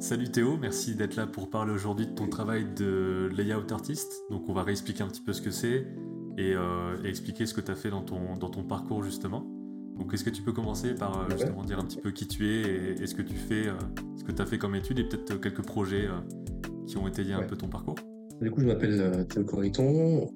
Salut 0.00 0.28
Théo, 0.30 0.56
merci 0.56 0.94
d'être 0.94 1.16
là 1.16 1.26
pour 1.26 1.50
parler 1.50 1.72
aujourd'hui 1.72 2.06
de 2.06 2.12
ton 2.12 2.28
travail 2.28 2.66
de 2.76 3.28
layout 3.36 3.70
artiste. 3.72 4.22
Donc 4.30 4.48
on 4.48 4.52
va 4.52 4.62
réexpliquer 4.62 5.02
un 5.02 5.08
petit 5.08 5.20
peu 5.22 5.32
ce 5.32 5.42
que 5.42 5.50
c'est 5.50 5.86
et, 6.38 6.54
euh, 6.54 6.96
et 7.04 7.08
expliquer 7.08 7.46
ce 7.46 7.54
que 7.54 7.60
tu 7.60 7.70
as 7.72 7.74
fait 7.74 7.90
dans 7.90 8.02
ton, 8.02 8.36
dans 8.36 8.48
ton 8.48 8.62
parcours 8.62 9.02
justement. 9.02 9.44
Donc 9.98 10.14
est-ce 10.14 10.22
que 10.22 10.30
tu 10.30 10.42
peux 10.42 10.52
commencer 10.52 10.94
par 10.94 11.18
euh, 11.20 11.24
justement 11.30 11.64
dire 11.64 11.80
un 11.80 11.84
petit 11.84 12.00
peu 12.00 12.12
qui 12.12 12.28
tu 12.28 12.48
es 12.48 12.60
et, 12.62 13.02
et 13.02 13.06
ce 13.08 13.14
que 13.16 13.22
tu 13.22 13.34
fais, 13.34 13.66
euh, 13.66 13.72
ce 14.16 14.22
que 14.24 14.30
tu 14.30 14.40
as 14.40 14.46
fait 14.46 14.58
comme 14.58 14.76
étude 14.76 15.00
et 15.00 15.04
peut-être 15.08 15.36
quelques 15.40 15.66
projets 15.66 16.06
qui 16.86 16.96
ont 16.96 17.08
étayé 17.08 17.32
un 17.34 17.40
Ouais. 17.40 17.46
peu 17.46 17.56
ton 17.56 17.68
parcours? 17.68 17.96
Du 18.40 18.52
coup, 18.52 18.60
je 18.60 18.66
m'appelle 18.66 19.26
Théo 19.28 19.42
Corriton. 19.44 20.30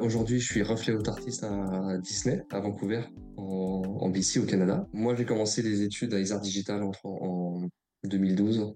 Aujourd'hui, 0.00 0.38
je 0.38 0.46
suis 0.52 0.62
rough 0.62 0.86
layout 0.86 1.02
artist 1.08 1.42
à 1.42 1.98
Disney, 1.98 2.44
à 2.52 2.60
Vancouver, 2.60 3.02
en, 3.36 3.82
en 4.00 4.08
BC, 4.10 4.38
au 4.38 4.44
Canada. 4.46 4.86
Moi, 4.92 5.16
j'ai 5.16 5.24
commencé 5.24 5.60
les 5.62 5.82
études 5.82 6.14
à 6.14 6.20
Isart 6.20 6.40
Digital 6.40 6.84
en, 6.84 6.92
en 7.02 7.68
2012. 8.04 8.74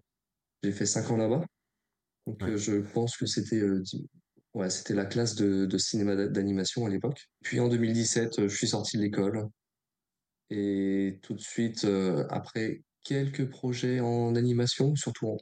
J'ai 0.62 0.72
fait 0.72 0.86
5 0.86 1.10
ans 1.10 1.16
là-bas. 1.16 1.44
Donc, 2.26 2.40
Ouais. 2.42 2.50
euh, 2.50 2.56
je 2.56 2.74
pense 2.80 3.16
que 3.16 3.26
c'était 3.26 3.60
euh, 3.60 3.82
ouais, 4.54 4.70
c'était 4.70 4.94
la 4.94 5.06
classe 5.06 5.34
de, 5.34 5.66
de 5.66 5.78
cinéma 5.78 6.14
d'a- 6.16 6.28
d'animation 6.28 6.86
à 6.86 6.88
l'époque. 6.90 7.28
Puis 7.42 7.60
en 7.60 7.68
2017, 7.68 8.38
euh, 8.38 8.48
je 8.48 8.56
suis 8.56 8.68
sorti 8.68 8.96
de 8.96 9.02
l'école. 9.02 9.48
Et 10.50 11.18
tout 11.22 11.34
de 11.34 11.40
suite, 11.40 11.84
euh, 11.84 12.26
après 12.30 12.82
quelques 13.04 13.48
projets 13.48 14.00
en 14.00 14.34
animation, 14.36 14.94
surtout 14.94 15.28
en- 15.28 15.36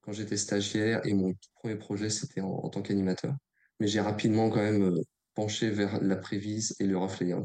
quand 0.00 0.12
j'étais 0.12 0.36
stagiaire, 0.36 1.06
et 1.06 1.14
mon 1.14 1.34
premier 1.56 1.76
projet, 1.76 2.10
c'était 2.10 2.40
en, 2.40 2.48
en 2.50 2.68
tant 2.70 2.82
qu'animateur. 2.82 3.34
Mais 3.78 3.86
j'ai 3.86 4.00
rapidement 4.00 4.50
quand 4.50 4.62
même 4.62 4.94
penché 5.34 5.70
vers 5.70 6.02
la 6.02 6.16
prévise 6.16 6.74
et 6.80 6.86
le 6.86 6.96
rough 6.98 7.20
layout. 7.20 7.44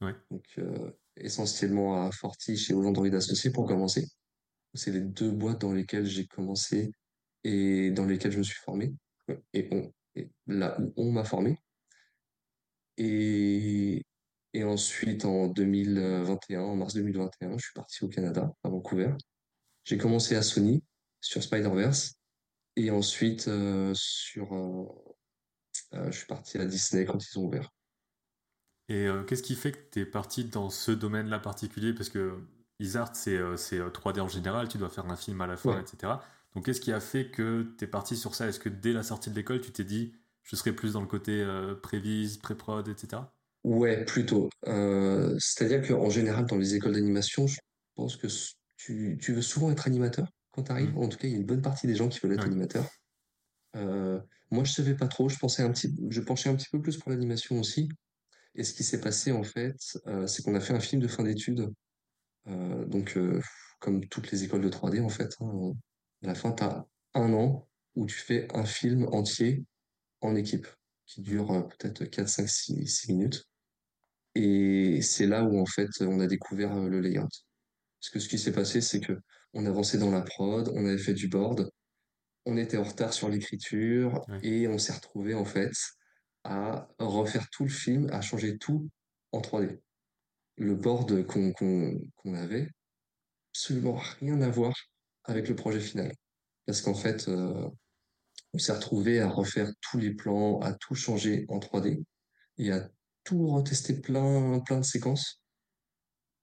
Ouais. 0.00 0.14
Donc, 0.30 0.44
essentiellement 1.16 2.04
à 2.06 2.10
Fortiche 2.12 2.70
et 2.70 2.74
aux 2.74 2.84
Android 2.84 3.06
associés 3.14 3.50
pour 3.50 3.66
commencer. 3.66 4.06
C'est 4.76 4.92
les 4.92 5.00
deux 5.00 5.30
boîtes 5.30 5.60
dans 5.60 5.72
lesquelles 5.72 6.06
j'ai 6.06 6.26
commencé 6.26 6.92
et 7.44 7.90
dans 7.90 8.06
lesquelles 8.06 8.32
je 8.32 8.38
me 8.38 8.42
suis 8.42 8.58
formé. 8.58 8.94
Et, 9.52 9.68
là 10.46 10.78
où 10.80 10.92
on 10.96 11.12
m'a 11.12 11.24
formé. 11.24 11.58
Et, 12.96 14.02
et 14.54 14.64
ensuite, 14.64 15.24
en 15.24 15.48
2021, 15.48 16.60
en 16.60 16.76
mars 16.76 16.94
2021, 16.94 17.58
je 17.58 17.64
suis 17.64 17.74
parti 17.74 18.04
au 18.04 18.08
Canada, 18.08 18.52
à 18.64 18.68
Vancouver. 18.68 19.12
J'ai 19.84 19.98
commencé 19.98 20.34
à 20.34 20.42
Sony 20.42 20.82
sur 21.20 21.42
Spider-Verse. 21.42 22.14
Et 22.76 22.90
ensuite, 22.90 23.48
euh, 23.48 23.92
sur, 23.94 24.54
euh, 24.54 26.10
je 26.10 26.16
suis 26.16 26.26
parti 26.26 26.58
à 26.58 26.64
Disney 26.64 27.04
quand 27.04 27.18
ils 27.22 27.38
ont 27.38 27.44
ouvert. 27.44 27.70
Et 28.88 29.06
euh, 29.06 29.24
qu'est-ce 29.24 29.42
qui 29.42 29.56
fait 29.56 29.72
que 29.72 29.90
tu 29.90 30.00
es 30.00 30.06
parti 30.06 30.44
dans 30.44 30.70
ce 30.70 30.92
domaine-là 30.92 31.38
particulier? 31.38 31.92
Parce 31.92 32.08
que 32.08 32.38
Isart, 32.80 33.14
c'est 33.16 33.36
euh, 33.36 33.56
c'est, 33.56 33.78
euh, 33.78 33.90
3D 33.90 34.20
en 34.20 34.28
général, 34.28 34.68
tu 34.68 34.78
dois 34.78 34.88
faire 34.90 35.06
un 35.10 35.16
film 35.16 35.40
à 35.40 35.46
la 35.46 35.56
fin, 35.56 35.76
Ouais. 35.76 35.80
etc. 35.80 36.24
Donc 36.54 36.66
qu'est-ce 36.66 36.80
qui 36.80 36.92
a 36.92 37.00
fait 37.00 37.30
que 37.30 37.74
tu 37.78 37.84
es 37.84 37.88
parti 37.88 38.16
sur 38.16 38.34
ça? 38.34 38.46
Est-ce 38.48 38.60
que 38.60 38.68
dès 38.68 38.92
la 38.92 39.02
sortie 39.02 39.30
de 39.30 39.34
l'école, 39.36 39.60
tu 39.60 39.72
t'es 39.72 39.84
dit, 39.84 40.14
je 40.42 40.56
serai 40.56 40.72
plus 40.74 40.92
dans 40.94 41.00
le 41.00 41.06
côté 41.06 41.42
euh, 41.42 41.74
prévise, 41.74 42.38
pré-prod, 42.38 42.88
etc. 42.88 43.22
Ouais, 43.64 44.04
plutôt. 44.04 44.48
Euh, 44.68 45.34
c'est-à-dire 45.38 45.86
qu'en 45.86 46.08
général, 46.10 46.46
dans 46.46 46.56
les 46.56 46.74
écoles 46.74 46.92
d'animation, 46.94 47.46
je 47.46 47.58
pense 47.94 48.16
que 48.16 48.28
tu, 48.76 49.18
tu 49.20 49.32
veux 49.34 49.42
souvent 49.42 49.70
être 49.70 49.86
animateur 49.86 50.28
quand 50.52 50.64
tu 50.64 50.72
arrives. 50.72 50.94
Mm. 50.94 50.98
En 50.98 51.08
tout 51.08 51.18
cas, 51.18 51.26
il 51.28 51.32
y 51.32 51.34
a 51.34 51.38
une 51.38 51.46
bonne 51.46 51.62
partie 51.62 51.86
des 51.86 51.96
gens 51.96 52.08
qui 52.08 52.20
veulent 52.22 52.32
être 52.34 52.44
Ouais. 52.44 52.46
animateurs. 52.46 52.88
Euh, 53.76 54.20
moi, 54.50 54.64
je 54.64 54.72
savais 54.72 54.94
pas 54.96 55.08
trop. 55.08 55.28
Je 55.28 55.38
pensais 55.38 55.62
un 55.62 55.70
petit, 55.72 55.94
je 56.10 56.20
penchais 56.20 56.48
un 56.50 56.56
petit 56.56 56.68
peu 56.70 56.80
plus 56.80 56.96
pour 56.98 57.10
l'animation 57.10 57.58
aussi. 57.60 57.88
Et 58.54 58.64
ce 58.64 58.74
qui 58.74 58.84
s'est 58.84 59.00
passé, 59.00 59.32
en 59.32 59.44
fait, 59.44 59.76
euh, 60.08 60.26
c'est 60.26 60.42
qu'on 60.42 60.54
a 60.54 60.60
fait 60.60 60.74
un 60.74 60.80
film 60.80 61.02
de 61.02 61.08
fin 61.08 61.24
d'études. 61.24 61.68
Euh, 62.48 62.84
donc, 62.86 63.16
euh, 63.16 63.40
comme 63.80 64.06
toutes 64.08 64.30
les 64.30 64.44
écoles 64.44 64.62
de 64.62 64.68
3D, 64.68 65.00
en 65.02 65.08
fait, 65.08 65.30
hein, 65.40 65.72
à 66.22 66.26
la 66.28 66.34
fin, 66.34 66.52
tu 66.52 66.62
as 66.64 66.86
un 67.14 67.32
an 67.32 67.68
où 67.94 68.06
tu 68.06 68.16
fais 68.16 68.48
un 68.54 68.64
film 68.64 69.08
entier 69.12 69.64
en 70.20 70.34
équipe 70.36 70.66
qui 71.06 71.22
dure 71.22 71.50
euh, 71.52 71.62
peut-être 71.62 72.04
4, 72.04 72.28
5, 72.28 72.48
6, 72.48 72.86
6 72.86 73.12
minutes. 73.12 73.44
Et 74.34 75.00
c'est 75.02 75.26
là 75.26 75.44
où, 75.44 75.58
en 75.58 75.66
fait, 75.66 75.88
on 76.00 76.20
a 76.20 76.26
découvert 76.26 76.76
euh, 76.76 76.88
le 76.88 77.00
layout. 77.00 77.28
Parce 78.00 78.10
que 78.12 78.18
ce 78.20 78.28
qui 78.28 78.38
s'est 78.38 78.52
passé, 78.52 78.80
c'est 78.80 79.00
que 79.00 79.14
on 79.54 79.64
avançait 79.66 79.98
dans 79.98 80.10
la 80.10 80.20
prod, 80.22 80.70
on 80.74 80.84
avait 80.86 80.98
fait 80.98 81.14
du 81.14 81.28
board, 81.28 81.70
on 82.44 82.56
était 82.58 82.76
en 82.76 82.84
retard 82.84 83.12
sur 83.12 83.28
l'écriture 83.28 84.22
Ouais. 84.28 84.38
et 84.42 84.68
on 84.68 84.78
s'est 84.78 84.92
retrouvé, 84.92 85.34
en 85.34 85.44
fait, 85.44 85.72
à 86.44 86.88
refaire 86.98 87.48
tout 87.50 87.64
le 87.64 87.70
film, 87.70 88.08
à 88.12 88.20
changer 88.20 88.58
tout 88.58 88.88
en 89.32 89.40
3D. 89.40 89.80
Le 90.56 90.74
board 90.74 91.26
qu'on 91.26 92.34
avait, 92.34 92.68
absolument 93.52 94.00
rien 94.20 94.40
à 94.42 94.48
voir 94.48 94.74
avec 95.24 95.48
le 95.48 95.54
projet 95.54 95.80
final. 95.80 96.12
Parce 96.66 96.80
qu'en 96.80 96.94
fait, 96.94 97.28
euh, 97.28 97.68
on 98.52 98.58
s'est 98.58 98.72
retrouvé 98.72 99.20
à 99.20 99.28
refaire 99.28 99.70
tous 99.80 99.98
les 99.98 100.14
plans, 100.14 100.60
à 100.60 100.72
tout 100.72 100.94
changer 100.94 101.44
en 101.48 101.58
3D 101.58 102.02
et 102.58 102.72
à 102.72 102.88
tout 103.24 103.48
retester 103.48 104.00
plein, 104.00 104.60
plein 104.60 104.78
de 104.78 104.84
séquences. 104.84 105.40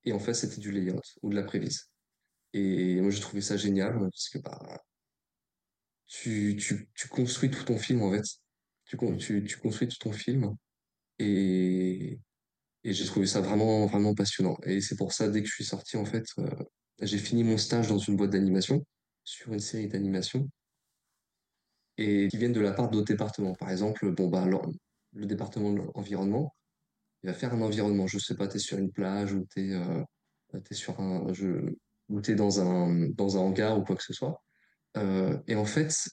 Et 0.06 0.14
en 0.14 0.20
fait, 0.20 0.34
c'était 0.34 0.62
du 0.62 0.72
layout 0.72 1.02
ou 1.22 1.30
de 1.30 1.36
la 1.36 1.44
prévise. 1.44 1.90
Et 2.54 3.02
moi, 3.02 3.10
j'ai 3.10 3.22
trouvé 3.22 3.42
ça 3.42 3.58
génial 3.58 3.98
parce 4.00 4.30
que 4.30 4.38
bah, 4.40 4.84
tu, 6.08 6.88
construis 7.10 7.50
tout 7.50 7.64
ton 7.64 7.78
film 7.78 8.02
en 8.04 8.12
fait. 8.12 8.24
Tu, 8.86 9.44
tu 9.44 9.58
construis 9.58 9.88
tout 9.88 9.98
ton 9.98 10.12
film 10.12 10.56
et, 11.18 12.20
et 12.84 12.94
j'ai 12.94 13.06
trouvé 13.06 13.26
ça 13.26 13.42
vraiment, 13.42 13.86
vraiment 13.86 14.14
passionnant. 14.14 14.58
Et 14.64 14.82
c'est 14.82 14.98
pour 14.98 15.14
ça, 15.14 15.30
dès 15.30 15.42
que 15.42 15.48
je 15.48 15.54
suis 15.54 15.66
sorti, 15.66 15.98
en 15.98 16.06
fait, 16.06 16.26
euh, 16.40 16.50
j'ai 17.02 17.18
fini 17.18 17.44
mon 17.44 17.58
stage 17.58 17.88
dans 17.88 17.98
une 17.98 18.18
boîte 18.18 18.32
d'animation 18.32 18.86
sur 19.24 19.54
une 19.54 19.60
série 19.60 19.88
d'animations 19.88 20.50
et 21.98 22.28
qui 22.30 22.38
viennent 22.38 22.54
de 22.54 22.60
la 22.62 22.74
part 22.74 22.90
d'autres 22.90 23.08
départements. 23.08 23.54
Par 23.54 23.70
exemple, 23.70 24.12
bon, 24.12 24.28
bah, 24.28 24.46
le 25.14 25.26
département 25.26 25.72
de 25.72 25.82
l'environnement, 25.96 26.54
va 27.24 27.34
faire 27.34 27.54
un 27.54 27.62
environnement. 27.62 28.08
Je 28.08 28.20
sais 28.20 28.36
pas, 28.36 28.48
t'es 28.48 28.60
sur 28.60 28.78
une 28.78 28.92
plage 28.92 29.34
ou 29.34 29.46
t'es 29.46 29.72
euh, 29.72 30.04
t'es 30.66 30.76
sur 30.76 31.00
un, 31.00 31.26
ou 32.10 32.22
t'es 32.22 32.36
dans 32.36 32.60
un, 32.62 33.10
dans 33.10 33.38
un 33.38 33.42
hangar 33.42 33.78
ou 33.78 33.84
quoi 33.84 33.96
que 33.96 34.04
ce 34.04 34.14
soit. 34.14 34.44
Euh, 34.98 35.38
et 35.48 35.56
en 35.56 35.66
fait, 35.66 36.10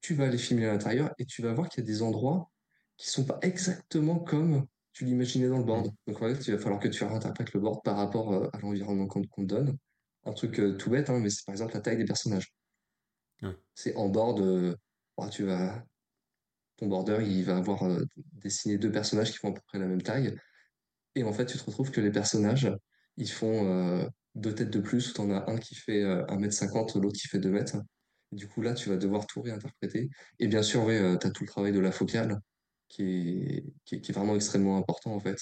tu 0.00 0.14
vas 0.14 0.24
aller 0.26 0.38
filmer 0.38 0.66
à 0.66 0.72
l'intérieur 0.72 1.12
et 1.18 1.26
tu 1.26 1.42
vas 1.42 1.52
voir 1.52 1.68
qu'il 1.68 1.84
y 1.84 1.86
a 1.86 1.86
des 1.86 2.02
endroits 2.02 2.50
qui 2.96 3.10
sont 3.10 3.24
pas 3.24 3.38
exactement 3.42 4.18
comme 4.18 4.66
tu 4.94 5.04
l'imaginais 5.04 5.48
dans 5.48 5.58
le 5.58 5.64
board. 5.64 5.86
Mm. 5.86 5.92
Donc 6.06 6.22
en 6.22 6.28
fait, 6.28 6.48
il 6.48 6.54
va 6.54 6.58
falloir 6.58 6.80
que 6.80 6.88
tu 6.88 7.04
réinterprètes 7.04 7.52
le 7.52 7.60
board 7.60 7.82
par 7.84 7.96
rapport 7.96 8.32
euh, 8.32 8.48
à 8.54 8.58
l'environnement 8.60 9.06
qu'on 9.06 9.22
te 9.22 9.42
donne. 9.42 9.76
Un 10.24 10.32
truc 10.32 10.58
euh, 10.58 10.74
tout 10.76 10.88
bête, 10.88 11.10
hein, 11.10 11.20
mais 11.20 11.28
c'est 11.28 11.44
par 11.44 11.52
exemple 11.52 11.74
la 11.74 11.80
taille 11.80 11.98
des 11.98 12.06
personnages. 12.06 12.54
Ouais. 13.42 13.54
C'est 13.74 13.94
en 13.96 14.08
board, 14.08 14.40
euh, 14.40 14.74
tu 15.30 15.44
vas, 15.44 15.84
ton 16.76 16.86
border, 16.86 17.18
il 17.22 17.44
va 17.44 17.58
avoir 17.58 17.84
euh, 17.84 18.04
dessiné 18.32 18.78
deux 18.78 18.90
personnages 18.90 19.30
qui 19.30 19.38
font 19.38 19.50
à 19.50 19.52
peu 19.52 19.60
près 19.66 19.78
la 19.78 19.86
même 19.86 20.02
taille. 20.02 20.34
Et 21.14 21.22
en 21.24 21.32
fait, 21.32 21.46
tu 21.46 21.58
te 21.58 21.64
retrouves 21.64 21.90
que 21.90 22.00
les 22.00 22.10
personnages, 22.10 22.70
ils 23.16 23.30
font 23.30 23.66
euh, 23.68 24.08
deux 24.34 24.54
têtes 24.54 24.70
de 24.70 24.80
plus. 24.80 25.12
T'en 25.12 25.30
as 25.30 25.50
un 25.50 25.58
qui 25.58 25.74
fait 25.74 26.02
euh, 26.02 26.24
1m50, 26.26 27.00
l'autre 27.00 27.18
qui 27.18 27.28
fait 27.28 27.38
2 27.38 27.50
mètres. 27.50 27.76
Et 28.32 28.36
du 28.36 28.48
coup, 28.48 28.62
là, 28.62 28.74
tu 28.74 28.88
vas 28.88 28.96
devoir 28.96 29.26
tout 29.26 29.42
réinterpréter. 29.42 30.10
Et 30.38 30.48
bien 30.48 30.62
sûr, 30.62 30.88
euh, 30.88 31.16
t'as 31.16 31.30
tout 31.30 31.44
le 31.44 31.48
travail 31.48 31.72
de 31.72 31.80
la 31.80 31.92
focale 31.92 32.40
qui 32.88 33.02
est, 33.02 33.64
qui 33.84 33.96
est, 33.96 34.00
qui 34.00 34.10
est 34.10 34.14
vraiment 34.14 34.34
extrêmement 34.34 34.76
important, 34.76 35.14
en 35.14 35.20
fait. 35.20 35.38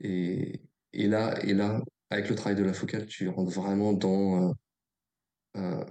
Et, 0.00 0.60
et 0.92 1.06
là, 1.06 1.42
et 1.44 1.54
là, 1.54 1.80
avec 2.10 2.28
le 2.28 2.34
travail 2.34 2.56
de 2.56 2.64
la 2.64 2.72
focale, 2.72 3.06
tu 3.06 3.28
rentres 3.28 3.52
vraiment 3.52 3.92
dans, 3.92 4.50
euh, 4.50 4.52
euh, 5.56 5.84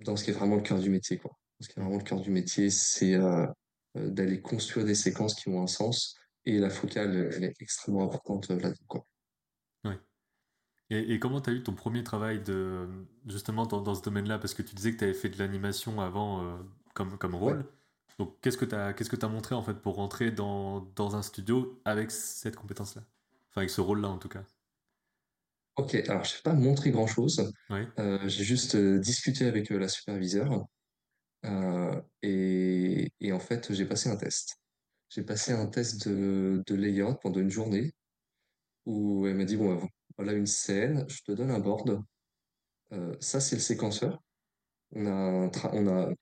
dans 0.00 0.16
ce 0.16 0.24
qui 0.24 0.30
est 0.30 0.34
vraiment 0.34 0.56
le 0.56 0.62
cœur 0.62 0.78
du 0.78 0.90
métier, 0.90 1.18
quoi. 1.18 1.32
Ce 1.60 1.68
qui 1.68 1.78
est 1.78 1.82
vraiment 1.82 1.98
le 1.98 2.04
cœur 2.04 2.20
du 2.20 2.30
métier, 2.30 2.70
c'est 2.70 3.14
euh, 3.14 3.46
d'aller 3.94 4.40
construire 4.40 4.84
des 4.84 4.94
séquences 4.94 5.34
qui 5.34 5.48
ont 5.48 5.62
un 5.62 5.66
sens. 5.66 6.16
Et 6.44 6.58
la 6.58 6.70
focale, 6.70 7.30
elle 7.34 7.44
est 7.44 7.60
extrêmement 7.60 8.04
importante 8.04 8.48
là-dedans. 8.48 9.06
Ouais. 9.84 9.98
Et, 10.90 11.14
et 11.14 11.18
comment 11.20 11.40
tu 11.40 11.50
as 11.50 11.52
eu 11.52 11.62
ton 11.62 11.74
premier 11.74 12.02
travail 12.02 12.42
de, 12.42 12.88
justement 13.26 13.64
dans, 13.64 13.80
dans 13.80 13.94
ce 13.94 14.02
domaine-là? 14.02 14.38
Parce 14.38 14.54
que 14.54 14.62
tu 14.62 14.74
disais 14.74 14.92
que 14.92 14.98
tu 14.98 15.04
avais 15.04 15.14
fait 15.14 15.28
de 15.28 15.38
l'animation 15.38 16.00
avant 16.00 16.44
euh, 16.44 16.58
comme, 16.94 17.16
comme 17.16 17.34
Ouais. 17.34 17.54
Donc 18.22 18.40
qu'est-ce 18.40 18.56
que 18.56 18.64
tu 18.64 18.76
as, 18.76 18.92
qu'est-ce 18.92 19.10
que 19.10 19.26
montré 19.26 19.56
en 19.56 19.64
fait 19.64 19.74
pour 19.74 19.96
rentrer 19.96 20.30
dans, 20.30 20.82
dans 20.94 21.16
un 21.16 21.22
studio 21.22 21.82
avec 21.84 22.12
cette 22.12 22.54
compétence-là? 22.54 23.02
Enfin 23.50 23.62
avec 23.62 23.70
ce 23.70 23.80
rôle-là 23.80 24.10
en 24.10 24.18
tout 24.18 24.28
cas. 24.28 24.44
Ok, 25.74 25.96
alors 25.96 26.22
je 26.22 26.36
n'ai 26.36 26.42
pas 26.44 26.52
montré 26.52 26.92
grand-chose. 26.92 27.52
Euh, 27.98 28.28
j'ai 28.28 28.44
juste 28.44 28.76
euh, 28.76 29.00
discuté 29.00 29.46
avec 29.46 29.72
euh, 29.72 29.78
la 29.80 29.88
superviseure 29.88 30.66
et, 32.22 33.10
et 33.18 33.32
en 33.32 33.40
fait 33.40 33.72
j'ai 33.72 33.86
passé 33.86 34.08
un 34.08 34.14
test. 34.14 34.54
J'ai 35.08 35.24
passé 35.24 35.50
un 35.50 35.66
test 35.66 36.06
de, 36.06 36.62
de 36.64 36.74
layout 36.76 37.16
pendant 37.16 37.40
une 37.40 37.50
journée 37.50 37.90
où 38.86 39.26
elle 39.26 39.34
m'a 39.34 39.44
dit, 39.44 39.56
bon, 39.56 39.84
voilà 40.16 40.32
une 40.32 40.46
scène, 40.46 41.06
je 41.08 41.22
te 41.22 41.32
donne 41.32 41.50
un 41.50 41.58
board. 41.58 42.00
Ça, 43.18 43.40
c'est 43.40 43.56
le 43.56 43.62
séquenceur. 43.62 44.22
On 44.92 45.06
a, 45.06 45.10
un 45.10 45.50
on 45.72 45.88
a 45.88 46.12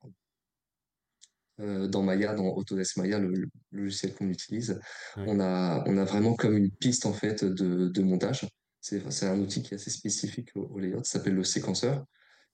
euh, 1.61 1.87
dans 1.87 2.01
Maya, 2.03 2.33
dans 2.33 2.47
Autodesk 2.55 2.97
Maya, 2.97 3.19
le, 3.19 3.29
le 3.33 3.49
logiciel 3.71 4.13
qu'on 4.13 4.27
utilise, 4.29 4.79
Ouais. 5.17 5.23
on 5.27 5.39
a, 5.39 5.83
on 5.87 5.97
a 5.97 6.03
vraiment 6.05 6.35
comme 6.35 6.57
une 6.57 6.71
piste 6.71 7.05
en 7.05 7.13
fait 7.13 7.43
de, 7.45 7.87
de 7.87 8.01
montage. 8.03 8.47
C'est, 8.81 9.23
un 9.27 9.39
outil 9.39 9.61
qui 9.61 9.73
est 9.73 9.77
assez 9.77 9.91
spécifique 9.91 10.49
au, 10.55 10.63
au 10.63 10.79
layout, 10.79 11.03
ça 11.03 11.19
s'appelle 11.19 11.35
le 11.35 11.43
séquenceur. 11.43 12.03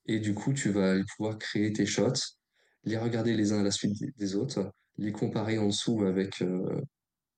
Et 0.06 0.20
du 0.20 0.34
coup, 0.34 0.54
tu 0.54 0.70
vas 0.70 0.96
pouvoir 1.16 1.38
créer 1.38 1.72
tes 1.74 1.86
shots, 1.86 2.14
les 2.84 2.98
regarder 2.98 3.34
les 3.36 3.54
uns 3.54 3.60
à 3.60 3.64
la 3.64 3.72
suite 3.72 3.98
des, 4.00 4.12
des 4.12 4.36
autres, 4.36 4.72
les 4.98 5.12
comparer 5.12 5.58
en 5.58 5.68
dessous 5.68 6.04
avec, 6.04 6.42
euh, 6.42 6.82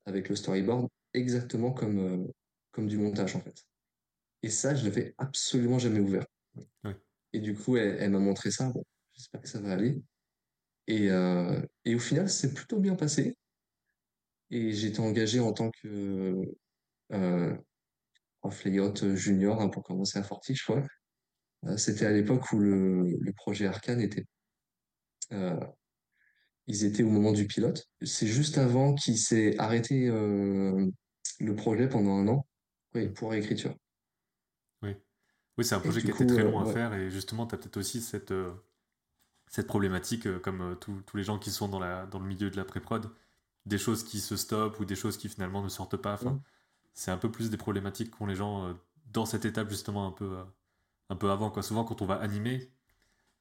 avec 0.06 0.30
le 0.30 0.36
storyboard, 0.36 0.88
exactement 1.14 1.72
comme, 1.72 2.00
euh, 2.00 2.28
comme 2.72 2.88
du 2.88 2.98
montage 2.98 3.36
en 3.36 3.42
fait. 3.42 3.64
Et 4.42 4.50
ça, 4.50 4.74
je 4.74 4.86
l'avais 4.86 5.14
absolument 5.18 5.80
jamais 5.80 6.00
ouvert. 6.00 6.26
Ouais. 6.84 6.96
Et 7.34 7.40
du 7.40 7.54
coup, 7.54 7.78
elle, 7.78 7.98
elle 8.00 8.12
m'a 8.12 8.20
montré 8.20 8.52
ça. 8.52 8.70
Bon, 8.70 8.84
j'espère 9.14 9.42
que 9.42 9.48
ça 9.50 9.60
va 9.60 9.74
aller. 9.74 10.02
Et, 10.90 11.10
euh, 11.12 11.62
et 11.86 11.96
au 11.96 12.00
final, 12.00 12.30
c'est 12.30 12.54
plutôt 12.54 12.80
bien 12.80 12.96
passé. 12.96 13.38
Et 14.52 14.86
été 14.88 15.00
engagé 15.00 15.40
en 15.40 15.54
tant 15.54 15.70
que 15.72 16.36
euh, 17.14 17.58
prof 18.42 18.64
layout 18.66 19.16
junior 19.16 19.62
hein, 19.62 19.70
pour 19.70 19.84
commencer 19.84 20.20
à 20.20 20.24
Forti, 20.24 20.56
je 20.56 20.64
crois. 20.64 20.84
Euh, 21.66 21.78
C'était 21.78 22.06
à 22.06 22.12
l'époque 22.12 22.52
où 22.52 22.60
le, 22.60 23.04
le 23.20 23.34
projet 23.34 23.68
Arcane 23.68 24.02
était. 24.02 24.26
euh, 25.32 25.60
ils 26.68 26.86
étaient 26.86 27.04
au 27.04 27.10
moment 27.10 27.32
du 27.32 27.48
pilote. 27.48 27.86
C'est 28.02 28.28
juste 28.28 28.58
avant 28.58 28.94
qu'il 28.96 29.18
s'est 29.18 29.58
arrêté 29.58 30.08
le 30.08 31.56
projet 31.56 31.88
pendant 31.90 32.18
un 32.18 32.28
an 32.28 32.48
oui, 32.96 33.10
pour 33.10 33.32
l'écriture. 33.32 33.76
Oui, 34.82 34.96
oui 35.58 35.66
c'est 35.66 35.76
un 35.76 35.80
Et 35.80 35.84
projet 35.84 36.02
qui 36.02 36.12
coup, 36.12 36.26
très 36.26 36.42
euh, 36.42 36.52
long 36.52 36.60
à 36.60 36.66
ouais. 36.66 36.74
faire 36.74 36.94
et 36.94 37.10
justement, 37.10 37.48
tu 37.48 37.56
as 37.56 37.58
peut-être 37.58 37.78
aussi 37.78 38.02
cette, 38.02 38.32
cette 39.50 39.68
problématique, 39.68 40.28
euh, 40.28 40.40
comme 40.40 40.62
euh, 40.62 40.76
tous 40.76 41.18
les 41.18 41.24
gens 41.26 41.40
qui 41.40 41.52
sont 41.52 41.70
dans, 41.70 41.80
la, 41.80 42.08
dans 42.08 42.20
le 42.20 42.28
milieu 42.28 42.52
de 42.52 42.58
la 42.58 42.66
pré-prod, 42.66 43.12
des 43.68 43.78
choses 43.80 44.04
qui 44.06 44.22
se 44.22 44.38
stoppent 44.38 44.80
ou 44.82 44.86
des 44.86 44.96
choses 44.98 45.18
qui 45.18 45.30
finalement 45.30 45.64
ne 45.64 45.70
sortent 45.70 45.98
pas. 45.98 46.14
Enfin, 46.16 46.40
Mm. 46.40 46.44
c'est 46.94 47.12
un 47.12 47.18
peu 47.18 47.32
plus 47.32 47.50
des 47.52 47.58
problématiques 47.58 48.12
qu'ont 48.12 48.28
les 48.28 48.36
gens 48.36 48.68
euh, 48.68 48.74
dans 49.08 49.26
cette 49.26 49.46
étape 49.46 49.70
justement 49.70 50.08
un 50.08 50.12
peu, 50.12 50.38
un 51.10 51.16
peu 51.18 51.32
avant. 51.32 51.52
Quoi. 51.52 51.64
Souvent, 51.64 51.84
quand 51.86 52.02
on 52.02 52.08
va 52.08 52.16
animer, 52.18 52.72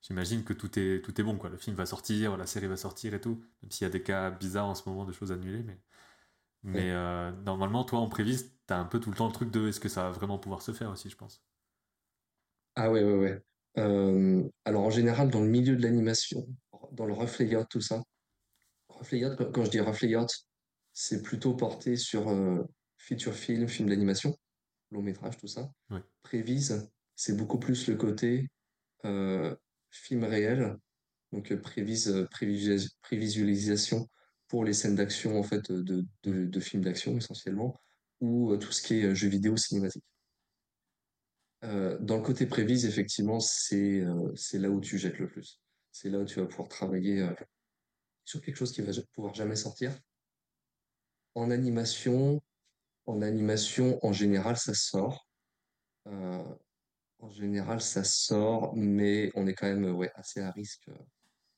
j'imagine 0.03 0.45
que 0.45 0.53
tout 0.55 0.79
est, 0.79 1.03
tout 1.05 1.21
est 1.21 1.25
bon. 1.25 1.39
Quoi. 1.39 1.51
Le 1.51 1.59
film 1.59 1.77
va 1.77 1.87
sortir, 1.87 2.37
la 2.39 2.47
série 2.47 2.69
va 2.69 2.77
sortir 2.79 3.15
et 3.15 3.21
tout, 3.23 3.45
même 3.63 3.71
s'il 3.73 3.85
y 3.87 3.89
a 3.89 3.91
des 3.91 4.03
cas 4.03 4.31
bizarres 4.31 4.67
en 4.69 4.75
ce 4.77 4.89
moment 4.89 5.05
de 5.07 5.13
choses 5.13 5.33
annulées. 5.33 5.65
Mais, 6.63 6.91
euh, 6.93 7.33
normalement, 7.45 7.85
toi, 7.85 7.99
en 8.01 8.09
prévise, 8.09 8.57
tu 8.67 8.73
as 8.75 8.79
un 8.79 8.85
peu 8.85 9.01
tout 9.01 9.11
le 9.11 9.17
temps 9.17 9.27
le 9.27 9.33
truc 9.33 9.51
de 9.51 9.69
est-ce 9.69 9.81
que 9.81 9.89
ça 9.89 10.05
va 10.05 10.11
vraiment 10.13 10.39
pouvoir 10.39 10.63
se 10.63 10.73
faire 10.73 10.91
aussi, 10.91 11.11
je 11.11 11.17
pense? 11.17 11.45
Ah 12.77 12.91
ouais, 12.91 13.03
ouais, 13.05 13.15
ouais. 13.19 13.43
Euh, 13.79 14.43
alors 14.65 14.83
en 14.83 14.91
général, 14.91 15.31
dans 15.31 15.41
le 15.41 15.49
milieu 15.49 15.77
de 15.77 15.83
l'animation, 15.83 16.47
dans 16.93 17.07
le 17.07 17.13
rough 17.13 17.39
layout, 17.39 17.65
tout 17.71 17.81
ça, 17.81 18.03
rough 18.89 19.11
layout, 19.13 19.37
quand 19.53 19.65
je 19.65 19.71
dis 19.71 19.81
rough 19.81 20.01
layout, 20.03 20.27
c'est 20.93 21.23
plutôt 21.23 21.55
porté 21.55 21.97
sur 21.97 22.29
euh, 22.29 22.65
feature 22.97 23.35
film, 23.35 23.69
film 23.69 23.89
d'animation, 23.89 24.37
long 24.91 25.03
métrage, 25.03 25.37
tout 25.37 25.47
ça. 25.47 25.71
Ouais. 25.91 26.03
Prévise, 26.23 26.91
c'est 27.15 27.37
beaucoup 27.37 27.59
plus 27.59 27.87
le 27.87 27.95
côté 27.95 28.49
euh, 29.05 29.55
film 29.91 30.25
réel, 30.25 30.77
donc 31.33 31.55
prévise, 31.57 32.09
prévisualis- 32.33 32.97
prévisualisation 33.03 34.09
pour 34.49 34.65
les 34.65 34.73
scènes 34.73 34.97
d'action 34.97 35.39
en 35.39 35.43
fait 35.43 35.71
de, 35.71 36.05
de, 36.25 36.47
de 36.47 36.61
films 36.61 36.83
d'action 36.83 37.17
essentiellement, 37.17 37.77
ou 38.21 38.57
tout 38.57 38.73
ce 38.73 38.83
qui 38.83 38.95
est 38.95 39.15
jeux 39.15 39.29
vidéo 39.29 39.57
cinématique. 39.57 40.05
Euh, 41.65 41.99
dans 42.01 42.17
le 42.17 42.23
côté 42.23 42.47
prévise, 42.47 42.87
effectivement, 42.87 43.41
c'est 43.41 44.01
euh, 44.01 44.33
c'est 44.37 44.59
là 44.59 44.71
où 44.71 44.81
tu 44.81 44.99
jettes 44.99 45.19
le 45.19 45.29
plus. 45.29 45.61
C'est 45.91 46.09
là 46.09 46.19
où 46.19 46.25
tu 46.25 46.39
vas 46.39 46.47
pouvoir 46.47 46.69
travailler 46.69 47.23
euh, 47.23 47.35
sur 48.25 48.41
quelque 48.41 48.57
chose 48.57 48.73
qui 48.73 48.83
va 48.83 48.93
pouvoir 49.13 49.35
jamais 49.35 49.57
sortir. 49.57 49.99
En 51.35 51.51
animation, 51.51 52.41
en 53.07 53.23
animation, 53.23 53.99
en 54.05 54.13
général, 54.13 54.57
ça 54.57 54.75
sort. 54.75 55.27
En 57.21 57.29
général, 57.31 57.81
ça 57.81 58.05
sort, 58.05 58.77
mais 58.77 59.31
on 59.35 59.47
est 59.47 59.55
quand 59.55 59.67
même 59.67 59.97
ouais, 59.97 60.11
assez 60.15 60.41
à 60.41 60.53
risque. 60.53 60.89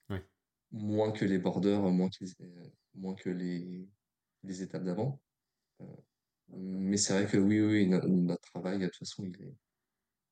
Ouais. 0.09 0.25
moins 0.73 1.13
que 1.13 1.25
les 1.25 1.39
borders, 1.39 1.83
moins 1.83 2.09
que 2.09 2.25
les, 2.25 2.73
moins 2.95 3.15
que 3.15 3.31
les, 3.31 3.87
les 4.43 4.63
étapes 4.63 4.85
d'avant. 4.85 5.21
Mais 6.49 6.97
c'est 6.97 7.13
vrai 7.13 7.27
que 7.31 7.37
oui, 7.37 7.61
oui, 7.61 7.67
oui, 7.67 7.87
no- 7.87 8.07
notre 8.09 8.43
travail, 8.43 8.79
de 8.79 8.87
toute 8.87 8.97
façon, 8.97 9.25
il 9.25 9.41
est, 9.43 9.55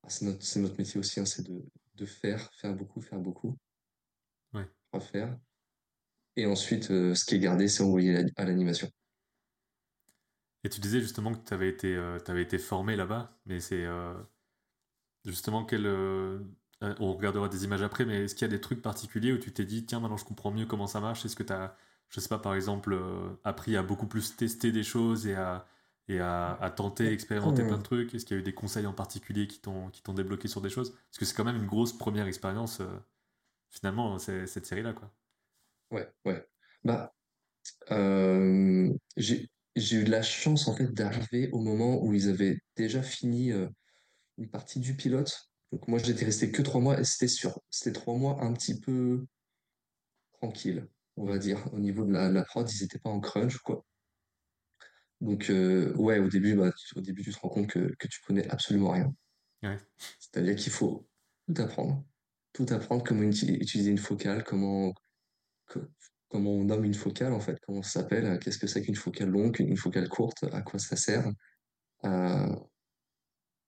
c'est 0.06 0.24
notre, 0.24 0.42
c'est 0.44 0.60
notre 0.60 0.76
métier 0.78 0.98
aussi, 1.00 1.20
hein, 1.20 1.24
c'est 1.24 1.46
de, 1.46 1.64
de 1.94 2.06
faire, 2.06 2.50
faire 2.54 2.74
beaucoup, 2.74 3.00
faire 3.00 3.18
beaucoup, 3.20 3.56
Ouais. 4.52 4.68
refaire. 4.92 5.38
Et 6.36 6.46
ensuite, 6.46 6.90
euh, 6.90 7.14
ce 7.14 7.24
qui 7.26 7.34
est 7.34 7.38
gardé, 7.40 7.68
c'est 7.68 7.82
envoyé 7.82 8.16
à 8.36 8.44
l'animation. 8.44 8.88
Et 10.64 10.68
tu 10.68 10.80
disais 10.80 11.00
justement 11.00 11.34
que 11.34 11.44
tu 11.46 11.52
avais 11.54 11.68
été, 11.68 11.96
euh, 11.96 12.18
été 12.36 12.58
formé 12.58 12.94
là-bas, 12.96 13.40
mais 13.46 13.60
c'est 13.60 13.84
euh, 13.84 14.14
justement 15.24 15.64
quel. 15.64 15.86
on 16.80 17.12
regardera 17.14 17.48
des 17.48 17.64
images 17.64 17.82
après, 17.82 18.04
mais 18.04 18.24
est-ce 18.24 18.34
qu'il 18.34 18.42
y 18.46 18.50
a 18.50 18.54
des 18.54 18.60
trucs 18.60 18.82
particuliers 18.82 19.32
où 19.32 19.38
tu 19.38 19.52
t'es 19.52 19.64
dit, 19.64 19.84
tiens, 19.86 20.00
maintenant 20.00 20.16
je 20.16 20.24
comprends 20.24 20.50
mieux 20.50 20.66
comment 20.66 20.86
ça 20.86 21.00
marche? 21.00 21.24
Est-ce 21.24 21.36
que 21.36 21.42
tu 21.42 21.52
as, 21.52 21.76
je 22.08 22.20
sais 22.20 22.28
pas, 22.28 22.38
par 22.38 22.54
exemple, 22.54 22.98
appris 23.44 23.76
à 23.76 23.82
beaucoup 23.82 24.06
plus 24.06 24.36
tester 24.36 24.72
des 24.72 24.84
choses 24.84 25.26
et 25.26 25.34
à, 25.34 25.66
et 26.08 26.20
à, 26.20 26.54
à 26.54 26.70
tenter, 26.70 27.12
expérimenter 27.12 27.64
plein 27.64 27.78
de 27.78 27.82
trucs 27.82 28.14
Est-ce 28.14 28.24
qu'il 28.24 28.36
y 28.36 28.38
a 28.38 28.40
eu 28.40 28.44
des 28.44 28.54
conseils 28.54 28.86
en 28.86 28.94
particulier 28.94 29.46
qui 29.46 29.60
t'ont 29.60 29.90
qui 29.90 30.02
t'ont 30.02 30.14
débloqué 30.14 30.48
sur 30.48 30.60
des 30.62 30.70
choses? 30.70 30.92
Parce 30.92 31.18
que 31.18 31.24
c'est 31.24 31.34
quand 31.34 31.44
même 31.44 31.56
une 31.56 31.66
grosse 31.66 31.96
première 31.96 32.26
expérience, 32.26 32.80
euh, 32.80 32.86
finalement, 33.70 34.18
cette 34.18 34.66
série-là, 34.66 34.94
quoi. 34.94 35.14
Ouais, 35.90 36.08
ouais. 36.24 36.46
Bah, 36.84 37.14
euh, 37.92 38.92
j'ai, 39.16 39.48
j'ai 39.76 39.98
eu 39.98 40.04
de 40.04 40.10
la 40.10 40.22
chance, 40.22 40.68
en 40.68 40.76
fait, 40.76 40.92
d'arriver 40.92 41.50
au 41.52 41.60
moment 41.60 42.02
où 42.02 42.14
ils 42.14 42.28
avaient 42.28 42.58
déjà 42.76 43.02
fini 43.02 43.52
euh, 43.52 43.68
une 44.38 44.50
partie 44.50 44.80
du 44.80 44.96
pilote. 44.96 45.50
Donc, 45.72 45.88
moi, 45.88 45.98
j'étais 46.00 46.26
resté 46.26 46.52
que 46.52 46.62
trois 46.62 46.80
mois 46.80 47.00
et 47.00 47.04
c'était 47.04 47.28
sûr. 47.28 47.60
C'était 47.70 47.92
trois 47.92 48.16
mois 48.16 48.42
un 48.44 48.52
petit 48.54 48.80
peu 48.80 49.26
tranquille, 50.32 50.88
on 51.16 51.26
va 51.26 51.38
dire. 51.38 51.68
Au 51.72 51.78
niveau 51.78 52.04
de 52.04 52.12
la, 52.12 52.30
la 52.30 52.44
prod, 52.44 52.70
ils 52.70 52.82
étaient 52.82 52.98
pas 52.98 53.10
en 53.10 53.20
crunch, 53.20 53.58
quoi. 53.58 53.84
Donc, 55.20 55.50
euh, 55.50 55.92
ouais, 55.94 56.18
au 56.18 56.28
début, 56.28 56.54
bah, 56.54 56.70
tu- 56.72 56.96
au 56.98 57.00
début, 57.00 57.22
tu 57.22 57.32
te 57.32 57.38
rends 57.40 57.48
compte 57.48 57.68
que, 57.68 57.94
que 57.98 58.06
tu 58.08 58.20
connais 58.22 58.48
absolument 58.48 58.90
rien. 58.92 59.12
Ouais, 59.62 59.76
C'est-à-dire 60.20 60.54
qu'il 60.56 60.72
faut 60.72 61.08
tout 61.46 61.60
apprendre. 61.62 62.04
Tout 62.52 62.66
apprendre, 62.70 63.02
comment 63.04 63.22
uti- 63.22 63.56
utiliser 63.60 63.90
une 63.90 63.98
focale, 63.98 64.44
comment, 64.44 64.92
co- 65.66 65.80
comment 66.28 66.52
on 66.52 66.64
nomme 66.64 66.84
une 66.84 66.94
focale, 66.94 67.32
en 67.32 67.40
fait, 67.40 67.58
comment 67.66 67.82
ça 67.82 68.00
s'appelle, 68.02 68.26
euh, 68.26 68.38
qu'est-ce 68.38 68.58
que 68.58 68.66
c'est 68.68 68.82
qu'une 68.82 68.94
focale 68.96 69.28
longue, 69.30 69.58
une 69.60 69.76
focale 69.76 70.08
courte, 70.08 70.44
à 70.52 70.62
quoi 70.62 70.78
ça 70.78 70.96
sert, 70.96 71.26
euh, 72.04 72.56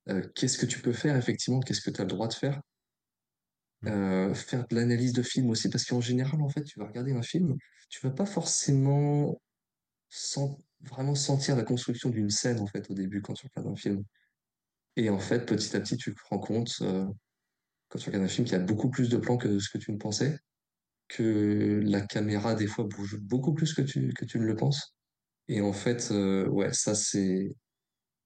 euh, 0.09 0.23
qu'est-ce 0.35 0.59
que 0.59 0.67
tu 0.67 0.81
peux 0.81 0.93
faire, 0.93 1.17
effectivement, 1.17 1.61
qu'est-ce 1.61 1.81
que 1.81 1.91
tu 1.91 2.01
as 2.01 2.05
le 2.05 2.11
droit 2.11 2.29
de 2.29 2.35
faire. 2.35 2.61
Mm. 3.83 3.89
Euh, 3.89 4.35
faire 4.35 4.67
de 4.69 4.75
l'analyse 4.77 5.13
de 5.13 5.23
film 5.23 5.51
aussi, 5.51 5.69
parce 5.71 5.85
qu'en 5.85 6.01
général, 6.01 6.41
en 6.43 6.49
fait, 6.49 6.65
tu 6.65 6.79
vas 6.79 6.87
regarder 6.87 7.13
un 7.13 7.23
film, 7.23 7.57
tu 7.89 8.01
vas 8.07 8.13
pas 8.13 8.27
forcément 8.27 9.41
sen- 10.11 10.57
vraiment 10.83 11.15
sentir 11.15 11.57
la 11.57 11.63
construction 11.63 12.11
d'une 12.11 12.31
scène, 12.31 12.61
en 12.61 12.67
fait, 12.67 12.91
au 12.91 12.95
début, 12.95 13.23
quand 13.23 13.35
tu 13.35 13.47
regardes 13.47 13.73
un 13.73 13.77
film. 13.77 14.05
Et 14.97 15.11
en 15.11 15.19
fait, 15.19 15.47
petit 15.47 15.77
à 15.77 15.81
petit, 15.81 15.97
tu 15.97 16.15
te 16.15 16.21
rends 16.29 16.39
compte, 16.39 16.73
euh, 16.83 17.07
quand 17.89 17.99
tu 17.99 18.09
regardes 18.09 18.25
un 18.25 18.29
film, 18.29 18.47
qu'il 18.47 18.57
y 18.57 18.61
a 18.61 18.65
beaucoup 18.65 18.91
plus 18.91 19.09
de 19.09 19.17
plans 19.17 19.37
que 19.37 19.59
ce 19.59 19.69
que 19.69 19.79
tu 19.79 19.93
ne 19.93 19.99
pensais, 19.99 20.39
que 21.09 21.81
la 21.85 22.01
caméra, 22.01 22.55
des 22.55 22.67
fois, 22.67 22.85
bouge 22.85 23.19
beaucoup 23.21 23.53
plus 23.53 23.75
que 23.75 23.83
tu, 23.83 24.13
que 24.15 24.25
tu 24.25 24.39
ne 24.39 24.45
le 24.45 24.57
penses. 24.57 24.95
Et 25.49 25.61
en 25.61 25.73
fait, 25.73 26.11
euh, 26.13 26.47
ouais, 26.49 26.73
ça, 26.73 26.95
c'est... 26.95 27.55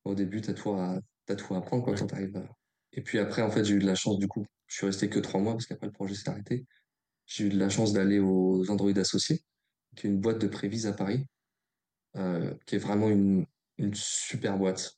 Au 0.05 0.15
début, 0.15 0.41
t'as 0.43 0.53
tout 0.53 0.73
à, 0.73 0.99
t'as 1.27 1.35
tout 1.35 1.55
à 1.55 1.59
apprendre, 1.59 1.83
quoi, 1.83 1.93
ouais, 1.93 1.99
quand 1.99 2.07
t'arrives 2.07 2.37
à... 2.37 2.47
Et 2.93 3.03
puis 3.03 3.19
après, 3.19 3.43
en 3.43 3.51
fait, 3.51 3.65
j'ai 3.65 3.75
eu 3.75 3.79
de 3.79 3.87
la 3.87 3.95
chance, 3.95 4.19
du 4.19 4.29
coup, 4.29 4.45
je 4.67 4.77
suis 4.77 4.87
resté 4.87 5.09
que 5.09 5.19
trois 5.19 5.41
mois, 5.41 5.55
parce 5.55 5.67
qu'après, 5.67 5.87
le 5.87 5.93
projet 5.93 6.15
s'est 6.15 6.29
arrêté. 6.29 6.67
J'ai 7.27 7.47
eu 7.47 7.49
de 7.49 7.59
la 7.59 7.71
chance 7.71 7.93
d'aller 7.93 8.19
aux 8.19 8.71
Android 8.71 8.97
Associés, 8.97 9.43
qui 9.97 10.07
est 10.07 10.11
une 10.11 10.21
boîte 10.21 10.41
de 10.41 10.47
prévise 10.47 10.87
à 10.87 10.93
Paris, 10.93 11.27
qui 12.15 12.77
est 12.77 12.79
vraiment 12.79 13.09
une, 13.09 13.45
une 13.79 13.95
super 13.95 14.57
boîte. 14.57 14.95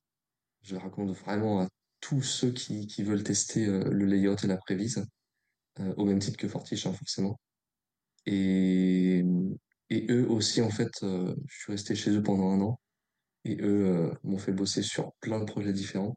Je 0.63 0.75
la 0.75 0.81
recommande 0.83 1.15
vraiment 1.15 1.63
à 1.63 1.69
tous 2.01 2.23
ceux 2.23 2.53
qui, 2.53 2.87
qui 2.87 3.03
veulent 3.03 3.23
tester 3.23 3.67
euh, 3.67 3.89
le 3.91 4.05
layout 4.05 4.37
et 4.45 4.47
la 4.47 4.57
prévise, 4.57 5.07
euh, 5.81 5.95
au 5.97 6.05
même 6.05 6.19
titre 6.19 6.37
que 6.37 6.49
Fortiche, 6.49 6.87
hein, 6.87 6.93
forcément. 6.93 7.41
Et, 8.27 9.25
et 9.91 10.07
eux 10.13 10.29
aussi, 10.29 10.61
en 10.61 10.71
fait, 10.71 10.91
euh, 11.03 11.35
je 11.47 11.59
suis 11.59 11.73
resté 11.73 11.95
chez 11.95 12.11
eux 12.11 12.23
pendant 12.23 12.51
un 12.51 12.61
an, 12.61 12.81
et 13.45 13.57
eux 13.63 13.87
euh, 13.87 14.15
m'ont 14.25 14.39
fait 14.39 14.53
bosser 14.53 14.83
sur 14.83 15.13
plein 15.21 15.41
de 15.41 15.45
projets 15.45 15.73
différents, 15.73 16.17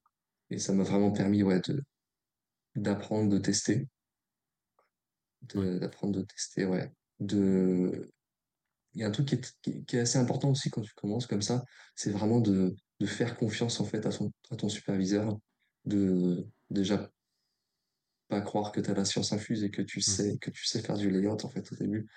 et 0.50 0.60
ça 0.60 0.74
m'a 0.74 0.84
vraiment 0.84 1.12
permis 1.12 1.44
ouais, 1.44 1.62
de, 1.62 1.82
d'apprendre, 2.76 3.30
de 3.30 3.38
tester, 3.38 3.88
de, 5.44 5.80
d'apprendre, 5.80 6.20
de 6.20 6.26
tester, 6.26 6.66
ouais. 6.66 6.92
De... 7.20 8.12
Il 8.94 9.02
y 9.02 9.04
a 9.04 9.08
un 9.08 9.12
truc 9.12 9.28
qui 9.28 9.36
est, 9.36 9.54
qui, 9.62 9.86
qui 9.86 9.98
est 9.98 10.00
assez 10.02 10.18
important 10.18 10.50
aussi 10.50 10.70
quand 10.70 10.82
tu 10.82 10.94
commences 10.96 11.28
comme 11.28 11.42
ça, 11.42 11.64
c'est 11.96 12.12
vraiment 12.12 12.40
de, 12.42 12.76
de 13.00 13.06
faire 13.06 13.38
confiance 13.38 13.80
en 13.80 13.86
fait 13.86 14.06
à, 14.06 14.12
son, 14.12 14.32
à 14.52 14.56
ton 14.56 14.70
superviseur, 14.70 15.38
de 15.86 16.48
déjà 16.70 17.12
pas 18.28 18.42
croire 18.42 18.72
que 18.72 18.80
tu 18.80 18.90
as 18.90 18.94
la 18.94 19.06
science 19.06 19.34
infuse 19.34 19.64
et 19.64 19.72
que 19.72 19.82
tu 19.82 20.00
Mm. 20.00 20.02
sais, 20.02 20.38
que 20.38 20.52
tu 20.52 20.66
sais 20.66 20.82
faire 20.82 20.98
du 20.98 21.10
layout 21.10 21.44
en 21.44 21.50
fait 21.50 21.72
au 21.72 21.76
début. 21.76 22.08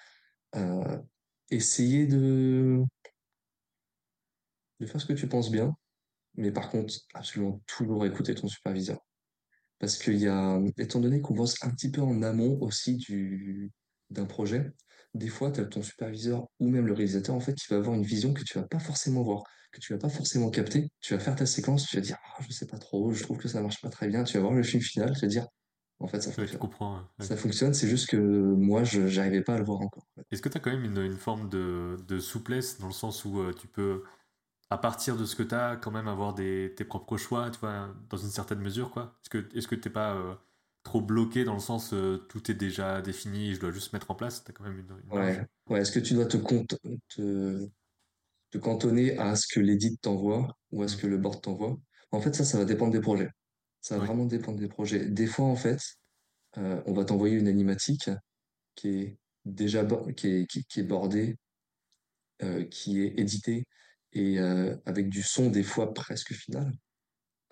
Euh, 0.57 0.99
essayer 1.51 2.07
de, 2.07 2.83
de 4.81 4.87
faire 4.87 5.01
ce 5.01 5.07
que 5.07 5.13
tu 5.13 5.29
penses 5.29 5.51
bien, 5.51 5.75
mais 6.35 6.53
par 6.53 6.71
contre, 6.71 6.95
absolument 7.15 7.63
toujours 7.67 8.05
écouter 8.07 8.35
ton 8.35 8.49
superviseur. 8.49 8.99
Parce 9.79 9.99
qu'il 9.99 10.17
y 10.19 10.29
a, 10.29 10.61
étant 10.79 11.01
donné 11.01 11.21
qu'on 11.21 11.35
bosse 11.35 11.63
un 11.63 11.71
petit 11.71 11.91
peu 11.91 12.01
en 12.01 12.23
amont 12.23 12.59
aussi 12.61 12.97
du, 12.97 13.73
d'un 14.11 14.27
projet, 14.27 14.71
des 15.15 15.29
fois, 15.29 15.51
tu 15.53 15.61
as 15.61 15.67
ton 15.67 15.83
superviseur 15.83 16.47
ou 16.61 16.69
même 16.69 16.87
le 16.87 16.93
réalisateur, 16.95 17.35
en 17.35 17.41
fait, 17.41 17.55
qui 17.55 17.67
va 17.71 17.77
avoir 17.77 17.95
une 17.97 18.05
vision 18.05 18.33
que 18.35 18.43
tu 18.45 18.59
vas 18.59 18.67
pas 18.67 18.79
forcément 18.79 19.23
voir, 19.23 19.43
que 19.73 19.81
tu 19.81 19.93
vas 19.93 19.99
pas 19.99 20.09
forcément 20.09 20.51
capter. 20.51 20.89
Tu 21.01 21.15
vas 21.15 21.21
faire 21.21 21.37
ta 21.37 21.47
séquence, 21.47 21.87
tu 21.89 21.97
vas 21.97 22.03
dire, 22.03 22.17
ah, 22.39 22.43
je 22.49 22.53
sais 22.53 22.67
pas 22.67 22.79
trop, 22.79 23.13
je 23.13 23.23
trouve 23.23 23.39
que 23.39 23.49
ça 23.49 23.61
marche 23.63 23.81
pas 23.81 23.91
très 23.91 24.09
bien. 24.09 24.25
Tu 24.25 24.35
vas 24.39 24.41
voir 24.43 24.55
le 24.55 24.63
film 24.63 24.83
final, 24.83 25.13
tu 25.15 25.21
vas 25.23 25.29
dire, 25.29 25.47
en 26.01 26.09
fait, 26.09 26.21
ça 26.23 26.33
Ouais, 26.37 26.47
fonctionne. 26.47 26.59
comprends. 26.59 27.09
Ça 27.21 27.37
fonctionne, 27.37 27.75
c'est 27.75 27.89
juste 27.89 28.09
que 28.11 28.17
moi, 28.19 28.85
je 28.85 29.07
j'arrivais 29.09 29.43
pas 29.45 29.55
à 29.57 29.59
le 29.59 29.65
voir 29.65 29.81
encore. 29.83 30.07
Est-ce 30.31 30.43
que 30.43 30.49
tu 30.49 30.57
as 30.57 30.61
quand 30.61 30.71
même 30.71 30.85
une, 30.85 30.99
une 30.99 31.17
forme 31.17 31.49
de, 31.49 31.97
de 32.07 32.19
souplesse 32.19 32.79
dans 32.79 32.87
le 32.87 32.93
sens 32.93 33.25
où 33.25 33.41
euh, 33.41 33.53
tu 33.53 33.67
peux, 33.69 34.05
à 34.71 34.79
partir 34.79 35.17
de 35.17 35.27
ce 35.27 35.37
que 35.37 35.43
tu 35.45 35.55
as, 35.55 35.77
quand 35.77 35.91
même 35.93 36.09
avoir 36.09 36.35
des, 36.35 36.75
tes 36.77 36.85
propres 36.85 37.17
choix, 37.19 37.51
tu 37.51 37.61
vois, 37.61 37.95
dans 38.11 38.17
une 38.19 38.31
certaine 38.31 38.61
mesure, 38.61 38.91
quoi? 38.93 39.19
Est-ce 39.25 39.31
que 39.31 39.59
est-ce 39.59 39.69
que 39.69 39.77
t'es 39.77 39.91
pas 39.91 40.15
euh, 40.17 40.37
trop 40.83 41.01
bloqué 41.01 41.45
dans 41.45 41.55
le 41.55 41.61
sens 41.61 41.93
euh, 41.93 42.19
tout 42.29 42.51
est 42.51 42.55
déjà 42.55 43.03
défini, 43.03 43.55
je 43.55 43.61
dois 43.61 43.71
juste 43.73 43.93
mettre 43.93 44.11
en 44.11 44.15
place, 44.15 44.45
tu 44.45 44.51
as 44.51 44.55
quand 44.55 44.65
même 44.65 44.79
une, 44.79 44.89
Ouais, 45.11 45.45
ouais. 45.69 45.81
Est-ce 45.81 45.93
que 45.93 45.99
tu 46.01 46.15
dois 46.15 46.27
te, 46.27 46.37
compte, 46.37 46.77
te, 47.09 47.69
te 48.51 48.59
cantonner 48.59 49.19
à 49.19 49.37
ce 49.37 49.47
que 49.53 49.61
l'édit 49.61 49.99
t'envoie 49.99 50.49
ou 50.73 50.83
à 50.83 50.89
ce 50.89 50.97
Hmm. 50.97 50.99
que 50.99 51.07
le 51.09 51.19
board 51.19 51.43
t'envoie? 51.43 51.77
En 52.13 52.21
fait, 52.21 52.35
ça, 52.35 52.45
ça 52.45 52.59
va 52.59 52.67
dépendre 52.67 52.93
des 52.93 53.01
projets. 53.01 53.31
Ça 53.83 53.99
va 53.99 54.07
vraiment 54.07 54.27
dépendre 54.27 54.59
des 54.61 54.69
projets. 54.69 55.09
Des 55.11 55.27
fois, 55.27 55.47
en 55.47 55.57
fait, 55.57 55.81
euh, 56.59 56.83
on 56.87 56.95
va 56.95 57.05
t'envoyer 57.07 57.37
une 57.37 57.49
animatique 57.49 58.11
qui 58.77 58.89
est 58.91 59.19
déjà 59.47 59.85
bo- 59.85 60.13
qui 60.15 60.29
est, 60.29 60.47
qui, 60.49 60.65
qui 60.67 60.81
est 60.81 60.85
bordée, 60.85 61.37
euh, 62.43 62.65
qui 62.65 63.01
est 63.03 63.19
éditée 63.19 63.65
et 64.13 64.39
avec 64.87 65.09
du 65.09 65.23
son 65.23 65.49
des 65.51 65.63
fois 65.63 65.95
presque 65.95 66.33
final. 66.35 66.73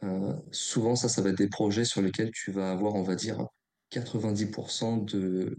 Euh, 0.03 0.35
souvent, 0.51 0.97
ça, 0.97 1.09
ça 1.09 1.23
va 1.23 1.31
être 1.31 1.39
des 1.39 1.49
projets 1.49 1.85
sur 1.85 2.03
lesquels 2.03 2.31
tu 2.33 2.53
vas 2.53 2.71
avoir, 2.71 2.95
on 2.95 3.03
va 3.03 3.15
dire, 3.15 3.47
90% 3.91 5.05
de 5.05 5.59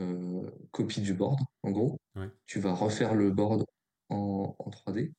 euh, 0.00 0.50
copie 0.72 1.00
du 1.00 1.14
board, 1.14 1.38
en 1.62 1.70
gros. 1.70 1.98
Tu 2.46 2.60
vas 2.60 2.74
refaire 2.74 3.14
le 3.14 3.30
board 3.30 3.64
en, 4.08 4.54
en 4.58 4.70
3D 4.70 5.12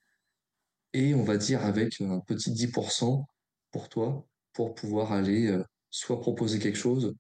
et 0.93 1.13
on 1.13 1.23
va 1.23 1.37
dire 1.37 1.65
avec 1.65 1.99
un 2.01 2.19
petit 2.19 2.51
10% 2.51 3.25
pour 3.71 3.89
toi 3.89 4.25
pour 4.53 4.73
pouvoir 4.75 5.11
aller 5.11 5.47
euh, 5.47 5.63
soit 5.89 6.19
proposer 6.19 6.59
quelque 6.59 6.77
chose, 6.77 7.13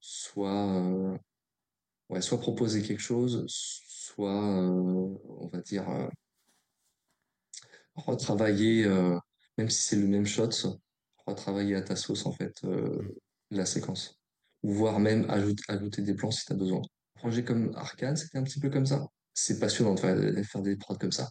soit, 0.00 0.82
ouais, 2.08 2.22
soit 2.22 2.40
proposer 2.40 2.82
quelque 2.82 3.00
chose, 3.00 3.44
soit, 3.48 4.32
on 4.32 5.48
va 5.52 5.60
dire, 5.60 5.86
retravailler, 7.94 8.84
euh, 8.84 9.18
même 9.58 9.68
si 9.68 9.82
c'est 9.82 9.96
le 9.96 10.06
même 10.06 10.26
shot, 10.26 10.50
retravailler 11.26 11.76
à 11.76 11.82
ta 11.82 11.96
sauce, 11.96 12.26
en 12.26 12.32
fait, 12.32 12.52
euh, 12.64 13.02
la 13.50 13.66
séquence. 13.66 14.18
Ou 14.62 14.72
voire 14.72 15.00
même 15.00 15.28
ajouter, 15.30 15.62
ajouter 15.68 16.02
des 16.02 16.14
plans 16.14 16.30
si 16.30 16.44
tu 16.44 16.52
as 16.52 16.56
besoin. 16.56 16.80
Un 17.16 17.20
projet 17.20 17.44
comme 17.44 17.72
Arcane, 17.74 18.16
c'était 18.16 18.38
un 18.38 18.42
petit 18.42 18.60
peu 18.60 18.70
comme 18.70 18.86
ça. 18.86 19.06
C'est 19.34 19.58
passionnant 19.58 19.94
de 19.94 20.00
faire, 20.00 20.16
de 20.16 20.42
faire 20.42 20.62
des 20.62 20.76
prods 20.76 20.96
comme 20.96 21.12
ça. 21.12 21.28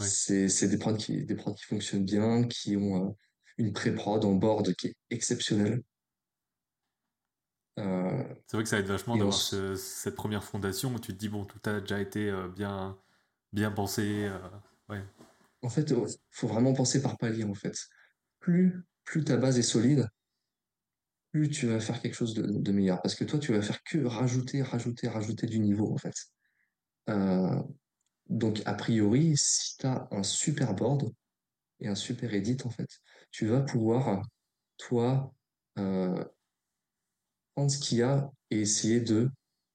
C'est, 0.00 0.66
des 0.66 0.78
prods 0.78 0.96
qui, 0.96 1.24
des 1.24 1.34
prods 1.34 1.54
qui 1.54 1.64
fonctionnent 1.64 2.04
bien, 2.04 2.44
qui 2.44 2.76
ont 2.76 3.08
euh, 3.08 3.10
une 3.58 3.72
pré-prod 3.72 4.24
en 4.24 4.32
board 4.32 4.74
qui 4.74 4.88
est 4.88 4.96
exceptionnelle. 5.10 5.82
Euh, 7.78 8.24
C'est 8.46 8.56
vrai 8.56 8.64
que 8.64 8.68
ça 8.68 8.78
aide 8.78 8.86
vachement 8.86 9.16
d'avoir 9.16 9.34
ce- 9.34 9.76
cette 9.76 10.14
première 10.16 10.44
fondation 10.44 10.92
où 10.94 10.98
tu 10.98 11.12
te 11.12 11.18
dis, 11.18 11.28
bon, 11.28 11.44
tout 11.44 11.60
a 11.64 11.80
déjà 11.80 12.00
été 12.00 12.32
bien, 12.54 12.98
bien 13.52 13.70
pensé. 13.70 14.30
ouais, 14.88 15.02
en 15.62 15.68
fait, 15.68 15.90
il 15.90 15.96
faut 16.30 16.48
vraiment 16.48 16.72
penser 16.72 17.02
par 17.02 17.16
palier, 17.18 17.44
en 17.44 17.54
fait. 17.54 17.76
Plus, 18.40 18.84
ta 19.24 19.36
base 19.36 19.58
est 19.58 19.62
solide, 19.62 20.08
plus 21.32 21.48
tu 21.48 21.66
vas 21.66 21.80
faire 21.80 22.00
quelque 22.00 22.14
chose 22.14 22.34
de, 22.34 22.42
de 22.46 22.72
meilleur. 22.72 23.00
Parce 23.02 23.14
que 23.14 23.24
toi, 23.24 23.38
tu 23.38 23.52
vas 23.52 23.62
faire 23.62 23.82
que 23.84 23.98
rajouter, 24.04 24.62
rajouter, 24.62 25.08
rajouter 25.08 25.46
du 25.46 25.60
niveau, 25.60 25.92
en 25.92 25.96
fait. 25.96 26.14
Euh, 27.08 27.62
donc, 28.28 28.62
a 28.66 28.74
priori, 28.74 29.34
si 29.36 29.76
tu 29.78 29.86
as 29.86 30.08
un 30.10 30.22
super 30.22 30.74
board 30.74 31.10
et 31.80 31.88
un 31.88 31.94
super 31.94 32.34
edit, 32.34 32.58
en 32.64 32.70
fait, 32.70 32.88
tu 33.30 33.46
vas 33.46 33.60
pouvoir, 33.62 34.22
toi, 34.76 35.34
euh, 35.78 36.24
prendre 37.54 37.70
ce 37.70 37.78
qu'il 37.78 37.98
y 37.98 38.02
a 38.02 38.30
et 38.50 38.60
essayer 38.60 39.00
de 39.00 39.30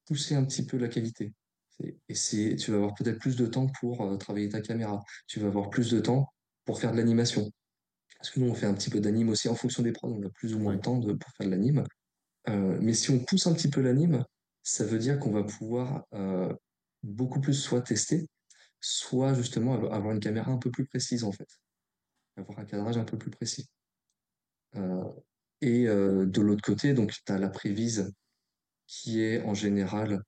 pousser 0.05 0.35
un 0.35 0.45
petit 0.45 0.65
peu 0.65 0.77
la 0.77 0.87
qualité. 0.87 1.33
C'est 1.79 1.97
essayer, 2.09 2.55
tu 2.55 2.71
vas 2.71 2.77
avoir 2.77 2.93
peut-être 2.95 3.19
plus 3.19 3.35
de 3.35 3.45
temps 3.45 3.67
pour 3.79 4.01
euh, 4.01 4.17
travailler 4.17 4.49
ta 4.49 4.61
caméra. 4.61 5.03
Tu 5.27 5.39
vas 5.39 5.47
avoir 5.47 5.69
plus 5.69 5.91
de 5.91 5.99
temps 5.99 6.33
pour 6.65 6.79
faire 6.79 6.91
de 6.91 6.97
l'animation. 6.97 7.51
Parce 8.17 8.31
que 8.31 8.39
nous, 8.39 8.49
on 8.49 8.55
fait 8.55 8.65
un 8.65 8.73
petit 8.73 8.89
peu 8.89 8.99
d'anime 8.99 9.29
aussi 9.29 9.47
en 9.47 9.55
fonction 9.55 9.83
des 9.83 9.91
prods. 9.91 10.09
On 10.09 10.25
a 10.25 10.29
plus 10.29 10.55
ou 10.55 10.59
moins 10.59 10.75
de 10.75 10.81
temps 10.81 10.97
de, 10.97 11.13
pour 11.13 11.31
faire 11.31 11.45
de 11.45 11.51
l'anime. 11.51 11.83
Euh, 12.49 12.77
mais 12.81 12.93
si 12.93 13.11
on 13.11 13.19
pousse 13.19 13.45
un 13.47 13.53
petit 13.53 13.69
peu 13.69 13.81
l'anime, 13.81 14.23
ça 14.63 14.85
veut 14.85 14.99
dire 14.99 15.19
qu'on 15.19 15.31
va 15.31 15.43
pouvoir 15.43 16.05
euh, 16.13 16.53
beaucoup 17.03 17.39
plus 17.41 17.53
soit 17.53 17.81
tester, 17.81 18.27
soit 18.81 19.33
justement 19.33 19.75
av- 19.75 19.93
avoir 19.93 20.13
une 20.13 20.19
caméra 20.19 20.51
un 20.51 20.57
peu 20.57 20.71
plus 20.71 20.85
précise 20.85 21.23
en 21.23 21.31
fait, 21.31 21.47
avoir 22.37 22.59
un 22.59 22.65
cadrage 22.65 22.97
un 22.97 23.03
peu 23.03 23.17
plus 23.17 23.31
précis. 23.31 23.67
Et 25.61 25.85
de 25.85 26.41
l'autre 26.41 26.61
côté, 26.61 26.93
donc 26.93 27.11
tu 27.11 27.31
as 27.31 27.39
la 27.39 27.49
prévise 27.49 28.11
qui 28.85 29.21
est 29.21 29.41
en 29.41 29.53
général 29.53 30.21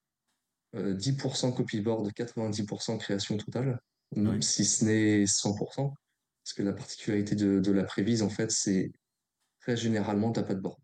10% 0.73 1.51
copyboard, 1.51 2.11
90% 2.13 2.97
création 2.97 3.37
totale, 3.37 3.79
oui. 4.15 4.41
si 4.41 4.65
ce 4.65 4.85
n'est 4.85 5.25
100%. 5.27 5.93
Parce 6.43 6.53
que 6.53 6.63
la 6.63 6.73
particularité 6.73 7.35
de, 7.35 7.59
de 7.59 7.71
la 7.71 7.83
prévise, 7.83 8.21
en 8.23 8.29
fait, 8.29 8.51
c'est 8.51 8.91
très 9.61 9.77
généralement, 9.77 10.31
t'as 10.31 10.43
pas 10.43 10.55
de 10.55 10.61
board. 10.61 10.77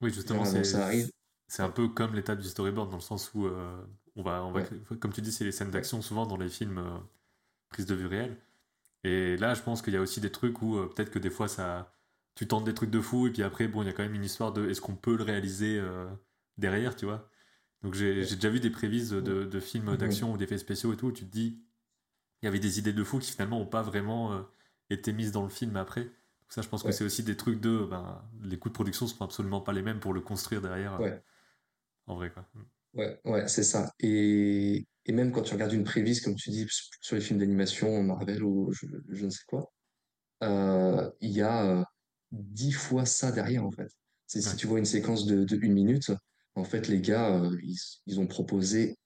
Oui, 0.00 0.10
justement, 0.12 0.44
c'est 0.44 0.64
ça 0.64 0.84
arrive. 0.86 1.10
c'est 1.48 1.62
un 1.62 1.70
peu 1.70 1.88
comme 1.88 2.14
l'étape 2.14 2.38
du 2.40 2.48
storyboard 2.48 2.90
dans 2.90 2.96
le 2.96 3.02
sens 3.02 3.32
où 3.34 3.46
euh, 3.46 3.84
on 4.14 4.22
va, 4.22 4.44
on 4.44 4.52
va, 4.52 4.60
ouais, 4.60 4.66
créer- 4.66 4.80
comme 5.00 5.12
tu 5.12 5.22
dis, 5.22 5.32
c'est 5.32 5.44
les 5.44 5.52
scènes 5.52 5.70
d'action 5.70 6.02
souvent 6.02 6.26
dans 6.26 6.36
les 6.36 6.48
films 6.48 6.78
euh, 6.78 6.98
prise 7.70 7.86
de 7.86 7.94
vue 7.94 8.06
réelle. 8.06 8.38
Et 9.04 9.36
là, 9.38 9.54
je 9.54 9.62
pense 9.62 9.82
qu'il 9.82 9.94
y 9.94 9.96
a 9.98 10.02
aussi 10.02 10.20
des 10.20 10.32
trucs 10.32 10.62
où 10.62 10.76
euh, 10.78 10.88
peut-être 10.88 11.10
que 11.10 11.18
des 11.20 11.30
fois 11.30 11.48
ça, 11.48 11.92
tu 12.36 12.48
tentes 12.48 12.64
des 12.64 12.74
trucs 12.74 12.90
de 12.90 13.00
fou 13.00 13.28
et 13.28 13.32
puis 13.32 13.42
après, 13.42 13.68
bon, 13.68 13.82
il 13.82 13.86
y 13.86 13.88
a 13.90 13.92
quand 13.94 14.04
même 14.04 14.14
une 14.14 14.24
histoire 14.24 14.52
de 14.52 14.68
est-ce 14.70 14.80
qu'on 14.82 14.96
peut 14.96 15.16
le 15.16 15.24
réaliser 15.24 15.78
euh, 15.80 16.08
derrière, 16.58 16.96
tu 16.96 17.06
vois? 17.06 17.30
Donc 17.86 17.94
j'ai 17.94 18.16
déjà 18.16 18.50
vu 18.50 18.58
des 18.58 18.70
prévises 18.70 19.10
de, 19.10 19.44
de 19.44 19.60
films 19.60 19.96
d'action 19.96 20.32
ou 20.32 20.36
d'effets 20.36 20.58
spéciaux 20.58 20.92
et 20.92 20.96
tout 20.96 21.06
où 21.06 21.12
tu 21.12 21.24
te 21.24 21.30
dis 21.30 21.62
il 22.42 22.46
y 22.46 22.48
avait 22.48 22.58
des 22.58 22.80
idées 22.80 22.92
de 22.92 23.04
fou 23.04 23.20
qui 23.20 23.30
finalement 23.30 23.60
n'ont 23.60 23.66
pas 23.66 23.82
vraiment 23.82 24.32
euh, 24.32 24.42
été 24.90 25.12
mises 25.12 25.30
dans 25.30 25.44
le 25.44 25.48
film 25.48 25.76
après. 25.76 26.02
Donc 26.04 26.50
ça, 26.50 26.62
je 26.62 26.68
pense 26.68 26.82
que 26.82 26.92
c'est 26.92 27.04
aussi 27.04 27.22
des 27.22 27.36
trucs 27.36 27.60
de 27.60 27.86
ben, 27.88 28.28
les 28.42 28.58
coûts 28.58 28.70
de 28.70 28.74
production 28.74 29.06
sont 29.06 29.24
absolument 29.24 29.60
pas 29.60 29.72
les 29.72 29.82
mêmes 29.82 30.00
pour 30.00 30.12
le 30.12 30.20
construire 30.20 30.60
derrière 30.60 30.94
euh, 30.94 31.04
ouais, 31.04 31.22
en 32.08 32.16
vrai 32.16 32.30
quoi. 32.30 32.44
ouais, 32.94 33.20
ouais, 33.24 33.48
c'est 33.48 33.62
ça. 33.62 33.92
Et, 34.00 34.86
et 35.04 35.12
même 35.12 35.32
quand 35.32 35.42
tu 35.42 35.54
regardes 35.54 35.72
une 35.72 35.84
prévise, 35.84 36.20
comme 36.20 36.34
tu 36.34 36.50
dis, 36.50 36.66
sur 37.00 37.16
les 37.16 37.22
films 37.22 37.38
d'animation, 37.38 38.02
Marvel 38.02 38.42
ou 38.42 38.72
je, 38.72 38.86
je 39.08 39.24
ne 39.24 39.30
sais 39.30 39.44
quoi, 39.46 39.72
euh, 40.42 41.10
il 41.20 41.32
y 41.32 41.42
a 41.42 41.84
dix 42.32 42.72
fois 42.72 43.06
ça 43.06 43.32
derrière, 43.32 43.64
en 43.64 43.70
fait. 43.72 43.88
C'est 44.26 44.42
si 44.42 44.56
tu 44.56 44.66
vois 44.66 44.80
une 44.80 44.84
séquence 44.84 45.26
de, 45.26 45.44
de 45.44 45.56
une 45.62 45.74
minute, 45.74 46.10
en 46.56 46.64
fait, 46.64 46.88
les 46.88 47.00
gars, 47.02 47.36
euh, 47.42 47.56
ils, 47.64 47.78
ils 48.06 48.20
ont 48.20 48.28
proposé 48.28 48.96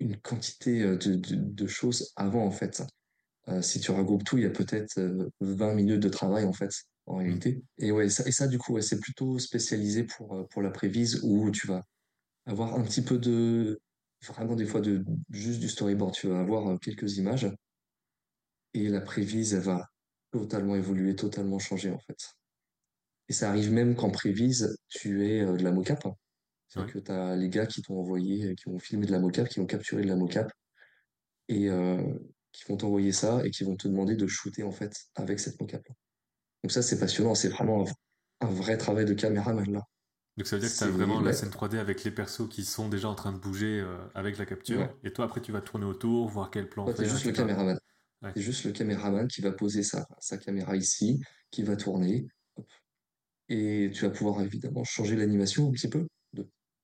une 0.00 0.18
quantité 0.18 0.82
euh, 0.82 0.96
de, 0.98 1.16
de, 1.16 1.36
de 1.36 1.68
choses 1.68 2.12
avant, 2.16 2.44
en 2.46 2.52
fait. 2.52 2.82
Euh, 3.48 3.62
si 3.62 3.80
tu 3.80 3.90
regroupes 3.92 4.24
tout, 4.24 4.38
il 4.38 4.44
y 4.44 4.46
a 4.46 4.50
peut-être 4.50 4.98
euh, 4.98 5.30
20 5.40 5.74
minutes 5.74 6.00
de 6.00 6.10
travail, 6.10 6.44
en 6.46 6.52
fait, 6.54 6.72
en 7.06 7.18
Mm. 7.18 7.20
réalité. 7.20 7.64
Et 7.78 7.92
ouais, 7.92 8.08
ça, 8.10 8.24
et 8.26 8.32
ça 8.32 8.48
du 8.48 8.58
coup, 8.58 8.74
ouais, 8.74 8.82
c'est 8.82 9.00
plutôt 9.00 9.38
spécialisé 9.38 10.04
pour, 10.04 10.46
pour 10.50 10.62
la 10.62 10.70
prévise 10.70 11.20
où 11.24 11.50
tu 11.52 11.66
vas 11.68 11.84
avoir 12.46 12.74
un 12.76 12.82
petit 12.84 13.02
peu 13.02 13.18
de, 13.18 13.80
vraiment 14.26 14.56
des 14.56 14.66
fois 14.66 14.80
de 14.80 15.04
juste 15.30 15.60
du 15.60 15.68
storyboard. 15.68 16.14
Tu 16.14 16.28
vas 16.28 16.40
avoir 16.40 16.78
quelques 16.80 17.18
images 17.18 17.48
et 18.74 18.88
la 18.88 19.00
prévise, 19.00 19.54
elle 19.54 19.60
va 19.62 19.88
totalement 20.30 20.76
évoluer, 20.76 21.16
totalement 21.16 21.58
changer, 21.58 21.90
en 21.90 21.98
fait. 21.98 22.18
Et 23.28 23.32
ça 23.32 23.48
arrive 23.50 23.72
même 23.72 23.96
qu'en 23.96 24.10
prévise, 24.10 24.76
tu 24.88 25.26
aies 25.26 25.42
euh, 25.42 25.56
de 25.56 25.64
la 25.64 25.72
mocap. 25.72 26.04
Ouais. 26.76 26.86
Que 26.86 26.98
tu 26.98 27.12
as 27.12 27.36
les 27.36 27.48
gars 27.48 27.66
qui 27.66 27.82
t'ont 27.82 27.98
envoyé, 27.98 28.46
euh, 28.46 28.54
qui 28.54 28.68
ont 28.68 28.78
filmé 28.78 29.06
de 29.06 29.12
la 29.12 29.18
mocap, 29.18 29.48
qui 29.48 29.60
ont 29.60 29.66
capturé 29.66 30.02
de 30.02 30.08
la 30.08 30.16
mocap 30.16 30.50
et 31.48 31.68
euh, 31.68 32.02
qui 32.52 32.64
vont 32.68 32.76
t'envoyer 32.76 33.12
ça 33.12 33.44
et 33.44 33.50
qui 33.50 33.64
vont 33.64 33.76
te 33.76 33.88
demander 33.88 34.16
de 34.16 34.26
shooter 34.26 34.62
en 34.62 34.72
fait 34.72 34.94
avec 35.14 35.38
cette 35.40 35.60
mocap. 35.60 35.86
Donc 36.62 36.72
ça, 36.72 36.82
c'est 36.82 36.98
passionnant. 36.98 37.34
C'est 37.34 37.48
vraiment 37.48 37.84
un, 37.84 38.46
un 38.46 38.50
vrai 38.50 38.76
travail 38.78 39.04
de 39.04 39.14
caméraman 39.14 39.70
là. 39.70 39.82
Donc 40.36 40.46
ça 40.46 40.56
veut 40.56 40.60
dire 40.60 40.70
que 40.70 40.76
tu 40.76 40.84
as 40.84 40.86
C'est 40.86 40.92
vraiment 40.92 41.20
la 41.20 41.32
scène 41.32 41.50
3D 41.50 41.78
avec 41.78 42.04
les 42.04 42.10
persos 42.10 42.48
qui 42.48 42.64
sont 42.64 42.88
déjà 42.88 43.08
en 43.08 43.14
train 43.14 43.32
de 43.32 43.38
bouger 43.38 43.80
euh, 43.80 43.98
avec 44.14 44.38
la 44.38 44.46
capture, 44.46 44.80
ouais. 44.80 44.94
et 45.04 45.12
toi 45.12 45.26
après 45.26 45.42
tu 45.42 45.52
vas 45.52 45.60
tourner 45.60 45.84
autour, 45.84 46.28
voir 46.28 46.50
quel 46.50 46.68
plan 46.68 46.86
faire, 46.86 47.06
juste 47.06 47.26
le 47.26 47.32
caméraman. 47.32 47.78
T'es 48.34 48.40
juste 48.40 48.64
le 48.64 48.72
caméraman 48.72 49.28
qui 49.28 49.42
va 49.42 49.52
poser 49.52 49.82
sa, 49.82 50.06
sa 50.20 50.38
caméra 50.38 50.76
ici, 50.76 51.20
qui 51.50 51.64
va 51.64 51.76
tourner, 51.76 52.26
hop. 52.56 52.66
et 53.48 53.90
tu 53.92 54.06
vas 54.06 54.10
pouvoir 54.10 54.40
évidemment 54.40 54.84
changer 54.84 55.16
l'animation 55.16 55.68
un 55.68 55.72
petit 55.72 55.88
peu. 55.88 56.06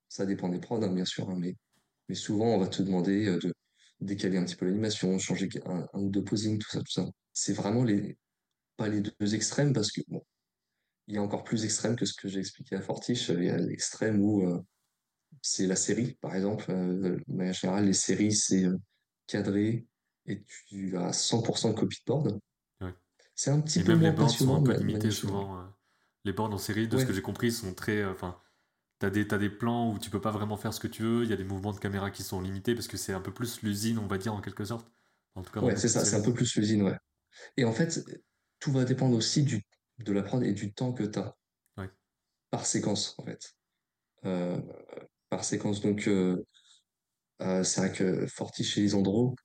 Ça 0.09 0.27
dépend 0.27 0.49
des 0.49 0.59
prods, 0.59 0.83
hein, 0.83 0.93
bien 0.93 1.05
sûr, 1.05 1.29
hein, 1.31 1.37
mais, 1.39 1.57
mais 2.09 2.15
souvent 2.15 2.55
on 2.55 2.59
va 2.59 2.69
te 2.69 2.83
demander 2.83 3.27
euh, 3.27 3.39
de 3.39 3.53
décaler 4.01 4.39
un 4.39 4.45
petit 4.45 4.57
peu 4.57 4.67
l'animation, 4.67 5.19
changer 5.19 5.49
un, 5.67 5.87
un 5.93 6.01
ou 6.01 6.11
deux 6.11 6.25
posings, 6.25 6.59
tout 6.59 6.71
ça, 6.71 6.79
tout 6.81 6.93
ça. 6.93 7.07
C'est 7.33 7.53
vraiment 7.53 7.85
les, 7.85 8.17
pas 8.77 8.89
les 8.89 9.03
deux 9.03 9.35
extrêmes 9.35 9.73
parce 9.73 9.93
que 9.93 10.01
bon, 10.09 10.23
il 11.09 11.15
y 11.15 11.19
a 11.19 11.23
encore 11.23 11.43
plus 11.43 11.65
extrême 11.65 11.97
que 11.97 12.05
ce 12.05 12.15
que 12.15 12.29
j'ai 12.29 12.39
expliqué 12.39 12.77
à 12.77 12.81
Fortiche. 12.81 13.31
Il 13.31 13.45
y 13.45 13.51
a 13.51 13.57
l'extrême 13.57 14.21
où 14.23 14.47
euh, 14.47 14.61
c'est 15.43 15.67
la 15.67 15.77
série, 15.77 16.19
par 16.21 16.35
exemple. 16.35 16.67
Euh, 16.71 17.17
de 17.27 17.35
manière 17.35 17.55
générale, 17.55 17.87
les 17.87 17.95
séries, 17.95 18.35
c'est 18.35 18.65
euh, 18.65 18.77
cadré 19.27 19.87
et 20.27 20.45
tu 20.69 20.97
as 20.97 21.11
100% 21.11 21.71
de 21.71 21.75
copie 21.75 21.99
de 22.07 22.13
board. 22.13 22.39
Ouais. 22.83 22.95
C'est 23.35 23.51
un 23.51 23.61
petit 23.61 23.81
Et 23.81 23.85
peu 23.85 23.93
même 23.93 24.01
les 24.03 24.07
moins 24.09 24.17
boards 24.17 24.31
sont 24.31 24.55
un 24.55 24.63
peu 24.63 24.77
limités 24.79 25.11
souvent. 25.11 25.67
les 26.25 26.33
boards 26.33 26.53
en 26.53 26.59
série, 26.59 26.87
de 26.89 26.99
ce 26.99 27.07
que 27.07 27.15
j'ai 27.15 27.23
compris, 27.23 27.51
sont 27.51 27.73
très. 27.73 28.05
Enfin, 28.05 28.39
t'as 28.99 29.11
des, 29.11 29.27
t'as 29.27 29.39
des 29.39 29.51
plans 29.51 29.93
où 29.93 29.99
tu 29.99 30.11
peux 30.11 30.21
pas 30.21 30.31
vraiment 30.31 30.57
faire 30.57 30.75
ce 30.75 30.81
que 30.81 30.89
tu 30.89 31.03
veux. 31.03 31.25
Il 31.25 31.31
y 31.31 31.33
a 31.33 31.37
des 31.37 31.45
mouvements 31.45 31.73
de 31.73 31.79
caméra 31.79 32.11
qui 32.11 32.23
sont 32.23 32.41
limités 32.41 32.75
parce 32.75 32.89
que 32.89 32.97
c'est 32.97 33.13
un 33.13 33.21
peu 33.21 33.33
plus 33.33 33.63
l'usine, 33.63 33.99
on 33.99 34.07
va 34.07 34.19
dire 34.19 34.35
en 34.35 34.41
quelque 34.41 34.65
sorte. 34.65 34.91
En 35.35 35.43
tout 35.43 35.53
cas 35.53 35.61
dans 35.61 35.67
ouais, 35.67 35.77
c'est 35.77 35.89
ça, 35.89 36.05
c'est 36.05 36.17
un 36.17 36.23
peu 36.23 36.35
plus 36.35 36.57
l'usine, 36.57 36.83
ouais. 36.83 36.97
Et 37.57 37.65
en 37.65 37.73
fait, 37.73 38.01
tout 38.59 38.73
va 38.73 38.85
dépendre 38.85 39.17
aussi 39.17 39.43
du, 39.43 39.63
de 39.99 40.13
la 40.13 40.23
prod 40.23 40.43
et 40.43 40.53
du 40.53 40.73
temps 40.73 40.93
que 40.93 41.05
tu 41.05 41.19
as 41.19 41.37
Ouais, 41.77 41.89
par 42.51 42.67
séquence, 42.67 43.15
en 43.19 43.25
fait. 43.25 43.55
Euh, 44.25 44.61
par 45.29 45.45
séquence. 45.45 45.81
Donc, 45.81 46.09
euh, 46.09 46.45
euh, 47.43 47.63
c'est 47.63 47.81
vrai 47.81 47.93
que 47.93 48.27
Fortiche 48.27 48.79
et 48.79 48.81
Lisandro, 48.81 49.37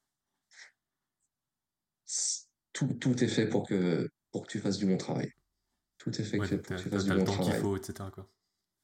tout, 2.72 2.88
tout 3.00 3.24
est 3.24 3.27
fait 3.27 3.48
pour 3.48 3.67
que, 3.67 4.10
pour 4.31 4.48
que 4.48 4.51
tu 4.51 4.60
fasses 4.60 4.77
du 4.77 4.88
bon 4.88 4.98
travail. 4.98 5.31
Tout 6.00 6.10
est 6.19 6.24
fait 6.24 6.39
ouais, 6.39 6.50
que 6.50 6.55
donc 6.55 6.63
pour 6.63 6.75
que 6.75 6.81
tu 6.81 6.89
fasses 6.89 7.03
du 7.03 7.10
t'as 7.10 7.15
le 7.15 7.19
bon 7.19 7.25
temps 7.25 7.33
qu'il 7.33 7.41
travail. 7.43 7.62
faut, 7.62 7.77
etc. 7.77 8.10
Quoi. 8.12 8.27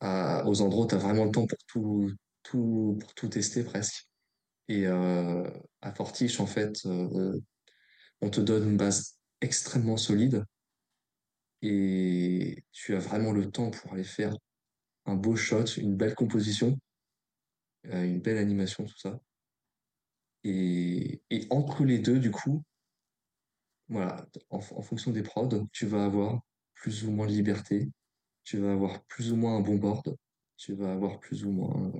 Aux 0.01 0.61
Andro, 0.61 0.85
tu 0.85 0.95
as 0.95 0.97
vraiment 0.97 1.25
le 1.25 1.31
temps 1.31 1.45
pour 1.45 1.57
tout, 1.67 2.11
tout, 2.43 2.97
pour 2.99 3.13
tout 3.13 3.27
tester 3.27 3.63
presque. 3.63 4.07
Et 4.67 4.85
euh, 4.85 5.49
à 5.81 5.91
Fortiche, 5.91 6.39
en 6.39 6.45
fait, 6.45 6.85
euh, 6.85 7.39
on 8.21 8.29
te 8.29 8.39
donne 8.39 8.69
une 8.69 8.77
base 8.77 9.17
extrêmement 9.41 9.97
solide 9.97 10.45
et 11.61 12.63
tu 12.71 12.95
as 12.95 12.99
vraiment 12.99 13.31
le 13.31 13.49
temps 13.51 13.71
pour 13.71 13.93
aller 13.93 14.03
faire 14.03 14.33
un 15.05 15.15
beau 15.15 15.35
shot, 15.35 15.65
une 15.77 15.95
belle 15.95 16.15
composition, 16.15 16.79
euh, 17.87 18.03
une 18.03 18.21
belle 18.21 18.37
animation, 18.37 18.85
tout 18.85 18.97
ça. 18.97 19.19
Et, 20.43 21.21
et 21.29 21.47
entre 21.49 21.83
les 21.83 21.99
deux, 21.99 22.19
du 22.19 22.31
coup, 22.31 22.63
voilà, 23.89 24.25
en, 24.49 24.57
en 24.57 24.81
fonction 24.81 25.11
des 25.11 25.23
prods, 25.23 25.67
tu 25.73 25.85
vas 25.85 26.05
avoir 26.05 26.39
plus 26.75 27.05
ou 27.05 27.11
moins 27.11 27.27
de 27.27 27.33
liberté, 27.33 27.89
tu 28.49 28.57
vas 28.57 28.71
avoir 28.71 29.03
plus 29.03 29.31
ou 29.31 29.35
moins 29.35 29.57
un 29.57 29.59
bon 29.59 29.75
board, 29.75 30.17
tu 30.57 30.73
vas 30.73 30.91
avoir 30.91 31.19
plus 31.19 31.45
ou 31.45 31.51
moins, 31.51 31.91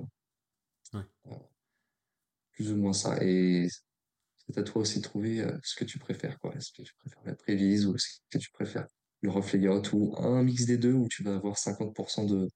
Ouais, 0.92 1.02
euh, 1.28 1.34
plus 2.50 2.72
ou 2.72 2.76
moins 2.76 2.92
ça. 2.92 3.22
Et 3.22 3.68
c'est 4.48 4.58
à 4.58 4.64
toi 4.64 4.82
aussi 4.82 4.98
de 4.98 5.04
trouver 5.04 5.42
euh, 5.42 5.56
ce 5.62 5.76
que 5.76 5.84
tu 5.84 6.00
préfères, 6.00 6.40
quoi. 6.40 6.52
Est-ce 6.56 6.72
que 6.72 6.82
tu 6.82 6.92
préfères 6.96 7.22
la 7.24 7.36
prévise 7.36 7.86
ou 7.86 7.94
est-ce 7.94 8.18
que 8.30 8.38
tu 8.38 8.50
préfères 8.50 8.88
le 9.22 9.30
rough 9.30 9.52
layout 9.52 9.82
ou 9.92 10.16
un 10.18 10.42
mix 10.42 10.66
des 10.66 10.76
deux 10.76 10.92
où 10.92 11.06
tu 11.06 11.22
vas 11.22 11.36
avoir 11.36 11.56
50% 11.56 12.26
de, 12.26 12.48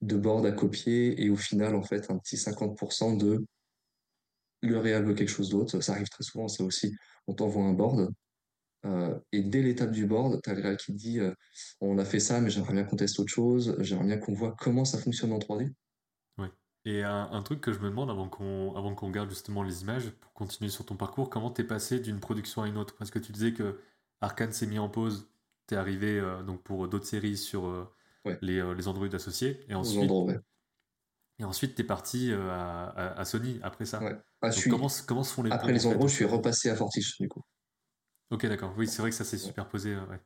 de 0.00 0.16
board 0.16 0.44
à 0.44 0.50
copier 0.50 1.22
et 1.22 1.30
au 1.30 1.36
final, 1.36 1.76
en 1.76 1.84
fait, 1.84 2.10
un 2.10 2.18
petit 2.18 2.36
50% 2.36 3.16
de 3.16 3.46
le 4.62 4.78
réal 4.78 5.04
veut 5.04 5.14
quelque 5.14 5.28
chose 5.28 5.50
d'autre. 5.50 5.80
Ça 5.80 5.92
arrive 5.92 6.08
très 6.08 6.24
souvent, 6.24 6.48
ça 6.48 6.64
aussi. 6.64 6.96
On 7.28 7.34
t'envoie 7.34 7.62
un 7.62 7.74
board 7.74 8.12
euh, 8.86 9.18
et 9.32 9.42
dès 9.42 9.62
l'étape 9.62 9.90
du 9.92 10.06
board, 10.06 10.40
tu 10.42 10.50
as 10.50 10.54
le 10.54 10.62
réal 10.62 10.76
qui 10.76 10.92
dit 10.94 11.20
euh, 11.20 11.32
on 11.80 11.98
a 11.98 12.04
fait 12.04 12.20
ça, 12.20 12.40
mais 12.40 12.50
j'aimerais 12.50 12.72
bien 12.74 12.84
qu'on 12.84 12.96
teste 12.96 13.18
autre 13.20 13.32
chose, 13.32 13.76
j'aimerais 13.80 14.06
bien 14.06 14.18
qu'on 14.18 14.32
voit 14.34 14.54
comment 14.58 14.84
ça 14.84 14.98
fonctionne 14.98 15.32
en 15.32 15.38
3D. 15.38 15.72
ouais. 16.38 16.50
Et 16.84 17.02
un, 17.02 17.28
un 17.32 17.42
truc 17.42 17.60
que 17.60 17.72
je 17.72 17.80
me 17.80 17.88
demande 17.90 18.10
avant 18.10 18.28
qu'on 18.28 18.74
avant 18.76 18.94
qu'on 18.94 19.08
regarde 19.08 19.30
justement 19.30 19.62
les 19.62 19.82
images, 19.82 20.10
pour 20.10 20.32
continuer 20.32 20.70
sur 20.70 20.86
ton 20.86 20.96
parcours, 20.96 21.30
comment 21.30 21.50
t'es 21.50 21.64
passé 21.64 22.00
d'une 22.00 22.20
production 22.20 22.62
à 22.62 22.68
une 22.68 22.76
autre? 22.78 22.94
Parce 22.96 23.10
que 23.10 23.18
tu 23.18 23.32
disais 23.32 23.52
que 23.52 23.80
Arkane 24.20 24.52
s'est 24.52 24.66
mis 24.66 24.78
en 24.78 24.88
pause, 24.88 25.28
t'es 25.66 25.76
arrivé 25.76 26.18
euh, 26.18 26.42
donc 26.42 26.62
pour 26.62 26.88
d'autres 26.88 27.06
séries 27.06 27.36
sur 27.36 27.64
Ouais, 28.24 28.38
les, 28.42 28.74
les 28.74 28.88
Android 28.88 29.08
associés, 29.14 29.64
et 29.68 29.74
ensuite, 29.74 30.10
ouais. 30.10 30.38
et 31.38 31.44
ensuite 31.44 31.74
t'es 31.74 31.84
parti 31.84 32.32
à, 32.32 32.84
à- 32.88 33.20
à 33.20 33.24
Sony 33.24 33.58
après 33.62 33.84
ça. 33.84 34.00
Ouais. 34.02 34.16
Ah, 34.42 34.50
Donc 34.50 34.64
comment, 34.68 34.88
suis... 34.88 35.00
s- 35.00 35.06
comment 35.06 35.22
se 35.24 35.32
font 35.34 35.42
les 35.42 35.50
Après 35.50 35.72
les 35.72 35.78
fait 35.80 35.86
endroits, 35.86 36.08
je 36.08 36.14
suis 36.14 36.24
repassé 36.24 36.70
à 36.70 36.76
Fortiche, 36.76 37.18
du 37.20 37.28
coup. 37.28 37.42
Ok 38.30 38.44
d'accord, 38.46 38.74
oui 38.76 38.88
c'est 38.88 39.02
vrai 39.02 39.10
que 39.10 39.16
ça 39.16 39.24
s'est 39.24 39.38
superposé, 39.38 39.94
euh, 39.94 40.04
ouais. 40.06 40.20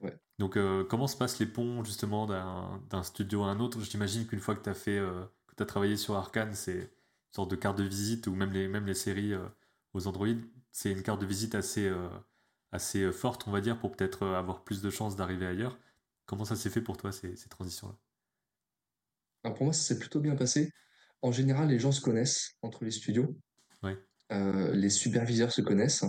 ouais. 0.00 0.18
Donc 0.38 0.56
euh, 0.56 0.84
comment 0.84 1.06
se 1.06 1.16
passent 1.16 1.38
les 1.38 1.46
ponts 1.46 1.82
justement 1.82 2.26
d'un 2.26 3.02
studio 3.02 3.42
à 3.42 3.48
un 3.48 3.58
autre? 3.60 3.80
J'imagine 3.80 4.26
qu'une 4.26 4.40
fois 4.40 4.54
que 4.54 4.62
t'as 4.62 4.74
fait, 4.74 4.98
euh, 4.98 5.24
que 5.56 5.64
travaillé 5.64 5.96
sur 5.96 6.14
Arkane, 6.14 6.54
c'est 6.54 6.78
une 6.78 7.34
sorte 7.34 7.50
de 7.50 7.56
carte 7.56 7.78
de 7.78 7.84
visite, 7.84 8.26
ou 8.26 8.34
même 8.34 8.52
les, 8.52 8.68
même 8.68 8.86
les 8.86 8.94
séries 8.94 9.32
euh, 9.32 9.48
aux 9.94 10.06
Android, 10.06 10.28
c'est 10.70 10.92
une 10.92 11.02
carte 11.02 11.20
de 11.20 11.26
visite 11.26 11.54
assez, 11.54 11.90
assez 12.70 13.10
forte 13.10 13.48
on 13.48 13.50
va 13.50 13.60
dire, 13.60 13.78
pour 13.78 13.90
peut-être 13.90 14.26
avoir 14.26 14.62
plus 14.62 14.82
de 14.82 14.90
chances 14.90 15.16
d'arriver 15.16 15.46
ailleurs. 15.46 15.78
Comment 16.26 16.44
ça 16.44 16.54
s'est 16.54 16.70
fait 16.70 16.82
pour 16.82 16.96
toi 16.98 17.10
ces, 17.10 17.34
ces 17.34 17.48
transitions-là? 17.48 17.96
Alors 19.42 19.56
pour 19.56 19.64
moi, 19.64 19.72
ça 19.72 19.82
s'est 19.82 19.98
plutôt 19.98 20.20
bien 20.20 20.36
passé. 20.36 20.70
En 21.22 21.32
général, 21.32 21.68
les 21.68 21.78
gens 21.80 21.90
se 21.90 22.00
connaissent 22.00 22.52
entre 22.62 22.84
les 22.84 22.90
studios. 22.92 23.34
Ouais, 23.82 23.98
les 24.30 24.90
superviseurs 24.90 25.50
se 25.50 25.62
connaissent 25.62 26.04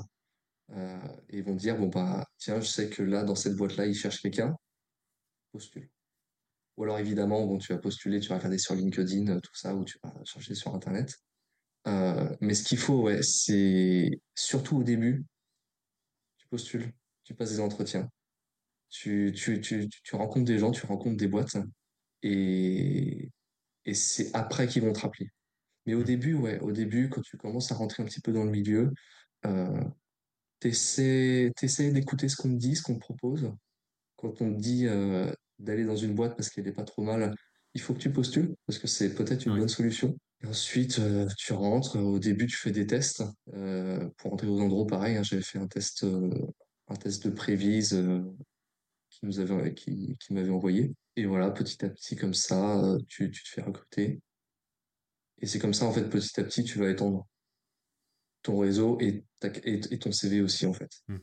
et 1.29 1.41
vont 1.41 1.55
dire, 1.55 1.77
bon 1.77 1.87
bah 1.87 2.25
tiens, 2.37 2.61
je 2.61 2.67
sais 2.67 2.89
que 2.89 3.03
là, 3.03 3.23
dans 3.23 3.35
cette 3.35 3.55
boîte-là, 3.55 3.85
ils 3.87 3.95
cherchent 3.95 4.21
quelqu'un, 4.21 4.55
postule. 5.51 5.89
Ou 6.77 6.83
alors 6.83 6.99
évidemment, 6.99 7.45
bon, 7.45 7.57
tu 7.57 7.73
vas 7.73 7.79
postuler, 7.79 8.19
tu 8.19 8.29
vas 8.29 8.37
regarder 8.37 8.57
sur 8.57 8.75
LinkedIn, 8.75 9.27
euh, 9.27 9.39
tout 9.39 9.55
ça, 9.55 9.75
ou 9.75 9.83
tu 9.83 9.97
vas 10.03 10.13
chercher 10.23 10.55
sur 10.55 10.73
Internet. 10.73 11.13
Euh, 11.87 12.35
mais 12.41 12.53
ce 12.53 12.63
qu'il 12.63 12.77
faut, 12.77 13.03
ouais, 13.03 13.21
c'est 13.23 14.21
surtout 14.35 14.77
au 14.77 14.83
début, 14.83 15.25
tu 16.37 16.47
postules, 16.47 16.93
tu 17.23 17.33
passes 17.33 17.51
des 17.51 17.59
entretiens, 17.59 18.09
tu, 18.89 19.33
tu, 19.35 19.59
tu, 19.61 19.89
tu 19.89 20.15
rencontres 20.15 20.45
des 20.45 20.59
gens, 20.59 20.71
tu 20.71 20.85
rencontres 20.85 21.17
des 21.17 21.27
boîtes, 21.27 21.57
et, 22.21 23.29
et 23.85 23.93
c'est 23.93 24.33
après 24.35 24.67
qu'ils 24.67 24.83
vont 24.83 24.93
te 24.93 24.99
rappeler. 24.99 25.29
Mais 25.85 25.95
au 25.95 26.03
début, 26.03 26.35
ouais, 26.35 26.59
au 26.59 26.71
début, 26.71 27.09
quand 27.09 27.21
tu 27.21 27.37
commences 27.37 27.71
à 27.71 27.75
rentrer 27.75 28.03
un 28.03 28.05
petit 28.05 28.21
peu 28.21 28.31
dans 28.31 28.43
le 28.43 28.51
milieu, 28.51 28.93
euh, 29.45 29.83
t'essaies, 30.59 31.51
d'écouter 31.91 32.29
ce 32.29 32.35
qu'on 32.35 32.49
te 32.49 32.57
dit, 32.57 32.75
ce 32.75 32.83
qu'on 32.83 32.95
te 32.95 32.99
propose. 32.99 33.51
Quand 34.17 34.41
on 34.41 34.53
te 34.53 34.59
dit 34.59 34.87
euh, 34.87 35.31
d'aller 35.59 35.85
dans 35.85 35.95
une 35.95 36.13
boîte 36.13 36.35
parce 36.35 36.49
qu'elle 36.49 36.65
n'est 36.65 36.73
pas 36.73 36.83
trop 36.83 37.03
mal, 37.03 37.33
il 37.73 37.81
faut 37.81 37.93
que 37.93 37.99
tu 37.99 38.11
postules 38.11 38.55
parce 38.65 38.79
que 38.79 38.87
c'est 38.87 39.13
peut-être 39.15 39.45
une 39.45 39.57
bonne 39.57 39.69
solution. 39.69 40.17
Et 40.41 40.47
ensuite, 40.47 40.99
euh, 40.99 41.27
tu 41.37 41.53
rentres. 41.53 41.97
Au 41.97 42.19
début, 42.19 42.47
tu 42.47 42.55
fais 42.55 42.71
des 42.71 42.87
tests. 42.87 43.23
Euh, 43.53 44.09
pour 44.17 44.33
entrer 44.33 44.47
aux 44.47 44.59
endroits, 44.59 44.87
pareil, 44.87 45.17
hein, 45.17 45.23
j'avais 45.23 45.41
fait 45.41 45.59
un 45.59 45.67
test, 45.67 46.05
un 46.87 46.95
test 46.95 47.25
de 47.25 47.31
prévise 47.31 48.01
qui 49.09 49.25
nous 49.25 49.39
avait, 49.39 49.73
qui, 49.73 50.17
qui 50.19 50.33
m'avait 50.33 50.49
envoyé. 50.49 50.93
Et 51.15 51.25
voilà, 51.25 51.51
petit 51.51 51.83
à 51.85 51.89
petit, 51.89 52.15
comme 52.15 52.33
ça, 52.33 52.81
tu, 53.07 53.31
tu 53.31 53.43
te 53.43 53.49
fais 53.49 53.61
recruter. 53.61 54.21
Et 55.41 55.45
c'est 55.45 55.59
comme 55.59 55.73
ça, 55.73 55.85
en 55.85 55.91
fait, 55.91 56.09
petit 56.09 56.39
à 56.39 56.43
petit, 56.43 56.63
tu 56.63 56.79
vas 56.79 56.89
étendre 56.89 57.25
ton 58.41 58.57
réseau 58.57 58.97
et, 58.99 59.25
ta- 59.39 59.47
et, 59.63 59.81
et 59.91 59.99
ton 59.99 60.11
CV 60.11 60.41
aussi, 60.41 60.65
en 60.65 60.73
fait. 60.73 60.91
Hmm. 61.07 61.17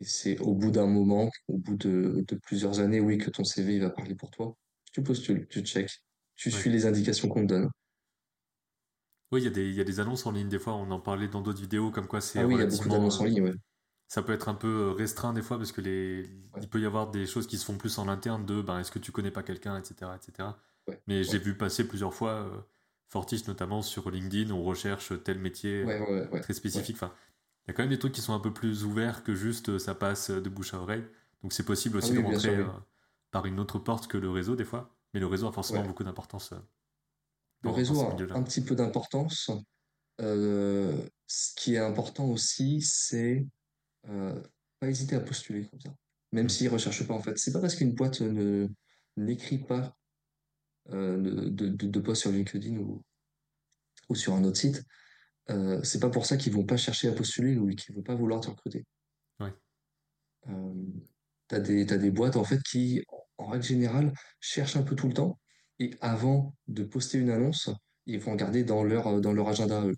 Et 0.00 0.04
c'est 0.04 0.38
au 0.38 0.54
bout 0.54 0.70
d'un 0.70 0.86
moment, 0.86 1.30
au 1.48 1.58
bout 1.58 1.76
de, 1.76 2.24
de 2.26 2.36
plusieurs 2.36 2.80
années, 2.80 3.00
oui, 3.00 3.18
que 3.18 3.30
ton 3.30 3.44
CV 3.44 3.74
il 3.76 3.80
va 3.80 3.90
parler 3.90 4.14
pour 4.14 4.30
toi. 4.30 4.56
Tu 4.92 5.02
postules, 5.02 5.46
tu 5.48 5.60
check, 5.62 5.90
tu 6.36 6.48
ouais. 6.50 6.54
suis 6.54 6.70
les 6.70 6.86
indications 6.86 7.28
qu'on 7.28 7.42
te 7.42 7.46
donne. 7.46 7.68
Oui, 9.30 9.42
il 9.42 9.44
y 9.44 9.48
a 9.48 9.50
des, 9.50 9.68
il 9.68 9.74
y 9.74 9.80
a 9.80 9.84
des 9.84 10.00
annonces 10.00 10.24
en 10.24 10.30
ligne 10.32 10.48
des 10.48 10.58
fois, 10.58 10.74
on 10.74 10.90
en 10.90 11.00
parlait 11.00 11.28
dans 11.28 11.42
d'autres 11.42 11.60
vidéos, 11.60 11.90
comme 11.90 12.06
quoi 12.06 12.20
c'est 12.20 12.38
Ah 12.38 12.46
oui, 12.46 12.54
il 12.54 12.60
y 12.60 12.62
a 12.62 12.66
beaucoup 12.66 12.88
d'annonces 12.88 13.20
en 13.20 13.24
euh, 13.24 13.28
ligne, 13.28 13.42
ouais. 13.42 13.54
ça 14.06 14.22
peut 14.22 14.32
être 14.32 14.48
un 14.48 14.54
peu 14.54 14.68
euh, 14.68 14.92
restreint 14.92 15.34
des 15.34 15.42
fois 15.42 15.58
parce 15.58 15.72
que 15.72 15.82
les... 15.82 16.22
Ouais, 16.54 16.60
il 16.62 16.68
peut 16.68 16.80
y 16.80 16.86
avoir 16.86 17.10
des 17.10 17.26
choses 17.26 17.46
qui 17.46 17.58
se 17.58 17.64
font 17.64 17.76
plus 17.76 17.98
en 17.98 18.08
interne 18.08 18.46
de 18.46 18.62
ben, 18.62 18.78
est-ce 18.78 18.90
que 18.90 18.98
tu 18.98 19.12
connais 19.12 19.30
pas 19.30 19.42
quelqu'un, 19.42 19.78
etc., 19.78 20.12
etc. 20.16 20.48
Mais 21.06 21.28
ouais, 21.28 21.38
vu 21.38 21.56
passer 21.58 21.86
plusieurs 21.86 22.14
fois, 22.14 22.30
euh, 22.30 22.60
Fortis 23.08 23.44
notamment 23.48 23.82
sur 23.82 24.10
LinkedIn, 24.10 24.50
on 24.52 24.62
recherche 24.64 25.12
tel 25.24 25.38
métier 25.38 25.90
ouais, 25.90 25.98
ouais, 26.00 26.28
ouais, 26.28 26.42
très 26.42 26.54
spécifique. 26.54 26.96
Enfin, 26.96 27.14
il 27.66 27.70
y 27.70 27.72
a 27.72 27.74
quand 27.74 27.82
même 27.84 27.90
des 27.90 27.98
trucs 27.98 28.12
qui 28.14 28.20
sont 28.22 28.34
un 28.34 28.40
peu 28.40 28.52
plus 28.54 28.84
ouverts 28.84 29.24
que 29.24 29.34
juste 29.34 29.70
euh, 29.70 29.78
ça 29.78 29.94
passe 29.94 30.30
de 30.30 30.48
bouche 30.50 30.74
à 30.74 30.80
oreille. 30.80 31.06
Donc 31.42 31.52
c'est 31.52 31.64
possible 31.64 31.96
Ah 32.00 32.06
aussi 32.06 32.14
de 32.14 32.20
sûr, 32.20 32.20
rentrer 32.20 32.56
oui. 32.56 32.64
euh, 32.64 32.66
par 33.30 33.46
une 33.46 33.60
autre 33.60 33.78
porte 33.78 34.08
que 34.08 34.18
le 34.18 34.30
réseau 34.30 34.56
des 34.56 34.64
fois. 34.66 34.96
Mais 35.14 35.20
le 35.20 35.26
réseau 35.26 35.48
a 35.48 35.52
forcément 35.52 35.84
beaucoup 35.84 36.04
d'importance 36.04 36.52
euh, 36.52 36.60
Le 37.62 37.70
réseau 37.70 38.00
a 38.00 38.24
un 38.30 38.42
petit 38.42 38.62
peu 38.62 38.74
d'importance. 38.74 39.50
Euh, 40.20 41.08
ce 41.26 41.54
qui 41.56 41.74
est 41.74 41.78
important 41.78 42.26
aussi, 42.30 42.82
c'est 42.82 43.46
euh, 44.08 44.42
pas 44.80 44.88
hésiter 44.90 45.16
à 45.16 45.20
postuler 45.20 45.68
comme 45.68 45.80
ça. 45.80 45.94
Même 46.32 46.48
Hmm. 46.48 46.50
s'ils 46.50 46.70
recherchent 46.70 47.06
pas, 47.08 47.14
en 47.14 47.22
fait. 47.22 47.38
C'est 47.38 47.52
pas 47.52 47.60
parce 47.62 47.76
qu'une 47.76 47.94
boîte 47.94 48.22
ne 48.22 48.68
n'écrit 49.18 49.58
pas 49.60 49.97
de, 50.88 51.48
de, 51.48 51.86
de, 51.86 52.14
sur 52.14 52.30
LinkedIn 52.30 52.76
ou, 52.78 53.02
ou 54.08 54.14
sur 54.14 54.34
un 54.34 54.44
autre 54.44 54.58
site, 54.58 54.82
euh, 55.50 55.82
c'est 55.82 56.00
pas 56.00 56.10
pour 56.10 56.26
ça 56.26 56.36
qu'ils 56.36 56.52
vont 56.52 56.64
pas 56.64 56.76
chercher 56.76 57.08
à 57.08 57.12
postuler 57.12 57.56
ou 57.56 57.68
qu'ils 57.70 57.94
vont 57.94 58.02
pas 58.02 58.14
vouloir 58.14 58.40
te 58.40 58.48
recruter. 58.48 58.86
Ouais, 59.40 59.52
Euh, 60.48 60.74
t'as 61.48 61.60
des, 61.60 61.86
t'as 61.86 61.96
des 61.96 62.10
boîtes 62.10 62.36
en 62.36 62.44
fait 62.44 62.62
qui, 62.62 63.02
en 63.38 63.46
règle 63.46 63.64
générale, 63.64 64.12
cherchent 64.40 64.76
un 64.76 64.82
peu 64.82 64.94
tout 64.96 65.08
le 65.08 65.14
temps 65.14 65.38
et 65.78 65.94
avant 66.00 66.54
de 66.66 66.84
poster 66.84 67.18
une 67.18 67.30
annonce, 67.30 67.70
ils 68.06 68.18
vont 68.20 68.32
regarder 68.32 68.64
dans 68.64 68.82
leur, 68.82 69.06
euh, 69.06 69.20
dans 69.20 69.32
leur 69.32 69.48
agenda 69.48 69.84
eux. 69.86 69.94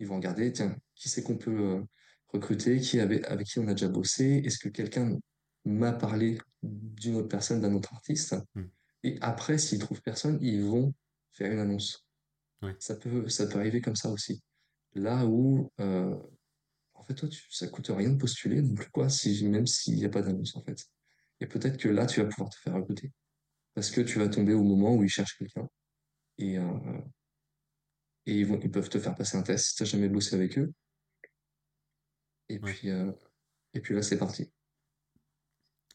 Ils 0.00 0.06
vont 0.06 0.16
regarder, 0.16 0.52
tiens, 0.52 0.76
qui 0.94 1.08
c'est 1.08 1.22
qu'on 1.22 1.38
peut 1.38 1.58
euh, 1.58 1.82
recruter, 2.28 2.80
qui 2.80 3.00
avec, 3.00 3.24
avec 3.26 3.46
qui 3.46 3.58
on 3.58 3.68
a 3.68 3.74
déjà 3.74 3.88
bossé, 3.88 4.42
est-ce 4.44 4.58
que 4.58 4.68
quelqu'un 4.68 5.16
m'a 5.64 5.92
parlé 5.92 6.38
d'une 6.62 7.16
autre 7.16 7.28
personne, 7.28 7.60
d'un 7.60 7.74
autre 7.74 7.94
artiste? 7.94 8.36
Hmm. 8.54 8.64
Et 9.04 9.18
après, 9.20 9.58
s'ils 9.58 9.78
trouvent 9.78 10.02
personne, 10.02 10.38
ils 10.40 10.62
vont 10.64 10.92
faire 11.30 11.52
une 11.52 11.58
annonce. 11.60 12.04
Oui. 12.62 12.72
Ça 12.78 12.96
peut, 12.96 13.28
ça 13.28 13.46
peut 13.46 13.58
arriver 13.58 13.80
comme 13.82 13.94
ça 13.96 14.10
aussi. 14.10 14.42
Là 14.94 15.26
où, 15.26 15.70
euh, 15.80 16.16
en 16.94 17.02
fait, 17.02 17.14
toi, 17.14 17.28
tu, 17.28 17.42
ça 17.50 17.68
coûte 17.68 17.88
rien 17.88 18.08
de 18.08 18.16
postuler, 18.16 18.62
donc 18.62 18.88
quoi, 18.90 19.10
si, 19.10 19.46
même 19.46 19.66
s'il 19.66 19.96
n'y 19.96 20.06
a 20.06 20.08
pas 20.08 20.22
d'annonce, 20.22 20.56
en 20.56 20.62
fait. 20.62 20.86
Et 21.40 21.46
peut-être 21.46 21.76
que 21.76 21.88
là, 21.88 22.06
tu 22.06 22.22
vas 22.22 22.28
pouvoir 22.28 22.48
te 22.48 22.56
faire 22.56 22.74
recruter. 22.74 23.12
Parce 23.74 23.90
que 23.90 24.00
tu 24.00 24.18
vas 24.18 24.28
tomber 24.28 24.54
au 24.54 24.62
moment 24.62 24.94
où 24.94 25.04
ils 25.04 25.10
cherchent 25.10 25.36
quelqu'un. 25.36 25.68
Et, 26.38 26.56
euh, 26.58 27.00
et 28.24 28.40
ils, 28.40 28.46
vont, 28.46 28.58
ils 28.62 28.70
peuvent 28.70 28.88
te 28.88 28.98
faire 28.98 29.14
passer 29.14 29.36
un 29.36 29.42
test 29.42 29.66
si 29.66 29.74
tu 29.74 29.82
n'as 29.82 29.88
jamais 29.88 30.08
bossé 30.08 30.34
avec 30.34 30.58
eux. 30.58 30.72
Et, 32.48 32.58
Ouais. 32.58 32.72
puis, 32.72 32.90
euh, 32.90 33.12
et 33.74 33.80
puis 33.80 33.94
là, 33.94 34.00
c'est 34.00 34.18
parti. 34.18 34.50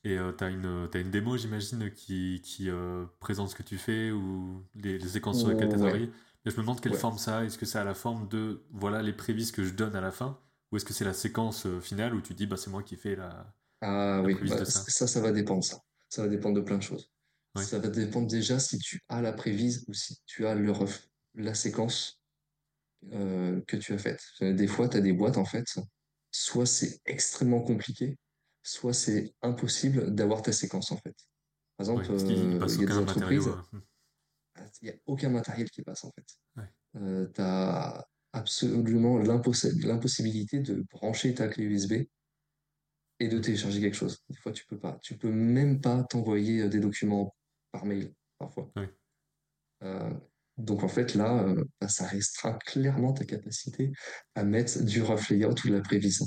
Et 0.03 0.17
euh, 0.17 0.31
t'as 0.31 0.49
une, 0.49 0.87
t'as 0.91 1.01
une 1.01 1.11
démo, 1.11 1.37
j'imagine, 1.37 1.91
qui, 1.91 2.41
qui 2.43 2.69
euh, 2.69 3.05
présente 3.19 3.49
ce 3.49 3.55
que 3.55 3.63
tu 3.63 3.77
fais 3.77 4.11
ou 4.11 4.65
les, 4.75 4.97
les 4.97 5.07
séquences 5.09 5.39
sur 5.39 5.49
lesquelles 5.49 5.69
tu 5.69 5.75
as 5.75 5.79
travaillé. 5.79 6.07
Mais 6.45 6.51
je 6.51 6.55
me 6.57 6.61
demande 6.61 6.79
quelle 6.81 6.93
ouais. 6.93 6.97
forme 6.97 7.17
ça 7.17 7.39
a. 7.39 7.43
Est-ce 7.45 7.57
que 7.57 7.65
c'est 7.65 7.79
à 7.79 7.83
la 7.83 7.93
forme 7.95 8.27
de 8.29 8.65
voilà 8.71 9.01
les 9.01 9.13
prévises 9.13 9.51
que 9.51 9.63
je 9.63 9.73
donne 9.73 9.95
à 9.95 10.01
la 10.01 10.11
fin? 10.11 10.39
Ou 10.71 10.77
est-ce 10.77 10.85
que 10.85 10.93
c'est 10.93 11.05
la 11.05 11.13
séquence 11.13 11.65
euh, 11.65 11.81
finale 11.81 12.15
où 12.15 12.21
tu 12.21 12.33
dis 12.33 12.45
bah 12.47 12.55
c'est 12.57 12.69
moi 12.69 12.83
qui 12.83 12.95
fais 12.95 13.15
la, 13.15 13.53
Ah 13.81 14.21
la 14.21 14.33
oui, 14.33 14.35
bah, 14.47 14.59
de 14.59 14.65
ça 14.65 14.83
ça, 14.87 15.07
ça 15.07 15.21
va 15.21 15.31
dépendre, 15.31 15.63
ça. 15.63 15.79
Ça 16.09 16.23
va 16.23 16.27
dépendre 16.29 16.55
de 16.55 16.61
plein 16.61 16.77
de 16.77 16.83
choses. 16.83 17.11
Ouais. 17.55 17.63
Ça 17.63 17.79
va 17.79 17.87
dépendre 17.89 18.27
déjà 18.27 18.59
si 18.59 18.77
tu 18.79 19.01
as 19.09 19.21
la 19.21 19.33
prévise 19.33 19.85
ou 19.87 19.93
si 19.93 20.17
tu 20.25 20.45
as 20.47 20.55
le 20.55 20.71
ref- 20.71 21.07
la 21.35 21.53
séquence 21.53 22.21
euh, 23.13 23.61
que 23.67 23.77
tu 23.77 23.93
as 23.93 23.97
faite. 23.97 24.21
Euh, 24.41 24.53
Des 24.53 24.67
fois, 24.67 24.89
tu 24.89 24.97
as 24.97 25.01
des 25.01 25.13
boîtes, 25.13 25.37
en 25.37 25.45
fait, 25.45 25.65
soit 26.31 26.65
c'est 26.65 26.99
extrêmement 27.05 27.61
compliqué, 27.61 28.17
soit 28.63 28.93
c'est 28.93 29.33
impossible 29.41 30.13
d'avoir 30.13 30.41
ta 30.41 30.51
séquence, 30.51 30.91
en 30.91 30.97
fait. 30.97 31.15
Par 31.77 31.85
exemple, 31.87 32.05
euh, 32.11 32.17
il 32.27 32.81
y 32.81 32.83
a 32.83 32.85
des 32.87 32.97
entreprises, 32.97 33.47
euh, 33.47 34.61
il 34.81 34.85
n'y 34.85 34.89
a 34.91 34.95
aucun 35.05 35.29
matériel 35.29 35.69
qui 35.69 35.81
passe, 35.81 36.03
en 36.03 36.11
fait. 36.11 36.25
Ouais. 36.57 37.29
tu 37.33 37.41
as 37.41 38.05
absolument 38.33 39.17
l'impossi- 39.19 39.79
l'impossibilité 39.85 40.59
de 40.59 40.85
brancher 40.91 41.33
ta 41.33 41.47
clé 41.47 41.63
USB 41.65 41.93
et 43.19 43.27
de 43.27 43.37
Mm. 43.37 43.41
télécharger 43.41 43.81
quelque 43.81 43.95
chose. 43.95 44.19
Des 44.29 44.35
fois, 44.37 44.51
tu 44.51 44.65
peux 44.65 44.77
pas. 44.79 44.97
Tu 45.01 45.17
peux 45.17 45.31
même 45.31 45.81
pas 45.81 46.03
t'envoyer 46.03 46.61
euh, 46.61 46.69
des 46.69 46.79
documents 46.79 47.35
par 47.71 47.85
mail, 47.85 48.13
parfois. 48.37 48.71
Euh, 49.83 50.13
donc, 50.57 50.83
en 50.83 50.87
fait, 50.89 51.15
là, 51.15 51.43
euh, 51.43 51.63
bah, 51.79 51.87
ça 51.87 52.05
restreint 52.05 52.57
clairement 52.65 53.13
ta 53.13 53.23
capacité 53.25 53.91
à 54.35 54.43
mettre 54.43 54.83
du 54.83 55.01
rough 55.01 55.29
layout 55.29 55.55
ou 55.65 55.69
de 55.69 55.73
la 55.75 55.81
prévise 55.81 56.21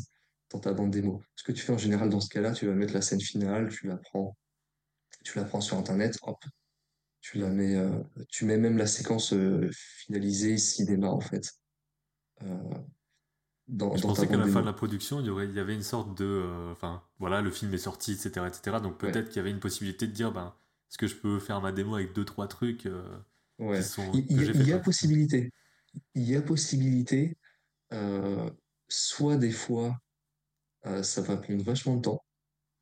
dans 0.52 0.60
ta 0.60 0.72
bande 0.72 0.90
démo. 0.90 1.22
Ce 1.36 1.44
que 1.44 1.52
tu 1.52 1.62
fais 1.62 1.72
en 1.72 1.78
général 1.78 2.10
dans 2.10 2.20
ce 2.20 2.28
cas-là, 2.28 2.52
tu 2.52 2.66
vas 2.66 2.74
mettre 2.74 2.94
la 2.94 3.02
scène 3.02 3.20
finale, 3.20 3.68
tu 3.70 3.86
la 3.86 3.96
prends, 3.96 4.36
tu 5.24 5.38
la 5.38 5.44
prends 5.44 5.60
sur 5.60 5.76
Internet, 5.78 6.18
hop, 6.22 6.44
tu 7.20 7.38
la 7.38 7.48
mets, 7.48 7.76
euh, 7.76 8.02
tu 8.28 8.44
mets 8.44 8.58
même 8.58 8.76
la 8.76 8.86
séquence 8.86 9.32
euh, 9.32 9.70
finalisée 9.72 10.58
cinéma, 10.58 11.08
en 11.08 11.20
fait, 11.20 11.52
euh, 12.42 12.46
dans, 13.68 13.94
Je 13.94 14.02
dans 14.02 14.08
pensais 14.08 14.26
qu'à 14.26 14.36
la 14.36 14.46
fin 14.46 14.60
de 14.60 14.66
la 14.66 14.72
production, 14.72 15.20
il 15.20 15.26
y 15.26 15.30
aurait, 15.30 15.46
il 15.46 15.54
y 15.54 15.60
avait 15.60 15.74
une 15.74 15.82
sorte 15.82 16.16
de, 16.18 16.24
euh, 16.24 16.72
enfin, 16.72 17.02
voilà, 17.18 17.40
le 17.40 17.50
film 17.50 17.72
est 17.74 17.78
sorti, 17.78 18.12
etc., 18.12 18.46
etc. 18.48 18.80
Donc 18.82 19.02
Ouais. 19.02 19.12
peut-être 19.12 19.28
qu'il 19.28 19.36
y 19.36 19.40
avait 19.40 19.50
une 19.50 19.60
possibilité 19.60 20.06
de 20.06 20.12
dire, 20.12 20.32
ben, 20.32 20.54
est-ce 20.90 20.98
que 20.98 21.06
je 21.06 21.16
peux 21.16 21.38
faire 21.38 21.60
ma 21.60 21.72
démo 21.72 21.94
avec 21.94 22.12
deux, 22.12 22.24
trois 22.24 22.48
trucs 22.48 22.86
euh, 22.86 23.02
qui 23.58 23.64
Ouais, 23.64 23.82
sont 23.82 24.12
il, 24.14 24.66
y 24.66 24.72
a 24.72 24.78
possibilité. 24.78 25.50
Il 26.14 26.24
y 26.24 26.36
a 26.36 26.42
possibilité. 26.42 27.36
soit 28.88 29.36
des 29.36 29.52
fois, 29.52 29.96
euh, 30.86 31.02
ça 31.02 31.20
va 31.22 31.36
prendre 31.36 31.62
vachement 31.62 31.96
de 31.96 32.02
temps. 32.02 32.24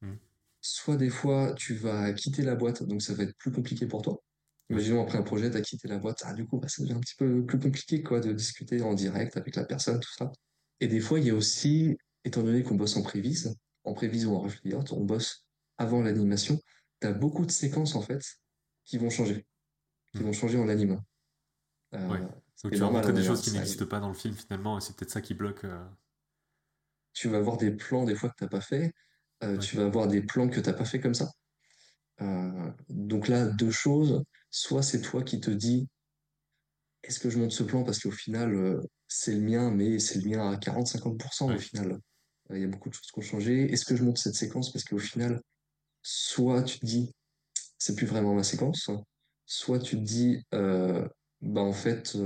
Mm. 0.03 0.15
Soit 0.61 0.97
des 0.97 1.11
fois, 1.11 1.55
tu 1.55 1.75
vas 1.75 2.13
quitter 2.13 2.43
la 2.43 2.55
boîte, 2.55 2.83
donc 2.83 3.03
ça 3.03 3.15
va 3.15 3.23
être 3.25 3.37
plus 3.37 3.53
compliqué 3.53 3.87
pour 3.87 4.03
toi. 4.03 4.15
Ouais. 4.15 4.77
Imaginons 4.77 5.03
après 5.03 5.19
un 5.19 5.23
projet, 5.23 5.51
tu 5.51 5.57
as 5.57 5.61
quitté 5.63 5.89
la 5.89 5.99
boîte. 5.99 6.23
Ah, 6.25 6.35
du 6.35 6.47
coup, 6.47 6.59
bah, 6.59 6.69
ça 6.69 6.83
devient 6.83 6.95
un 6.95 7.01
petit 7.01 7.17
peu 7.17 7.45
plus 7.45 7.59
compliqué 7.59 8.03
quoi, 8.03 8.21
de 8.21 8.33
discuter 8.33 8.83
en 8.83 8.95
direct 8.95 9.37
avec 9.37 9.57
la 9.57 9.65
personne, 9.65 9.99
tout 10.01 10.13
ça. 10.17 10.31
Et 10.81 10.89
des 10.89 11.01
fois, 11.01 11.19
il 11.19 11.27
y 11.27 11.31
a 11.31 11.35
aussi, 11.35 11.97
étant 12.25 12.43
donné 12.43 12.63
qu'on 12.63 12.75
bosse 12.77 12.97
en 12.97 13.03
prévise, 13.03 13.57
en 13.85 13.95
prévise 13.95 14.27
ou 14.27 14.35
en 14.35 14.47
layout, 14.65 14.85
on 14.93 15.05
bosse 15.05 15.47
avant 15.79 16.03
l'animation, 16.03 16.59
tu 17.01 17.07
as 17.07 17.13
beaucoup 17.13 17.47
de 17.47 17.51
séquences 17.51 17.95
en 17.95 18.03
fait 18.03 18.23
qui 18.85 18.99
vont 18.99 19.11
changer, 19.11 19.47
qui 20.13 20.19
Mm. 20.21 20.23
vont 20.25 20.33
changer 20.33 20.59
en 20.59 20.69
anime. 20.69 21.03
Euh, 21.95 22.09
Ouais. 22.09 22.21
Donc 22.63 22.73
tu 22.75 22.79
montrer 22.81 23.11
hein, 23.11 23.15
des 23.15 23.25
choses 23.25 23.41
qui 23.41 23.53
n'existent 23.53 23.87
pas 23.87 24.01
dans 24.01 24.09
le 24.09 24.15
film 24.15 24.35
finalement, 24.35 24.77
et 24.77 24.83
c'est 24.83 24.95
peut-être 24.95 25.11
ça 25.11 25.23
qui 25.23 25.33
bloque. 25.33 25.65
euh, 25.65 25.83
Tu 27.21 27.29
vas 27.29 27.37
avoir 27.37 27.59
des 27.59 27.71
plans 27.71 28.05
des 28.05 28.15
fois 28.15 28.31
que 28.31 28.37
tu 28.39 28.45
n'as 28.45 28.49
pas 28.49 28.63
fait, 28.63 28.95
euh, 29.43 29.53
Ouais. 29.53 29.59
tu 29.59 29.77
vas 29.77 29.85
avoir 29.85 30.09
des 30.09 30.23
plans 30.23 30.49
que 30.49 30.59
tu 30.59 30.67
n'as 30.67 30.73
pas 30.73 30.87
fait 30.87 31.01
comme 31.01 31.13
ça. 31.13 31.29
Euh, 32.23 32.71
donc 32.89 33.29
là, 33.29 33.45
deux 33.45 33.71
choses. 33.71 34.23
Soit 34.49 34.83
c'est 34.83 35.03
toi 35.03 35.23
qui 35.23 35.39
te 35.39 35.51
dis, 35.51 35.87
est-ce 37.03 37.21
que 37.21 37.29
je 37.29 37.39
monte 37.39 37.53
ce 37.53 37.63
plan? 37.63 37.85
Parce 37.85 37.99
qu'au 37.99 38.11
final, 38.11 38.55
euh, 38.55 38.81
c'est 39.07 39.35
le 39.35 39.43
mien, 39.43 39.71
mais 39.71 39.99
c'est 39.99 40.19
le 40.19 40.31
mien 40.31 40.51
à 40.51 40.57
40-50% 40.57 41.55
au 41.55 41.59
final. 41.59 41.99
Il 42.49 42.59
y 42.63 42.65
a 42.65 42.69
beaucoup 42.69 42.89
de 42.89 42.95
choses 42.95 43.11
qui 43.11 43.19
ont 43.19 43.23
changé. 43.23 43.71
Est-ce 43.71 43.85
que 43.85 43.95
je 43.97 44.03
monte 44.03 44.17
cette 44.17 44.35
séquence? 44.35 44.73
Parce 44.73 44.87
qu'au 44.87 44.99
final, 44.99 45.43
soit 46.01 46.63
tu 46.63 46.79
te 46.79 46.87
dis, 46.87 47.13
c'est 47.77 47.97
plus 47.97 48.07
vraiment 48.07 48.35
ma 48.35 48.45
séquence, 48.45 48.91
soit 49.45 49.79
tu 49.79 49.97
te 49.97 50.03
dis, 50.03 50.43
bah 50.53 51.61
en 51.61 51.75
fait, 51.75 52.17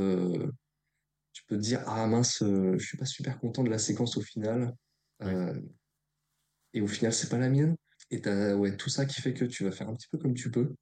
tu 1.32 1.42
peux 1.48 1.56
te 1.56 1.62
dire, 1.62 1.82
ah 1.88 2.06
mince, 2.06 2.44
je 2.44 2.78
suis 2.78 2.96
pas 2.96 3.06
super 3.06 3.40
content 3.40 3.64
de 3.64 3.70
la 3.70 3.78
séquence 3.78 4.16
au 4.16 4.20
final. 4.20 4.72
Euh, 5.24 5.60
et 6.74 6.80
au 6.82 6.86
final, 6.86 7.12
c'est 7.14 7.28
pas 7.30 7.38
la 7.38 7.48
mienne. 7.48 7.76
Et 8.10 8.20
t'as 8.20 8.54
ouais, 8.54 8.76
tout 8.76 8.90
ça 8.90 9.06
qui 9.06 9.20
fait 9.22 9.32
que 9.34 9.44
tu 9.46 9.64
vas 9.64 9.70
faire 9.72 9.88
un 9.88 9.94
petit 9.94 10.08
peu 10.10 10.18
comme 10.18 10.34
tu 10.34 10.50
peux. 10.50 10.74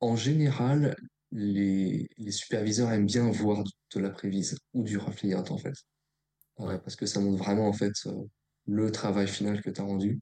En 0.00 0.16
général, 0.16 0.94
les, 1.30 2.08
les 2.18 2.30
superviseurs 2.32 2.90
aiment 2.92 3.06
bien 3.06 3.30
voir 3.30 3.64
de 3.94 4.00
la 4.00 4.10
prévise 4.10 4.58
ou 4.74 4.82
du 4.84 4.98
rough 4.98 5.22
layout 5.22 5.50
en 5.50 5.58
fait. 5.58 5.74
Euh, 6.60 6.66
Ouais. 6.66 6.78
parce 6.80 6.96
que 6.96 7.06
ça 7.06 7.20
montre 7.20 7.38
vraiment 7.42 7.68
en 7.68 7.72
fait 7.74 7.92
euh, 8.06 8.24
le 8.66 8.90
travail 8.92 9.28
final 9.28 9.62
que 9.62 9.70
tu 9.70 9.80
as 9.80 9.84
rendu. 9.84 10.20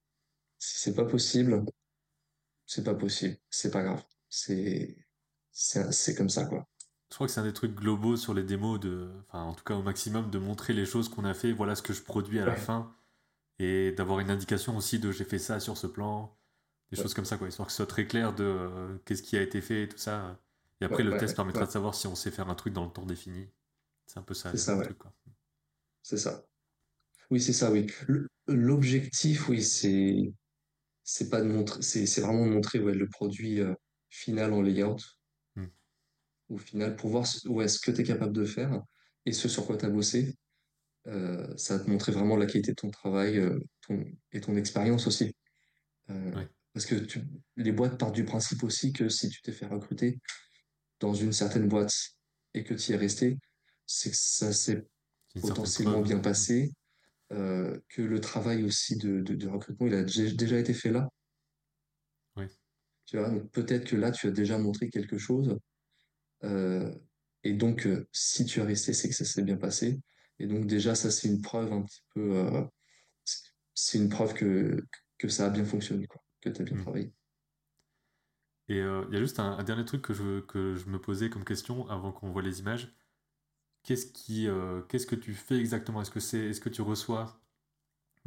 Si 0.59 0.79
c'est 0.81 0.95
pas 0.95 1.07
possible, 1.07 1.65
c'est 2.67 2.85
pas 2.85 2.95
possible. 2.95 3.37
C'est 3.51 3.71
pas 3.71 3.83
grave. 3.83 4.05
C'est 4.29 4.97
c'est 5.53 5.93
c'est 5.93 6.15
comme 6.15 6.29
ça 6.31 6.47
quoi. 6.47 6.67
Je 7.11 7.15
crois 7.17 7.27
que 7.27 7.33
c'est 7.33 7.41
un 7.41 7.45
des 7.45 7.53
trucs 7.53 7.75
globaux 7.75 8.17
sur 8.17 8.35
les 8.35 8.43
démos, 8.45 8.79
de, 8.81 9.11
enfin 9.29 9.43
en 9.43 9.55
tout 9.55 9.65
cas 9.65 9.75
au 9.75 9.83
maximum, 9.83 10.31
de 10.31 10.39
montrer 10.39 10.73
les 10.73 10.87
choses 10.87 11.09
qu'on 11.09 11.25
a 11.25 11.35
fait, 11.35 11.53
voilà 11.53 11.75
ce 11.75 11.83
que 11.83 11.93
je 11.93 12.03
produis 12.03 12.39
à 12.39 12.47
la 12.47 12.57
fin, 12.57 12.95
et 13.61 13.93
d'avoir 13.93 14.21
une 14.21 14.31
indication 14.31 14.77
aussi 14.77 14.99
de 15.01 15.13
j'ai 15.13 15.25
fait 15.25 15.39
ça 15.39 15.61
sur 15.61 15.79
ce 15.79 15.87
plan, 15.87 16.39
des 16.93 16.97
Ouais. 16.97 17.05
choses 17.05 17.15
comme 17.15 17.25
ça, 17.27 17.39
quoi, 17.39 17.49
histoire 17.49 17.67
que 17.69 17.73
ce 17.73 17.79
soit 17.79 17.87
très 17.87 18.07
clair 18.09 18.35
de 18.35 18.45
euh, 18.45 18.99
qu'est-ce 19.07 19.23
qui 19.23 19.37
a 19.37 19.43
été 19.43 19.61
fait 19.63 19.85
et 19.85 19.89
tout 19.89 19.99
ça. 19.99 20.43
Et 20.81 20.85
après, 20.87 21.03
Ouais, 21.03 21.05
le 21.05 21.13
ouais, 21.13 21.19
test 21.19 21.37
permettra 21.37 21.67
de 21.67 21.73
savoir 21.73 21.95
si 21.95 22.07
on 22.09 22.15
sait 22.17 22.31
faire 22.33 22.49
un 22.51 22.55
truc 22.57 22.73
dans 22.75 22.85
le 22.87 22.93
temps 22.93 23.07
défini. 23.07 23.51
C'est 24.07 24.19
un 24.21 24.23
peu 24.25 24.35
ça, 24.35 24.57
ça, 24.57 24.75
le 24.77 24.83
truc. 24.83 24.99
C'est 26.03 26.19
ça. 26.19 26.45
Oui, 27.31 27.41
c'est 27.43 27.55
ça, 27.55 27.73
oui. 27.73 27.89
L'objectif, 28.49 29.49
oui, 29.51 29.63
c'est 29.65 30.33
c'est 31.05 31.31
pas 31.31 31.43
de 31.43 31.49
montrer, 31.49 31.83
c'est 31.83 32.07
c'est 32.07 32.23
vraiment 32.23 32.47
de 32.47 32.53
montrer 32.53 32.81
ouais, 32.81 32.95
le 32.95 33.09
produit 33.09 33.61
euh, 33.61 33.75
final 34.11 34.53
en 34.55 34.63
layout. 34.63 34.99
Hmm. 35.57 35.71
Au 36.51 36.59
final, 36.59 36.97
pour 36.97 37.11
voir 37.11 37.27
ce, 37.27 37.49
ouais, 37.49 37.69
ce 37.69 37.79
que 37.81 37.91
tu 37.91 38.01
es 38.01 38.05
capable 38.05 38.33
de 38.35 38.45
faire 38.45 38.83
et 39.27 39.33
ce 39.33 39.49
sur 39.49 39.67
quoi 39.67 39.77
tu 39.77 39.87
as 39.87 39.91
bossé. 39.91 40.35
Euh, 41.07 41.57
ça 41.57 41.79
va 41.79 41.85
te 41.85 41.91
montrer 41.91 42.13
vraiment 42.13 42.37
la 42.37 42.47
qualité 42.47 42.73
de 42.73 42.77
ton 42.77 42.91
travail 42.91 43.39
euh, 43.39 43.59
ton, 43.87 44.05
et 44.33 44.41
ton 44.41 44.57
expérience 44.57 45.07
aussi. 45.07 45.33
Euh, 46.11 46.33
Ouais. 46.35 46.49
Parce 46.73 46.87
que 46.87 46.95
tu, 46.95 47.21
les 47.57 47.73
boîtes 47.73 47.99
partent 47.99 48.15
du 48.15 48.25
principe 48.25 48.63
aussi 48.63 48.93
que 48.93 49.09
si 49.09 49.29
tu 49.29 49.43
t'es 49.43 49.51
fait 49.51 49.67
recruter 49.67 50.21
dans 51.01 51.15
une 51.15 51.33
certaine 51.33 51.67
boîte 51.67 51.93
et 52.55 52.63
que 52.63 52.75
tu 52.75 52.93
y 52.93 52.95
es 52.95 52.97
resté, 52.97 53.39
c'est 53.87 54.11
que 54.11 54.17
ça 54.17 54.53
s'est 54.53 54.87
potentiellement 55.41 56.01
bien 56.03 56.21
passé, 56.21 56.71
que 57.31 58.03
le 58.03 58.21
travail 58.21 58.63
aussi 58.63 58.97
de, 58.99 59.21
de, 59.21 59.35
de 59.35 59.49
recrutement, 59.49 59.89
il 59.89 59.95
a 59.95 60.05
dé- 60.05 60.33
déjà 60.33 60.61
été 60.61 60.73
fait 60.73 60.93
là. 60.93 61.09
Ouais. 62.37 62.49
Tu 63.07 63.19
vois, 63.19 63.31
donc 63.31 63.51
peut-être 63.51 63.89
que 63.89 63.97
là, 63.97 64.13
tu 64.13 64.29
as 64.29 64.31
déjà 64.33 64.59
montré 64.59 64.91
quelque 64.91 65.19
chose. 65.19 65.59
et 66.45 67.53
donc, 67.55 67.89
si 68.13 68.45
tu 68.45 68.61
es 68.61 68.63
resté, 68.63 68.93
c'est 68.93 69.09
que 69.09 69.15
ça 69.15 69.25
s'est 69.25 69.43
bien 69.43 69.57
passé. 69.57 69.99
Et 70.41 70.47
donc, 70.49 70.67
déjà, 70.67 70.95
ça, 70.97 71.11
c'est 71.13 71.29
une 71.29 71.43
preuve 71.43 71.73
un 71.73 71.83
petit 71.85 72.03
peu. 72.15 72.37
euh, 72.37 72.63
c'est 73.75 73.99
une 73.99 74.09
preuve 74.09 74.35
que, 74.35 74.83
que 75.19 75.29
ça 75.29 75.47
a 75.47 75.51
bien 75.51 75.65
fonctionné, 75.65 76.07
quoi, 76.07 76.23
que 76.41 76.51
tu 76.51 76.61
as 76.63 76.65
bien 76.65 76.75
Hmm. 76.75 76.85
travaillé. 76.85 77.13
Et 78.69 78.81
euh, 78.81 79.05
il 79.09 79.15
y 79.15 79.17
a 79.17 79.21
juste 79.21 79.41
un, 79.41 79.53
un 79.59 79.65
dernier 79.65 79.85
truc 79.85 80.03
que 80.03 80.15
je, 80.15 80.41
que 80.41 80.75
je 80.77 80.87
me 80.89 81.01
posais 81.01 81.31
comme 81.31 81.45
question 81.45 81.89
avant 81.89 82.13
qu'on 82.13 82.31
voit 82.31 82.43
les 82.43 82.61
images. 82.61 82.95
Qu'est-ce 83.85 84.07
qui, 84.13 84.49
euh, 84.49 84.83
qu'est-ce 84.83 85.07
que 85.07 85.17
tu 85.17 85.35
fais 85.35 85.59
exactement? 85.59 86.03
Est-ce 86.03 86.11
que 86.13 86.21
c'est, 86.21 86.39
est-ce 86.51 86.61
que 86.61 86.71
tu 86.71 86.83
reçois 86.83 87.43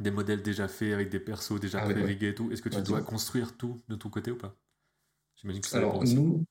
des 0.00 0.10
modèles 0.12 0.42
déjà 0.42 0.68
faits 0.68 0.92
avec 0.94 1.10
des 1.10 1.20
persos 1.20 1.60
déjà 1.60 1.80
Ah 1.80 1.86
ouais, 1.88 1.96
ouais. 1.96 2.10
pré-riggés 2.10 2.30
et 2.30 2.34
tout? 2.36 2.52
Est-ce 2.52 2.62
que 2.62 2.70
tu 2.70 2.82
Ouais, 2.82 2.84
dois 2.84 3.02
construire 3.02 3.56
tout 3.58 3.84
de 3.88 3.96
ton 3.96 4.10
côté 4.10 4.30
ou 4.32 4.38
pas? 4.38 4.56
J'imagine 5.36 5.62
que 5.62 5.68
ça 5.68 5.78
Alors, 5.78 6.04
nous, 6.04 6.44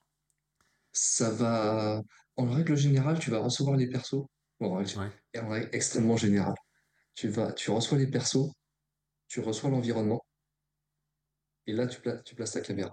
ça 0.93 1.31
va. 1.31 2.01
En 2.37 2.47
règle 2.49 2.75
générale, 2.77 3.19
tu 3.19 3.31
vas 3.31 3.39
recevoir 3.39 3.77
les 3.77 3.89
persos. 3.89 4.25
En 4.59 4.73
règle, 4.73 4.99
Ouais, 4.99 5.11
et 5.33 5.39
en 5.39 5.49
règle 5.49 5.69
extrêmement 5.73 6.17
générale. 6.17 6.55
Tu 7.15 7.29
vas, 7.29 7.53
tu 7.53 7.71
reçois 7.71 7.97
les 7.99 8.07
persos, 8.07 8.51
tu 9.27 9.41
reçois 9.41 9.69
l'environnement, 9.71 10.23
et 11.67 11.73
là, 11.73 11.87
tu, 11.87 12.01
pla- 12.01 12.17
tu 12.17 12.35
places 12.35 12.51
ta 12.53 12.61
caméra. 12.61 12.91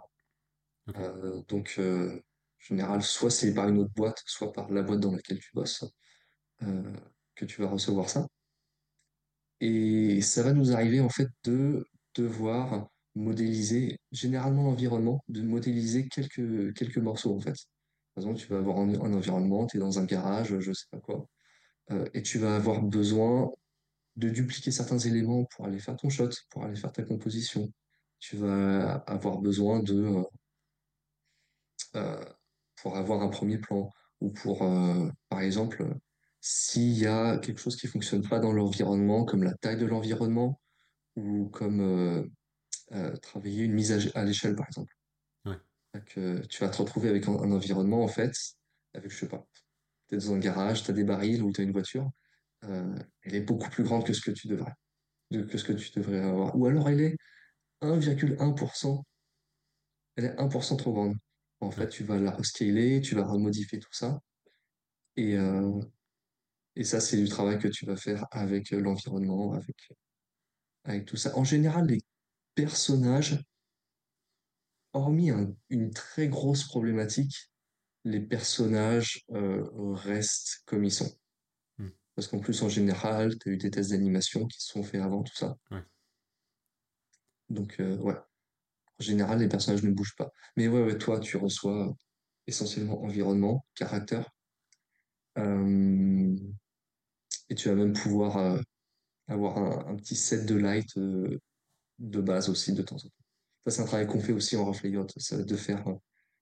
Euh, 0.96 1.42
donc, 1.48 1.76
euh, 1.78 2.16
en 2.18 2.20
général, 2.60 3.02
soit 3.02 3.30
c'est 3.30 3.54
par 3.54 3.68
une 3.68 3.78
autre 3.78 3.92
boîte, 3.96 4.22
soit 4.26 4.52
par 4.52 4.70
la 4.70 4.82
boîte 4.82 5.00
dans 5.00 5.12
laquelle 5.12 5.40
tu 5.40 5.50
bosses, 5.54 5.84
euh, 6.62 6.94
que 7.36 7.44
tu 7.44 7.62
vas 7.62 7.68
recevoir 7.70 8.10
ça. 8.10 8.26
Et 9.60 10.20
ça 10.22 10.42
va 10.42 10.52
nous 10.52 10.72
arriver 10.72 11.00
en 11.00 11.08
fait 11.08 11.28
de 11.44 11.84
devoir 12.14 12.88
modéliser, 13.14 13.98
généralement 14.12 14.62
l'environnement, 14.64 15.22
de 15.28 15.42
modéliser 15.42 16.08
quelques, 16.08 16.74
quelques 16.74 16.98
morceaux 16.98 17.34
en 17.36 17.40
fait. 17.40 17.54
Par 18.14 18.22
exemple, 18.24 18.38
tu 18.40 18.46
vas 18.48 18.58
avoir 18.58 18.78
un, 18.78 18.88
un 18.94 19.12
environnement, 19.14 19.66
tu 19.66 19.76
es 19.76 19.80
dans 19.80 19.98
un 19.98 20.04
garage, 20.04 20.58
je 20.60 20.72
sais 20.72 20.86
pas 20.90 21.00
quoi, 21.00 21.26
et 22.14 22.22
tu 22.22 22.38
vas 22.38 22.56
avoir 22.56 22.82
besoin 22.82 23.50
de 24.16 24.28
dupliquer 24.28 24.70
certains 24.70 24.98
éléments 24.98 25.44
pour 25.44 25.64
aller 25.64 25.78
faire 25.78 25.96
ton 25.96 26.08
shot, 26.10 26.30
pour 26.50 26.64
aller 26.64 26.76
faire 26.76 26.92
ta 26.92 27.02
composition. 27.02 27.72
Tu 28.18 28.36
vas 28.36 28.96
avoir 29.06 29.38
besoin 29.38 29.80
de, 29.80 29.94
euh, 29.94 30.22
euh, 31.96 32.24
pour 32.82 32.96
avoir 32.96 33.22
un 33.22 33.28
premier 33.28 33.58
plan, 33.58 33.90
ou 34.20 34.30
pour, 34.30 34.62
euh, 34.62 35.08
par 35.28 35.40
exemple, 35.40 35.96
s'il 36.40 36.92
y 36.92 37.06
a 37.06 37.38
quelque 37.38 37.60
chose 37.60 37.76
qui 37.76 37.86
fonctionne 37.86 38.26
pas 38.28 38.40
dans 38.40 38.52
l'environnement, 38.52 39.24
comme 39.24 39.42
la 39.42 39.54
taille 39.54 39.78
de 39.78 39.86
l'environnement, 39.86 40.60
ou 41.16 41.48
comme 41.48 41.80
euh, 41.80 42.24
euh, 42.92 43.16
travailler 43.16 43.64
une 43.64 43.72
mise 43.72 43.92
à, 43.92 44.20
à 44.20 44.24
l'échelle, 44.24 44.54
par 44.54 44.66
exemple. 44.66 44.94
Ouais. 45.46 45.56
Donc, 45.94 46.12
euh, 46.18 46.40
tu 46.48 46.62
vas 46.62 46.68
te 46.70 46.78
retrouver 46.78 47.08
avec 47.08 47.26
un, 47.26 47.32
un 47.32 47.52
environnement, 47.52 48.02
en 48.02 48.08
fait, 48.08 48.32
avec, 48.94 49.10
je 49.10 49.16
sais 49.16 49.28
pas, 49.28 49.46
tu 50.10 50.16
dans 50.18 50.34
un 50.34 50.38
garage, 50.38 50.84
tu 50.84 50.90
as 50.90 50.94
des 50.94 51.04
barils 51.04 51.42
ou 51.42 51.52
tu 51.52 51.60
as 51.62 51.64
une 51.64 51.72
voiture, 51.72 52.10
euh, 52.64 52.94
elle 53.22 53.34
est 53.36 53.40
beaucoup 53.42 53.70
plus 53.70 53.84
grande 53.84 54.04
que 54.06 54.12
ce 54.14 54.20
que 54.22 54.30
tu 54.32 54.48
devrais, 54.48 54.72
de- 55.32 55.42
que 55.44 55.58
ce 55.58 55.64
que 55.64 55.72
tu 55.74 55.90
devrais 55.98 56.20
avoir. 56.20 56.56
Ou 56.58 56.66
alors 56.66 56.88
elle 56.90 57.00
est 57.02 57.16
1,1%, 57.82 59.04
elle 60.16 60.26
est 60.26 60.38
1% 60.40 60.76
trop 60.76 60.92
grande. 60.92 61.16
En 61.60 61.70
fait, 61.70 61.88
tu 61.88 62.04
vas 62.04 62.18
la 62.18 62.30
rescaler, 62.32 63.00
tu 63.00 63.14
vas 63.14 63.24
remodifier 63.26 63.78
tout 63.80 63.92
ça. 63.92 64.20
Et, 65.16 65.36
euh, 65.36 65.80
et 66.76 66.84
ça, 66.84 67.00
c'est 67.00 67.16
du 67.16 67.28
travail 67.28 67.58
que 67.58 67.68
tu 67.68 67.86
vas 67.86 67.96
faire 67.96 68.26
avec 68.32 68.70
l'environnement, 68.70 69.52
avec, 69.54 69.76
avec 70.84 71.06
tout 71.06 71.16
ça. 71.16 71.36
En 71.38 71.44
général, 71.44 71.86
les 71.86 72.00
personnages, 72.54 73.42
hormis 74.92 75.30
un- 75.30 75.52
une 75.68 75.90
très 75.90 76.28
grosse 76.28 76.64
problématique, 76.64 77.49
les 78.04 78.20
personnages 78.20 79.24
euh, 79.32 79.64
restent 79.92 80.62
comme 80.66 80.84
ils 80.84 80.92
sont. 80.92 81.10
Hmm. 81.78 81.90
Parce 82.14 82.28
qu'en 82.28 82.38
plus, 82.38 82.62
en 82.62 82.68
général, 82.68 83.38
tu 83.38 83.48
as 83.48 83.52
eu 83.52 83.56
des 83.56 83.70
tests 83.70 83.90
d'animation 83.90 84.46
qui 84.46 84.60
se 84.60 84.72
sont 84.72 84.82
faits 84.82 85.02
avant 85.02 85.22
tout 85.22 85.34
ça. 85.34 85.56
Ouais. 85.70 85.82
Donc, 87.48 87.78
euh, 87.80 87.96
ouais. 87.98 88.14
En 88.16 89.02
général, 89.02 89.38
les 89.40 89.48
personnages 89.48 89.82
ne 89.82 89.90
bougent 89.90 90.16
pas. 90.16 90.30
Mais 90.56 90.68
ouais, 90.68 90.82
ouais, 90.82 90.98
toi, 90.98 91.20
tu 91.20 91.36
reçois 91.36 91.94
essentiellement 92.46 93.02
environnement, 93.02 93.64
caractère. 93.74 94.28
Euh, 95.38 96.36
et 97.48 97.54
tu 97.54 97.68
vas 97.68 97.74
même 97.74 97.92
pouvoir 97.92 98.60
avoir 99.28 99.58
un, 99.58 99.92
un 99.92 99.96
petit 99.96 100.16
set 100.16 100.46
de 100.46 100.54
light 100.54 100.88
de 102.00 102.20
base 102.20 102.48
aussi 102.48 102.72
de 102.72 102.82
temps 102.82 102.96
en 102.96 103.08
temps. 103.08 103.24
Ça, 103.66 103.70
c'est 103.70 103.82
un 103.82 103.86
travail 103.86 104.06
qu'on 104.06 104.20
fait 104.20 104.32
aussi 104.32 104.56
en 104.56 104.64
rough 104.64 104.82
layout, 104.82 105.06
de 105.32 105.56
faire, 105.56 105.84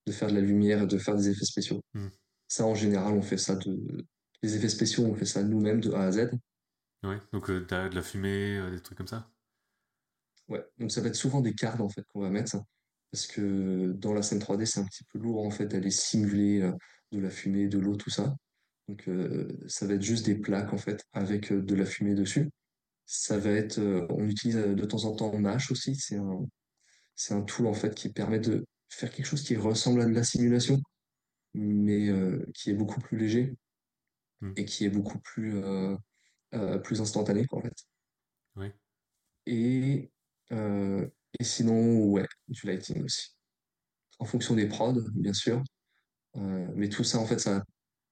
de 0.09 0.13
faire 0.13 0.29
de 0.29 0.35
la 0.35 0.41
lumière 0.41 0.83
et 0.83 0.87
de 0.87 0.99
faire 0.99 1.17
des 1.17 1.29
effets 1.29 1.45
spéciaux. 1.45 1.81
Hmm. 1.95 2.09
Ça, 2.49 2.65
en 2.67 2.75
général, 2.75 3.13
on 3.13 3.23
fait 3.23 3.39
ça 3.39 3.55
de... 3.57 4.07
Les 4.43 4.57
effets 4.57 4.69
spéciaux, 4.69 5.05
on 5.05 5.15
fait 5.15 5.27
ça 5.27 5.43
nous-mêmes 5.43 5.81
de 5.81 5.93
A 5.93 6.05
à 6.05 6.13
Z. 6.13 6.31
Ouais. 7.03 7.19
Donc, 7.33 7.51
euh, 7.51 7.65
de 7.65 7.95
la 7.95 8.03
fumée, 8.03 8.57
euh, 8.59 8.71
des 8.71 8.81
trucs 8.81 8.99
comme 8.99 9.07
ça? 9.07 9.31
Ouais. 10.49 10.65
Donc 10.79 10.91
ça 10.91 11.01
va 11.01 11.09
être 11.09 11.15
souvent 11.15 11.41
des 11.41 11.55
cartes 11.55 11.81
en 11.81 11.89
fait 11.89 12.05
qu'on 12.13 12.21
va 12.21 12.31
mettre. 12.31 12.57
Parce 13.11 13.27
que 13.27 13.93
dans 13.93 14.15
la 14.15 14.23
scène 14.23 14.39
3D, 14.39 14.65
c'est 14.65 14.81
un 14.81 14.85
petit 14.85 15.05
peu 15.05 15.19
lourd 15.19 15.45
en 15.45 15.51
fait 15.51 15.67
d'aller 15.67 15.91
simuler 15.91 16.63
euh, 16.63 16.73
de 17.13 17.21
la 17.21 17.31
fumée, 17.31 17.69
de 17.69 17.79
l'eau, 17.79 17.97
tout 17.97 18.11
ça. 18.11 18.35
Donc 18.89 19.07
euh, 19.09 19.49
ça 19.67 19.87
va 19.87 19.95
être 19.95 20.03
juste 20.03 20.25
des 20.25 20.37
plaques 20.37 20.73
en 20.73 20.79
fait 20.79 21.05
avec 21.13 21.53
de 21.53 21.75
la 21.75 21.85
fumée 21.85 22.15
dessus. 22.15 22.51
Ça 23.05 23.39
va 23.39 23.51
être, 23.51 23.79
on 24.11 24.25
utilise 24.27 24.57
de 24.57 24.85
temps 24.85 25.05
en 25.05 25.15
temps 25.15 25.37
Mesh 25.39 25.71
aussi. 25.71 25.95
C'est 25.97 26.17
un, 26.17 26.47
c'est 27.15 27.35
un 27.35 27.43
tool 27.43 27.67
en 27.67 27.75
fait 27.75 27.95
qui 27.95 28.11
permet 28.11 28.39
de 28.39 28.65
faire 28.89 29.11
quelque 29.11 29.27
chose 29.27 29.43
qui 29.43 29.57
ressemble 29.57 30.01
à 30.01 30.05
de 30.07 30.13
la 30.13 30.25
simulation, 30.25 30.81
mais 31.55 32.09
euh, 32.09 32.45
qui 32.55 32.71
est 32.71 32.75
beaucoup 32.75 33.01
plus 33.01 33.19
léger 33.19 33.57
Hmm. 34.41 34.53
et 34.57 34.65
qui 34.65 34.85
est 34.85 34.89
beaucoup 34.89 35.19
plus, 35.19 35.57
euh, 35.57 35.97
euh, 36.55 36.79
plus 36.79 37.01
instantané 37.01 37.45
en 37.51 37.61
fait. 37.61 37.75
Ouais. 38.55 38.73
Et, 39.47 40.13
et 40.53 41.45
sinon, 41.45 42.05
ouais, 42.05 42.25
du 42.47 42.65
lighting 42.65 43.03
aussi. 43.03 43.35
En 44.21 44.25
fonction 44.25 44.55
des 44.55 44.69
prods, 44.69 45.01
bien 45.15 45.33
sûr. 45.33 45.61
Mais 46.37 46.89
tout 46.89 47.03
ça, 47.03 47.19
en 47.19 47.27
fait, 47.27 47.41
ça 47.41 47.65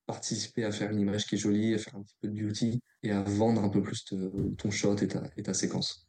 participer 0.07 0.65
à 0.65 0.73
faire 0.73 0.91
une 0.91 0.99
image 0.99 1.27
qui 1.27 1.37
est 1.37 1.39
jolie, 1.39 1.75
à 1.75 1.79
faire 1.79 1.95
un 1.95 2.03
petit 2.03 2.17
peu 2.21 2.29
de 2.29 2.43
beauty 2.43 2.81
et 3.05 3.13
à 3.13 3.23
vendre 3.23 3.63
un 3.63 3.69
peu 3.69 3.83
plus 3.83 4.05
te- 4.05 4.49
ton 4.57 4.71
shot 4.73 4.97
et 4.97 5.07
ta, 5.07 5.31
et 5.37 5.45
ta 5.45 5.55
séquence. 5.55 6.09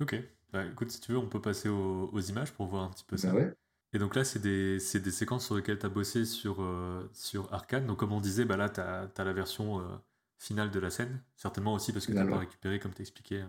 Ok. 0.00 0.16
Bah, 0.54 0.64
écoute, 0.66 0.90
si 0.92 1.00
tu 1.00 1.12
veux, 1.12 1.18
on 1.18 1.28
peut 1.28 1.40
passer 1.40 1.68
aux, 1.68 2.08
aux 2.12 2.20
images 2.20 2.52
pour 2.52 2.66
voir 2.66 2.84
un 2.84 2.90
petit 2.90 3.04
peu 3.04 3.16
Bah 3.16 3.32
ça. 3.32 3.34
ouais, 3.34 3.54
Et 3.92 3.98
donc 3.98 4.14
là, 4.14 4.24
c'est 4.24 4.38
des, 4.40 4.78
des 4.78 5.10
séquences 5.10 5.46
sur 5.46 5.56
lesquelles 5.56 5.78
tu 5.80 5.86
as 5.86 5.88
bossé 5.88 6.24
sur, 6.24 6.62
euh, 6.62 7.10
sur 7.12 7.52
Arcane. 7.52 7.86
Donc 7.86 7.98
comme 7.98 8.12
on 8.12 8.20
disait, 8.20 8.44
bah 8.44 8.56
là, 8.56 8.68
tu 8.68 8.80
as, 8.80 9.10
la 9.24 9.32
version 9.32 9.80
euh, 9.80 9.96
finale 10.38 10.70
de 10.70 10.80
la 10.80 10.90
scène. 10.90 11.24
Certainement 11.36 11.74
aussi 11.74 11.92
parce 11.92 12.06
que 12.06 12.12
tu 12.12 12.18
final, 12.18 12.30
pas 12.30 12.38
récupéré, 12.38 12.78
comme 12.78 12.94
tu 12.94 13.02
expliquais, 13.02 13.42
euh, 13.42 13.46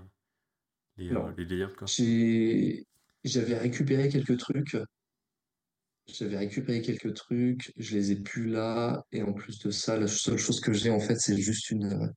les, 0.98 1.12
euh, 1.12 1.32
les. 1.38 1.46
J'ai, 1.86 2.86
j'avais 3.24 3.58
récupéré 3.58 4.10
quelques 4.10 4.38
trucs. 4.38 4.78
J'avais 6.08 6.38
récupéré 6.38 6.82
quelques 6.82 7.14
trucs, 7.16 7.74
je 7.78 7.96
les 7.96 8.12
ai 8.12 8.16
plus 8.22 8.48
là. 8.48 9.04
Et 9.12 9.24
en 9.24 9.34
plus 9.34 9.60
de 9.60 9.72
ça, 9.72 9.98
la 10.00 10.08
seule 10.08 10.38
chose 10.38 10.60
que 10.60 10.74
j'ai, 10.74 10.92
en 10.92 11.00
fait, 11.00 11.16
c'est 11.20 11.38
juste 11.38 11.72
une, 11.72 12.12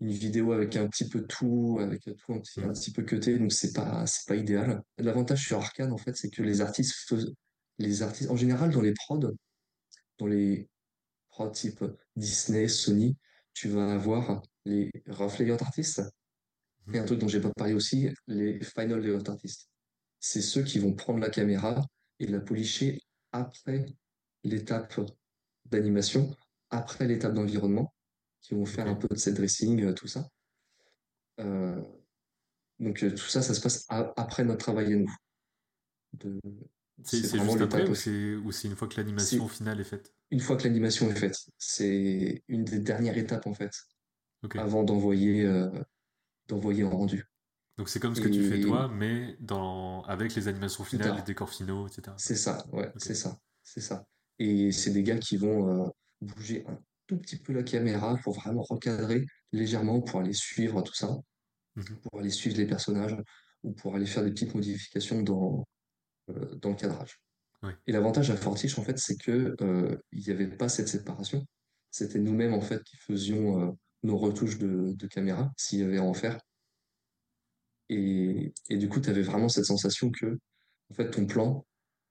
une 0.00 0.10
vidéo 0.10 0.52
avec 0.52 0.76
un 0.76 0.88
petit 0.88 1.08
peu 1.08 1.26
tout, 1.26 1.78
avec 1.80 2.02
tout 2.02 2.32
un 2.32 2.40
petit, 2.40 2.60
un 2.62 2.68
Mm. 2.68 2.72
petit 2.72 2.92
peu 2.92 3.02
cuté, 3.02 3.38
donc 3.38 3.52
c'est 3.52 3.72
pas, 3.72 4.06
c'est 4.06 4.26
pas 4.26 4.36
idéal. 4.36 4.82
L'avantage 4.98 5.44
sur 5.46 5.58
Arcane, 5.58 5.92
en 5.92 5.98
fait, 5.98 6.16
c'est 6.16 6.30
que 6.30 6.42
les 6.42 6.60
artistes 6.60 7.14
les 7.78 8.02
artistes, 8.02 8.30
en 8.30 8.36
général, 8.36 8.70
dans 8.70 8.82
les 8.82 8.92
prods, 8.92 9.32
dans 10.18 10.26
les 10.26 10.68
prods 11.30 11.50
type 11.50 11.84
Disney, 12.16 12.68
Sony, 12.68 13.16
tu 13.54 13.68
vas 13.68 13.94
avoir 13.94 14.42
les 14.64 14.90
rough 15.08 15.38
layout 15.38 15.62
artists, 15.62 16.02
et 16.92 16.98
un 16.98 17.04
truc 17.04 17.18
dont 17.20 17.28
j'ai 17.28 17.40
pas 17.40 17.52
parlé 17.56 17.72
aussi, 17.74 18.10
les 18.26 18.60
final 18.62 19.00
layout 19.00 19.28
artists. 19.28 19.70
C'est 20.18 20.42
ceux 20.42 20.62
qui 20.62 20.78
vont 20.78 20.92
prendre 20.92 21.20
la 21.20 21.30
caméra 21.30 21.82
et 22.18 22.26
la 22.26 22.40
polisher 22.40 23.00
après 23.32 23.86
l'étape 24.44 25.00
d'animation, 25.66 26.34
après 26.68 27.06
l'étape 27.06 27.32
d'environnement, 27.32 27.94
qui 28.42 28.54
vont 28.54 28.64
faire 28.66 28.86
un 28.86 28.94
peu 28.94 29.08
de 29.08 29.16
set 29.16 29.34
dressing, 29.34 29.82
euh, 29.84 29.92
tout 29.92 30.06
ça. 30.06 30.28
Euh, 31.40 31.82
donc 32.78 33.02
euh, 33.02 33.10
tout 33.10 33.16
ça, 33.28 33.42
ça 33.42 33.54
se 33.54 33.60
passe 33.60 33.84
a- 33.88 34.12
après 34.16 34.44
notre 34.44 34.58
travail 34.64 34.92
à 34.94 34.96
nous. 34.96 35.12
De- 36.14 36.40
C'est 37.02 37.22
C'est 37.22 37.38
juste 37.38 37.60
après 37.60 37.88
ou 37.88 37.94
c'est 37.94 38.34
ou 38.36 38.52
c'est 38.52 38.68
une 38.68 38.76
fois 38.76 38.88
que 38.88 38.96
l'animation 38.96 39.48
C'est 39.48 39.54
finale 39.54 39.80
est 39.80 39.84
faite? 39.84 40.14
une 40.30 40.40
fois 40.40 40.56
que 40.56 40.64
l'animation 40.64 41.10
est 41.10 41.14
faite. 41.14 41.36
C'est 41.58 42.42
une 42.48 42.64
des 42.64 42.78
dernières 42.78 43.16
étapes 43.16 43.46
en 43.46 43.54
fait, 43.54 43.72
avant 44.56 44.84
d'envoyer 44.84 45.44
euh, 45.44 45.70
d'envoyer 46.48 46.84
en 46.84 46.90
rendu. 46.90 47.24
Donc 47.78 47.88
c'est 47.88 48.00
comme 48.00 48.14
ce 48.14 48.20
que 48.20 48.28
tu 48.28 48.42
fais 48.42 48.60
toi, 48.60 48.88
mais 48.88 49.36
dans, 49.40 50.02
avec 50.02 50.34
les 50.34 50.48
animations 50.48 50.84
finales, 50.84 51.16
les 51.16 51.22
décors 51.22 51.48
finaux, 51.50 51.86
etc. 51.88 52.14
C'est 52.18 52.36
ça, 52.36 52.66
ouais, 52.72 52.92
c'est 52.96 53.14
ça, 53.14 53.38
c'est 53.62 53.80
ça. 53.80 54.04
Et 54.38 54.70
c'est 54.72 54.90
des 54.90 55.02
gars 55.02 55.18
qui 55.18 55.36
vont 55.36 55.86
euh, 55.86 55.88
bouger 56.20 56.64
un 56.68 56.78
tout 57.10 57.18
petit 57.18 57.36
peu 57.36 57.52
la 57.52 57.64
caméra 57.64 58.16
pour 58.22 58.34
vraiment 58.34 58.62
recadrer 58.62 59.26
légèrement 59.50 60.00
pour 60.00 60.20
aller 60.20 60.32
suivre 60.32 60.80
tout 60.82 60.94
ça, 60.94 61.10
Mhm. 61.74 62.00
pour 62.02 62.20
aller 62.20 62.30
suivre 62.30 62.56
les 62.56 62.66
personnages 62.66 63.16
ou 63.64 63.72
pour 63.72 63.96
aller 63.96 64.06
faire 64.06 64.22
des 64.24 64.30
petites 64.30 64.54
modifications 64.54 65.22
dans, 65.22 65.66
euh, 66.30 66.54
dans 66.56 66.70
le 66.70 66.76
cadrage. 66.76 67.20
Ouais. 67.62 67.74
Et 67.86 67.92
l'avantage 67.92 68.30
à 68.30 68.36
Fortiche, 68.36 68.78
en 68.78 68.82
fait, 68.84 68.98
c'est 68.98 69.16
que 69.16 69.54
euh, 69.60 69.96
il 70.12 70.22
n'y 70.24 70.30
avait 70.30 70.46
pas 70.56 70.68
cette 70.68 70.88
séparation. 70.88 71.44
C'était 71.90 72.20
nous-mêmes, 72.20 72.54
en 72.54 72.60
fait, 72.60 72.82
qui 72.84 72.96
faisions 72.96 73.60
euh, 73.60 73.72
nos 74.04 74.16
retouches 74.16 74.58
de, 74.58 74.92
de 74.94 75.06
caméra, 75.08 75.52
s'il 75.56 75.80
y 75.80 75.82
avait 75.82 75.98
à 75.98 76.04
en 76.04 76.14
faire. 76.14 76.38
Et, 77.88 78.52
et 78.68 78.76
du 78.76 78.88
coup, 78.88 79.00
tu 79.00 79.10
avais 79.10 79.22
vraiment 79.22 79.48
cette 79.48 79.64
sensation 79.66 80.10
que, 80.10 80.38
en 80.90 80.94
fait, 80.94 81.10
ton 81.10 81.26
plan, 81.26 81.66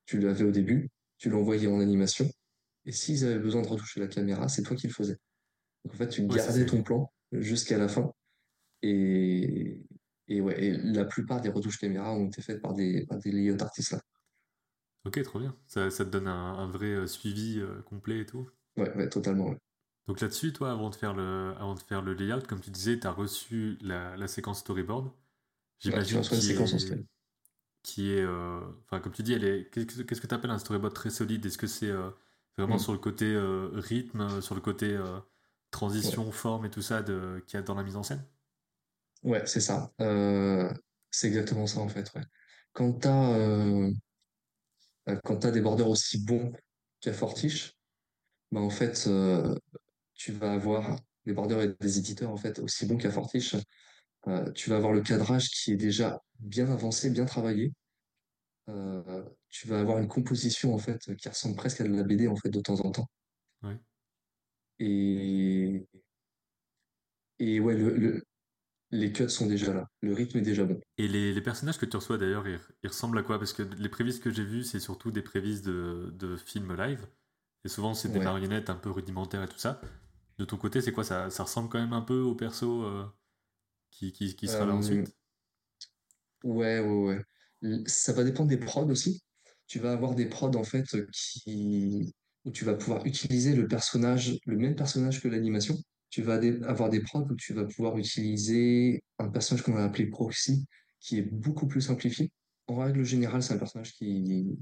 tu 0.05 0.19
l'avais 0.19 0.43
au 0.43 0.51
début, 0.51 0.89
tu 1.17 1.29
l'envoyais 1.29 1.67
en 1.67 1.79
animation, 1.79 2.29
et 2.89 2.93
s'ils 2.93 3.25
avaient 3.25 3.39
besoin 3.39 3.62
de 3.63 3.67
retoucher 3.67 3.99
la 4.02 4.08
caméra, 4.08 4.49
c'est 4.49 4.63
toi 4.63 4.75
qui 4.78 4.88
le 4.88 4.93
faisais. 4.93 5.17
Donc, 5.86 5.95
en 5.95 5.97
fait, 5.97 6.10
tu 6.10 6.28
Ouais, 6.30 6.38
gardais 6.38 6.65
ton 6.65 6.84
plan 6.84 7.12
jusqu'à 7.34 7.78
la 7.78 7.89
fin. 7.89 8.12
Et, 8.84 9.82
et 10.28 10.41
ouais, 10.41 10.63
et 10.63 10.71
la 10.78 11.06
plupart 11.06 11.41
des 11.41 11.49
retouches 11.49 11.80
caméra 11.80 12.13
ont 12.13 12.28
été 12.28 12.41
faites 12.43 12.62
par 12.62 12.73
des, 12.75 13.06
par 13.08 13.19
des 13.19 13.32
layout 13.32 13.62
artistes 13.62 13.91
là. 13.93 14.02
Ok, 15.04 15.21
trop 15.23 15.39
bien. 15.39 15.58
Ça, 15.67 15.89
ça 15.91 16.06
te 16.06 16.10
donne 16.10 16.28
un, 16.30 16.54
un 16.58 16.67
vrai 16.67 16.86
euh, 16.93 17.06
suivi 17.08 17.60
euh, 17.60 17.82
complet 17.82 18.19
et 18.19 18.25
tout. 18.25 18.49
Ouais, 18.78 18.91
ouais, 18.95 19.10
totalement. 19.10 19.49
ouais. 19.49 19.58
Donc 20.08 20.21
là-dessus, 20.21 20.54
toi, 20.54 20.71
avant 20.71 20.89
de 20.89 20.95
faire 20.95 21.13
le, 21.13 21.54
avant 21.58 21.75
de 21.75 21.80
faire 21.80 22.02
le 22.02 22.13
layout, 22.13 22.41
comme 22.47 22.62
tu 22.62 22.71
disais, 22.71 22.99
tu 22.99 23.06
as 23.08 23.12
reçu 23.12 23.78
la, 23.82 24.17
la 24.17 24.28
séquence 24.28 24.60
storyboard. 24.60 25.12
Ouais, 25.88 25.99
J'imagine 25.99 26.19
une 26.19 26.23
qui 26.23 26.39
séquence 26.41 26.73
en 26.73 26.80
est, 26.80 26.80
story. 26.80 27.06
qui 27.84 28.12
est. 28.13 28.25
Enfin, 28.86 28.99
comme 29.02 29.13
tu 29.13 29.23
dis, 29.23 29.34
elle 29.34 29.45
est. 29.45 29.69
Qu'est-ce 29.71 30.21
que 30.21 30.28
tu 30.28 30.36
appelles 30.36 30.52
un 30.52 30.60
storyboard 30.60 30.93
très 30.95 31.10
solide? 31.12 31.45
Est-ce 31.45 31.58
que 31.60 31.67
c'est 31.67 31.91
vraiment 32.57 32.75
mm. 32.75 32.79
sur 32.79 32.91
le 32.93 32.99
côté 32.99 33.38
rythme, 33.73 34.41
sur 34.41 34.55
le 34.55 34.62
côté 34.62 34.99
transition, 35.71 36.31
forme 36.31 36.65
et 36.65 36.69
tout 36.69 36.81
ça 36.81 37.03
qu'il 37.03 37.53
y 37.53 37.57
a 37.57 37.62
dans 37.62 37.75
la 37.75 37.83
mise 37.83 37.95
en 37.95 38.03
scène 38.03 38.23
Ouais, 39.23 39.45
c'est 39.45 39.59
ça. 39.59 39.91
c'est 41.12 41.27
exactement 41.27 41.67
ça 41.67 41.79
en 41.79 41.89
fait. 41.89 42.12
Ouais. 42.15 42.23
Quand 42.73 42.99
tu 42.99 43.07
as, 45.47 45.51
des 45.51 45.62
bordeurs 45.62 45.89
aussi 45.89 46.23
bons 46.23 46.53
qu'à 47.01 47.13
Fortiche, 47.13 47.73
bah, 48.51 48.62
en 48.62 48.69
fait, 48.69 49.09
tu 50.13 50.31
vas 50.31 50.53
avoir 50.53 50.95
des 51.25 51.33
bordeurs 51.33 51.62
et 51.62 51.75
des 51.79 51.97
éditeurs 51.97 52.31
en 52.31 52.38
fait 52.38 52.59
aussi 52.59 52.85
bons 52.85 52.97
qu'à 52.97 53.12
Fortiche. 53.12 53.55
tu 54.55 54.69
vas 54.69 54.77
avoir 54.77 54.93
le 54.93 55.01
cadrage 55.01 55.49
qui 55.49 55.73
est 55.73 55.77
déjà 55.77 56.21
bien 56.39 56.71
avancé, 56.71 57.09
bien 57.09 57.25
travaillé. 57.25 57.73
Tu 59.49 59.67
vas 59.67 59.79
avoir 59.79 59.99
une 59.99 60.08
composition 60.08 60.73
en 60.73 60.77
fait 60.77 61.15
qui 61.15 61.29
ressemble 61.29 61.55
presque 61.55 61.82
à 61.82 61.84
de 61.84 61.95
la 61.95 62.03
BD 62.03 62.27
en 62.27 62.36
fait 62.36 62.49
de 62.49 62.60
temps 62.60 62.79
en 62.82 62.91
temps. 62.91 63.10
Et 64.79 65.88
et 67.39 67.60
ouais, 67.60 67.75
le, 67.75 68.23
les 68.91 69.12
cuts 69.12 69.29
sont 69.29 69.45
déjà 69.45 69.73
là, 69.73 69.88
le 70.01 70.13
rythme 70.13 70.39
est 70.39 70.41
déjà 70.41 70.65
bon. 70.65 70.79
Et 70.97 71.08
les, 71.08 71.41
personnages 71.41 71.77
que 71.77 71.86
tu 71.86 71.95
reçois 71.95 72.17
d'ailleurs, 72.17 72.45
ils, 72.47 72.60
ressemblent 72.88 73.17
à 73.17 73.23
quoi? 73.23 73.38
Parce 73.38 73.53
que 73.53 73.63
les 73.63 73.89
prévises 73.89 74.19
que 74.19 74.32
j'ai 74.32 74.43
vues, 74.43 74.63
c'est 74.63 74.79
surtout 74.79 75.12
des 75.12 75.21
prévises 75.21 75.62
de, 75.62 76.13
de, 76.13 76.36
films 76.38 76.75
live. 76.75 77.08
Et 77.65 77.69
souvent, 77.69 77.93
c'est 77.93 78.10
des 78.10 78.19
marionnettes 78.19 78.69
un 78.69 78.75
peu 78.75 78.89
rudimentaires 78.89 79.43
et 79.43 79.47
tout 79.47 79.58
ça. 79.58 79.82
De 80.38 80.45
ton 80.45 80.58
côté, 80.58 80.82
c'est 80.82 80.91
quoi? 80.91 81.03
Ça, 81.03 81.29
ça 81.29 81.43
ressemble 81.43 81.69
quand 81.69 81.79
même 81.79 81.93
un 81.93 82.01
peu 82.01 82.21
au 82.21 82.36
perso 82.36 82.84
euh, 82.84 83.05
qui, 83.91 84.12
qui, 84.12 84.36
qui, 84.36 84.47
sera 84.47 84.65
là 84.65 84.73
ensuite? 84.73 85.10
euh, 86.45 86.49
Ouais, 86.49 86.79
ouais, 86.79 87.05
ouais. 87.05 87.25
Ça 87.86 88.13
va 88.13 88.24
dépendre 88.24 88.50
des 88.50 88.58
prods 88.58 88.89
aussi. 88.89 89.22
Tu 89.67 89.80
vas 89.80 89.91
avoir 89.91 90.15
des 90.15 90.26
prods 90.26 90.56
en 90.56 90.63
fait 90.63 90.86
qui... 91.12 92.13
où 92.45 92.52
tu 92.52 92.65
vas 92.65 92.74
pouvoir 92.74 93.06
utiliser 93.06 93.56
le 93.56 93.67
personnage, 93.67 94.38
le 94.45 94.58
même 94.58 94.76
personnage 94.76 95.22
que 95.22 95.28
l'animation 95.28 95.78
tu 96.10 96.24
vas 96.24 96.39
avoir 96.67 96.89
des 96.89 97.02
prods 97.02 97.28
où 97.30 97.36
tu 97.36 97.54
vas 97.54 97.65
pouvoir 97.65 97.98
utiliser 97.98 99.04
un 99.19 99.30
personnage 99.30 99.63
qu'on 99.63 99.74
va 99.74 99.84
appeler 99.84 100.08
proxy, 100.08 100.65
qui 101.00 101.19
est 101.19 101.22
beaucoup 101.22 101.67
plus 101.67 101.82
simplifié. 101.82 102.32
En 102.67 102.78
règle 102.78 103.04
générale, 103.04 103.43
c'est 103.43 103.54
un 103.54 103.58
personnage 103.58 103.93
qui, 103.93 104.58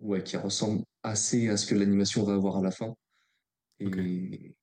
ouais, 0.00 0.22
qui 0.22 0.36
ressemble 0.36 0.82
assez 1.02 1.48
à 1.48 1.56
ce 1.56 1.66
que 1.66 1.74
l'animation 1.74 2.24
va 2.24 2.34
avoir 2.34 2.56
à 2.58 2.62
la 2.62 2.70
fin. 2.70 2.94
Et, 3.78 4.54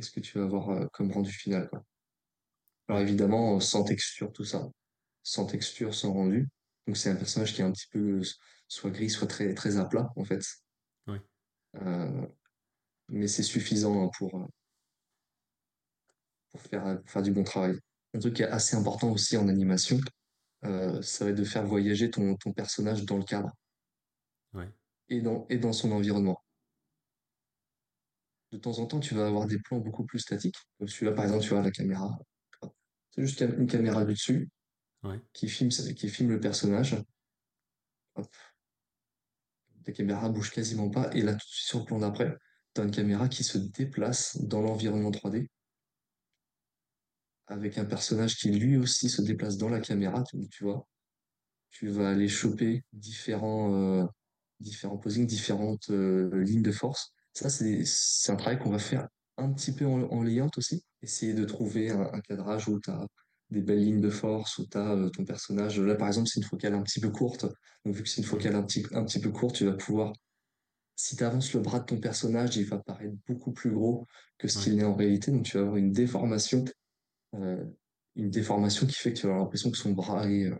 ce 0.00 0.10
que 0.10 0.20
tu 0.20 0.38
vas 0.38 0.44
avoir 0.44 0.70
euh, 0.70 0.86
comme 0.92 1.12
rendu 1.12 1.30
final. 1.30 1.68
Quoi. 1.68 1.84
Alors 2.88 3.02
évidemment, 3.02 3.60
sans 3.60 3.84
texture, 3.84 4.32
tout 4.32 4.44
ça. 4.44 4.66
Sans 5.22 5.44
texture, 5.44 5.94
sans 5.94 6.12
rendu. 6.12 6.48
Donc 6.90 6.96
c'est 6.96 7.10
un 7.10 7.14
personnage 7.14 7.54
qui 7.54 7.60
est 7.60 7.64
un 7.64 7.70
petit 7.70 7.86
peu 7.86 8.20
soit 8.66 8.90
gris, 8.90 9.10
soit 9.10 9.28
très, 9.28 9.54
très 9.54 9.76
à 9.76 9.84
plat, 9.84 10.10
en 10.16 10.24
fait. 10.24 10.42
Oui. 11.06 11.18
Euh, 11.76 12.26
mais 13.10 13.28
c'est 13.28 13.44
suffisant 13.44 14.02
hein, 14.02 14.10
pour, 14.18 14.50
pour 16.50 16.60
faire, 16.62 17.00
faire 17.06 17.22
du 17.22 17.30
bon 17.30 17.44
travail. 17.44 17.78
Un 18.12 18.18
truc 18.18 18.34
qui 18.34 18.42
est 18.42 18.48
assez 18.48 18.74
important 18.74 19.12
aussi 19.12 19.36
en 19.36 19.46
animation, 19.46 20.00
euh, 20.64 21.00
ça 21.00 21.24
va 21.24 21.30
être 21.30 21.36
de 21.36 21.44
faire 21.44 21.64
voyager 21.64 22.10
ton, 22.10 22.34
ton 22.34 22.52
personnage 22.52 23.04
dans 23.04 23.18
le 23.18 23.24
cadre 23.24 23.54
et, 25.10 25.20
dans, 25.20 25.46
et 25.48 25.58
dans 25.58 25.72
son 25.72 25.92
environnement. 25.92 26.42
De 28.50 28.58
temps 28.58 28.80
en 28.80 28.86
temps, 28.86 28.98
tu 28.98 29.14
vas 29.14 29.28
avoir 29.28 29.46
des 29.46 29.60
plans 29.60 29.78
beaucoup 29.78 30.04
plus 30.04 30.18
statiques. 30.18 30.56
Comme 30.76 30.88
celui-là, 30.88 31.12
par 31.12 31.24
exemple, 31.24 31.44
tu 31.44 31.50
vois 31.50 31.62
la 31.62 31.70
caméra. 31.70 32.18
C'est 33.12 33.22
juste 33.22 33.42
une 33.42 33.68
caméra 33.68 34.04
du 34.04 34.14
dessus 34.14 34.50
qui, 35.32 35.48
filme, 35.48 35.70
qui 35.70 36.08
filme 36.08 36.30
le 36.30 36.40
personnage. 36.40 36.96
La 39.86 39.92
caméra 39.92 40.28
bouge 40.28 40.50
quasiment 40.50 40.90
pas. 40.90 41.10
Et 41.14 41.22
là, 41.22 41.32
tout 41.32 41.38
de 41.38 41.52
suite 41.52 41.68
sur 41.68 41.78
le 41.80 41.84
plan 41.84 41.98
d'après, 41.98 42.36
tu 42.74 42.80
as 42.80 42.84
une 42.84 42.90
caméra 42.90 43.28
qui 43.28 43.44
se 43.44 43.58
déplace 43.58 44.36
dans 44.42 44.60
l'environnement 44.60 45.10
3D 45.10 45.48
avec 47.50 47.78
un 47.78 47.84
personnage 47.84 48.36
qui 48.36 48.50
lui 48.50 48.76
aussi 48.76 49.08
se 49.10 49.22
déplace 49.22 49.56
dans 49.56 49.68
la 49.68 49.80
caméra, 49.80 50.22
tu, 50.50 50.64
vois. 50.64 50.86
Tu 51.70 51.88
vas 51.88 52.10
aller 52.10 52.28
choper 52.28 52.84
différents, 52.92 53.74
euh, 53.74 54.06
différents 54.60 54.98
posings, 54.98 55.26
différentes 55.26 55.90
euh, 55.90 56.30
lignes 56.44 56.62
de 56.62 56.70
force. 56.70 57.12
Ça, 57.32 57.50
c'est 57.50 57.84
un 58.28 58.36
travail 58.36 58.58
qu'on 58.58 58.70
va 58.70 58.78
faire 58.78 59.08
un 59.36 59.52
petit 59.52 59.72
peu 59.72 59.84
en, 59.84 60.22
layout 60.22 60.50
aussi. 60.56 60.84
Essayer 61.02 61.34
de 61.34 61.44
trouver 61.44 61.90
un, 61.90 62.20
cadrage 62.20 62.68
où 62.68 62.78
tu 62.78 62.90
as 62.90 63.06
des 63.50 63.60
belles 63.60 63.80
lignes 63.80 64.00
de 64.00 64.10
force, 64.10 64.58
où 64.58 64.66
tu 64.66 64.78
as 64.78 64.92
euh, 64.92 65.08
ton 65.10 65.24
personnage. 65.24 65.80
Là, 65.80 65.94
par 65.94 66.08
exemple, 66.08 66.28
c'est 66.28 66.40
une 66.40 66.46
focale 66.46 66.74
un 66.74 66.82
petit 66.82 67.00
peu 67.00 67.10
courte. 67.10 67.46
Donc, 67.84 67.94
vu 67.94 68.02
que 68.02 68.08
c'est 68.08 68.20
une 68.20 68.26
focale 68.26 68.54
un 68.54 68.62
petit, 68.62 68.84
un 68.92 69.04
petit 69.04 69.20
peu 69.20 69.30
courte, 69.30 69.56
tu 69.56 69.66
vas 69.66 69.72
pouvoir 69.72 70.12
si 70.96 71.16
tu 71.16 71.24
avances 71.24 71.54
le 71.54 71.60
bras 71.60 71.80
de 71.80 71.86
ton 71.86 71.98
personnage, 71.98 72.56
il 72.56 72.66
va 72.66 72.78
paraître 72.78 73.14
beaucoup 73.26 73.52
plus 73.52 73.70
gros 73.70 74.06
que 74.38 74.48
ce 74.48 74.62
qu'il 74.62 74.78
est 74.78 74.84
en 74.84 74.94
réalité. 74.94 75.30
Donc, 75.30 75.44
tu 75.44 75.56
vas 75.56 75.62
avoir 75.62 75.76
une 75.76 75.92
déformation 75.92 76.64
euh, 77.34 77.64
une 78.16 78.30
déformation 78.30 78.86
qui 78.86 78.94
fait 78.94 79.12
que 79.12 79.20
tu 79.20 79.26
vas 79.26 79.32
avoir 79.32 79.44
l'impression 79.44 79.70
que 79.70 79.78
son 79.78 79.92
bras 79.92 80.28
est 80.28 80.46
euh, 80.46 80.56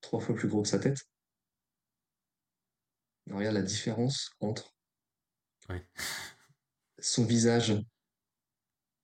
trois 0.00 0.20
fois 0.20 0.34
plus 0.34 0.48
gros 0.48 0.62
que 0.62 0.68
sa 0.68 0.78
tête. 0.78 0.98
regarde 3.30 3.54
la 3.54 3.62
différence 3.62 4.30
entre 4.40 4.74
son 6.98 7.24
visage 7.24 7.74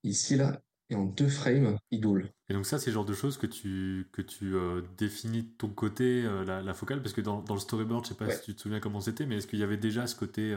ici 0.03 0.37
là 0.37 0.62
et 0.90 0.94
en 0.94 1.05
deux 1.05 1.29
frames 1.29 1.79
idole. 1.90 2.31
Et 2.48 2.53
donc 2.53 2.66
ça, 2.66 2.79
c'est 2.79 2.90
le 2.90 2.94
genre 2.94 3.05
de 3.05 3.14
choses 3.14 3.38
que 3.38 3.46
tu, 3.46 4.09
que 4.12 4.22
tu 4.22 4.55
euh, 4.55 4.83
définis 4.98 5.44
de 5.44 5.53
ton 5.57 5.68
côté, 5.68 6.22
la, 6.46 6.74
focale, 6.74 7.00
parce 7.00 7.14
que 7.14 7.20
dans, 7.20 7.40
dans 7.42 7.55
le 7.55 7.61
storyboard, 7.61 8.05
je 8.05 8.11
sais 8.11 8.14
pas 8.16 8.31
si 8.31 8.42
tu 8.42 8.55
te 8.55 8.61
souviens 8.61 8.81
comment 8.81 9.00
c'était, 9.00 9.24
mais 9.24 9.37
est-ce 9.37 9.46
qu'il 9.46 9.61
y 9.61 9.62
avait 9.62 9.76
déjà 9.76 10.07
ce 10.07 10.16
côté 10.16 10.55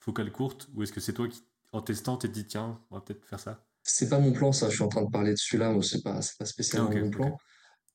focale 0.00 0.32
courte, 0.32 0.68
ou 0.74 0.82
est-ce 0.82 0.92
que 0.92 1.00
c'est 1.00 1.12
toi 1.12 1.28
qui, 1.28 1.42
en 1.72 1.82
testant, 1.82 2.16
t'es 2.16 2.28
dit, 2.28 2.46
tiens, 2.46 2.80
on 2.90 2.96
va 2.96 3.00
peut-être 3.00 3.24
faire 3.24 3.40
ça? 3.40 3.64
C'est 3.82 4.08
pas 4.08 4.18
mon 4.18 4.32
plan, 4.32 4.52
ça. 4.52 4.68
Je 4.68 4.74
suis 4.74 4.82
en 4.82 4.88
train 4.88 5.04
de 5.04 5.10
parler 5.10 5.32
de 5.32 5.36
celui-là, 5.36 5.72
mais 5.72 5.82
c'est 5.82 6.02
pas, 6.02 6.20
c'est 6.22 6.36
pas 6.38 6.44
spécialement 6.44 6.90
mon 6.90 7.10
plan. 7.10 7.36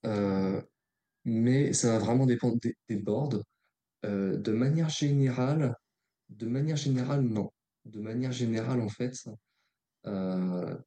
Euh, 0.05 0.61
mais 1.25 1.73
ça 1.73 1.89
va 1.89 1.99
vraiment 1.99 2.25
dépendre 2.25 2.57
des, 2.87 2.95
boards. 2.95 3.41
Euh, 4.05 4.37
de 4.37 4.51
manière 4.51 4.89
générale, 4.89 5.75
de 6.29 6.47
manière 6.47 6.77
générale, 6.77 7.21
non. 7.21 7.51
De 7.85 7.99
manière 7.99 8.31
générale, 8.31 8.81
en 8.81 8.89
fait, 8.89 9.13
euh, 10.05 10.77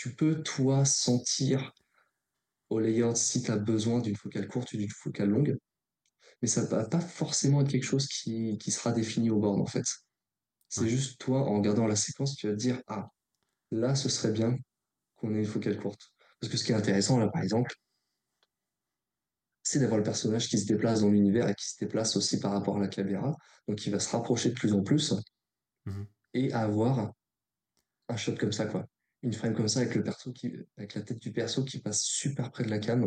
tu 0.00 0.14
peux, 0.14 0.44
toi, 0.44 0.84
sentir 0.84 1.72
au 2.70 2.78
layout 2.78 3.16
si 3.16 3.42
tu 3.42 3.50
as 3.50 3.56
besoin 3.56 3.98
d'une 3.98 4.14
focale 4.14 4.46
courte 4.46 4.72
ou 4.72 4.76
d'une 4.76 4.90
focale 4.90 5.28
longue. 5.28 5.58
Mais 6.40 6.46
ça 6.46 6.64
va 6.66 6.84
pas 6.84 7.00
forcément 7.00 7.62
être 7.62 7.70
quelque 7.70 7.84
chose 7.84 8.06
qui, 8.06 8.58
qui 8.58 8.70
sera 8.70 8.92
défini 8.92 9.30
au 9.30 9.40
board, 9.40 9.60
en 9.60 9.66
fait. 9.66 9.82
C'est 10.68 10.88
juste 10.88 11.18
toi, 11.20 11.40
en 11.40 11.56
regardant 11.56 11.88
la 11.88 11.96
séquence, 11.96 12.36
tu 12.36 12.46
vas 12.46 12.52
te 12.52 12.58
dire, 12.58 12.80
ah, 12.86 13.08
là, 13.72 13.96
ce 13.96 14.08
serait 14.08 14.30
bien 14.30 14.56
qu'on 15.16 15.34
ait 15.34 15.38
une 15.38 15.46
focale 15.46 15.80
courte. 15.80 16.12
Parce 16.38 16.52
que 16.52 16.56
ce 16.56 16.64
qui 16.64 16.70
est 16.70 16.76
intéressant, 16.76 17.18
là, 17.18 17.26
par 17.26 17.42
exemple, 17.42 17.74
c'est 19.64 19.80
d'avoir 19.80 19.98
le 19.98 20.04
personnage 20.04 20.48
qui 20.48 20.58
se 20.58 20.66
déplace 20.66 21.00
dans 21.00 21.10
l'univers 21.10 21.48
et 21.48 21.54
qui 21.56 21.68
se 21.68 21.76
déplace 21.80 22.16
aussi 22.16 22.38
par 22.38 22.52
rapport 22.52 22.76
à 22.76 22.80
la 22.80 22.88
caméra. 22.88 23.34
Donc, 23.66 23.84
il 23.84 23.90
va 23.90 23.98
se 23.98 24.10
rapprocher 24.10 24.50
de 24.50 24.54
plus 24.54 24.72
en 24.74 24.84
plus 24.84 25.12
mhm. 25.86 26.06
et 26.34 26.52
avoir 26.52 27.12
un 28.08 28.16
shot 28.16 28.36
comme 28.36 28.52
ça, 28.52 28.66
quoi. 28.66 28.86
Une 29.22 29.32
frame 29.32 29.54
comme 29.54 29.68
ça 29.68 29.80
avec 29.80 29.94
le 29.94 30.02
perso 30.02 30.32
qui, 30.32 30.52
avec 30.76 30.94
la 30.94 31.02
tête 31.02 31.20
du 31.20 31.32
perso 31.32 31.64
qui 31.64 31.80
passe 31.80 32.02
super 32.02 32.50
près 32.50 32.64
de 32.64 32.70
la 32.70 32.78
cam. 32.78 33.06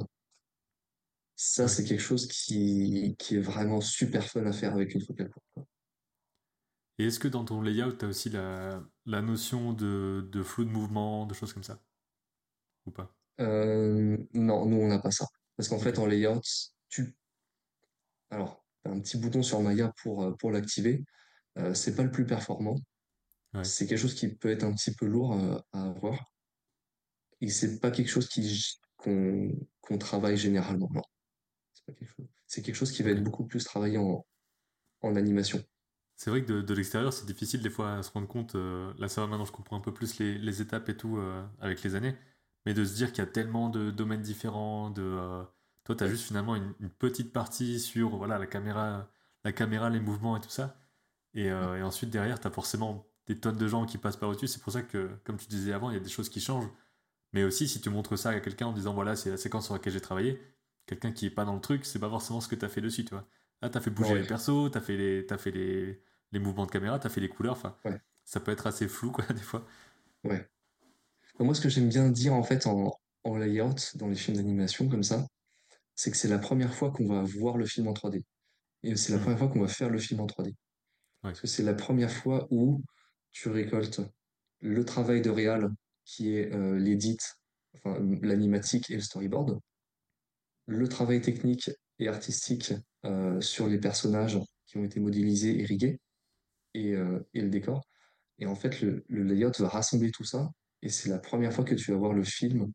Ça, 1.35 1.67
c'est 1.67 1.83
quelque 1.83 2.01
chose 2.01 2.27
qui, 2.27 3.15
qui 3.17 3.37
est 3.37 3.41
vraiment 3.41 3.81
super 3.81 4.27
fun 4.27 4.45
à 4.45 4.51
faire 4.51 4.73
avec 4.73 4.93
une 4.93 5.01
focale 5.01 5.29
courte. 5.29 5.67
Et 6.99 7.05
est-ce 7.05 7.19
que 7.19 7.27
dans 7.27 7.45
ton 7.45 7.61
layout, 7.61 7.93
tu 7.93 8.05
as 8.05 8.07
aussi 8.09 8.29
la, 8.29 8.83
la 9.05 9.21
notion 9.21 9.73
de, 9.73 10.27
de, 10.31 10.43
flou 10.43 10.65
de 10.65 10.69
mouvement, 10.69 11.25
de 11.25 11.33
choses 11.33 11.53
comme 11.53 11.63
ça? 11.63 11.81
Ou 12.85 12.91
pas? 12.91 13.15
Euh, 13.39 14.17
Non, 14.33 14.65
nous, 14.67 14.77
on 14.77 14.87
n'a 14.87 14.99
pas 14.99 15.11
ça. 15.11 15.25
Parce 15.55 15.67
qu'en 15.67 15.79
fait, 15.79 15.97
en 15.97 16.05
layout, 16.05 16.41
tu. 16.89 17.15
Alors, 18.29 18.63
as 18.85 18.89
un 18.89 18.99
petit 18.99 19.17
bouton 19.17 19.41
sur 19.41 19.61
Maya 19.61 19.91
pour, 20.03 20.23
euh, 20.23 20.31
pour 20.33 20.51
l'activer. 20.51 21.03
Euh, 21.57 21.73
c'est 21.73 21.95
pas 21.95 22.03
le 22.03 22.11
plus 22.11 22.25
performant. 22.25 22.75
C'est 23.63 23.85
quelque 23.85 23.99
chose 23.99 24.15
qui 24.15 24.29
peut 24.29 24.49
être 24.49 24.63
un 24.63 24.73
petit 24.73 24.93
peu 24.95 25.05
lourd 25.05 25.33
euh, 25.33 25.57
à, 25.73 25.83
avoir. 25.83 26.31
Et 27.41 27.49
c'est 27.49 27.79
pas 27.79 27.91
quelque 27.91 28.09
chose 28.09 28.29
qu'on 28.97 29.97
travaille 29.99 30.37
généralement. 30.37 30.89
Non. 30.93 31.01
C'est 31.73 31.93
quelque, 31.95 32.13
chose... 32.15 32.27
quelque 32.63 32.75
chose 32.75 32.91
qui 32.91 33.03
va 33.03 33.09
être 33.09 33.23
beaucoup 33.23 33.45
plus 33.45 33.63
travaillé 33.63 33.97
en, 33.97 34.25
en 35.01 35.15
animation. 35.15 35.63
C'est 36.21 36.29
vrai 36.29 36.43
que 36.43 36.61
de, 36.61 36.73
l'extérieur, 36.75 37.11
c'est 37.13 37.25
difficile 37.25 37.63
des 37.63 37.71
fois 37.71 37.95
à 37.95 38.03
se 38.03 38.11
rendre 38.11 38.27
compte. 38.27 38.53
Euh, 38.53 38.93
là, 38.99 39.07
ça 39.07 39.21
va 39.21 39.27
maintenant, 39.27 39.45
je 39.45 39.51
comprends 39.51 39.77
un 39.77 39.81
peu 39.81 39.91
plus 39.91 40.19
les, 40.19 40.61
étapes 40.61 40.87
et 40.89 40.95
tout 40.95 41.17
euh, 41.17 41.43
avec 41.59 41.81
les 41.81 41.95
années. 41.95 42.15
Mais 42.65 42.75
de 42.75 42.85
se 42.85 42.93
dire 42.93 43.11
qu'il 43.11 43.23
y 43.23 43.27
a 43.27 43.31
tellement 43.31 43.69
de 43.69 43.89
domaines 43.89 44.21
différents, 44.21 44.91
de, 44.91 45.01
euh, 45.01 45.43
toi, 45.83 45.95
tu 45.95 46.03
as 46.03 46.07
juste 46.07 46.25
finalement 46.27 46.55
une, 46.55 46.75
petite 46.99 47.33
partie 47.33 47.79
sur 47.79 48.17
voilà, 48.17 48.37
la, 48.37 48.45
caméra, 48.45 49.11
la 49.43 49.51
caméra, 49.51 49.89
les 49.89 49.99
mouvements 49.99 50.37
et 50.37 50.41
tout 50.41 50.49
ça. 50.51 50.79
Et, 51.33 51.51
ensuite, 51.51 52.11
derrière, 52.11 52.39
tu 52.39 52.47
as 52.47 52.51
forcément 52.51 53.10
des 53.27 53.39
tonnes 53.39 53.57
de 53.57 53.67
gens 53.67 53.85
qui 53.85 53.97
passent 53.97 54.17
par 54.17 54.29
au-dessus. 54.29 54.47
C'est 54.47 54.61
pour 54.61 54.73
ça 54.73 54.81
que, 54.81 55.09
comme 55.23 55.37
tu 55.37 55.47
disais 55.47 55.73
avant, 55.73 55.89
il 55.89 55.93
y 55.93 55.97
a 55.97 56.01
des 56.01 56.09
choses 56.09 56.29
qui 56.29 56.41
changent. 56.41 56.69
Mais 57.33 57.43
aussi, 57.43 57.67
si 57.67 57.79
tu 57.81 57.89
montres 57.89 58.17
ça 58.17 58.29
à 58.29 58.39
quelqu'un 58.39 58.67
en 58.67 58.73
disant 58.73 58.93
voilà, 58.93 59.15
c'est 59.15 59.29
la 59.29 59.37
séquence 59.37 59.65
sur 59.65 59.73
laquelle 59.73 59.93
j'ai 59.93 60.01
travaillé, 60.01 60.41
quelqu'un 60.85 61.11
qui 61.11 61.25
est 61.27 61.31
pas 61.31 61.45
dans 61.45 61.55
le 61.55 61.61
truc, 61.61 61.85
c'est 61.85 61.99
pas 61.99 62.09
forcément 62.09 62.41
ce 62.41 62.47
que 62.47 62.55
tu 62.55 62.65
as 62.65 62.69
fait 62.69 62.81
dessus, 62.81 63.05
tu 63.05 63.11
vois. 63.11 63.27
Ah, 63.61 63.69
t'as 63.69 63.79
fait 63.79 63.91
bouger 63.91 64.15
les 64.15 64.25
persos, 64.25 64.71
t'as 64.71 64.81
fait 64.81 64.97
les, 64.97 65.25
as 65.29 65.37
fait 65.37 65.51
les, 65.51 66.01
les 66.31 66.39
mouvements 66.39 66.65
de 66.65 66.71
caméra, 66.71 66.97
t'as 66.99 67.09
fait 67.09 67.21
les 67.21 67.29
couleurs. 67.29 67.53
Enfin, 67.53 67.75
ça 68.25 68.39
peut 68.39 68.51
être 68.51 68.67
assez 68.67 68.87
flou, 68.87 69.11
quoi, 69.11 69.25
des 69.33 69.41
fois. 69.41 69.65
Ouais. 70.23 70.49
Moi, 71.39 71.55
ce 71.55 71.61
que 71.61 71.69
j'aime 71.69 71.89
bien 71.89 72.09
dire, 72.09 72.33
en 72.33 72.43
fait, 72.43 72.67
en, 72.67 72.91
en 73.23 73.37
layout, 73.37 73.75
dans 73.95 74.07
les 74.07 74.15
films 74.15 74.37
d'animation, 74.37 74.89
comme 74.89 75.03
ça, 75.03 75.25
c'est 75.95 76.11
que 76.11 76.17
c'est 76.17 76.27
la 76.27 76.39
première 76.39 76.73
fois 76.73 76.91
qu'on 76.91 77.07
va 77.07 77.21
voir 77.21 77.57
le 77.57 77.65
film 77.65 77.87
en 77.87 77.93
3D. 77.93 78.23
Et 78.83 78.95
c'est 78.95 79.11
la 79.11 79.19
hmm. 79.19 79.21
première 79.21 79.39
fois 79.39 79.47
qu'on 79.47 79.61
va 79.61 79.67
faire 79.67 79.89
le 79.89 79.99
film 79.99 80.19
en 80.19 80.25
3D. 80.25 80.55
Parce 81.21 81.39
que 81.39 81.47
c'est 81.47 81.63
la 81.63 81.75
première 81.75 82.11
fois 82.11 82.47
où 82.49 82.81
tu 83.31 83.49
récoltes 83.49 84.01
le 84.61 84.85
travail 84.85 85.21
de 85.21 85.29
réal, 85.29 85.71
qui 86.05 86.35
est 86.35 86.53
euh, 86.53 86.77
l'édit, 86.77 87.17
enfin, 87.75 87.97
l'animatique 88.21 88.89
et 88.91 88.95
le 88.95 89.01
storyboard, 89.01 89.59
le 90.67 90.87
travail 90.87 91.21
technique 91.21 91.71
et 91.99 92.07
artistique 92.07 92.73
euh, 93.05 93.41
sur 93.41 93.67
les 93.67 93.79
personnages 93.79 94.39
qui 94.65 94.77
ont 94.77 94.83
été 94.83 94.99
modélisés 94.99 95.59
et 95.59 95.65
rigués, 95.65 95.99
et, 96.73 96.93
euh, 96.93 97.19
et 97.33 97.41
le 97.41 97.49
décor. 97.49 97.81
Et 98.39 98.45
en 98.45 98.55
fait, 98.55 98.81
le, 98.81 99.03
layout 99.09 99.51
va 99.59 99.67
rassembler 99.67 100.11
tout 100.11 100.23
ça, 100.23 100.51
et 100.81 100.89
c'est 100.89 101.09
la 101.09 101.19
première 101.19 101.53
fois 101.53 101.63
que 101.65 101.75
tu 101.75 101.91
vas 101.91 101.97
voir 101.97 102.13
le 102.13 102.23
film 102.23 102.71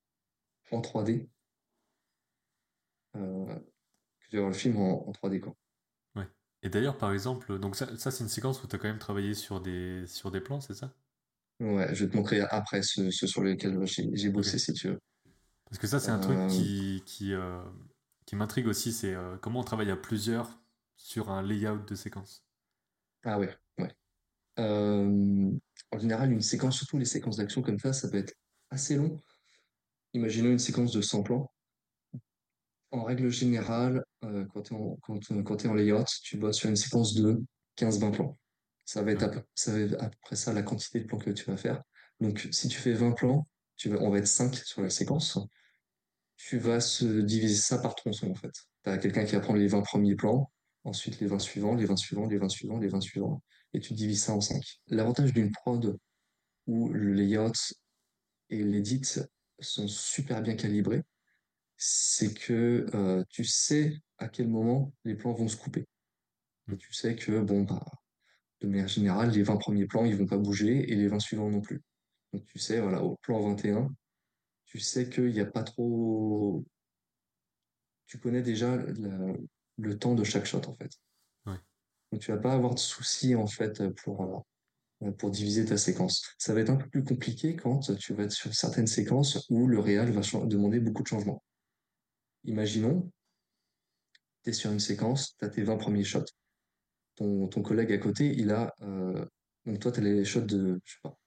en 0.71 0.81
3D, 0.81 1.29
que 3.15 4.29
tu 4.29 4.37
vas 4.37 4.43
voir 4.43 4.51
le 4.51 4.57
film 4.57 4.77
en 4.79 5.11
3D. 5.13 5.41
Quoi. 5.41 5.57
Et 6.63 6.69
d'ailleurs, 6.69 6.99
par 6.99 7.13
exemple, 7.13 7.59
donc 7.59 7.77
ça, 7.77 7.97
ça 7.97 8.11
c'est 8.11 8.25
une 8.25 8.31
séquence 8.31 8.63
où 8.63 8.67
tu 8.67 8.77
as 8.77 8.79
quand 8.79 8.89
même 8.89 8.99
travaillé 8.99 9.35
sur 9.35 9.61
des, 9.61 10.07
sur 10.07 10.31
des 10.31 10.41
plans, 10.41 10.61
c'est 10.61 10.75
ça? 10.75 10.93
Ouais, 11.61 11.95
je 11.95 12.05
vais 12.05 12.11
te 12.11 12.17
montrer 12.17 12.41
après 12.41 12.83
ceux, 12.83 13.11
sur 13.11 13.43
lesquels 13.43 13.79
j'ai 13.87 14.29
bossé, 14.29 14.59
si 14.59 14.73
tu 14.73 14.89
veux. 14.89 14.99
Parce 15.71 15.79
que 15.79 15.87
ça, 15.87 16.01
c'est 16.01 16.11
un 16.11 16.19
truc 16.19 16.39
euh. 16.39 16.49
qui, 16.49 17.03
qui, 17.07 17.33
euh, 17.33 17.63
qui 18.27 18.37
m'intrigue 18.37 18.67
aussi, 18.67 18.93
c'est 18.93 19.15
euh, 19.15 19.37
comment 19.39 19.61
on 19.61 19.65
travaille 19.65 19.91
à 19.91 19.97
plusieurs 19.97 20.61
sur 20.97 21.31
un 21.31 21.43
layout 21.43 21.85
de 21.87 21.95
séquence. 21.95 22.45
Ah 23.25 23.39
ouais, 23.39 23.55
ouais. 23.79 23.93
en 24.59 25.99
général, 25.99 26.31
une 26.33 26.43
séquence, 26.43 26.77
surtout 26.77 26.99
les 26.99 27.05
séquences 27.05 27.37
d'action 27.37 27.63
comme 27.63 27.79
ça, 27.79 27.93
ça 27.93 28.09
peut 28.09 28.19
être 28.19 28.35
assez 28.71 28.97
long. 28.97 29.19
Imaginons 30.13 30.51
une 30.51 30.59
séquence 30.59 30.93
de 30.93 31.01
100 31.01 31.23
plans. 31.23 31.51
En 32.93 33.05
règle 33.05 33.31
générale, 33.31 34.05
quand 34.21 34.63
tu 34.63 34.75
es, 34.75 34.77
en, 34.77 34.97
quand, 35.03 35.19
quand 35.45 35.65
es 35.65 35.69
en 35.69 35.75
layout, 35.75 36.05
tu 36.23 36.37
bosses 36.37 36.57
sur 36.57 36.69
une 36.69 36.77
séquence 36.77 37.15
de 37.15 37.43
15-20 37.77 38.13
plans. 38.13 38.39
Ça 38.85 39.03
va 39.03 39.13
être 39.13 39.25
à, 39.25 39.31
ça 39.55 39.73
va 39.73 40.05
à 40.05 40.09
peu 40.09 40.17
près 40.23 40.37
ça 40.37 40.53
la 40.53 40.63
quantité 40.63 41.01
de 41.01 41.07
plans 41.07 41.19
que 41.19 41.31
tu 41.31 41.45
vas 41.45 41.57
faire. 41.57 41.83
Donc, 42.21 42.49
si 42.53 42.69
tu 42.69 42.79
fais 42.79 42.93
20 42.93 43.13
plans, 43.13 43.47
tu 43.77 43.89
vas, 43.89 44.01
on 44.01 44.11
va 44.11 44.19
être 44.19 44.27
5 44.27 44.55
sur 44.55 44.83
la 44.83 44.91
séquence. 44.91 45.39
Tu 46.37 46.59
vas 46.59 46.81
se 46.81 47.05
diviser 47.05 47.57
ça 47.57 47.79
par 47.79 47.95
tronçon, 47.95 48.31
en 48.31 48.35
fait. 48.35 48.53
Tu 48.85 48.91
as 48.91 48.99
quelqu'un 48.99 49.25
qui 49.25 49.35
va 49.35 49.41
prendre 49.41 49.59
les 49.59 49.69
20 49.69 49.83
premiers 49.83 50.15
plans, 50.15 50.51
ensuite 50.85 51.21
les 51.21 51.27
20 51.27 51.39
suivants, 51.39 51.75
les 51.75 51.87
20 51.87 51.97
suivants, 51.97 52.27
les 52.27 52.39
20 52.39 52.49
suivants, 52.49 52.79
les 52.79 52.89
20 52.89 53.01
suivants, 53.01 53.43
et 53.73 53.81
tu 53.81 53.95
divises 53.95 54.23
ça 54.23 54.33
en 54.33 54.41
5. 54.41 54.63
L'avantage 54.89 55.33
d'une 55.33 55.51
prod 55.51 55.99
où 56.67 56.89
le 56.89 57.13
layout 57.13 57.53
et 58.51 58.63
l'edit 58.63 59.03
sont 59.61 59.89
super 59.89 60.43
bien 60.43 60.55
calibrés, 60.55 61.03
c'est 61.77 62.35
que 62.35 62.87
euh, 62.95 63.23
tu 63.29 63.45
sais 63.45 64.01
à 64.19 64.29
quel 64.29 64.49
moment 64.49 64.93
les 65.05 65.15
plans 65.15 65.33
vont 65.33 65.49
se 65.49 65.57
couper. 65.57 65.87
Et 66.69 66.73
mmh. 66.73 66.77
tu 66.79 66.93
sais 66.93 67.17
que, 67.17 67.41
bon, 67.41 67.63
bah, 67.63 67.85
de 68.61 68.69
manière 68.69 68.89
générale, 68.89 69.31
les 69.31 69.43
20 69.43 69.57
premiers 69.57 69.87
plans, 69.87 70.05
ils 70.05 70.17
vont 70.17 70.27
pas 70.27 70.39
bouger 70.39 70.91
et 70.91 70.95
les 70.97 71.09
20 71.09 71.19
suivants 71.21 71.51
non 71.51 71.61
plus. 71.61 71.83
Donc 72.33 72.45
tu 72.47 72.59
sais, 72.59 72.81
voilà, 72.81 73.03
au 73.03 73.17
plan 73.17 73.41
21, 73.41 73.89
tu 74.65 74.81
sais 74.81 75.09
qu'il 75.09 75.33
n'y 75.33 75.41
a 75.41 75.47
pas 75.47 75.63
trop. 75.63 76.65
Tu 78.07 78.19
connais 78.19 78.43
déjà 78.43 78.77
le 79.79 79.99
temps 79.99 80.15
de 80.15 80.25
chaque 80.25 80.47
shot 80.47 80.63
en 80.67 80.75
fait. 80.75 80.91
Donc 82.13 82.21
tu 82.21 82.31
vas 82.31 82.39
pas 82.39 82.53
avoir 82.53 82.75
de 82.75 82.79
soucis 82.79 83.35
en 83.35 83.47
fait 83.47 83.83
pour, 84.05 84.45
euh, 85.03 85.11
pour 85.13 85.31
diviser 85.31 85.65
ta 85.65 85.77
séquence. 85.77 86.23
Ça 86.39 86.55
va 86.55 86.61
être 86.61 86.71
un 86.71 86.77
peu 86.77 86.89
plus 86.89 87.03
compliqué 87.03 87.57
quand 87.57 87.81
tu 87.97 88.15
vas 88.15 88.25
être 88.25 88.33
sur 88.33 88.55
certaines 88.55 88.87
séquences 88.87 89.45
où 89.51 89.67
le 89.67 89.81
réal 89.81 90.11
va 90.13 90.21
demander 90.47 90.79
beaucoup 90.79 91.03
de 91.03 91.09
changements. 91.09 91.43
Imaginons, 92.47 93.11
tu 94.43 94.51
es 94.51 94.53
sur 94.53 94.73
une 94.73 94.81
séquence, 94.81 95.37
tu 95.37 95.45
as 95.45 95.49
tes 95.49 95.63
20 95.63 95.77
premiers 95.77 96.05
shots 96.05 96.25
ton, 97.17 97.49
ton 97.49 97.63
collègue 97.63 97.93
à 97.93 97.99
côté, 97.99 98.33
il 98.37 98.53
a. 98.53 98.73
Euh, 98.83 99.25
donc 99.65 99.81
toi, 99.81 99.91
tu 99.91 100.01
as 100.01 100.03
les 100.03 100.25
shots 100.25 100.43
de, 100.43 100.81
je 100.85 100.93
sais 100.93 101.01
pas, 101.03 101.19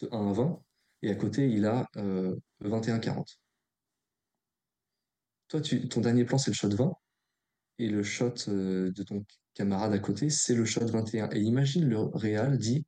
de 0.00 0.08
1 0.12 0.30
à 0.30 0.32
20, 0.32 0.62
et 1.02 1.10
à 1.10 1.14
côté, 1.14 1.48
il 1.48 1.64
a 1.64 1.88
euh, 1.96 2.36
21-40. 2.62 3.38
Toi, 5.48 5.60
tu, 5.60 5.88
ton 5.88 6.00
dernier 6.00 6.24
plan, 6.24 6.38
c'est 6.38 6.50
le 6.50 6.56
shot 6.56 6.68
20, 6.68 6.92
et 7.78 7.88
le 7.88 8.02
shot 8.02 8.34
euh, 8.48 8.90
de 8.92 9.02
ton 9.02 9.24
camarade 9.54 9.92
à 9.92 9.98
côté, 9.98 10.28
c'est 10.28 10.54
le 10.54 10.64
shot 10.64 10.86
21. 10.86 11.30
Et 11.30 11.40
imagine 11.40 11.88
le 11.88 11.98
réal 11.98 12.58
dit 12.58 12.84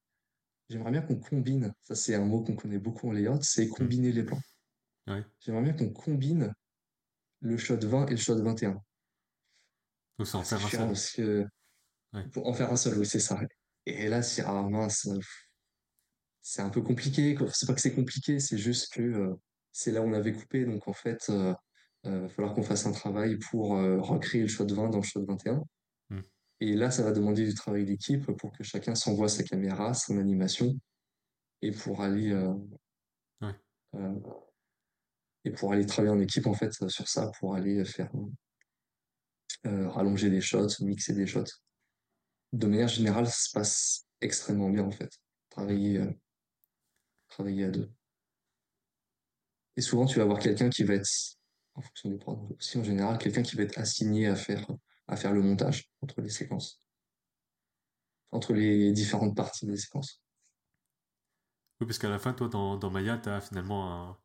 J'aimerais 0.68 0.91
bien 0.91 1.01
qu'on 1.01 1.16
combine, 1.16 1.72
ça 1.80 1.95
c'est 1.95 2.14
un 2.14 2.26
mot 2.26 2.43
qu'on 2.43 2.55
connaît 2.55 2.78
beaucoup 2.78 3.09
en 3.09 3.12
layout, 3.12 3.41
c'est 3.41 3.68
combiner 3.68 4.12
les 4.12 4.22
plans. 4.22 4.41
J'aimerais 5.41 5.62
bien 5.62 5.72
qu'on 5.72 5.89
combine 5.89 6.53
le 7.41 7.57
shot 7.57 7.78
20 7.78 8.07
et 8.07 8.11
le 8.11 8.16
shot 8.16 8.43
21. 8.43 8.82
Ou 10.18 10.24
ça 10.24 10.39
en 10.39 10.43
faire 10.43 10.82
un 10.82 10.86
parce 10.86 11.12
que 11.12 11.47
pour 12.32 12.47
en 12.49 12.53
faire 12.53 12.72
un 12.72 12.76
seul, 12.76 12.99
oui, 12.99 13.07
c'est 13.07 13.20
ça. 13.20 13.39
Et 13.86 14.09
là, 14.09 14.22
c'est 14.22 14.43
ah, 14.43 14.62
mince, 14.62 15.09
c'est 16.43 16.62
un 16.62 16.70
peu 16.70 16.82
compliqué. 16.82 17.36
C'est 17.53 17.66
pas 17.66 17.74
que 17.74 17.80
c'est 17.80 17.95
compliqué, 17.95 18.41
c'est 18.41 18.59
juste 18.59 18.93
que 18.93 19.03
euh, 19.03 19.34
c'est 19.72 19.93
là 19.93 20.03
où 20.03 20.05
on 20.05 20.12
avait 20.12 20.32
coupé. 20.32 20.64
Donc 20.64 20.89
en 20.89 20.93
fait, 20.93 21.26
il 21.28 21.34
euh, 21.34 21.55
euh, 22.07 22.20
va 22.22 22.28
falloir 22.28 22.55
qu'on 22.55 22.62
fasse 22.62 22.86
un 22.86 22.93
travail 22.93 23.36
pour 23.36 23.70
recréer 23.70 24.43
le 24.43 24.49
shot 24.49 24.66
20 24.66 24.91
dans 24.91 24.99
le 24.99 25.03
shot 25.03 25.24
21. 25.24 25.62
Hmm. 26.11 26.20
Et 26.61 26.74
là, 26.74 26.91
ça 26.91 27.03
va 27.03 27.12
demander 27.12 27.47
du 27.47 27.55
travail 27.55 27.84
d'équipe 27.84 28.26
pour 28.32 28.53
que 28.53 28.64
chacun 28.64 28.95
s'envoie 28.95 29.28
sa 29.28 29.45
caméra, 29.45 29.95
son 29.95 30.18
animation, 30.18 30.78
et 31.62 31.70
pour 31.70 32.03
aller 32.03 32.34
et 35.49 35.53
pour 35.53 35.72
aller 35.72 35.86
travailler 35.86 36.14
en 36.14 36.20
équipe 36.20 36.46
en 36.46 36.55
fait 36.55 36.72
sur 36.88 37.09
ça, 37.09 37.30
pour 37.38 37.55
aller 37.55 37.84
faire 37.84 38.11
rallonger 39.64 40.30
des 40.30 40.40
shots, 40.40 40.68
mixer 40.80 41.14
des 41.14 41.26
shots 41.26 41.44
de 42.53 42.66
manière 42.66 42.88
générale, 42.88 43.26
ça 43.26 43.32
se 43.32 43.51
passe 43.53 44.07
extrêmement 44.20 44.70
bien 44.70 44.84
en 44.84 44.90
fait. 44.90 45.11
Travailler, 45.51 45.99
euh, 45.99 46.12
travailler 47.28 47.64
à 47.64 47.70
deux. 47.70 47.90
Et 49.76 49.80
souvent, 49.80 50.07
tu 50.07 50.16
vas 50.16 50.22
avoir 50.22 50.38
quelqu'un 50.38 50.70
qui 50.70 50.84
va 50.84 50.94
être, 50.94 51.09
en 51.74 51.82
fonction 51.82 52.11
des 52.11 52.18
prods 52.18 52.49
aussi 52.59 52.78
en 52.78 52.84
général, 52.84 53.18
quelqu'un 53.18 53.42
qui 53.42 53.57
va 53.57 53.62
être 53.62 53.78
assigné 53.78 54.26
à 54.26 54.34
faire, 54.34 54.66
à 55.07 55.16
faire 55.16 55.32
le 55.32 55.42
montage 55.42 55.90
entre 56.01 56.20
les 56.20 56.30
séquences, 56.30 56.82
entre 58.32 58.55
les 58.55 58.92
différentes 58.92 59.36
parties 59.36 59.66
des 59.66 59.76
séquences. 59.76 60.22
Oui, 61.80 61.86
parce 61.86 61.99
qu'à 61.99 62.09
la 62.09 62.18
fin, 62.18 62.32
toi, 62.32 62.49
dans, 62.49 62.76
dans 62.76 62.90
Maya, 62.90 63.18
tu 63.18 63.28
as 63.28 63.40
finalement 63.40 63.92
un, 63.92 64.18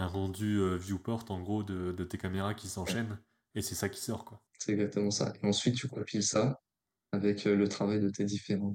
un 0.00 0.06
rendu 0.06 0.58
euh, 0.58 0.76
viewport, 0.76 1.24
en 1.28 1.40
gros, 1.40 1.62
de, 1.62 1.92
de 1.92 2.04
tes 2.04 2.16
caméras 2.16 2.54
qui 2.54 2.68
s'enchaînent, 2.68 3.18
et 3.54 3.62
c'est 3.62 3.74
ça 3.74 3.88
qui 3.88 4.00
sort, 4.00 4.24
quoi. 4.24 4.42
C'est 4.58 4.72
exactement 4.72 5.10
ça. 5.10 5.32
Et 5.42 5.46
ensuite, 5.46 5.76
tu 5.76 5.88
compiles 5.88 6.22
ça, 6.22 6.60
avec 7.12 7.46
euh, 7.46 7.54
le 7.54 7.68
travail 7.68 8.00
de 8.00 8.08
tes 8.08 8.24
différents, 8.24 8.74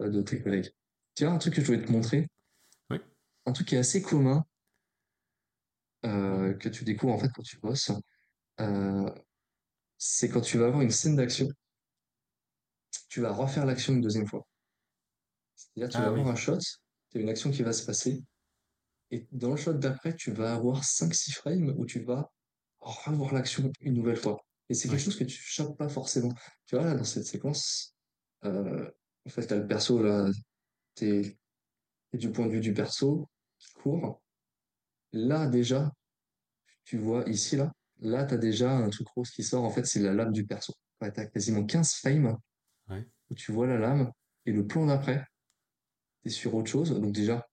euh, 0.00 0.10
de 0.10 0.22
tes 0.22 0.42
collègues. 0.42 0.70
Tu 1.14 1.24
vois, 1.24 1.32
un 1.32 1.38
truc 1.38 1.54
que 1.54 1.60
je 1.60 1.66
voulais 1.66 1.84
te 1.84 1.90
montrer. 1.90 2.28
Oui. 2.90 2.98
Un 3.46 3.52
truc 3.52 3.68
qui 3.68 3.76
est 3.76 3.78
assez 3.78 4.02
commun, 4.02 4.44
que 6.02 6.68
tu 6.68 6.84
découvres 6.84 7.14
en 7.14 7.18
fait 7.18 7.30
quand 7.34 7.42
tu 7.42 7.58
bosses, 7.58 7.90
c'est 9.98 10.28
quand 10.28 10.40
tu 10.40 10.56
vas 10.56 10.66
avoir 10.66 10.82
une 10.82 10.90
scène 10.92 11.16
d'action, 11.16 11.48
tu 13.08 13.20
vas 13.20 13.32
refaire 13.32 13.66
l'action 13.66 13.92
une 13.92 14.02
deuxième 14.02 14.28
fois. 14.28 14.46
C'est-à-dire, 15.56 15.88
tu 15.90 15.96
ah 15.96 16.02
vas 16.02 16.06
avoir 16.08 16.28
un 16.28 16.36
shot, 16.36 16.58
tu 17.10 17.18
as 17.18 17.20
une 17.20 17.28
action 17.28 17.50
qui 17.50 17.64
va 17.64 17.72
se 17.72 17.84
passer, 17.84 18.22
et 19.10 19.26
dans 19.32 19.50
le 19.50 19.56
shot 19.56 19.74
d'après, 19.74 20.14
tu 20.14 20.32
vas 20.32 20.54
avoir 20.54 20.84
5-6 20.84 21.32
frames 21.32 21.74
où 21.76 21.86
tu 21.86 22.00
vas 22.00 22.30
revoir 22.78 23.34
l'action 23.34 23.70
une 23.80 23.94
nouvelle 23.94 24.16
fois. 24.16 24.38
Et 24.68 24.74
c'est 24.74 24.88
quelque 24.88 25.00
chose 25.00 25.16
que 25.18 25.24
tu 25.24 25.40
chopes 25.40 25.76
pas 25.78 25.88
forcément. 25.88 26.32
Tu 26.66 26.76
vois, 26.76 26.84
là, 26.84 26.94
dans 26.94 27.04
cette 27.04 27.26
séquence, 27.26 27.94
euh, 28.44 28.90
en 29.26 29.30
fait, 29.30 29.46
t'as 29.46 29.56
le 29.56 29.66
perso, 29.66 30.02
là, 30.02 30.28
t'es 30.94 31.38
es 32.12 32.18
du 32.18 32.30
point 32.30 32.46
de 32.46 32.52
vue 32.52 32.60
du 32.60 32.74
perso 32.74 33.28
qui 33.58 33.72
court. 33.74 34.20
Là, 35.12 35.46
déjà, 35.46 35.92
tu 36.84 36.98
vois, 36.98 37.28
ici, 37.28 37.56
là, 37.56 37.72
là, 38.00 38.24
t'as 38.24 38.36
déjà 38.36 38.72
un 38.72 38.90
truc 38.90 39.08
rose 39.08 39.30
qui 39.30 39.42
sort. 39.42 39.64
En 39.64 39.70
fait, 39.70 39.86
c'est 39.86 40.00
la 40.00 40.12
lame 40.12 40.32
du 40.32 40.46
perso. 40.46 40.72
Ouais, 41.00 41.12
t'as 41.12 41.26
quasiment 41.26 41.64
15 41.64 41.94
frames 41.94 42.36
où 42.88 43.34
tu 43.34 43.52
vois 43.52 43.66
la 43.66 43.78
lame. 43.78 44.10
Et 44.46 44.52
le 44.52 44.66
plan 44.66 44.86
d'après, 44.86 45.24
t'es 46.22 46.30
sur 46.30 46.54
autre 46.54 46.70
chose. 46.70 46.90
Donc 47.00 47.12
déjà, 47.12 47.46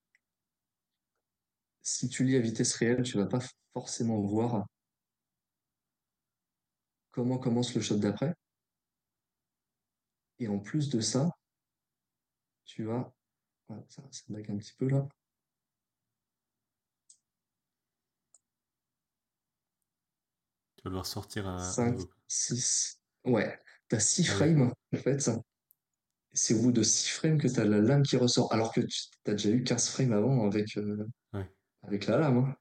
si 1.84 2.08
tu 2.08 2.24
lis 2.24 2.34
à 2.34 2.40
vitesse 2.40 2.74
réelle, 2.74 3.02
tu 3.02 3.18
vas 3.18 3.26
pas 3.26 3.40
forcément 3.74 4.20
voir 4.20 4.66
comment 7.12 7.38
commence 7.38 7.74
le 7.74 7.82
shot 7.82 7.98
d'après. 7.98 8.34
Et 10.40 10.48
en 10.48 10.58
plus 10.58 10.88
de 10.88 11.00
ça, 11.00 11.30
tu 12.64 12.90
as, 12.90 13.12
ça, 13.88 14.02
ça 14.10 14.24
un 14.30 14.56
petit 14.56 14.74
peu 14.78 14.88
là. 14.88 15.06
Tu 20.76 20.82
vas 20.84 20.90
devoir 20.90 21.06
sortir 21.06 21.46
à 21.46 21.58
5, 21.58 22.00
6. 22.26 22.98
Ouais. 23.24 23.60
T'as 23.88 24.00
6 24.00 24.28
Ah 24.30 24.34
frames, 24.34 24.72
en 24.92 24.96
fait. 24.96 25.30
C'est 26.32 26.54
au 26.54 26.62
bout 26.62 26.72
de 26.72 26.82
6 26.82 27.10
frames 27.10 27.38
que 27.38 27.46
t'as 27.46 27.64
la 27.64 27.78
lame 27.78 28.02
qui 28.02 28.16
ressort, 28.16 28.52
alors 28.52 28.72
que 28.72 28.80
tu 28.80 29.08
as 29.26 29.32
déjà 29.32 29.50
eu 29.50 29.62
15 29.62 29.90
frames 29.90 30.12
avant 30.12 30.46
avec, 30.46 30.76
euh. 30.78 31.06
Avec 31.86 32.06
la 32.06 32.18
lame. 32.18 32.54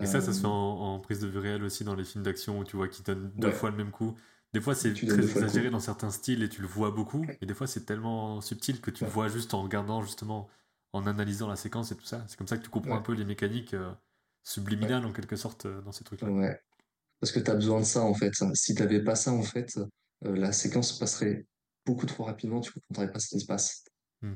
Et 0.00 0.06
ça, 0.06 0.20
ça 0.20 0.32
se 0.32 0.40
fait 0.40 0.46
en, 0.46 0.50
Euh, 0.50 0.50
en 0.50 1.00
prise 1.00 1.20
de 1.20 1.28
vue 1.28 1.38
réelle 1.38 1.62
aussi 1.62 1.84
dans 1.84 1.94
les 1.94 2.04
films 2.04 2.24
d'action 2.24 2.58
où 2.58 2.64
tu 2.64 2.76
vois 2.76 2.88
qu'ils 2.88 3.04
donnent 3.04 3.30
deux 3.36 3.48
ouais, 3.48 3.52
fois 3.52 3.70
le 3.70 3.76
même 3.76 3.90
coup. 3.92 4.16
Des 4.52 4.60
fois, 4.60 4.74
c'est 4.74 4.92
tu 4.92 5.06
très 5.06 5.22
exagéré 5.28 5.70
dans 5.70 5.80
certains 5.80 6.10
styles 6.10 6.42
et 6.42 6.48
tu 6.48 6.60
le 6.62 6.68
vois 6.68 6.90
beaucoup. 6.90 7.24
Et 7.40 7.46
des 7.46 7.54
fois, 7.54 7.66
c'est 7.66 7.84
tellement 7.84 8.40
subtil 8.40 8.80
que 8.80 8.90
tu 8.90 9.04
le 9.04 9.10
vois 9.10 9.28
juste 9.28 9.54
en 9.54 9.62
regardant, 9.62 10.02
justement, 10.02 10.48
en 10.92 11.06
analysant 11.06 11.48
la 11.48 11.56
séquence 11.56 11.92
et 11.92 11.96
tout 11.96 12.04
ça. 12.04 12.24
C'est 12.28 12.36
comme 12.36 12.46
ça 12.48 12.56
que 12.58 12.62
tu 12.62 12.70
comprends 12.70 12.96
un 12.96 13.02
peu 13.02 13.14
les 13.14 13.24
mécaniques 13.24 13.74
euh, 13.74 13.92
subliminales 14.42 15.04
en 15.06 15.12
quelque 15.12 15.36
sorte 15.36 15.66
euh, 15.66 15.80
dans 15.82 15.92
ces 15.92 16.04
trucs-là. 16.04 16.28
ouais. 16.28 16.60
Parce 17.20 17.32
que 17.32 17.40
t'as 17.40 17.54
besoin 17.54 17.80
de 17.80 17.84
ça, 17.84 18.02
en 18.02 18.14
fait. 18.14 18.32
Si 18.54 18.74
t'avais 18.74 19.02
pas 19.02 19.16
ça, 19.16 19.32
en 19.32 19.42
fait, 19.42 19.76
euh, 20.24 20.36
la 20.36 20.52
séquence 20.52 20.98
passerait 20.98 21.46
beaucoup 21.86 22.06
trop 22.06 22.24
rapidement, 22.24 22.60
tu 22.60 22.72
comprendrais 22.72 23.12
pas 23.12 23.18
ce 23.18 23.28
qui 23.28 23.40
se 23.40 23.46
passe. 23.46 23.84
Hmm. 24.22 24.34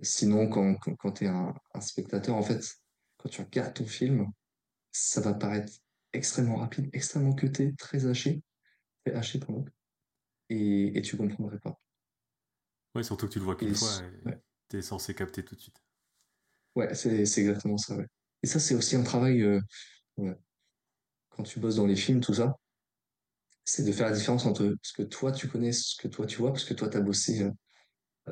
Sinon, 0.00 0.48
quand, 0.48 0.74
quand, 0.76 0.94
quand 0.96 1.12
t'es 1.12 1.26
un, 1.26 1.54
un 1.74 1.80
spectateur, 1.80 2.34
en 2.36 2.42
fait, 2.42 2.62
quand 3.24 3.30
tu 3.30 3.42
regardes 3.42 3.74
ton 3.74 3.86
film, 3.86 4.28
ça 4.92 5.20
va 5.22 5.34
paraître 5.34 5.72
extrêmement 6.14 6.58
rapide, 6.58 6.90
extrêmement 6.94 7.34
cuté, 7.34 7.74
très 7.76 8.06
haché, 8.06 8.42
très 9.04 9.14
haché, 9.16 9.40
pardon, 9.40 9.64
et, 10.50 10.98
et 10.98 11.02
tu 11.02 11.16
comprendrais 11.16 11.60
pas. 11.60 11.80
Ouais, 12.96 13.02
surtout 13.04 13.26
que 13.28 13.32
tu 13.32 13.38
le 13.38 13.44
vois 13.44 13.54
qu'une 13.56 13.72
fois 13.72 14.00
s- 14.00 14.02
et 14.02 14.10
ouais, 14.24 14.40
t'es 14.68 14.82
censé 14.82 15.14
capter 15.14 15.44
tout 15.44 15.54
de 15.54 15.60
suite. 15.60 15.80
ouais, 16.74 16.94
c'est, 16.94 17.20
exactement 17.20 17.76
ça, 17.78 17.96
ouais. 17.96 18.06
Et 18.42 18.46
ça, 18.46 18.60
c'est 18.60 18.74
aussi 18.74 18.96
un 18.96 19.02
travail, 19.02 19.42
euh, 19.42 19.60
ouais, 20.18 20.36
quand 21.30 21.44
tu 21.44 21.60
bosses 21.60 21.76
dans 21.76 21.86
les 21.86 21.96
films, 21.96 22.20
tout 22.20 22.34
ça, 22.34 22.56
c'est 23.64 23.84
de 23.84 23.92
faire 23.92 24.08
la 24.10 24.16
différence 24.16 24.46
entre 24.46 24.74
ce 24.82 24.92
que 24.92 25.02
toi 25.02 25.32
tu 25.32 25.48
connais, 25.48 25.72
ce 25.72 25.96
que 25.96 26.08
toi 26.08 26.26
tu 26.26 26.36
vois, 26.38 26.50
parce 26.52 26.64
que 26.64 26.74
toi, 26.74 26.88
t'as 26.88 27.00
bossé, 27.00 27.42
euh, 27.42 27.50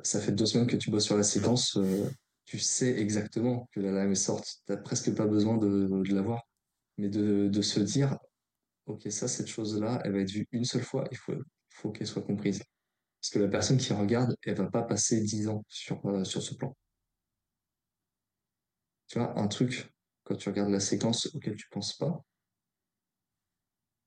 ça 0.05 0.21
fait 0.21 0.33
deux 0.33 0.47
semaines 0.47 0.69
que 0.69 0.77
tu 0.77 0.91
bosses 0.91 1.07
sur 1.07 1.17
la 1.17 1.23
séquence, 1.25 1.77
euh, 1.79 2.11
tu 2.53 2.59
sais 2.59 3.01
exactement 3.01 3.67
que 3.73 3.81
la 3.81 3.93
lame 3.93 4.13
est 4.13 4.15
sorte, 4.15 4.61
t'as 4.67 4.77
presque 4.77 5.15
pas 5.15 5.27
besoin 5.27 5.57
de, 5.57 5.89
la 6.13 6.21
voir, 6.21 6.47
mais 6.99 7.09
de, 7.09 7.63
se 7.63 7.81
dire, 7.81 8.19
ok, 8.85 9.11
ça, 9.11 9.27
cette 9.27 9.47
chose-là, 9.47 10.03
elle 10.05 10.13
va 10.13 10.19
être 10.19 10.31
vue 10.31 10.47
une 10.53 10.67
seule 10.67 10.83
fois, 10.83 11.09
il 11.11 11.17
faut, 11.17 11.91
qu'elle 11.93 12.07
soit 12.07 12.21
comprise. 12.21 12.63
Parce 13.23 13.31
que 13.31 13.39
la 13.39 13.49
personne 13.49 13.79
qui 13.79 13.95
regarde, 13.95 14.37
elle 14.45 14.57
va 14.57 14.67
pas 14.67 14.83
passer 14.83 15.23
10 15.23 15.49
ans 15.49 15.65
sur, 15.67 16.05
euh, 16.05 16.25
sur 16.25 16.43
ce 16.43 16.53
plan. 16.53 16.77
Tu 19.07 19.19
vois, 19.19 19.33
un 19.39 19.49
truc, 19.49 19.91
quand 20.23 20.37
tu 20.37 20.51
regardes 20.51 20.73
la 20.73 20.81
séquence 20.81 21.35
auquel 21.35 21.57
tu 21.57 21.71
penses 21.71 21.97
pas, 21.97 22.23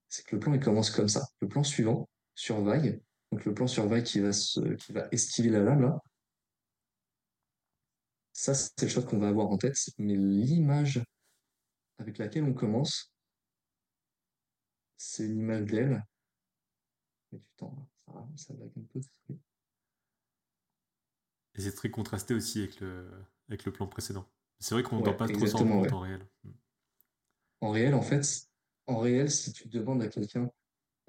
c'est 0.07 0.23
que 0.23 0.35
le 0.35 0.39
plan, 0.39 0.53
il 0.53 0.59
commence 0.59 0.91
comme 0.91 1.09
ça. 1.09 1.23
Le 1.39 1.47
plan 1.47 1.63
suivant, 1.63 2.07
sur 2.35 2.61
vague, 2.61 3.01
donc 3.31 3.43
le 3.43 3.55
plan 3.55 3.65
sur 3.65 3.87
vague 3.87 4.03
qui 4.03 4.19
va, 4.19 4.29
qui 4.29 4.93
va 4.93 5.07
esquiver 5.11 5.49
la 5.49 5.61
lame, 5.61 5.81
là, 5.81 5.99
ça, 8.35 8.53
c'est 8.53 8.81
le 8.81 8.89
shot 8.89 9.03
qu'on 9.03 9.17
va 9.17 9.29
avoir 9.29 9.47
en 9.47 9.57
tête, 9.57 9.77
mais 9.97 10.13
l'image 10.15 11.01
avec 11.97 12.17
laquelle 12.17 12.43
on 12.43 12.53
commence, 12.53 13.13
c'est 14.97 15.25
une 15.25 15.37
image 15.39 15.63
d'elle. 15.71 16.03
Mais 17.31 17.39
du 17.39 17.47
temps, 17.55 17.87
ça, 18.05 18.27
ça 18.35 18.53
lag 18.55 18.71
un 18.77 18.81
peu. 18.81 18.99
Et 21.55 21.61
c'est 21.61 21.73
très 21.73 21.89
contrasté 21.89 22.33
aussi 22.33 22.59
avec 22.59 22.79
le, 22.81 23.09
avec 23.47 23.65
le 23.65 23.71
plan 23.71 23.87
précédent. 23.87 24.29
C'est 24.59 24.75
vrai 24.75 24.83
qu'on 24.83 24.97
ne 24.97 25.03
doit 25.03 25.13
Ouais, 25.13 25.17
pas 25.17 25.27
trop 25.29 25.33
exactement, 25.41 25.79
compte 25.79 25.91
ouais. 25.91 25.93
en 25.93 25.99
réel. 25.99 26.27
Hmm. 26.43 26.51
En 27.61 27.71
réel, 27.71 27.93
en 27.93 28.01
fait, 28.01 28.47
en 28.87 28.97
réel, 28.99 29.31
si 29.31 29.51
tu 29.53 29.67
demandes 29.67 30.01
à 30.01 30.07
quelqu'un 30.07 30.49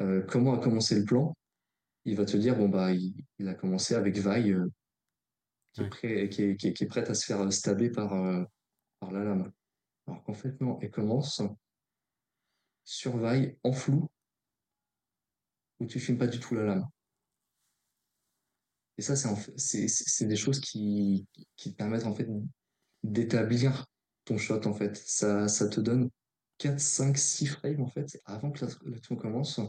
euh, 0.01 0.22
comment 0.22 0.55
a 0.55 0.59
commencé 0.59 0.99
le 0.99 1.05
plan, 1.05 1.35
il 2.05 2.16
va 2.16 2.24
te 2.24 2.37
dire, 2.37 2.57
bon, 2.57 2.68
bah, 2.68 2.93
il, 2.93 3.14
il 3.39 3.49
a 3.49 3.55
commencé 3.55 3.95
avec 3.95 4.18
vague, 4.18 4.51
euh, 4.51 4.70
qui 5.77 5.83
est 5.83 5.85
Ouais. 5.85 5.91
prêt, 5.91 6.29
qui 6.29 6.43
est, 6.43 6.57
qui 6.57 6.68
est, 6.68 6.72
qui 6.72 6.85
est 6.85 6.87
prête 6.87 7.11
à 7.11 7.14
se 7.14 7.27
faire 7.27 7.53
stabber 7.53 7.91
par, 7.91 8.12
euh, 8.14 8.45
par 9.01 9.11
la 9.12 9.24
lame. 9.24 9.53
Alors 10.07 10.22
qu'en 10.24 10.35
fait, 10.35 10.61
non, 10.61 10.79
elle 10.81 10.91
commence 10.91 11.43
sur 12.85 13.16
vaille, 13.16 13.59
en 13.64 13.72
flou, 13.72 14.09
où 15.81 15.87
tu 15.87 16.01
filmes 16.01 16.18
pas 16.18 16.27
du 16.29 16.41
tout 16.41 16.55
la 16.55 16.64
lame. 16.64 16.87
Et 18.99 19.03
ça, 19.03 19.16
c'est 19.16 19.29
en 19.29 19.37
fait, 19.37 19.53
c'est, 19.59 19.89
c'est 19.89 20.05
c'est 20.07 20.27
des 20.27 20.37
choses 20.37 20.61
qui, 20.61 21.27
qui 21.57 21.72
te 21.72 21.77
permettent 21.77 22.07
en 22.07 22.14
fait 22.14 22.29
d'établir 23.03 23.87
ton 24.24 24.39
shot 24.39 24.66
en 24.66 24.72
fait. 24.72 24.97
Ça, 24.97 25.49
ça 25.49 25.68
te 25.68 25.81
donne 25.81 26.11
4 26.59 26.81
5 26.81 27.18
6 27.18 27.47
frames 27.47 27.83
en 27.83 27.89
fait 27.89 28.18
avant 28.24 28.51
que 28.51 28.64
l'action 28.87 29.16
commence 29.16 29.61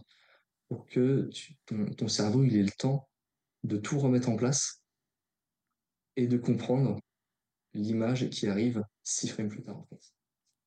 pour 0.70 0.86
que 0.86 1.28
tu- 1.34 1.55
ton, 1.66 1.86
ton 1.88 2.08
cerveau 2.08 2.43
il 2.43 2.55
ait 2.55 2.64
le 2.64 2.72
temps 2.72 3.10
de 3.64 3.76
tout 3.78 3.99
remettre 3.99 4.30
en 4.30 4.38
place 4.38 4.82
et 6.18 6.28
de 6.28 6.38
comprendre 6.38 6.99
l'image 7.74 8.30
qui 8.32 8.47
arrive 8.47 8.84
6 9.03 9.30
frames 9.30 9.49
plus 9.49 9.63
tard 9.63 9.78
en 9.78 9.86
fait. 9.88 10.13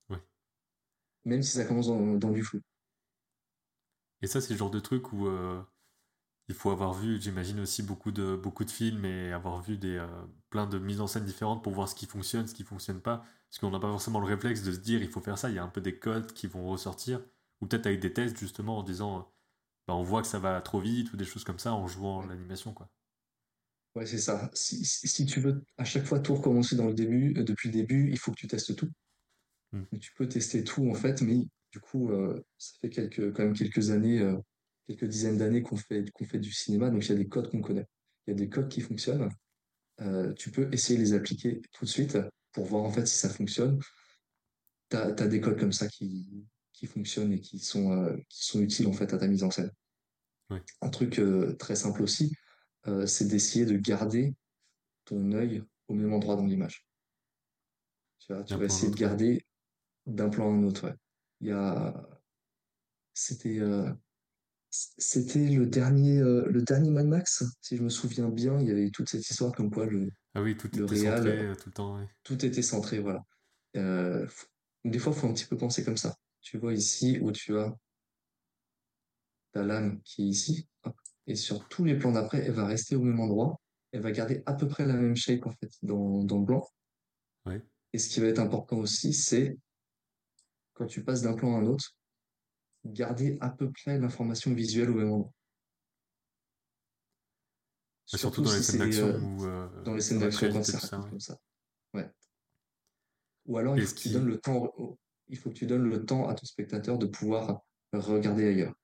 Ouais. 0.09 0.20
Même 1.24 1.42
si 1.42 1.53
ça 1.53 1.64
commence 1.64 1.86
dans, 1.86 2.16
dans 2.16 2.30
du 2.30 2.42
flou. 2.42 2.61
Et 4.22 4.26
ça, 4.26 4.40
c'est 4.40 4.53
le 4.53 4.59
genre 4.59 4.70
de 4.70 4.80
truc 4.80 5.12
où 5.12 5.26
euh, 5.26 5.62
il 6.48 6.55
faut 6.55 6.70
avoir 6.70 6.94
vu, 6.94 7.20
j'imagine 7.20 7.61
aussi 7.61 7.82
beaucoup 7.84 8.12
de, 8.12 8.36
beaucoup 8.36 8.64
de 8.64 8.70
films 8.70 9.05
et 9.05 9.32
avoir 9.32 9.62
vu 9.62 9.78
des, 9.78 9.96
euh, 9.98 10.09
plein 10.51 10.66
de 10.66 10.78
mises 10.78 11.01
en 11.03 11.07
scène 11.09 11.24
différentes 11.26 11.64
pour 11.64 11.72
voir 11.74 11.88
ce 11.88 11.94
qui 11.94 12.07
fonctionne, 12.07 12.46
ce 12.48 12.55
qui 12.55 12.64
fonctionne 12.64 13.01
pas. 13.03 13.24
Parce 13.51 13.61
qu'on 13.61 13.70
n'a 13.70 13.80
pas 13.80 13.88
forcément 13.90 14.20
le 14.20 14.26
réflexe 14.26 14.62
de 14.62 14.72
se 14.72 14.78
dire 14.80 15.03
il 15.03 15.11
faut 15.11 15.20
faire 15.22 15.38
ça. 15.38 15.51
Il 15.51 15.57
y 15.57 15.59
a 15.59 15.64
un 15.64 15.68
peu 15.68 15.80
des 15.82 15.98
codes 15.98 16.32
qui 16.34 16.46
vont 16.48 16.68
ressortir. 16.70 17.22
Ou 17.62 17.66
peut-être 17.66 17.86
avec 17.86 18.01
des 18.01 18.12
tests 18.14 18.38
justement 18.38 18.78
en 18.78 18.82
disant 18.82 19.18
euh, 19.20 19.22
bah, 19.88 19.94
on 19.96 20.03
voit 20.05 20.22
que 20.22 20.28
ça 20.28 20.38
va 20.40 20.61
trop 20.62 20.80
vite 20.80 21.12
ou 21.12 21.18
des 21.18 21.24
choses 21.26 21.44
comme 21.44 21.59
ça 21.61 21.74
en 21.74 21.86
jouant 21.88 22.22
Ouais, 22.22 22.26
l'animation. 22.26 22.74
quoi. 22.74 22.90
Ouais, 23.97 24.07
c'est 24.07 24.18
ça. 24.18 24.51
Si, 24.55 24.84
si, 24.84 25.09
si 25.09 25.26
tu 25.26 25.41
veux 25.41 25.64
à 25.76 25.84
chaque 25.84 26.05
fois 26.05 26.20
tout 26.20 26.34
recommencer 26.34 26.76
dans 26.76 26.86
le 26.86 26.95
début, 26.95 27.34
euh, 27.36 27.43
depuis 27.43 27.68
le 27.68 27.74
début, 27.74 28.09
il 28.11 28.18
faut 28.18 28.30
que 28.30 28.36
tu 28.36 28.47
testes 28.47 28.76
tout. 28.76 28.91
Hmm. 29.72 29.84
Tu 30.01 30.12
peux 30.14 30.28
tester 30.28 30.62
tout 30.62 30.88
en 30.88 30.95
fait, 30.95 31.22
mais 31.22 31.47
du 31.72 31.80
coup, 31.80 32.11
euh, 32.11 32.41
ça 32.59 32.74
fait 32.80 32.91
quelques, 32.91 33.32
quand 33.32 33.43
même 33.43 33.55
quelques 33.55 33.91
années, 33.91 34.20
euh, 34.20 34.36
quelques 34.86 35.07
dizaines 35.07 35.38
d'années 35.38 35.62
qu'on 35.62 35.76
fait, 35.76 36.09
qu'on 36.12 36.24
fait 36.24 36.38
du 36.38 36.53
cinéma, 36.53 36.91
donc 36.91 37.05
il 37.05 37.09
y 37.11 37.12
a 37.12 37.16
des 37.16 37.28
codes 37.28 37.51
qu'on 37.51 37.61
connaît. 37.61 37.86
Il 38.26 38.30
y 38.30 38.32
a 38.32 38.36
des 38.36 38.49
codes 38.49 38.68
qui 38.68 38.80
fonctionnent. 38.80 39.28
Tu 40.36 40.51
peux 40.51 40.72
essayer 40.72 40.99
de 40.99 41.05
les 41.05 41.12
appliquer 41.12 41.61
tout 41.72 41.84
de 41.84 41.91
suite 41.91 42.16
pour 42.53 42.64
voir 42.64 42.84
en 42.84 42.91
fait 42.91 43.07
si 43.07 43.18
ça 43.18 43.28
fonctionne. 43.28 43.78
Tu 44.88 44.97
as, 44.97 45.12
des 45.12 45.41
codes 45.41 45.59
comme 45.59 45.72
ça 45.72 45.88
qui, 45.88 46.26
qui 46.72 46.86
fonctionnent 46.86 47.32
et 47.32 47.41
qui 47.41 47.59
sont, 47.59 48.18
qui 48.28 48.45
sont 48.47 48.61
utiles 48.61 48.86
en 48.86 48.93
fait 48.93 49.12
à 49.12 49.18
ta 49.18 49.26
mise 49.26 49.43
en 49.43 49.51
scène. 49.51 49.70
Ouais. 50.49 50.62
Un 50.80 50.88
truc 50.88 51.20
très 51.59 51.76
simple 51.76 52.03
aussi, 52.03 52.32
euh, 52.87 53.07
c'est 53.07 53.26
d'essayer 53.26 53.64
de 53.66 53.76
garder 53.76 54.35
ton 55.05 55.33
œil 55.33 55.62
au 55.89 55.95
même 55.95 56.12
endroit 56.12 56.37
dans 56.37 56.47
l'image. 56.47 56.87
Tu 58.20 58.33
vois, 58.33 58.43
tu 58.45 58.53
D'un 58.55 58.59
vas 58.59 58.66
essayer 58.66 58.91
de 58.91 58.97
garder 58.97 59.47
d'un 60.07 60.28
plan 60.28 60.51
à 60.51 60.55
un 60.55 60.62
autre. 60.62 60.89
ouais. 60.89 60.95
Il 61.41 61.49
y 61.49 61.53
a, 61.53 61.95
c'était, 63.14 63.59
euh, 63.61 63.91
c'était 64.70 65.49
le 65.49 65.66
dernier, 65.66 66.18
euh, 66.18 66.47
le 66.51 66.62
dernier 66.62 66.91
Mad 66.91 67.07
Max, 67.07 67.45
si 67.61 67.76
je 67.76 67.83
me 67.83 67.89
souviens 67.89 68.28
bien. 68.28 68.61
Il 68.61 68.68
y 68.68 68.70
avait 68.70 68.91
toute 68.91 69.09
cette 69.09 69.28
histoire 69.28 69.53
comme 69.53 69.70
quoi 69.70 69.87
le, 69.87 70.11
Ah 70.35 70.43
oui, 70.43 70.57
tout 70.57 70.68
le 70.74 70.85
était 70.85 70.97
centré 70.97 71.31
réal, 71.31 71.51
euh, 71.51 71.55
tout 71.55 71.68
le 71.68 71.72
temps. 71.72 71.97
ouais. 71.99 72.09
tout 72.22 72.45
était 72.45 72.62
centré, 72.62 72.99
voilà. 73.01 73.24
Des 74.85 74.99
fois, 74.99 75.12
faut 75.12 75.26
un 75.26 75.33
petit 75.33 75.47
peu 75.47 75.57
penser 75.57 75.85
comme 75.85 75.97
ça. 75.97 76.16
Tu 76.41 76.59
vois 76.59 76.72
ici 76.72 77.18
où 77.20 77.33
tu 77.33 77.59
as 77.59 77.74
ta 79.53 79.62
lame 79.62 80.01
qui 80.03 80.22
est 80.22 80.26
ici, 80.28 80.68
hop, 80.85 80.97
et 81.31 81.37
sur 81.37 81.68
tous 81.68 81.85
les 81.85 81.97
plans 81.97 82.11
d'après, 82.11 82.39
elle 82.39 82.51
va 82.55 82.66
rester 82.66 82.97
au 82.97 83.03
même 83.03 83.20
endroit. 83.20 83.61
Elle 83.93 84.01
va 84.01 84.11
garder 84.11 84.43
à 84.47 84.53
peu 84.53 84.66
près 84.66 84.85
la 84.85 84.95
même 84.95 85.14
shape 85.14 85.47
en 85.47 85.53
fait 85.53 85.70
dans, 85.83 86.24
dans 86.24 86.39
le 86.39 86.45
blanc. 86.45 86.68
Ouais. 87.47 87.62
Et 87.93 87.99
ce 87.99 88.09
qui 88.09 88.18
va 88.18 88.26
être 88.26 88.41
important 88.41 88.78
aussi, 88.78 89.12
c'est 89.12 89.57
quand 90.74 90.87
tu 90.87 91.05
passes 91.05 91.22
d'un 91.22 91.35
plan 91.35 91.55
à 91.55 91.61
un 91.61 91.66
autre, 91.66 91.95
garder 92.85 93.39
à 93.41 93.49
peu 93.49 93.70
près 93.70 93.97
l'information 93.97 94.53
visuelle 94.53 94.91
au 94.91 94.95
même 94.95 95.12
endroit. 95.12 95.33
Surtout 98.07 98.18
Surtout 98.18 98.43
dans 98.43 98.53
les 98.53 98.62
si 98.62 98.72
scènes 98.72 98.81
d'action 98.81 99.07
euh, 99.07 99.47
euh, 99.47 99.83
dans 99.85 99.95
les 99.95 100.01
scènes 100.01 100.18
d'action 100.18 100.53
quand 100.53 100.64
ça. 100.64 100.99
ouais. 100.99 101.11
comme 101.11 101.20
ça. 101.20 101.39
Ouais. 101.95 102.11
Ou 103.47 103.57
alors 103.57 103.76
il 103.78 103.87
faut 103.87 103.95
qui. 103.95 104.09
le 104.09 104.41
temps, 104.41 104.72
il 105.28 105.39
faut 105.39 105.51
que 105.51 105.55
tu 105.55 105.66
donnes 105.66 105.89
le 105.89 106.05
temps 106.05 106.28
à 106.28 106.35
ton 106.35 106.45
spectateur 106.45 106.99
de 106.99 107.07
pouvoir 107.07 107.62
regarder 107.93 108.49
ailleurs. 108.49 108.74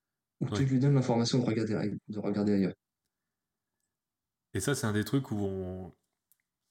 Ou 0.40 0.46
que 0.46 0.52
tu 0.52 0.64
lui 0.64 0.80
donnes 0.80 0.94
l'information 0.94 1.38
de 1.40 1.44
regarder, 1.44 1.98
de 2.08 2.18
regarder 2.18 2.54
ailleurs. 2.54 2.74
Et 4.54 4.60
ça, 4.60 4.74
c'est 4.74 4.86
un 4.86 4.92
des 4.92 5.04
trucs 5.04 5.30
où 5.30 5.36
on. 5.44 5.92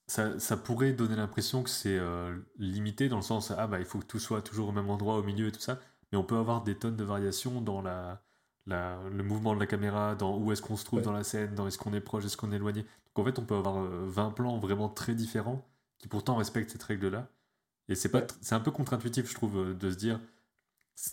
Ça, 0.08 0.40
ça 0.40 0.58
pourrait 0.58 0.94
donner 0.94 1.16
l'impression 1.18 1.64
que 1.64 1.70
c'est 1.70 1.98
euh, 1.98 2.38
limité 2.58 3.10
dans 3.10 3.18
le 3.18 3.24
sens 3.24 3.52
ah 3.52 3.68
bah 3.68 3.80
il 3.80 3.86
faut 3.86 4.00
que 4.00 4.06
tout 4.06 4.20
soit 4.20 4.42
toujours 4.44 4.70
au 4.70 4.72
même 4.74 4.90
endroit 4.90 5.18
au 5.18 5.24
milieu 5.24 5.48
et 5.50 5.52
tout 5.54 5.62
ça. 5.62 5.80
Mais 6.12 6.18
on 6.20 6.24
peut 6.26 6.38
avoir 6.38 6.64
des 6.64 6.78
tonnes 6.78 6.98
de 6.98 7.04
variations 7.06 7.62
dans 7.62 7.82
la, 7.82 8.24
la 8.68 9.00
le 9.12 9.24
mouvement 9.24 9.56
de 9.56 9.60
la 9.62 9.68
caméra 9.68 10.16
dans 10.16 10.38
où 10.38 10.52
est-ce 10.52 10.62
qu'on 10.64 10.78
se 10.78 10.86
trouve 10.86 11.02
Ouais, 11.02 11.04
dans 11.04 11.14
la 11.14 11.24
scène 11.24 11.56
dans 11.56 11.68
est-ce 11.68 11.78
qu'on 11.80 11.94
est 11.94 12.02
proche 12.02 12.26
est-ce 12.26 12.38
qu'on 12.38 12.52
est 12.54 12.58
éloigné. 12.58 12.84
Donc 12.84 13.20
en 13.20 13.26
fait 13.26 13.40
on 13.40 13.46
peut 13.46 13.56
avoir 13.56 13.80
euh, 13.84 14.06
20 14.08 14.32
plans 14.32 14.60
vraiment 14.60 14.90
très 14.90 15.16
différents 15.16 15.66
qui 16.00 16.08
pourtant 16.10 16.36
respectent 16.38 16.72
cette 16.72 16.84
règle 16.84 17.10
là 17.10 17.30
et 17.90 17.96
c'est 17.96 18.10
pas 18.12 18.20
ouais, 18.20 18.24
tr- 18.24 18.36
c'est 18.42 18.56
un 18.56 18.62
peu 18.62 18.72
contre-intuitif 18.72 19.30
je 19.30 19.36
trouve 19.36 19.58
euh, 19.60 19.74
de 19.76 19.92
se 19.92 19.98
dire 19.98 20.20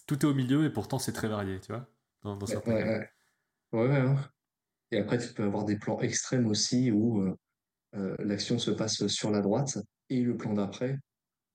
tout 0.09 0.19
est 0.27 0.29
au 0.29 0.35
milieu 0.35 0.65
et 0.65 0.71
pourtant 0.71 0.99
c'est 0.99 1.13
très 1.13 1.29
varié 1.29 1.61
tu 1.61 1.73
vois 1.73 1.89
dans, 2.23 2.47
certains 2.47 2.75
ouais, 2.75 2.83
cas 2.83 2.99
ouais. 2.99 3.09
Ouais, 3.73 3.89
ouais, 3.89 4.01
hein. 4.01 4.31
Et 4.91 4.99
après, 4.99 5.19
tu 5.19 5.33
peux 5.33 5.45
avoir 5.45 5.65
des 5.65 5.79
plans 5.79 6.01
extrêmes 6.01 6.47
aussi 6.47 6.91
où 6.91 7.25
l'action 8.19 8.59
se 8.59 8.71
passe 8.71 9.07
sur 9.07 9.31
la 9.31 9.41
droite 9.41 9.79
et 10.11 10.21
le 10.21 10.37
plan 10.37 10.53
d'après, 10.53 10.99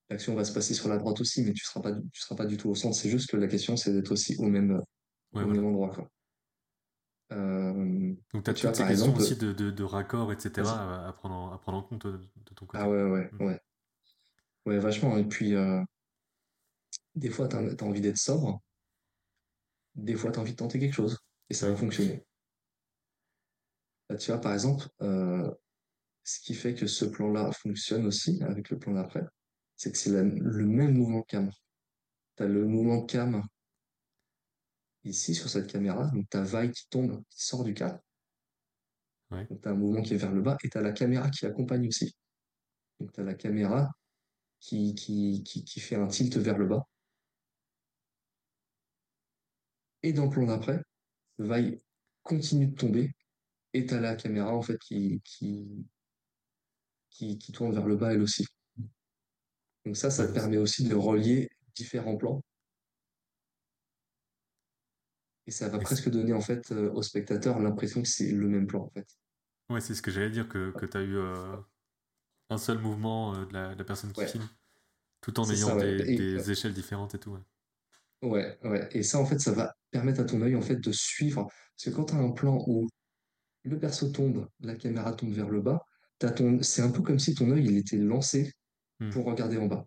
l'action 0.09 0.35
va 0.35 0.43
se 0.43 0.53
passer 0.53 0.73
sur 0.73 0.89
la 0.89 0.97
droite 0.97 1.19
aussi, 1.21 1.43
mais 1.43 1.53
tu 1.53 1.63
seras 1.63 1.81
pas, 1.81 1.93
tu 1.93 2.21
seras 2.21 2.35
pas 2.35 2.45
du 2.45 2.57
tout 2.57 2.69
au 2.69 2.75
centre. 2.75 2.95
C'est 2.95 3.09
juste 3.09 3.29
que 3.29 3.37
la 3.37 3.47
question, 3.47 3.77
c'est 3.77 3.93
d'être 3.93 4.11
aussi 4.11 4.35
au 4.37 4.47
même, 4.47 4.81
au 5.33 5.45
même 5.45 5.65
endroit. 5.65 5.89
Quoi. 5.89 6.09
Euh, 7.33 8.13
Donc 8.33 8.43
tu 8.43 8.49
as 8.49 8.53
toutes 8.53 8.75
ces 8.75 8.87
questions 8.87 9.13
aussi 9.15 9.35
de, 9.35 9.51
de, 9.51 9.69
de 9.69 9.83
raccord, 9.83 10.31
etc. 10.31 10.67
À, 10.67 11.13
prendre, 11.13 11.53
à 11.53 11.59
prendre 11.59 11.79
en 11.79 11.83
compte 11.83 12.07
de, 12.07 12.19
ton 12.55 12.65
côté. 12.65 12.81
Ah 12.81 12.89
ouais, 12.89 13.03
ouais, 13.03 13.29
mm. 13.33 13.45
ouais. 13.45 13.61
Ouais, 14.65 14.79
vachement. 14.79 15.17
Et 15.17 15.25
puis, 15.25 15.55
euh, 15.55 15.81
des 17.15 17.29
fois, 17.29 17.47
tu 17.47 17.55
as, 17.55 17.83
envie 17.83 18.01
d'être 18.01 18.17
sobre. 18.17 18.61
Des 19.97 20.15
fois, 20.15 20.31
tu 20.31 20.39
as 20.39 20.41
envie 20.41 20.53
de 20.53 20.57
tenter 20.57 20.79
quelque 20.79 20.93
chose. 20.93 21.17
Et 21.49 21.53
ça 21.53 21.69
va 21.69 21.75
fonctionner. 21.75 22.25
tu 24.19 24.31
vois, 24.31 24.39
par 24.39 24.53
exemple, 24.53 24.87
euh, 25.01 25.51
ce 26.23 26.39
qui 26.41 26.53
fait 26.53 26.75
que 26.75 26.87
ce 26.87 27.05
plan-là 27.05 27.51
fonctionne 27.51 28.05
aussi 28.05 28.41
avec 28.43 28.69
le 28.69 28.77
plan 28.77 28.93
d'après, 28.93 29.23
c'est 29.75 29.91
que 29.91 29.97
c'est 29.97 30.11
le 30.11 30.65
même 30.65 30.93
mouvement 30.93 31.21
cam. 31.23 31.49
Tu 32.35 32.43
as 32.43 32.47
le 32.47 32.65
mouvement 32.65 33.05
cam 33.05 33.43
ici 35.03 35.33
sur 35.33 35.49
cette 35.49 35.67
caméra, 35.67 36.07
donc 36.11 36.25
tu 36.29 36.37
as 36.37 36.43
vaille 36.43 36.71
qui 36.71 36.87
tombe, 36.89 37.23
qui 37.29 37.45
sort 37.45 37.63
du 37.63 37.73
cadre. 37.73 37.99
Donc 39.29 39.61
tu 39.61 39.67
as 39.67 39.71
un 39.71 39.75
mouvement 39.75 40.01
qui 40.01 40.13
est 40.13 40.17
vers 40.17 40.31
le 40.31 40.41
bas 40.41 40.57
et 40.63 40.69
tu 40.69 40.77
as 40.77 40.81
la 40.81 40.91
caméra 40.91 41.29
qui 41.29 41.45
accompagne 41.45 41.87
aussi. 41.87 42.15
Donc 42.99 43.11
tu 43.13 43.21
as 43.21 43.23
la 43.23 43.33
caméra 43.33 43.89
qui, 44.59 44.95
qui, 44.95 45.43
qui, 45.43 45.79
fait 45.79 45.95
un 45.95 46.07
tilt 46.07 46.35
vers 46.37 46.57
le 46.57 46.65
bas. 46.65 46.83
Et 50.07 50.13
dans 50.13 50.23
le 50.23 50.29
plan 50.29 50.45
d'après, 50.45 50.81
vaille 51.37 51.81
continue 52.23 52.67
de 52.67 52.75
tomber 52.75 53.11
et 53.73 53.85
tu 53.85 53.93
as 53.93 53.99
la 53.99 54.15
caméra 54.15 54.55
en 54.55 54.61
fait 54.61 54.77
qui, 54.77 55.21
qui, 55.25 55.85
qui, 57.09 57.37
qui 57.37 57.51
tourne 57.51 57.73
vers 57.73 57.85
le 57.85 57.97
bas 57.97 58.13
elle 58.13 58.21
aussi. 58.21 58.45
Donc 59.83 59.97
ça, 59.97 60.09
ça 60.09 60.25
te 60.25 60.31
permet 60.31 60.55
aussi 60.55 60.87
de 60.87 60.95
relier 60.95 61.49
différents 61.75 62.15
plans 62.15 62.41
et 65.45 65.51
ça 65.51 65.67
va 65.67 65.77
presque 65.77 66.09
donner 66.09 66.31
en 66.31 66.39
fait 66.39 66.71
euh, 66.71 66.89
au 66.93 67.01
spectateur 67.01 67.59
l'impression 67.59 68.01
que 68.01 68.07
c'est 68.07 68.31
le 68.31 68.47
même 68.47 68.65
plan 68.65 68.83
en 68.83 68.89
fait. 68.91 69.07
Ouais, 69.69 69.81
c'est 69.81 69.93
ce 69.93 70.01
que 70.01 70.09
j'allais 70.09 70.29
dire, 70.29 70.47
que, 70.47 70.71
que 70.71 70.85
tu 70.85 70.95
as 70.95 71.01
eu 71.01 71.17
euh, 71.17 71.57
un 72.49 72.57
seul 72.57 72.77
mouvement 72.77 73.35
euh, 73.35 73.45
de, 73.45 73.53
la, 73.53 73.83
personne 73.83 74.13
qui 74.13 74.25
filme, 74.25 74.47
tout 75.19 75.37
en 75.41 75.51
ayant 75.51 75.75
des, 75.75 76.49
échelles 76.49 76.73
différentes 76.73 77.13
et 77.13 77.19
tout. 77.19 77.31
Ouais. 77.31 77.43
Ouais. 78.21 78.57
Et 78.91 79.03
ça 79.03 79.19
en 79.19 79.25
fait, 79.25 79.39
ça 79.39 79.51
va 79.51 79.73
permettre 79.91 80.21
à 80.21 80.23
ton 80.23 80.41
œil 80.41 80.55
en 80.55 80.61
fait 80.61 80.77
de 80.77 80.91
suivre. 80.91 81.45
Parce 81.45 81.85
que 81.85 81.89
quand 81.89 82.05
tu 82.05 82.13
as 82.15 82.17
un 82.17 82.31
plan 82.31 82.63
où 82.67 82.87
le 83.63 83.79
perso 83.79 84.09
tombe, 84.09 84.47
la 84.61 84.75
caméra 84.75 85.13
tombe 85.13 85.31
vers 85.31 85.49
le 85.49 85.61
bas, 85.61 85.83
ton... 86.19 86.61
c'est 86.63 86.81
un 86.81 86.91
peu 86.91 87.01
comme 87.01 87.19
si 87.19 87.35
ton 87.35 87.51
œil 87.51 87.65
il 87.65 87.77
était 87.77 87.97
lancé 87.97 88.51
hmm. 88.99 89.09
pour 89.11 89.25
regarder 89.25 89.57
en 89.57 89.67
bas. 89.67 89.85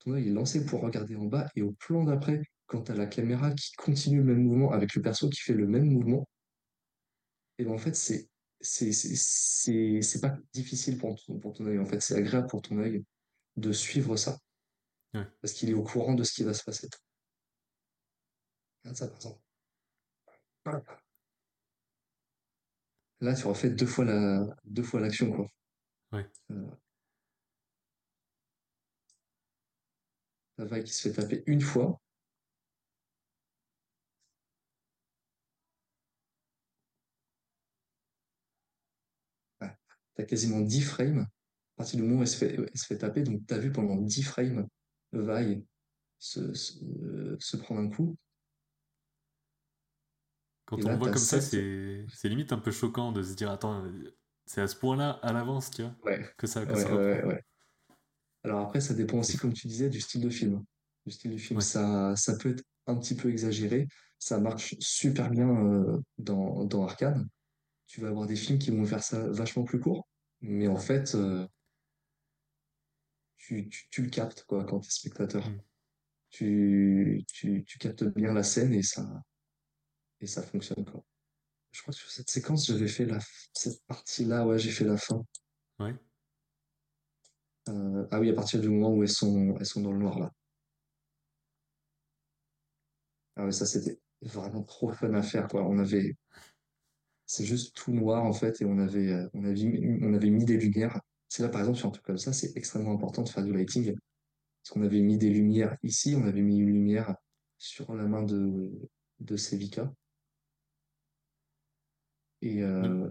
Ton 0.00 0.14
œil 0.14 0.28
est 0.28 0.32
lancé 0.32 0.64
pour 0.64 0.80
regarder 0.80 1.16
en 1.16 1.26
bas 1.26 1.48
et 1.56 1.62
au 1.62 1.72
plan 1.72 2.04
d'après, 2.04 2.42
quand 2.66 2.82
tu 2.82 2.92
as 2.92 2.94
la 2.94 3.06
caméra 3.06 3.52
qui 3.52 3.72
continue 3.76 4.18
le 4.18 4.24
même 4.24 4.44
mouvement 4.44 4.72
avec 4.72 4.94
le 4.94 5.02
perso 5.02 5.28
qui 5.28 5.40
fait 5.40 5.54
le 5.54 5.66
même 5.66 5.84
mouvement, 5.84 6.26
et 7.58 7.64
ben 7.64 7.72
en 7.72 7.78
fait, 7.78 7.94
c'est 7.94 8.30
c'est 8.62 10.20
pas 10.20 10.36
difficile 10.52 10.98
pour 10.98 11.14
ton, 11.22 11.38
pour 11.38 11.52
ton 11.52 11.66
œil. 11.66 11.78
En 11.78 11.84
fait, 11.84 12.00
c'est 12.00 12.14
agréable 12.14 12.46
pour 12.46 12.62
ton 12.62 12.78
œil 12.78 13.04
de 13.56 13.72
suivre 13.72 14.16
ça. 14.16 14.38
Parce 15.12 15.52
qu'il 15.52 15.70
est 15.70 15.74
au 15.74 15.82
courant 15.82 16.14
de 16.14 16.22
ce 16.22 16.32
qui 16.32 16.44
va 16.44 16.54
se 16.54 16.62
passer. 16.62 16.88
Regarde 18.82 18.96
ça, 18.96 19.08
par 19.08 19.16
exemple. 19.16 19.40
Là, 23.20 23.34
tu 23.34 23.46
refais 23.46 23.70
deux 23.70 23.86
fois 23.86 24.04
la 24.04 24.56
deux 24.64 24.82
fois 24.82 25.00
l'action, 25.00 25.32
quoi. 25.32 25.48
Ouais. 26.12 26.26
Euh, 26.50 26.70
la 30.58 30.64
vague 30.64 30.84
qui 30.84 30.92
se 30.92 31.08
fait 31.08 31.14
taper 31.14 31.42
une 31.46 31.60
fois, 31.60 32.00
quasiment 40.26 40.60
10 40.60 40.82
frames. 40.82 41.20
À 41.20 41.82
partir 41.82 41.98
du 41.98 42.02
moment 42.06 42.20
où 42.20 42.22
elle 42.22 42.28
se 42.28 42.36
fait, 42.36 42.54
elle 42.54 42.78
se 42.78 42.86
fait 42.86 42.98
taper, 42.98 43.22
donc 43.22 43.46
tu 43.46 43.54
as 43.54 43.58
vu 43.58 43.72
pendant 43.72 43.96
10 43.96 44.22
frames 44.22 44.68
vaille 45.12 45.64
se, 46.18 46.52
se, 46.54 47.56
prendre 47.56 47.80
un 47.80 47.88
coup. 47.88 48.16
Quand 50.70 50.84
on 50.84 50.96
voit 50.96 51.10
comme 51.10 51.18
ça, 51.18 51.40
c'est 51.40 52.28
limite 52.28 52.52
un 52.52 52.58
peu 52.58 52.70
choquant 52.70 53.10
de 53.10 53.22
se 53.22 53.34
dire 53.34 53.50
attends, 53.50 53.84
c'est 54.46 54.60
à 54.60 54.68
ce 54.68 54.76
point-là, 54.76 55.18
à 55.22 55.32
l'avance, 55.32 55.70
tu 55.70 55.82
vois, 55.82 56.18
que 56.38 56.46
ça, 56.46 56.64
que 56.64 57.26
ouais, 57.26 57.44
Alors 58.44 58.66
après, 58.66 58.80
ça 58.80 58.94
dépend 58.94 59.18
aussi, 59.18 59.36
comme 59.36 59.52
tu 59.52 59.66
disais, 59.66 59.88
du 59.88 60.00
style 60.00 60.22
de 60.22 60.30
film. 60.30 60.64
Du 61.06 61.12
style 61.12 61.32
du 61.32 61.38
film, 61.40 61.60
ça, 61.60 62.14
ça 62.14 62.36
peut 62.36 62.50
être 62.50 62.62
un 62.86 62.96
petit 62.96 63.16
peu 63.16 63.30
exagéré. 63.30 63.88
Ça 64.20 64.38
marche 64.38 64.76
super 64.78 65.30
bien 65.30 65.48
euh, 65.48 65.98
dans, 66.18 66.64
dans 66.64 66.84
Arcade. 66.84 67.26
Tu 67.86 68.00
vas 68.00 68.08
avoir 68.08 68.26
des 68.26 68.36
films 68.36 68.58
qui 68.58 68.70
vont 68.70 68.84
faire 68.84 69.02
ça 69.02 69.26
vachement 69.28 69.64
plus 69.64 69.80
court. 69.80 70.06
Mais 70.40 70.68
en 70.68 70.76
fait, 70.76 71.14
euh, 71.16 71.46
tu, 73.38 73.68
tu, 73.68 74.02
le 74.02 74.10
captes 74.10 74.44
quoi, 74.44 74.64
quand 74.64 74.80
tu 74.80 74.88
es 74.88 74.92
spectateur. 74.92 75.48
Mm. 75.48 75.60
Tu, 76.30 77.24
tu, 77.32 77.64
tu, 77.64 77.78
captes 77.78 78.04
bien 78.04 78.32
la 78.32 78.44
scène 78.44 78.72
et 78.72 78.82
ça, 78.82 79.04
et 80.20 80.26
ça 80.26 80.42
fonctionne. 80.42 80.84
Quoi. 80.84 81.02
Je 81.72 81.82
crois 81.82 81.92
que 81.92 81.98
sur 82.00 82.10
cette 82.10 82.30
séquence, 82.30 82.66
j'avais 82.66 82.88
fait 82.88 83.06
la, 83.06 83.18
cette 83.54 83.82
partie-là, 83.86 84.46
ouais, 84.46 84.58
j'ai 84.58 84.70
fait 84.70 84.84
la 84.84 84.96
fin. 84.96 85.24
Ouais. 85.78 85.94
Euh, 87.68 88.06
ah 88.10 88.20
oui, 88.20 88.30
à 88.30 88.34
partir 88.34 88.60
du 88.60 88.68
moment 88.68 88.92
où 88.94 89.02
elles 89.02 89.08
sont, 89.08 89.56
elles 89.58 89.66
sont 89.66 89.80
dans 89.82 89.92
le 89.92 89.98
noir 89.98 90.18
là. 90.18 90.32
Ah 93.36 93.44
ouais, 93.44 93.52
ça 93.52 93.66
c'était 93.66 93.98
vraiment 94.22 94.62
trop 94.62 94.92
fun 94.92 95.12
à 95.14 95.22
faire 95.22 95.48
quoi. 95.48 95.62
On 95.66 95.78
avait, 95.78 96.16
c'est 97.26 97.44
juste 97.44 97.76
tout 97.76 97.92
noir 97.92 98.24
en 98.24 98.32
fait 98.32 98.60
et 98.60 98.64
on 98.64 98.78
avait, 98.78 99.12
euh, 99.12 99.28
on 99.34 99.44
avait, 99.44 99.64
mis, 99.64 99.98
on 100.02 100.12
avait 100.14 100.30
mis 100.30 100.44
des 100.44 100.56
lumières. 100.56 101.00
C'est 101.28 101.42
là 101.42 101.48
par 101.48 101.60
exemple 101.60 101.78
sur 101.78 101.88
un 101.88 101.92
truc 101.92 102.04
comme 102.04 102.18
ça, 102.18 102.32
c'est 102.32 102.56
extrêmement 102.56 102.92
important 102.92 103.22
de 103.22 103.28
faire 103.28 103.44
du 103.44 103.52
lighting. 103.52 103.94
Parce 104.62 104.74
qu'on 104.74 104.82
avait 104.82 105.00
mis 105.00 105.16
des 105.16 105.30
lumières 105.30 105.76
ici, 105.82 106.14
on 106.16 106.26
avait 106.26 106.42
mis 106.42 106.58
une 106.58 106.66
lumière 106.66 107.14
sur 107.56 107.94
la 107.94 108.04
main 108.04 108.22
de, 108.22 108.70
de 109.20 109.36
Sevica. 109.36 109.92
Et, 112.42 112.62
euh, 112.62 113.08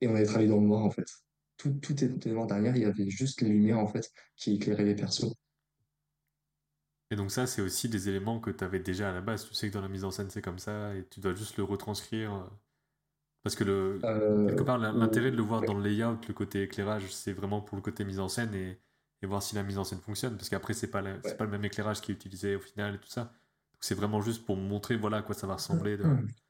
et 0.00 0.08
on 0.08 0.14
avait 0.14 0.24
travaillé 0.24 0.48
dans 0.48 0.60
le 0.60 0.66
noir 0.66 0.84
en 0.84 0.90
fait. 0.90 1.06
Tout, 1.56 1.72
tout 1.80 2.04
était 2.04 2.30
noir 2.30 2.46
derrière, 2.46 2.76
il 2.76 2.82
y 2.82 2.84
avait 2.84 3.08
juste 3.08 3.40
les 3.40 3.48
lumières 3.48 3.78
en 3.78 3.86
fait 3.86 4.12
qui 4.36 4.54
éclairaient 4.54 4.84
les 4.84 4.94
persos. 4.94 5.34
Et 7.10 7.16
donc 7.16 7.30
ça, 7.30 7.46
c'est 7.46 7.62
aussi 7.62 7.88
des 7.88 8.08
éléments 8.08 8.40
que 8.40 8.50
tu 8.50 8.64
avais 8.64 8.80
déjà 8.80 9.10
à 9.10 9.12
la 9.12 9.20
base. 9.20 9.46
Tu 9.48 9.54
sais 9.54 9.68
que 9.68 9.74
dans 9.74 9.80
la 9.80 9.88
mise 9.88 10.04
en 10.04 10.10
scène, 10.10 10.28
c'est 10.28 10.42
comme 10.42 10.58
ça, 10.58 10.94
et 10.94 11.06
tu 11.08 11.20
dois 11.20 11.34
juste 11.34 11.56
le 11.56 11.62
retranscrire 11.62 12.34
euh, 12.34 12.44
parce 13.44 13.54
que 13.54 13.62
le, 13.62 14.00
euh, 14.02 14.48
quelque 14.48 14.64
part, 14.64 14.76
l'intérêt 14.78 15.30
de 15.30 15.36
le 15.36 15.42
voir 15.42 15.62
dans 15.62 15.74
le 15.74 15.82
layout, 15.82 16.18
le 16.26 16.34
côté 16.34 16.62
éclairage, 16.62 17.14
c'est 17.14 17.32
vraiment 17.32 17.60
pour 17.60 17.76
le 17.76 17.82
côté 17.82 18.04
mise 18.04 18.18
en 18.18 18.28
scène 18.28 18.52
et, 18.54 18.80
et 19.22 19.26
voir 19.26 19.40
si 19.40 19.54
la 19.54 19.62
mise 19.62 19.78
en 19.78 19.84
scène 19.84 20.00
fonctionne. 20.00 20.36
Parce 20.36 20.48
qu'après, 20.48 20.74
c'est 20.74 20.90
pas, 20.90 21.00
pas 21.00 21.44
le 21.44 21.50
même 21.50 21.64
éclairage 21.64 22.00
qui 22.00 22.10
est 22.10 22.14
utilisé 22.16 22.56
au 22.56 22.60
final 22.60 22.96
et 22.96 22.98
tout 22.98 23.08
ça. 23.08 23.32
C'est 23.78 23.94
vraiment 23.94 24.20
juste 24.20 24.44
pour 24.44 24.56
montrer 24.56 24.96
voilà, 24.96 25.18
à 25.18 25.22
quoi 25.22 25.36
ça 25.36 25.46
va 25.46 25.54
ressembler. 25.54 25.96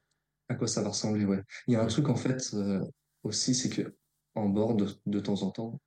À 0.49 0.55
quoi 0.55 0.67
ça 0.67 0.81
va 0.81 0.89
ressembler, 0.89 1.25
ouais. 1.25 1.41
Il 1.67 1.73
y 1.73 1.75
a 1.75 1.83
un 1.83 1.87
truc 1.87 2.09
en 2.09 2.15
fait 2.15 2.53
euh, 2.53 2.83
aussi, 3.23 3.53
c'est 3.53 3.69
que 3.69 3.95
en 4.35 4.47
board, 4.49 4.95
de, 5.05 5.19
temps 5.19 5.41
en 5.41 5.51
temps, 5.51 5.81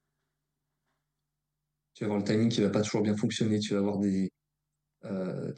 tu 1.94 2.04
vas 2.04 2.06
avoir 2.06 2.18
le 2.18 2.24
timing 2.24 2.48
qui 2.48 2.60
va 2.60 2.70
pas 2.70 2.82
toujours 2.82 3.02
bien 3.02 3.16
fonctionner. 3.16 3.58
Tu 3.58 3.74
vas 3.74 3.80
avoir 3.80 3.98
des. 3.98 4.32
Euh, 5.04 5.52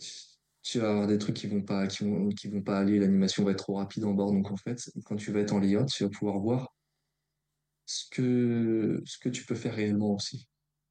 tu 0.62 0.78
vas 0.78 0.90
avoir 0.90 1.06
des 1.06 1.18
trucs 1.18 1.36
qui 1.36 1.48
vont 1.48 1.62
pas, 1.62 1.86
qui 1.86 2.04
vont, 2.04 2.28
qui 2.28 2.48
vont 2.48 2.62
pas 2.62 2.78
aller, 2.78 2.98
l'animation 2.98 3.44
va 3.44 3.50
être 3.52 3.64
trop 3.64 3.74
rapide 3.74 4.04
en 4.04 4.12
bord. 4.12 4.32
Donc 4.32 4.50
en 4.50 4.56
fait, 4.56 4.78
quand 5.04 5.16
tu 5.16 5.32
vas 5.32 5.40
être 5.40 5.52
en 5.52 5.58
layout, 5.58 5.86
tu 5.86 6.04
vas 6.04 6.10
pouvoir 6.10 6.38
voir 6.38 6.72
ce 7.86 8.04
que, 8.10 9.02
ce 9.04 9.18
que 9.18 9.28
tu 9.28 9.44
peux 9.44 9.54
faire 9.54 9.74
réellement 9.74 10.14
aussi. 10.14 10.48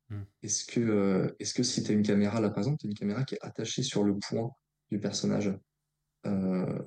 Hmm. 0.09 0.23
Est-ce 0.43 0.65
que, 0.65 0.79
euh, 0.81 1.35
est-ce 1.39 1.53
que 1.53 1.63
si 1.63 1.83
tu 1.83 1.91
as 1.91 1.93
une 1.93 2.03
caméra, 2.03 2.41
là 2.41 2.49
par 2.49 2.59
exemple, 2.59 2.77
tu 2.79 2.87
as 2.87 2.89
une 2.89 2.97
caméra 2.97 3.23
qui 3.23 3.35
est 3.35 3.41
attachée 3.41 3.83
sur 3.83 4.03
le 4.03 4.17
point 4.19 4.51
du 4.89 4.99
personnage, 4.99 5.53
euh, 6.25 6.79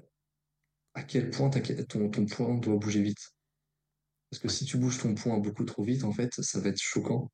à 0.95 1.03
quel 1.03 1.31
point 1.31 1.51
ton, 1.51 2.11
ton 2.11 2.27
point 2.27 2.55
doit 2.57 2.77
bouger 2.77 3.03
vite 3.03 3.33
Parce 4.31 4.41
que 4.41 4.49
si 4.49 4.65
tu 4.65 4.79
bouges 4.79 4.99
ton 4.99 5.15
point 5.15 5.39
beaucoup 5.39 5.65
trop 5.65 5.83
vite, 5.83 6.05
en 6.05 6.13
fait, 6.13 6.33
ça 6.41 6.61
va 6.61 6.69
être 6.71 6.81
choquant 6.81 7.31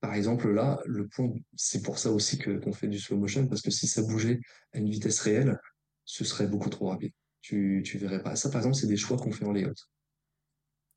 par 0.00 0.14
exemple, 0.14 0.50
là, 0.50 0.80
le 0.86 1.08
point, 1.08 1.32
c'est 1.56 1.82
pour 1.82 1.98
ça 1.98 2.12
aussi 2.12 2.38
que 2.38 2.58
qu'on 2.58 2.72
fait 2.72 2.88
du 2.88 2.98
slow 2.98 3.16
motion, 3.16 3.48
parce 3.48 3.62
que 3.62 3.70
si 3.70 3.88
ça 3.88 4.02
bougeait 4.02 4.40
à 4.72 4.78
une 4.78 4.88
vitesse 4.88 5.20
réelle, 5.20 5.58
ce 6.04 6.24
serait 6.24 6.46
beaucoup 6.46 6.70
trop 6.70 6.90
rapide. 6.90 7.12
Tu, 7.40 7.82
tu 7.84 7.98
verrais 7.98 8.22
pas. 8.22 8.36
Ça, 8.36 8.50
par 8.50 8.58
exemple, 8.58 8.76
c'est 8.76 8.86
des 8.86 8.96
choix 8.96 9.16
qu'on 9.16 9.32
fait 9.32 9.44
en 9.44 9.52
layout. 9.52 9.74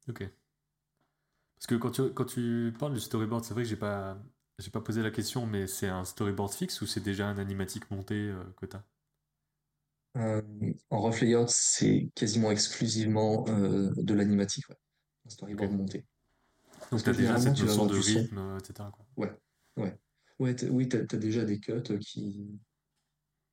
Ok. 0.10 0.30
Parce 1.56 1.68
que 1.68 1.76
quand 1.76 1.92
tu, 1.92 2.14
quand 2.14 2.26
tu 2.26 2.74
parles 2.78 2.94
du 2.94 3.00
storyboard, 3.00 3.44
c'est 3.44 3.54
vrai 3.54 3.64
que 3.64 3.70
j'ai 3.70 3.76
pas, 3.76 4.22
j'ai 4.60 4.70
pas 4.70 4.82
posé 4.82 5.02
la 5.02 5.12
question, 5.12 5.46
mais 5.46 5.68
c'est 5.68 5.88
un 5.88 6.06
storyboard 6.06 6.54
fixe 6.54 6.82
ou 6.82 6.86
c'est 6.86 7.02
déjà 7.02 7.28
un 7.28 7.38
animatique 7.38 7.90
monté 7.92 8.16
euh, 8.16 8.44
que 8.58 8.66
tu 8.66 8.76
as 8.76 8.84
Euh, 10.18 10.42
en 10.90 11.00
rough 11.02 11.22
layout, 11.22 11.46
c'est 11.48 12.10
quasiment 12.16 12.52
exclusivement 12.52 13.46
euh, 13.48 13.92
de 13.96 14.14
l'animatique, 14.14 14.68
ouais. 14.70 14.78
Un 15.26 15.30
storyboard 15.30 15.72
monté. 15.74 16.06
Donc 16.92 17.04
tu 17.04 17.10
as 17.10 17.14
déjà 17.14 17.38
cette 17.38 17.56
tu 17.56 17.64
notion 17.66 17.86
de 17.86 17.96
rythme, 17.98 18.38
euh, 18.38 18.58
etc. 18.58 18.90
quoi. 18.92 19.06
Ouais, 19.18 19.32
ouais. 19.78 20.00
Oui, 20.40 20.56
t'as, 20.56 21.06
t'as 21.06 21.18
déjà 21.18 21.44
des 21.46 21.60
cuts 21.60 21.84
qui, 22.00 22.60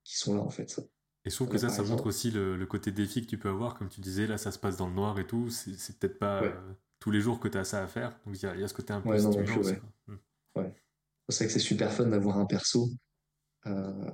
qui 0.04 0.16
sont 0.16 0.34
là, 0.34 0.40
en 0.40 0.50
fait. 0.50 0.80
Et 1.24 1.30
je 1.30 1.34
trouve 1.34 1.48
que 1.48 1.58
ça, 1.58 1.68
ça 1.68 1.82
montre 1.82 2.06
aussi 2.06 2.30
le, 2.30 2.56
le 2.56 2.66
côté 2.66 2.92
défi 2.92 3.20
que 3.22 3.26
tu 3.26 3.38
peux 3.38 3.48
avoir. 3.48 3.74
Comme 3.74 3.88
tu 3.88 4.00
disais, 4.00 4.26
là, 4.26 4.38
ça 4.38 4.52
se 4.52 4.58
passe 4.58 4.76
dans 4.76 4.86
le 4.86 4.94
noir 4.94 5.18
et 5.18 5.26
tout. 5.26 5.50
C'est 5.50 5.98
peut-être 5.98 6.18
pas 6.18 6.40
Ouais, 6.40 6.48
euh, 6.48 6.72
tous 7.00 7.10
les 7.10 7.20
jours 7.20 7.40
que 7.40 7.48
tu 7.48 7.58
as 7.58 7.64
ça 7.64 7.82
à 7.82 7.86
faire. 7.88 8.18
Donc 8.24 8.36
il 8.40 8.42
y, 8.44 8.46
a 8.46 8.54
il 8.54 8.60
y 8.60 8.64
a 8.64 8.68
ce 8.68 8.74
côté 8.74 8.92
un 8.92 9.00
peu 9.00 9.10
ouais, 9.10 9.18
non, 9.18 9.24
non 9.24 9.32
stimulant 9.32 9.52
plus, 9.54 9.60
aussi. 9.60 9.72
ouais. 9.72 9.80
Quoi. 9.80 10.14
Hmm. 10.14 10.18
Ouais. 10.60 10.74
C'est 11.28 11.38
vrai 11.38 11.46
que 11.48 11.52
c'est 11.52 11.58
super 11.58 11.92
fun 11.92 12.06
d'avoir 12.06 12.38
un 12.38 12.46
perso, 12.46 12.88
euh, 13.66 14.10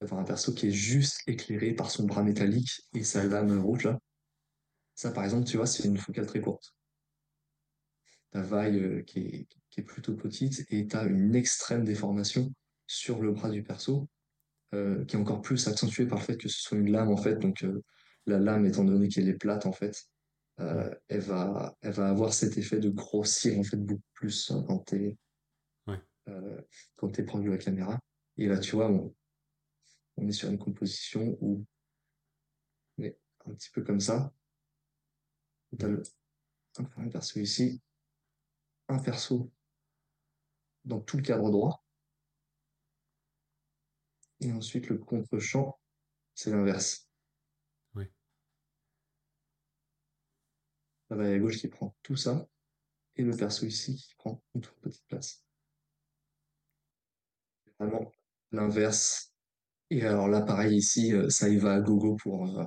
d'avoir 0.00 0.20
un 0.20 0.24
perso 0.24 0.52
qui 0.52 0.68
est 0.68 0.72
juste 0.72 1.22
éclairé 1.26 1.74
par 1.74 1.90
son 1.90 2.04
bras 2.04 2.22
métallique 2.22 2.82
et 2.94 3.04
sa 3.04 3.24
lame 3.24 3.60
rouge, 3.60 3.84
là. 3.84 3.98
Ça, 4.94 5.10
par 5.10 5.24
exemple, 5.24 5.46
tu 5.46 5.56
vois, 5.56 5.66
c'est 5.66 5.84
une 5.84 5.96
focale 5.96 6.26
très 6.26 6.40
courte. 6.40 6.74
ta 8.32 8.42
vaille 8.42 8.78
euh, 8.78 9.02
qui 9.02 9.20
est, 9.20 9.48
qui 9.70 9.80
est 9.80 9.84
plutôt 9.84 10.14
petite 10.14 10.64
et 10.70 10.86
tu 10.86 10.96
as 10.96 11.04
une 11.04 11.34
extrême 11.34 11.84
déformation 11.84 12.52
sur 12.86 13.20
le 13.20 13.32
bras 13.32 13.50
du 13.50 13.62
perso 13.62 14.08
euh, 14.74 15.04
qui 15.04 15.16
est 15.16 15.18
encore 15.18 15.40
plus 15.40 15.68
accentuée 15.68 16.06
par 16.06 16.18
le 16.18 16.24
fait 16.24 16.36
que 16.36 16.48
ce 16.48 16.60
soit 16.60 16.78
une 16.78 16.90
lame 16.90 17.10
en 17.10 17.16
fait. 17.16 17.36
Donc 17.36 17.64
euh, 17.64 17.82
la 18.26 18.38
lame, 18.38 18.66
étant 18.66 18.84
donné 18.84 19.08
qu'elle 19.08 19.28
est 19.28 19.38
plate 19.38 19.66
en 19.66 19.72
fait, 19.72 20.04
elle 20.58 21.20
va, 21.20 21.74
elle 21.80 21.92
va 21.92 22.10
avoir 22.10 22.34
cet 22.34 22.58
effet 22.58 22.78
de 22.78 22.90
grossir 22.90 23.58
en 23.58 23.62
fait 23.62 23.78
beaucoup 23.78 24.02
plus 24.12 24.50
hein, 24.50 24.62
quand 24.68 24.80
t'es 24.80 25.16
ouais, 25.86 25.98
quand 26.96 27.08
t'es 27.08 27.22
proche 27.22 27.44
de 27.44 27.50
la 27.50 27.56
caméra. 27.56 27.98
Et 28.36 28.46
là, 28.46 28.58
tu 28.58 28.76
vois, 28.76 28.90
on, 28.90 29.14
on 30.20 30.28
est 30.28 30.32
sur 30.32 30.50
une 30.50 30.58
composition 30.58 31.36
où 31.40 31.64
on 32.98 33.02
est 33.02 33.18
un 33.46 33.54
petit 33.54 33.70
peu 33.70 33.82
comme 33.82 34.00
ça. 34.00 34.32
Tu 35.78 35.84
as 35.84 35.88
Hmm. 35.88 35.92
le, 35.92 36.02
un 36.96 37.08
perso 37.08 37.40
ici, 37.40 37.82
un 38.88 38.98
perso 38.98 39.50
dans 40.84 41.00
tout 41.00 41.16
le 41.16 41.22
cadre 41.22 41.50
droit, 41.50 41.84
et 44.40 44.52
ensuite 44.52 44.88
le 44.88 44.98
contre-champ 44.98 45.78
C'est 46.34 46.50
l'inverse. 46.50 47.08
La 51.10 51.16
vague 51.16 51.32
à 51.34 51.38
gauche 51.38 51.58
qui 51.58 51.68
prend 51.68 51.96
tout 52.02 52.16
ça, 52.16 52.48
et 53.16 53.22
le 53.22 53.36
perso 53.36 53.66
ici 53.66 53.96
qui 53.96 54.14
prend 54.14 54.42
une 54.54 54.60
toute 54.60 54.78
petite 54.80 55.06
place. 55.06 55.44
Vraiment 57.78 58.12
l'inverse. 58.52 59.29
Et 59.90 60.02
alors 60.06 60.28
là, 60.28 60.40
pareil 60.42 60.76
ici, 60.76 61.12
euh, 61.12 61.28
ça 61.30 61.48
y 61.48 61.56
va 61.56 61.74
à 61.74 61.80
gogo 61.80 62.16
pour, 62.16 62.46
euh, 62.58 62.64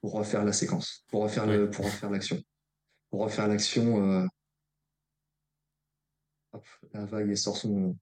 pour 0.00 0.12
refaire 0.14 0.44
la 0.44 0.52
séquence, 0.52 1.04
pour 1.08 1.22
refaire 1.22 1.46
le, 1.46 1.70
pour 1.70 1.84
refaire 1.84 2.10
l'action. 2.10 2.40
Pour 3.10 3.22
refaire 3.22 3.48
l'action, 3.48 4.02
euh, 4.04 4.26
hop, 6.52 6.66
la 6.92 7.04
vague 7.04 7.28
elle 7.28 7.36
sort 7.38 7.56
son, 7.56 7.96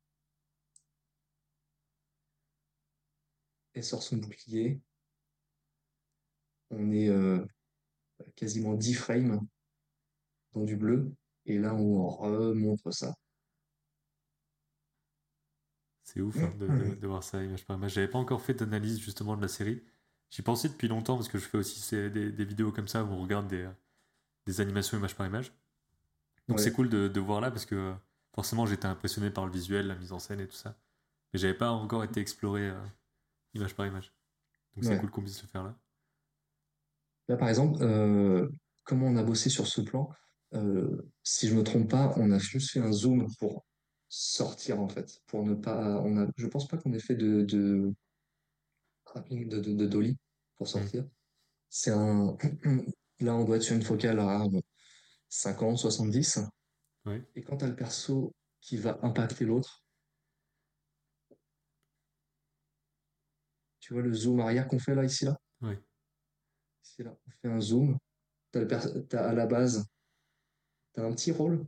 elle 3.75 3.85
sort 3.85 4.03
son 4.03 4.17
bouclier. 4.19 4.81
On 6.71 6.93
est 6.93 7.09
euh, 7.09 7.45
quasiment 8.37 8.75
10 8.75 8.95
frames 8.95 9.41
dans 10.53 10.65
du 10.65 10.77
bleu. 10.77 11.13
Et 11.47 11.59
là, 11.59 11.75
on 11.75 12.09
remontre 12.09 12.91
ça. 12.93 13.15
C'est 16.11 16.23
ouf 16.23 16.39
hein, 16.39 16.51
de, 16.59 16.67
de- 16.67 16.95
de 16.95 17.07
voir 17.07 17.23
ça 17.23 17.45
image 17.45 17.67
par 17.67 17.77
image. 17.77 17.93
J'avais 17.93 18.09
pas 18.09 18.19
encore 18.19 18.41
fait 18.41 18.55
d'analyse 18.55 18.99
justement 18.99 19.37
de 19.37 19.43
la 19.43 19.49
série. 19.49 19.83
J'y 20.31 20.41
pensais 20.41 20.71
depuis 20.71 20.89
longtemps 20.89 21.17
parce 21.17 21.29
que 21.29 21.37
je 21.37 21.45
fais 21.45 21.59
aussi 21.59 21.95
des, 21.95 22.33
des 22.33 22.45
vidéos 22.47 22.73
comme 22.73 22.89
ça 22.89 23.05
où 23.05 23.09
on 23.09 23.21
regarde 23.21 23.47
des, 23.47 23.69
des 24.47 24.63
animations 24.63 24.97
image 24.97 25.15
par 25.15 25.27
image. 25.27 25.53
Donc 26.49 26.61
c'est 26.61 26.73
cool 26.73 26.89
de, 26.89 27.09
de 27.09 27.21
voir 27.21 27.43
là 27.43 27.51
parce 27.51 27.67
que 27.67 27.75
euh, 27.75 27.95
forcément 28.35 28.65
j'étais 28.65 28.87
impressionné 28.87 29.29
par 29.29 29.45
le 29.45 29.53
visuel, 29.53 29.87
la 29.87 29.97
mise 29.97 30.13
en 30.13 30.19
scène 30.19 30.41
et 30.41 30.47
tout 30.47 30.57
ça. 30.57 30.79
Mais 31.35 31.39
j'avais 31.39 31.53
pas 31.53 31.73
encore 31.73 32.03
été 32.05 32.21
exploré 32.21 32.71
euh, 32.71 32.87
image 33.53 33.75
par 33.75 33.87
image. 33.87 34.15
Donc 34.75 34.85
c'est 34.85 34.91
ouais. 34.93 34.99
cool 34.99 35.11
qu'on 35.11 35.21
puisse 35.21 35.43
le 35.43 35.49
faire 35.49 35.63
là. 35.63 35.79
Là, 37.29 37.37
par 37.37 37.51
exemple, 37.51 37.83
euh, 37.83 38.49
comment 38.85 39.09
on 39.09 39.17
a 39.17 39.23
bossé 39.23 39.51
sur 39.51 39.67
ce 39.67 39.83
plan? 39.83 40.11
Euh, 40.55 41.03
si 41.23 41.49
je 41.49 41.55
me 41.55 41.63
trompe 41.63 41.91
pas, 41.91 42.15
on 42.17 42.33
a 42.33 42.39
juste 42.39 42.71
fait 42.71 42.81
un 42.81 42.93
zoom 42.93 43.27
pour 43.39 43.67
sortir 44.09 44.81
en 44.81 44.89
fait, 44.89 45.21
pour 45.27 45.43
ne 45.45 45.55
pas. 45.55 46.01
On 46.03 46.17
a, 46.19 46.27
je 46.37 46.47
pense 46.47 46.67
pas 46.69 46.77
qu'on 46.79 46.93
ait 46.93 46.99
fait 47.01 47.15
de 47.17 47.43
de, 47.43 47.93
de, 49.31 49.45
de, 49.61 49.73
de 49.75 49.87
dolly 49.87 50.17
pour 50.57 50.67
Hmm. 50.67 50.71
sortir. 50.71 51.09
C'est 51.69 51.91
un. 51.91 52.37
Là, 53.21 53.35
on 53.35 53.45
doit 53.45 53.57
être 53.57 53.63
sur 53.63 53.75
une 53.75 53.83
focale 53.83 54.21
à 54.21 54.45
50, 55.29 55.79
70. 55.79 56.41
Ouais, 57.05 57.25
Et 57.35 57.43
quand 57.43 57.57
t'as 57.57 57.67
le 57.67 57.75
perso 57.75 58.33
qui 58.61 58.77
va 58.77 58.99
impacter 59.03 59.45
l'autre, 59.45 59.85
tu 63.81 63.93
vois 63.95 64.03
le 64.03 64.13
zoom 64.13 64.41
arrière 64.41 64.69
qu'on 64.69 64.79
fait 64.79 64.95
là, 64.95 65.05
ici, 65.05 65.25
là? 65.25 65.37
ouais. 65.63 65.79
Ici, 66.85 67.03
là, 67.03 67.17
on 67.27 67.31
fait 67.31 67.49
un 67.49 67.61
zoom. 67.61 67.99
T'as 68.53 68.61
le 68.61 68.67
perso- 68.69 69.01
t'as 69.03 69.29
à 69.29 69.33
la 69.33 69.47
base, 69.47 69.85
t'as 70.93 71.05
un 71.05 71.13
petit 71.13 71.33
rôle 71.33 71.67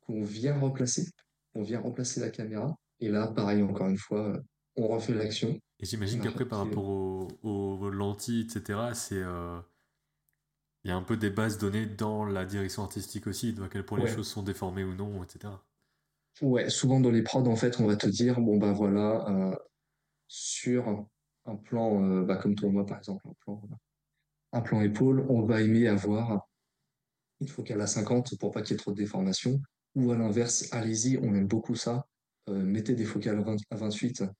qu'on 0.00 0.22
vient 0.24 0.58
replacer. 0.58 1.06
On 1.54 1.62
vient 1.62 1.80
remplacer 1.80 2.20
la 2.20 2.30
caméra. 2.30 2.76
Et 3.00 3.08
là, 3.08 3.28
pareil, 3.28 3.62
encore 3.62 3.88
une 3.88 3.98
fois, 3.98 4.40
on 4.76 4.88
refait 4.88 5.14
l'action. 5.14 5.58
Et 5.78 5.86
j'imagine 5.86 6.20
qu'après 6.20 6.46
par 6.46 6.60
rapport 6.60 6.88
aux, 6.88 7.28
aux 7.42 7.90
lentilles, 7.90 8.42
etc., 8.42 8.78
c'est 8.94 9.22
euh, 9.22 9.58
il 10.84 10.88
y 10.88 10.90
a 10.92 10.96
un 10.96 11.02
peu 11.02 11.16
des 11.16 11.30
bases 11.30 11.58
données 11.58 11.86
dans 11.86 12.24
la 12.24 12.44
direction 12.44 12.82
artistique 12.82 13.26
aussi, 13.26 13.52
de 13.52 13.62
à 13.62 13.68
quel 13.68 13.84
point 13.84 13.98
les 13.98 14.06
choses 14.06 14.28
sont 14.28 14.42
déformées 14.42 14.84
ou 14.84 14.94
non, 14.94 15.22
etc. 15.22 15.52
ouais. 16.42 16.70
Souvent 16.70 17.00
dans 17.00 17.10
les 17.10 17.22
prods, 17.22 17.46
en 17.46 17.56
fait, 17.56 17.80
on 17.80 17.86
va 17.86 17.96
te 17.96 18.06
dire, 18.06 18.40
bon 18.40 18.58
bah 18.58 18.72
voilà, 18.72 19.28
euh, 19.28 19.56
sur 20.28 21.06
un 21.44 21.56
plan, 21.56 22.02
euh, 22.02 22.24
bah, 22.24 22.36
comme 22.36 22.54
toi 22.54 22.68
et 22.68 22.72
moi 22.72 22.86
par 22.86 22.98
exemple, 22.98 23.26
un 23.28 23.34
plan, 23.40 23.62
un 24.52 24.60
plan 24.60 24.80
épaule, 24.80 25.26
on 25.28 25.42
va 25.42 25.60
aimer 25.60 25.86
avoir 25.86 26.48
une 27.40 27.48
focale 27.48 27.80
à 27.80 27.86
50 27.86 28.38
pour 28.38 28.50
pas 28.50 28.62
qu'il 28.62 28.72
y 28.72 28.74
ait 28.74 28.78
trop 28.78 28.92
de 28.92 28.96
déformation. 28.96 29.60
Ou 29.94 30.12
à 30.12 30.16
l'inverse, 30.16 30.68
allez-y, 30.72 31.18
on 31.18 31.34
aime 31.34 31.46
beaucoup 31.48 31.74
ça. 31.74 32.06
Euh, 32.48 32.62
mettez 32.62 32.94
des 32.94 33.04
focales 33.04 33.38
à 33.38 33.42
20 33.42 33.56
à 33.70 33.76
28 33.76 34.20
Hmm. 34.22 34.32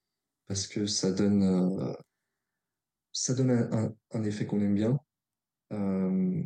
parce 0.47 0.67
que 0.67 0.87
ça 0.87 1.13
donne, 1.13 1.43
euh, 1.43 1.93
ça 3.13 3.35
donne 3.35 3.51
un, 3.51 3.73
un- 3.73 3.95
un 4.13 4.23
effet 4.25 4.47
qu'on 4.47 4.61
aime 4.61 4.75
bien. 4.75 4.99
Euh, 5.73 6.43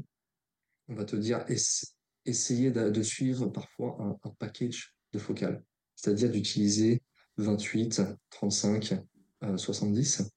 on 0.89 0.95
va 0.95 1.05
te 1.05 1.17
dire, 1.17 1.45
ess- 1.49 1.95
essayez 2.27 2.71
de, 2.71 2.91
de 2.91 3.03
suivre 3.03 3.47
parfois 3.49 3.97
un, 4.01 4.19
un 4.29 4.31
package 4.39 4.95
de 5.13 5.19
focales, 5.19 5.63
c'est-à-dire 5.95 6.31
d'utiliser 6.31 7.03
28, 7.37 8.03
35, 8.31 8.95
euh, 9.45 9.57
70. 9.57 10.31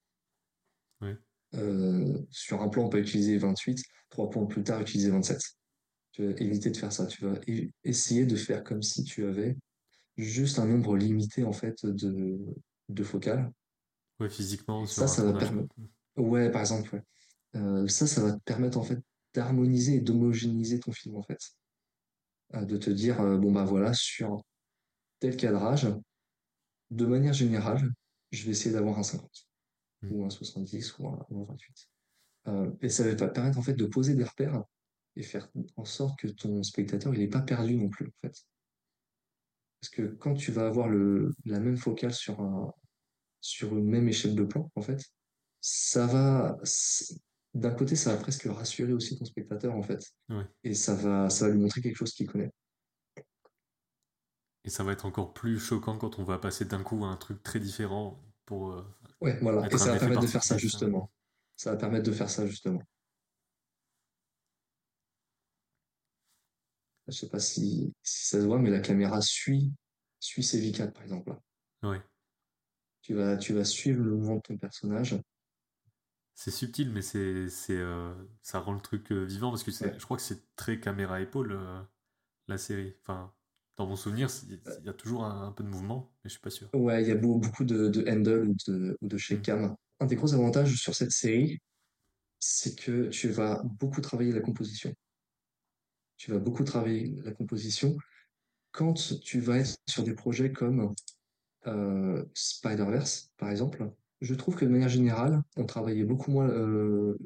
Ouais. 1.02 1.18
Euh, 1.56 2.18
sur 2.30 2.62
un 2.62 2.70
plan, 2.70 2.86
on 2.86 2.90
peut 2.90 3.00
utiliser 3.00 3.38
28, 3.38 3.82
trois 4.10 4.30
points 4.30 4.46
plus 4.46 4.64
tard, 4.64 4.82
utiliser 4.82 5.10
27. 5.12 5.40
Tu 6.18 6.26
vas 6.26 6.32
éviter 6.42 6.72
de 6.72 6.78
faire 6.78 6.92
ça. 6.92 7.06
Tu 7.06 7.24
vas 7.24 7.36
essayer 7.84 8.26
de 8.26 8.36
faire 8.36 8.64
comme 8.64 8.82
si 8.82 9.04
tu 9.04 9.26
avais 9.26 9.56
juste 10.18 10.58
un 10.58 10.66
nombre 10.66 10.98
limité 10.98 11.44
en 11.44 11.54
fait 11.54 11.86
de, 11.86 12.40
de 12.90 13.04
focales. 13.04 13.52
Ouais, 14.20 14.28
physiquement 14.28 14.88
ça, 14.88 15.08
ça 15.08 15.24
va 15.24 15.38
permettre. 15.38 15.76
Ouais, 16.16 16.50
par 16.50 16.62
exemple, 16.62 16.96
ouais. 16.96 17.04
Euh, 17.56 17.88
ça, 17.88 18.08
ça 18.08 18.24
va 18.24 18.32
te 18.32 18.40
permettre 18.40 18.80
en 18.80 18.84
fait 18.84 18.98
d'harmoniser 19.36 19.98
et 19.98 20.02
d'homogénéiser 20.02 20.80
ton 20.80 20.92
film 20.92 21.18
en 21.18 21.22
fait. 21.22 21.38
Euh, 22.56 22.66
de 22.66 22.78
te 22.78 22.90
dire, 22.90 23.22
euh, 23.22 23.38
bon 23.38 23.52
bah 23.52 23.64
voilà, 23.64 23.94
sur 23.94 24.42
tel 25.20 25.38
cadrage, 25.38 25.88
de 26.90 27.06
manière 27.06 27.34
générale, 27.34 27.92
je 28.32 28.44
vais 28.44 28.52
essayer 28.52 28.74
d'avoir 28.74 28.98
un 28.98 29.04
50 29.04 29.48
Hmm. 30.02 30.12
ou 30.12 30.26
un 30.26 30.30
70 30.30 31.00
ou 31.00 31.08
un, 31.08 31.26
ou 31.30 31.42
un 31.42 31.46
28. 31.46 31.90
Euh, 32.48 32.72
et 32.82 32.90
ça 32.90 33.04
va 33.04 33.16
te 33.16 33.24
permettre 33.34 33.58
en 33.58 33.62
fait 33.62 33.74
de 33.74 33.86
poser 33.86 34.16
des 34.16 34.24
repères 34.24 34.64
et 35.18 35.24
faire 35.24 35.50
en 35.76 35.86
sorte 35.86 36.18
que 36.20 36.28
ton 36.28 36.64
spectateur 36.64 37.14
il 37.14 37.20
n'est 37.20 37.28
pas 37.28 37.42
perdu 37.42 37.76
non 37.76 37.90
plus 37.90 38.08
en 38.08 38.28
fait. 38.28 38.46
Parce 39.82 39.90
que 39.92 40.16
quand 40.16 40.34
tu 40.34 40.52
vas 40.52 40.68
avoir 40.68 40.88
le, 40.88 41.34
la 41.46 41.60
même 41.60 41.78
focale 41.78 42.14
sur 42.14 42.40
un, 42.40 42.74
sur 43.42 43.78
une 43.78 43.88
même 43.88 44.08
échelle 44.08 44.36
de 44.36 44.44
plan, 44.44 44.72
en 44.76 44.82
fait, 44.82 45.04
ça 45.62 46.08
va, 46.08 46.58
d'un 47.54 47.72
côté, 47.72 47.96
ça 47.96 48.14
va 48.14 48.22
presque 48.22 48.46
rassurer 48.46 48.94
aussi 48.94 49.18
ton 49.18 49.26
spectateur, 49.26 49.76
en 49.76 49.84
fait. 49.84 50.04
Ouais. 50.30 50.48
Et 50.64 50.74
ça 50.74 50.96
va, 50.96 51.30
ça 51.30 51.46
va 51.48 51.54
lui 51.54 51.60
montrer 51.60 51.82
quelque 51.82 51.96
chose 51.96 52.14
qu'il 52.14 52.28
connaît. 52.28 52.52
Et 54.64 54.70
ça 54.70 54.84
va 54.84 54.92
être 54.92 55.06
encore 55.06 55.34
plus 55.34 55.60
choquant 55.60 55.98
quand 55.98 56.20
on 56.20 56.24
va 56.24 56.40
passer 56.40 56.66
d'un 56.66 56.84
coup 56.84 57.06
à 57.06 57.10
un 57.10 57.16
truc 57.16 57.42
très 57.44 57.60
différent 57.60 58.20
pour 58.46 58.72
euh, 58.72 58.84
Ouais, 59.22 59.38
voilà. 59.42 59.68
Et 59.72 59.78
ça 59.78 59.94
va 59.94 60.00
permettre 60.00 60.22
de 60.22 60.28
faire 60.28 60.44
ça. 60.44 60.58
justement. 60.58 61.12
Ça 61.56 61.72
va 61.72 61.78
permettre 61.78 62.06
de 62.06 62.12
faire 62.12 62.30
ça 62.30 62.46
justement. 62.46 62.82
Je 67.08 67.14
sais 67.14 67.30
pas 67.30 67.40
si, 67.40 67.94
si 68.04 68.28
ça 68.28 68.42
se 68.42 68.46
voit, 68.46 68.60
mais 68.60 68.70
la 68.70 68.80
caméra 68.80 69.22
suit, 69.22 69.74
suit 70.20 70.44
ses 70.44 70.60
V4, 70.62 70.92
par 70.92 71.04
exemple. 71.04 71.30
là. 71.30 71.90
Ouais. 71.90 72.02
Tu 73.02 73.14
vas, 73.14 73.38
tu 73.38 73.54
vas 73.54 73.64
suivre 73.64 74.04
le 74.04 74.16
mouvement 74.16 74.36
de 74.36 74.42
ton 74.42 74.58
personnage 74.58 75.18
c'est 76.38 76.52
subtil, 76.52 76.92
mais 76.92 77.02
c'est, 77.02 77.50
c'est, 77.50 77.76
euh, 77.76 78.14
ça 78.44 78.60
rend 78.60 78.74
le 78.74 78.80
truc 78.80 79.12
euh, 79.12 79.24
vivant 79.24 79.50
parce 79.50 79.64
que 79.64 79.72
je 79.72 80.06
crois 80.06 80.18
que 80.18 80.24
c'est 80.24 80.56
très 80.56 80.80
caméra 80.80 81.20
épaule 81.20 81.54
euh, 81.54 81.82
la 82.48 82.60
série. 82.60 82.94
Enfin, 83.02 83.34
dans 83.76 83.88
mon 83.88 83.96
souvenir, 83.96 84.30
il 84.48 84.86
y 84.86 84.90
a 84.90 84.94
toujours 84.94 85.26
un, 85.26 85.52
peu 85.52 85.64
de 85.64 85.70
mouvement, 85.70 86.12
mais 86.24 86.30
je 86.30 86.34
suis 86.34 86.40
pas 86.40 86.52
sûr. 86.52 86.70
Ouais, 86.76 87.02
il 87.02 87.10
y 87.10 87.12
a 87.12 87.16
beaucoup 87.16 87.64
de, 87.64 87.88
de 87.88 88.08
handle 88.08 88.50
ou 88.50 88.56
de, 88.68 88.98
ou 89.02 89.08
de 89.08 89.18
shake 89.18 89.40
mm. 89.40 89.42
cam. 89.42 89.76
Un 90.00 90.06
des 90.06 90.16
gros 90.16 90.32
avantages 90.36 90.76
sur 90.76 90.94
cette 90.94 91.12
série, 91.12 91.58
c'est 92.40 92.80
que 92.80 93.08
tu 93.08 93.30
vas 93.30 93.64
beaucoup 93.64 94.02
travailler 94.02 94.32
la 94.32 94.42
composition. 94.42 94.94
Tu 96.18 96.32
vas 96.32 96.40
beaucoup 96.40 96.64
travailler 96.64 97.16
la 97.24 97.32
composition 97.32 97.98
quand 98.72 99.20
tu 99.22 99.40
vas 99.40 99.60
être 99.60 99.78
sur 99.88 100.04
des 100.04 100.14
projets 100.14 100.52
comme 100.52 100.94
Spider-Verse, 102.34 103.32
par 103.38 103.50
exemple 103.50 103.90
je 104.22 104.34
trouve 104.34 104.56
que 104.56 104.66
de 104.66 104.70
manière 104.70 104.90
générale, 104.90 105.42
on 105.56 105.66
travaillait 105.66 106.04
beaucoup 106.04 106.32
moins 106.32 106.50
euh, 106.50 107.18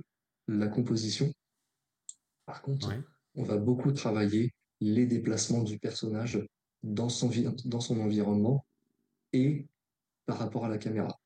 la 0.47 0.67
composition. 0.67 1.31
Par 2.45 2.61
contre, 2.61 2.93
on 3.35 3.43
va 3.43 3.57
beaucoup 3.57 3.91
travailler 3.91 4.53
les 4.81 5.05
déplacements 5.05 5.63
du 5.63 5.79
personnage 5.79 6.43
dans 6.83 7.09
son, 7.09 7.31
dans 7.65 7.79
son 7.79 7.99
environnement 8.01 8.65
et 9.31 9.67
par 10.25 10.39
rapport 10.39 10.65
à 10.65 10.69
la 10.69 10.77
caméra. 10.77 11.19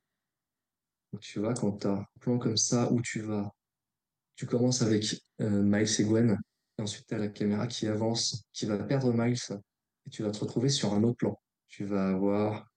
Donc, 1.11 1.21
tu 1.21 1.39
vois, 1.39 1.53
quand 1.53 1.79
tu 1.79 1.87
as 1.87 1.93
un 1.93 2.05
plan 2.19 2.37
comme 2.37 2.57
ça 2.57 2.91
où 2.91 3.01
tu 3.01 3.21
vas, 3.21 3.51
tu 4.35 4.45
commences 4.45 4.81
avec 4.81 5.23
euh, 5.39 5.63
Miles 5.63 5.89
et 5.99 6.03
Gwen, 6.03 6.37
et 6.77 6.81
ensuite 6.81 7.07
tu 7.07 7.15
as 7.15 7.17
la 7.17 7.27
caméra 7.27 7.67
qui 7.67 7.87
avance, 7.87 8.45
qui 8.53 8.65
va 8.65 8.77
perdre 8.77 9.13
Miles, 9.13 9.37
et 10.05 10.09
tu 10.09 10.23
vas 10.23 10.31
te 10.31 10.39
retrouver 10.39 10.69
sur 10.69 10.93
un 10.93 11.03
autre 11.03 11.17
plan. 11.17 11.41
Tu 11.67 11.85
vas 11.85 12.09
avoir 12.09 12.69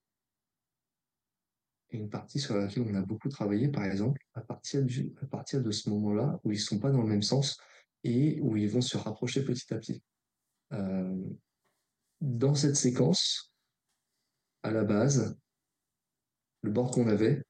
une 1.90 2.08
partie 2.10 2.38
sur 2.38 2.56
laquelle 2.56 2.84
on 2.86 2.94
a 2.94 3.02
beaucoup 3.02 3.28
travaillé, 3.28 3.68
par 3.68 3.84
exemple, 3.84 4.20
à 4.34 4.40
partir, 4.40 4.84
du, 4.84 5.14
à 5.22 5.26
partir 5.26 5.62
de 5.62 5.70
ce 5.70 5.88
moment-là, 5.90 6.40
où 6.44 6.52
ils 6.52 6.60
sont 6.60 6.78
pas 6.78 6.90
dans 6.90 7.02
le 7.02 7.08
même 7.08 7.22
sens 7.22 7.58
et 8.04 8.40
où 8.40 8.56
ils 8.56 8.68
vont 8.68 8.80
se 8.80 8.96
rapprocher 8.96 9.44
petit 9.44 9.72
à 9.72 9.78
petit. 9.78 10.02
Euh, 10.72 11.16
dans 12.20 12.54
cette 12.54 12.76
séquence, 12.76 13.52
à 14.62 14.70
la 14.70 14.84
base, 14.84 15.36
le 16.62 16.70
bord 16.70 16.90
qu'on 16.90 17.08
avait, 17.08 17.42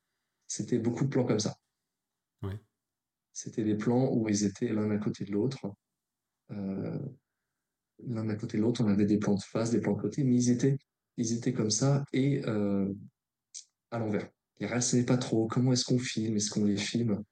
c'était 0.47 0.79
beaucoup 0.79 1.05
de 1.05 1.11
plans 1.11 1.25
comme 1.25 1.41
ça. 1.41 1.57
C'était 3.33 3.65
des 3.65 3.77
plans 3.77 4.11
où 4.13 4.29
ils 4.29 4.45
étaient 4.45 4.69
l'un 4.69 4.91
à 4.91 4.99
côté 4.99 5.25
de 5.25 5.33
l'autre. 5.33 5.73
Euh, 6.51 6.99
l'un 8.07 8.29
à 8.29 8.35
côté 8.35 8.59
de 8.59 8.63
l'autre, 8.63 8.83
on 8.83 8.89
avait 8.89 9.07
des 9.07 9.19
plans 9.19 9.35
de 9.35 9.43
face, 9.43 9.71
des 9.71 9.81
plans 9.81 9.95
de 9.95 10.01
côté, 10.01 10.25
mais 10.25 10.37
ils 10.37 10.51
étaient, 10.51 10.77
ils 11.17 11.33
étaient 11.33 11.53
comme 11.53 11.71
ça 11.71 12.05
et 12.13 12.45
euh, 12.47 12.93
à 13.91 13.99
l'envers. 13.99 14.29
Ils 14.61 14.69
ne 14.69 14.81
savaient 14.81 15.05
pas 15.05 15.19
trop 15.19 15.47
comment 15.47 15.73
est-ce 15.73 15.85
qu'on 15.85 15.99
filme, 15.99 16.37
est-ce 16.37 16.51
qu'on 16.51 16.65
les 16.65 16.77
filme, 16.77 17.23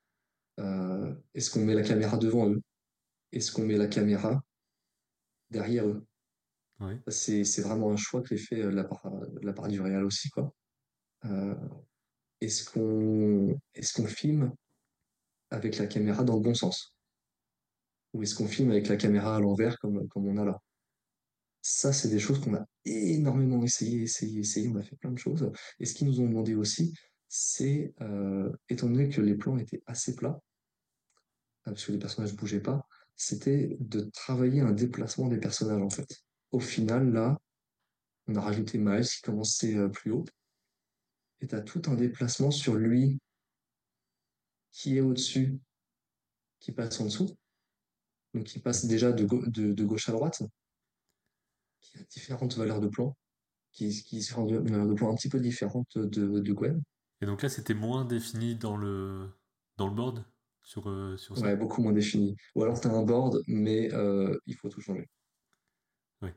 euh, 0.61 1.15
est-ce 1.35 1.51
qu'on 1.51 1.65
met 1.65 1.75
la 1.75 1.83
caméra 1.83 2.17
devant 2.17 2.49
eux, 2.49 2.63
est-ce 3.33 3.53
qu'on 3.53 3.65
met 3.65 3.77
la 3.77 3.89
caméra 3.89 4.43
derrière 5.51 5.87
eux? 5.87 6.07
C'est, 7.09 7.63
vraiment 7.63 7.91
un 7.91 7.97
choix 7.97 8.23
que 8.23 8.37
fait 8.37 8.63
de 8.63 8.69
la 8.69 8.85
part, 8.85 9.11
la 9.43 9.53
part 9.55 9.69
du 9.69 9.81
réel 9.81 10.05
aussi. 10.05 10.29
Quoi. 10.29 10.53
Euh, 11.25 11.55
est-ce, 12.41 12.71
qu'on, 12.71 13.59
est-ce 13.75 13.95
qu'on 13.95 14.07
filme 14.07 14.53
avec 15.51 15.79
la 15.79 15.87
caméra 15.87 16.23
dans 16.23 16.37
le 16.37 16.43
bon 16.43 16.55
sens? 16.55 16.96
Ou 18.13 18.23
est-ce 18.23 18.35
qu'on 18.35 18.49
filme 18.49 18.71
avec 18.71 18.89
la 18.89 18.97
caméra 18.97 19.37
à 19.37 19.41
l'envers 19.41 19.79
comme, 19.79 20.09
comme 20.09 20.27
on 20.27 20.37
a 20.39 20.45
là? 20.45 20.59
Ça, 21.63 21.93
c'est 21.93 22.09
des 22.09 22.21
choses 22.21 22.41
qu'on 22.41 22.55
a 22.55 22.65
énormément 22.85 23.63
essayé, 23.65 24.03
essayé, 24.03 24.41
essayé. 24.41 24.69
On 24.69 24.77
a 24.77 24.83
fait 24.83 24.97
plein 24.97 25.11
de 25.11 25.19
choses. 25.19 25.51
Et 25.81 25.85
ce 25.87 25.95
qu'ils 25.95 26.07
nous 26.07 26.21
ont 26.21 26.29
demandé 26.29 26.55
aussi, 26.55 26.95
c'est, 27.29 27.93
euh, 28.01 28.53
étant 28.69 28.89
donné 28.89 29.09
que 29.09 29.21
les 29.21 29.35
plans 29.35 29.59
étaient 29.59 29.83
assez 29.87 30.15
plats, 30.15 30.41
euh, 31.67 31.73
parce 31.73 31.85
que 31.85 31.93
les 31.93 31.99
personnages 31.99 32.33
ne 32.33 32.39
bougeaient 32.39 32.61
pas, 32.61 32.87
c'était 33.17 33.77
de 33.81 34.03
travailler 34.13 34.61
un 34.61 34.73
déplacement 34.73 35.27
des 35.27 35.39
personnages, 35.39 35.83
en 35.83 35.91
fait. 35.91 36.07
Au 36.53 36.61
final, 36.61 37.13
là, 37.13 37.37
on 38.29 38.37
a 38.37 38.41
rajouté 38.41 38.79
Miles 38.79 39.07
qui 39.07 39.23
commençait 39.23 39.77
euh, 39.77 39.89
plus 39.89 40.13
haut. 40.13 40.25
Et 41.41 41.49
tu 41.49 41.55
as 41.55 41.61
tout 41.61 41.83
un 41.87 41.95
déplacement 41.95 42.51
sur 42.51 42.77
lui 42.77 43.19
qui 44.71 44.97
est 44.97 45.01
au-dessus, 45.01 45.59
qui 46.61 46.73
passe 46.73 47.01
en 47.01 47.05
dessous. 47.07 47.37
Donc, 48.37 48.45
qui 48.45 48.59
passe 48.59 48.85
déjà 48.85 49.13
de, 49.13 49.25
de 49.73 49.85
gauche 49.85 50.11
à 50.11 50.13
droite 50.13 50.43
qui 51.81 51.99
a 51.99 52.03
différentes 52.03 52.55
valeurs 52.55 52.81
de 52.81 52.89
plan, 52.89 53.17
qui, 53.73 54.03
qui 54.03 54.23
sont 54.23 54.45
valeurs 54.45 54.87
de 54.87 54.93
plan 54.93 55.11
un 55.11 55.15
petit 55.15 55.31
peu 55.31 55.41
différentes 55.41 55.97
de, 55.97 56.41
de 56.41 56.53
Gwen. 56.53 56.83
Et 57.23 57.27
donc 57.27 57.41
là, 57.41 57.49
c'était 57.49 57.73
moins 57.73 58.05
défini 58.05 58.55
dans 58.55 58.77
le, 58.77 59.31
dans 59.79 59.89
le 59.89 59.95
board 59.95 60.23
sur, 60.63 60.91
euh, 60.91 61.17
sur 61.17 61.39
ça? 61.39 61.47
Ouais, 61.47 61.57
beaucoup 61.57 61.81
moins 61.81 61.95
défini. 61.95 62.37
Ou 62.55 62.63
alors 62.63 62.79
tu 62.79 62.89
as 62.89 62.91
un 62.91 63.05
board, 63.05 63.43
mais 63.47 63.91
euh, 63.95 64.37
il 64.45 64.55
faut 64.55 64.69
tout 64.69 64.83
changer. 64.83 65.09
Oui. 66.21 66.29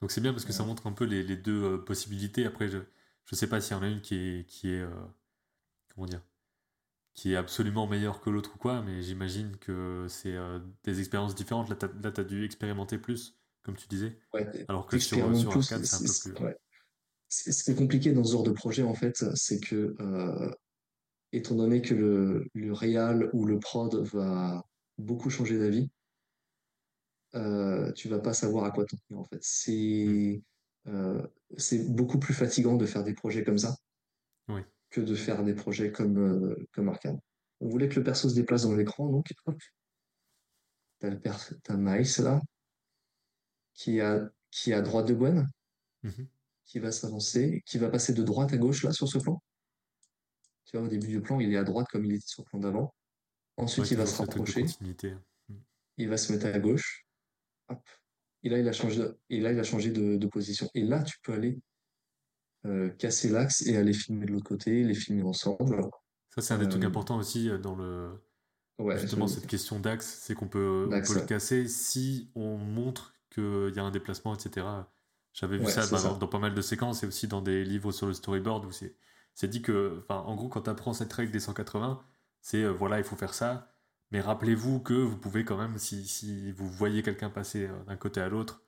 Donc 0.00 0.10
c'est 0.10 0.20
bien 0.20 0.32
parce 0.32 0.44
que 0.44 0.52
ça 0.52 0.64
montre 0.64 0.88
un 0.88 0.92
peu 0.92 1.04
les, 1.04 1.22
les 1.22 1.36
deux 1.36 1.62
euh, 1.62 1.78
possibilités. 1.78 2.44
Après, 2.44 2.68
je 2.68 2.78
ne 2.78 3.36
sais 3.36 3.48
pas 3.48 3.60
s'il 3.60 3.76
y 3.76 3.78
en 3.78 3.84
a 3.84 3.88
une 3.88 4.00
qui 4.00 4.16
est, 4.16 4.46
qui 4.48 4.70
est 4.70 4.84
comment 5.94 6.08
dire, 6.08 6.22
qui 7.14 7.32
est 7.32 7.36
absolument 7.36 7.86
meilleure 7.86 8.20
que 8.20 8.30
l'autre 8.30 8.52
ou 8.54 8.58
quoi, 8.58 8.82
mais 8.82 9.02
j'imagine 9.02 9.56
que 9.58 10.06
c'est 10.08 10.36
des 10.84 11.00
expériences 11.00 11.34
différentes. 11.34 11.68
Là, 11.68 11.76
tu 11.76 12.20
as, 12.20 12.24
dû 12.24 12.44
expérimenter 12.44 12.98
plus 12.98 13.36
comme 13.62 13.76
tu 13.76 13.88
disais. 13.88 14.18
Alors 14.68 14.86
que 14.86 14.98
sur, 14.98 15.36
sur 15.36 15.56
Arcade, 15.56 15.84
c'est 15.84 16.30
un 16.30 16.34
peu 16.34 16.44
plus. 16.44 16.54
Ce 17.28 17.62
qui 17.62 17.70
est 17.70 17.74
compliqué 17.76 18.12
dans 18.12 18.24
ce 18.24 18.32
genre 18.32 18.42
de 18.42 18.50
projet, 18.50 18.82
en 18.82 18.94
fait, 18.94 19.24
c'est 19.34 19.60
que, 19.60 19.94
euh, 20.00 20.50
étant 21.32 21.54
donné 21.54 21.80
que 21.80 21.94
le, 21.94 22.48
le 22.54 22.72
réal 22.72 23.30
ou 23.32 23.44
le 23.44 23.60
prod 23.60 23.94
va 24.08 24.64
beaucoup 24.98 25.30
changer 25.30 25.58
d'avis, 25.58 25.90
euh, 27.36 27.92
tu 27.92 28.08
vas 28.08 28.18
pas 28.18 28.32
savoir 28.32 28.64
à 28.64 28.72
quoi 28.72 28.84
t'en 28.84 28.96
tenir, 28.96 29.20
en 29.20 29.24
fait. 29.24 29.38
C'est 29.42 30.42
mmh. 30.86 30.90
euh, 30.90 31.22
c'est 31.56 31.88
beaucoup 31.94 32.18
plus 32.18 32.34
fatigant 32.34 32.74
de 32.76 32.86
faire 32.86 33.04
des 33.04 33.14
projets 33.14 33.44
comme 33.44 33.58
ça 33.58 33.76
que 34.90 35.00
de 35.00 35.14
faire 35.14 35.42
des 35.44 35.54
projets 35.54 35.92
comme, 35.92 36.18
euh, 36.18 36.68
comme 36.72 36.88
Arcade. 36.88 37.18
On 37.60 37.68
voulait 37.68 37.88
que 37.88 37.96
le 37.96 38.04
perso 38.04 38.28
se 38.28 38.34
déplace 38.34 38.62
dans 38.62 38.74
l'écran, 38.74 39.08
donc 39.08 39.32
hop, 39.46 39.56
t'as, 40.98 41.10
le 41.10 41.20
t'as 41.62 41.76
Miles 41.76 42.22
là, 42.22 42.40
qui 43.74 43.98
est 43.98 44.00
à, 44.00 44.28
qui 44.50 44.72
à 44.72 44.82
droite 44.82 45.06
de 45.06 45.14
Gwen, 45.14 45.46
mhm. 46.02 46.26
qui 46.64 46.78
va 46.78 46.92
s'avancer, 46.92 47.62
qui 47.66 47.78
va 47.78 47.88
passer 47.90 48.12
de 48.12 48.22
droite 48.22 48.52
à 48.52 48.56
gauche 48.56 48.82
là 48.82 48.92
sur 48.92 49.08
ce 49.08 49.18
plan. 49.18 49.42
Tu 50.64 50.76
vois, 50.76 50.86
au 50.86 50.88
début 50.88 51.08
du 51.08 51.20
plan, 51.20 51.40
il 51.40 51.52
est 51.52 51.56
à 51.56 51.64
droite 51.64 51.88
comme 51.90 52.04
il 52.04 52.14
était 52.14 52.26
sur 52.26 52.42
le 52.42 52.48
plan 52.48 52.60
d'avant. 52.60 52.94
Ensuite, 53.56 53.90
il 53.90 53.96
va 53.96 54.06
se 54.06 54.16
rapprocher. 54.16 54.64
Mhm. 54.80 55.62
Il 55.98 56.08
va 56.08 56.16
se 56.16 56.32
mettre 56.32 56.46
à 56.46 56.58
gauche. 56.58 57.06
Et 58.42 58.48
là, 58.48 58.58
il 58.58 58.68
a 58.68 58.72
changé, 58.72 59.04
et 59.28 59.40
là, 59.40 59.52
il 59.52 59.58
a 59.58 59.64
changé 59.64 59.90
de, 59.90 60.26
position. 60.26 60.68
Et 60.74 60.82
là, 60.82 61.02
tu 61.02 61.16
peux 61.22 61.32
aller 61.32 61.58
euh, 62.66 62.90
casser 62.90 63.28
l'axe 63.28 63.62
et 63.66 63.76
aller 63.76 63.92
filmer 63.92 64.26
de 64.26 64.32
l'autre 64.32 64.48
côté, 64.48 64.82
les 64.84 64.94
filmer 64.94 65.22
ensemble. 65.22 65.82
Ça, 66.30 66.42
c'est 66.42 66.54
un 66.54 66.58
des 66.58 66.68
trucs 66.68 66.84
euh, 66.84 66.88
importants 66.88 67.18
aussi 67.18 67.48
euh, 67.48 67.58
dans 67.58 67.74
le. 67.74 68.10
Justement, 68.96 69.26
cette 69.26 69.46
question 69.46 69.78
d'axe, 69.78 70.20
c'est 70.22 70.34
qu'on 70.34 70.48
peut, 70.48 70.88
on 70.90 71.02
peut 71.02 71.14
le 71.14 71.26
casser 71.26 71.68
si 71.68 72.30
on 72.34 72.56
montre 72.56 73.12
qu'il 73.28 73.72
y 73.74 73.78
a 73.78 73.82
un 73.82 73.90
déplacement, 73.90 74.34
etc. 74.34 74.66
J'avais 75.34 75.58
vu 75.58 75.66
ça, 75.66 75.86
dans, 75.86 76.26
pas 76.26 76.38
mal 76.38 76.54
de 76.54 76.62
séquences 76.62 77.02
et 77.02 77.06
aussi 77.06 77.28
dans 77.28 77.42
des 77.42 77.62
livres 77.62 77.92
sur 77.92 78.06
le 78.06 78.14
storyboard 78.14 78.64
où 78.64 78.72
c'est 78.72 79.48
dit 79.48 79.60
que, 79.60 80.04
en 80.08 80.34
gros, 80.34 80.48
quand 80.48 80.62
tu 80.62 80.70
apprends 80.70 80.94
cette 80.94 81.12
règle 81.12 81.30
des 81.30 81.40
180, 81.40 82.02
c'est 82.40 82.62
euh, 82.62 82.70
voilà, 82.70 82.98
il 82.98 83.04
faut 83.04 83.16
faire 83.16 83.34
ça, 83.34 83.70
mais 84.12 84.20
rappelez-vous 84.20 84.80
que 84.80 84.94
vous 84.94 85.18
pouvez 85.18 85.44
quand 85.44 85.58
même, 85.58 85.76
si, 85.76 86.06
si 86.06 86.50
vous 86.52 86.68
voyez 86.68 87.02
quelqu'un 87.02 87.28
passer 87.28 87.68
d'un 87.86 87.96
côté 87.96 88.20
à 88.22 88.30
l'autre, 88.30 88.62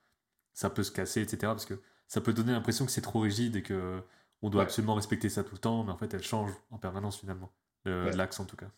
ça 0.53 0.69
peut 0.69 0.83
se 0.83 0.93
casser, 0.93 1.23
etc. 1.23 1.39
Parce 1.41 1.65
que 1.65 1.81
ça 2.13 2.21
peut 2.21 2.35
donner 2.35 2.53
l'impression 2.53 2.85
que 2.85 2.93
c'est 2.93 3.01
trop 3.01 3.21
rigide 3.21 3.57
et 3.57 3.63
que 3.63 4.03
on 4.43 4.51
doit 4.51 4.65
absolument 4.65 4.95
respecter 4.95 5.31
ça 5.31 5.45
tout 5.45 5.55
le 5.55 5.61
temps, 5.61 5.83
mais 5.83 5.93
en 5.93 5.97
fait, 5.97 6.13
elle 6.13 6.23
change 6.23 6.53
en 6.71 6.77
permanence 6.77 7.19
finalement, 7.19 7.51
l'axe 7.87 8.39
en 8.39 8.45
tout 8.45 8.57
cas. 8.57 8.71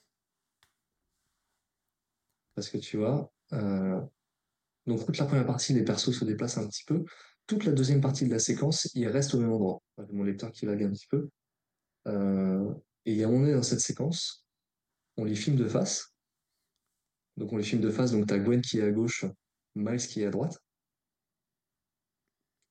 Parce 2.54 2.68
que 2.68 2.78
tu 2.78 2.96
vois, 2.96 3.32
euh, 3.52 4.00
donc 4.86 5.04
toute 5.04 5.18
la 5.18 5.24
première 5.24 5.46
partie, 5.46 5.72
les 5.72 5.82
persos 5.82 6.16
se 6.16 6.24
déplacent 6.24 6.58
un 6.58 6.68
petit 6.68 6.84
peu. 6.84 7.04
Toute 7.48 7.64
la 7.64 7.72
deuxième 7.72 8.00
partie 8.00 8.24
de 8.24 8.30
la 8.30 8.38
séquence, 8.38 8.88
ils 8.94 9.08
restent 9.08 9.34
au 9.34 9.40
même 9.40 9.52
endroit. 9.52 9.82
Mon 10.12 10.22
lecteur 10.22 10.52
qui 10.52 10.66
vague 10.66 10.84
un 10.84 10.92
petit 10.92 11.08
peu. 11.08 11.28
Euh, 12.06 12.72
et 13.04 13.26
on 13.26 13.44
est 13.46 13.54
dans 13.54 13.64
cette 13.64 13.80
séquence, 13.80 14.46
on 15.16 15.24
les 15.24 15.34
filme 15.34 15.56
de 15.56 15.66
face. 15.66 16.14
Donc 17.36 17.52
on 17.52 17.56
les 17.56 17.64
filme 17.64 17.82
de 17.82 17.90
face, 17.90 18.12
donc 18.12 18.28
tu 18.28 18.34
as 18.34 18.38
Gwen 18.38 18.60
qui 18.60 18.78
est 18.78 18.84
à 18.84 18.92
gauche, 18.92 19.24
Miles 19.74 20.06
qui 20.06 20.22
est 20.22 20.26
à 20.26 20.30
droite. 20.30 20.56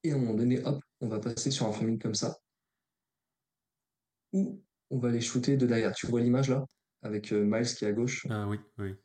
Et 0.03 0.11
à 0.11 0.15
un 0.15 0.17
moment 0.17 0.33
donné, 0.33 0.63
hop, 0.63 0.83
on 1.01 1.07
va 1.07 1.19
passer 1.19 1.51
sur 1.51 1.65
un 1.65 1.71
framing 1.71 1.99
comme 1.99 2.15
ça, 2.15 2.37
où 4.33 4.61
on 4.89 4.99
va 4.99 5.09
les 5.09 5.21
shooter 5.21 5.57
de 5.57 5.65
derrière. 5.65 5.93
Tu 5.93 6.07
vois 6.07 6.21
l'image 6.21 6.49
là 6.49 6.65
Avec 7.01 7.31
euh, 7.31 7.43
Miles 7.45 7.73
qui 7.73 7.85
est 7.85 7.87
à 7.87 7.93
gauche. 7.93 8.27
Ah 8.29 8.47
oui, 8.47 8.57
oui 8.77 8.95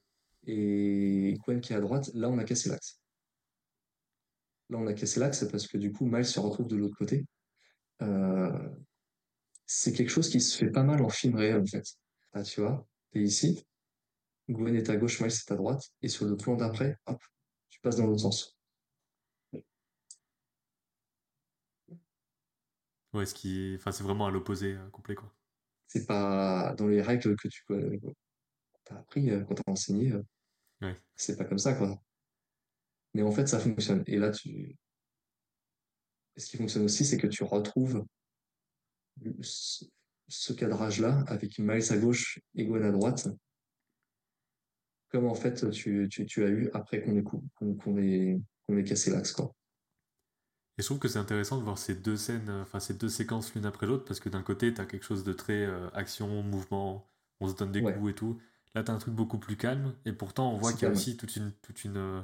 et 0.48 1.36
Gwen 1.44 1.60
qui 1.60 1.72
est 1.72 1.76
à 1.76 1.80
droite, 1.80 2.10
là 2.14 2.28
on 2.28 2.38
a 2.38 2.44
cassé 2.44 2.68
l'axe. 2.68 3.00
Là 4.70 4.78
on 4.78 4.86
a 4.86 4.94
cassé 4.94 5.20
l'axe 5.20 5.44
parce 5.50 5.66
que 5.66 5.78
du 5.78 5.92
coup 5.92 6.06
Miles 6.06 6.24
se 6.24 6.40
retrouve 6.40 6.68
de 6.68 6.76
l'autre 6.76 6.96
côté. 6.96 7.26
Euh, 8.02 8.68
c'est 9.66 9.92
quelque 9.92 10.10
chose 10.10 10.30
qui 10.30 10.40
se 10.40 10.56
fait 10.56 10.70
pas 10.70 10.82
mal 10.82 11.02
en 11.02 11.08
film 11.08 11.36
réel 11.36 11.60
en 11.60 11.66
fait. 11.66 11.84
Ah, 12.32 12.42
tu 12.42 12.60
vois 12.60 12.86
t'es 13.12 13.20
ici, 13.20 13.64
Gwen 14.48 14.74
est 14.74 14.90
à 14.90 14.96
gauche, 14.96 15.20
Miles 15.20 15.32
est 15.32 15.52
à 15.52 15.56
droite, 15.56 15.82
et 16.02 16.08
sur 16.08 16.26
le 16.26 16.36
plan 16.36 16.56
d'après, 16.56 16.96
hop, 17.06 17.22
tu 17.70 17.80
passes 17.80 17.96
dans 17.96 18.06
l'autre 18.06 18.20
sens. 18.20 18.57
Ouais, 23.14 23.26
ce 23.26 23.34
qui... 23.34 23.74
enfin, 23.78 23.92
c'est 23.92 24.04
vraiment 24.04 24.26
à 24.26 24.30
l'opposé 24.30 24.74
euh, 24.74 24.88
complet, 24.90 25.14
quoi. 25.14 25.34
C'est 25.86 26.06
pas 26.06 26.74
dans 26.76 26.86
les 26.86 27.00
règles 27.00 27.34
que 27.36 27.48
tu 27.48 27.64
as 28.90 28.94
appris 28.96 29.30
euh, 29.30 29.44
quand 29.44 29.54
t'as 29.54 29.72
enseigné. 29.72 30.12
euh, 30.12 30.22
Ouais. 30.80 30.94
C'est 31.16 31.36
pas 31.36 31.44
comme 31.44 31.58
ça, 31.58 31.74
quoi. 31.74 32.00
Mais 33.14 33.22
en 33.22 33.32
fait, 33.32 33.46
ça 33.46 33.58
fonctionne. 33.58 34.04
Et 34.06 34.16
là, 34.16 34.30
tu. 34.30 34.76
Et 36.36 36.40
ce 36.40 36.46
qui 36.46 36.56
fonctionne 36.56 36.84
aussi, 36.84 37.04
c'est 37.04 37.18
que 37.18 37.26
tu 37.26 37.42
retrouves 37.42 38.04
ce, 39.40 40.52
cadrage-là 40.52 41.24
avec 41.26 41.58
Miles 41.58 41.92
à 41.92 41.96
gauche 41.96 42.38
et 42.54 42.64
Gwen 42.64 42.84
à 42.84 42.92
droite, 42.92 43.28
comme 45.08 45.26
en 45.26 45.34
fait 45.34 45.68
tu, 45.70 46.06
tu, 46.08 46.26
tu 46.26 46.44
as 46.44 46.48
eu 46.48 46.70
après 46.74 47.02
qu'on 47.02 47.98
ait, 47.98 48.38
ait, 48.68 48.72
ait 48.72 48.84
cassé 48.84 49.10
l'axe, 49.10 49.32
quoi. 49.32 49.52
Et 50.78 50.82
je 50.82 50.86
trouve 50.86 51.00
que 51.00 51.08
c'est 51.08 51.18
intéressant 51.18 51.58
de 51.58 51.64
voir 51.64 51.76
ces 51.76 51.94
deux 51.96 52.16
scènes, 52.16 52.48
euh, 52.48 52.62
enfin 52.62 52.78
ces 52.78 52.94
deux 52.94 53.08
séquences 53.08 53.52
l'une 53.54 53.66
après 53.66 53.86
l'autre, 53.86 54.04
parce 54.04 54.20
que 54.20 54.28
d'un 54.28 54.42
côté, 54.42 54.72
t'as 54.72 54.84
quelque 54.84 55.04
chose 55.04 55.24
de 55.24 55.32
très 55.32 55.66
euh, 55.66 55.90
action, 55.92 56.42
mouvement, 56.42 57.08
on 57.40 57.48
se 57.48 57.54
donne 57.54 57.72
des 57.72 57.80
Ouais. 57.80 57.92
coups 57.92 58.12
et 58.12 58.14
tout. 58.14 58.40
Là, 58.74 58.84
t'as 58.84 58.92
un 58.92 58.98
truc 58.98 59.14
beaucoup 59.14 59.38
plus 59.38 59.56
calme, 59.56 59.94
et 60.04 60.12
pourtant, 60.12 60.52
on 60.52 60.56
voit 60.56 60.72
qu'il 60.72 60.82
y 60.82 60.86
a 60.86 60.90
aussi 60.90 61.16
toute 61.16 61.34
une, 61.34 61.52
toute 61.62 61.84
une, 61.84 61.96
euh, 61.96 62.20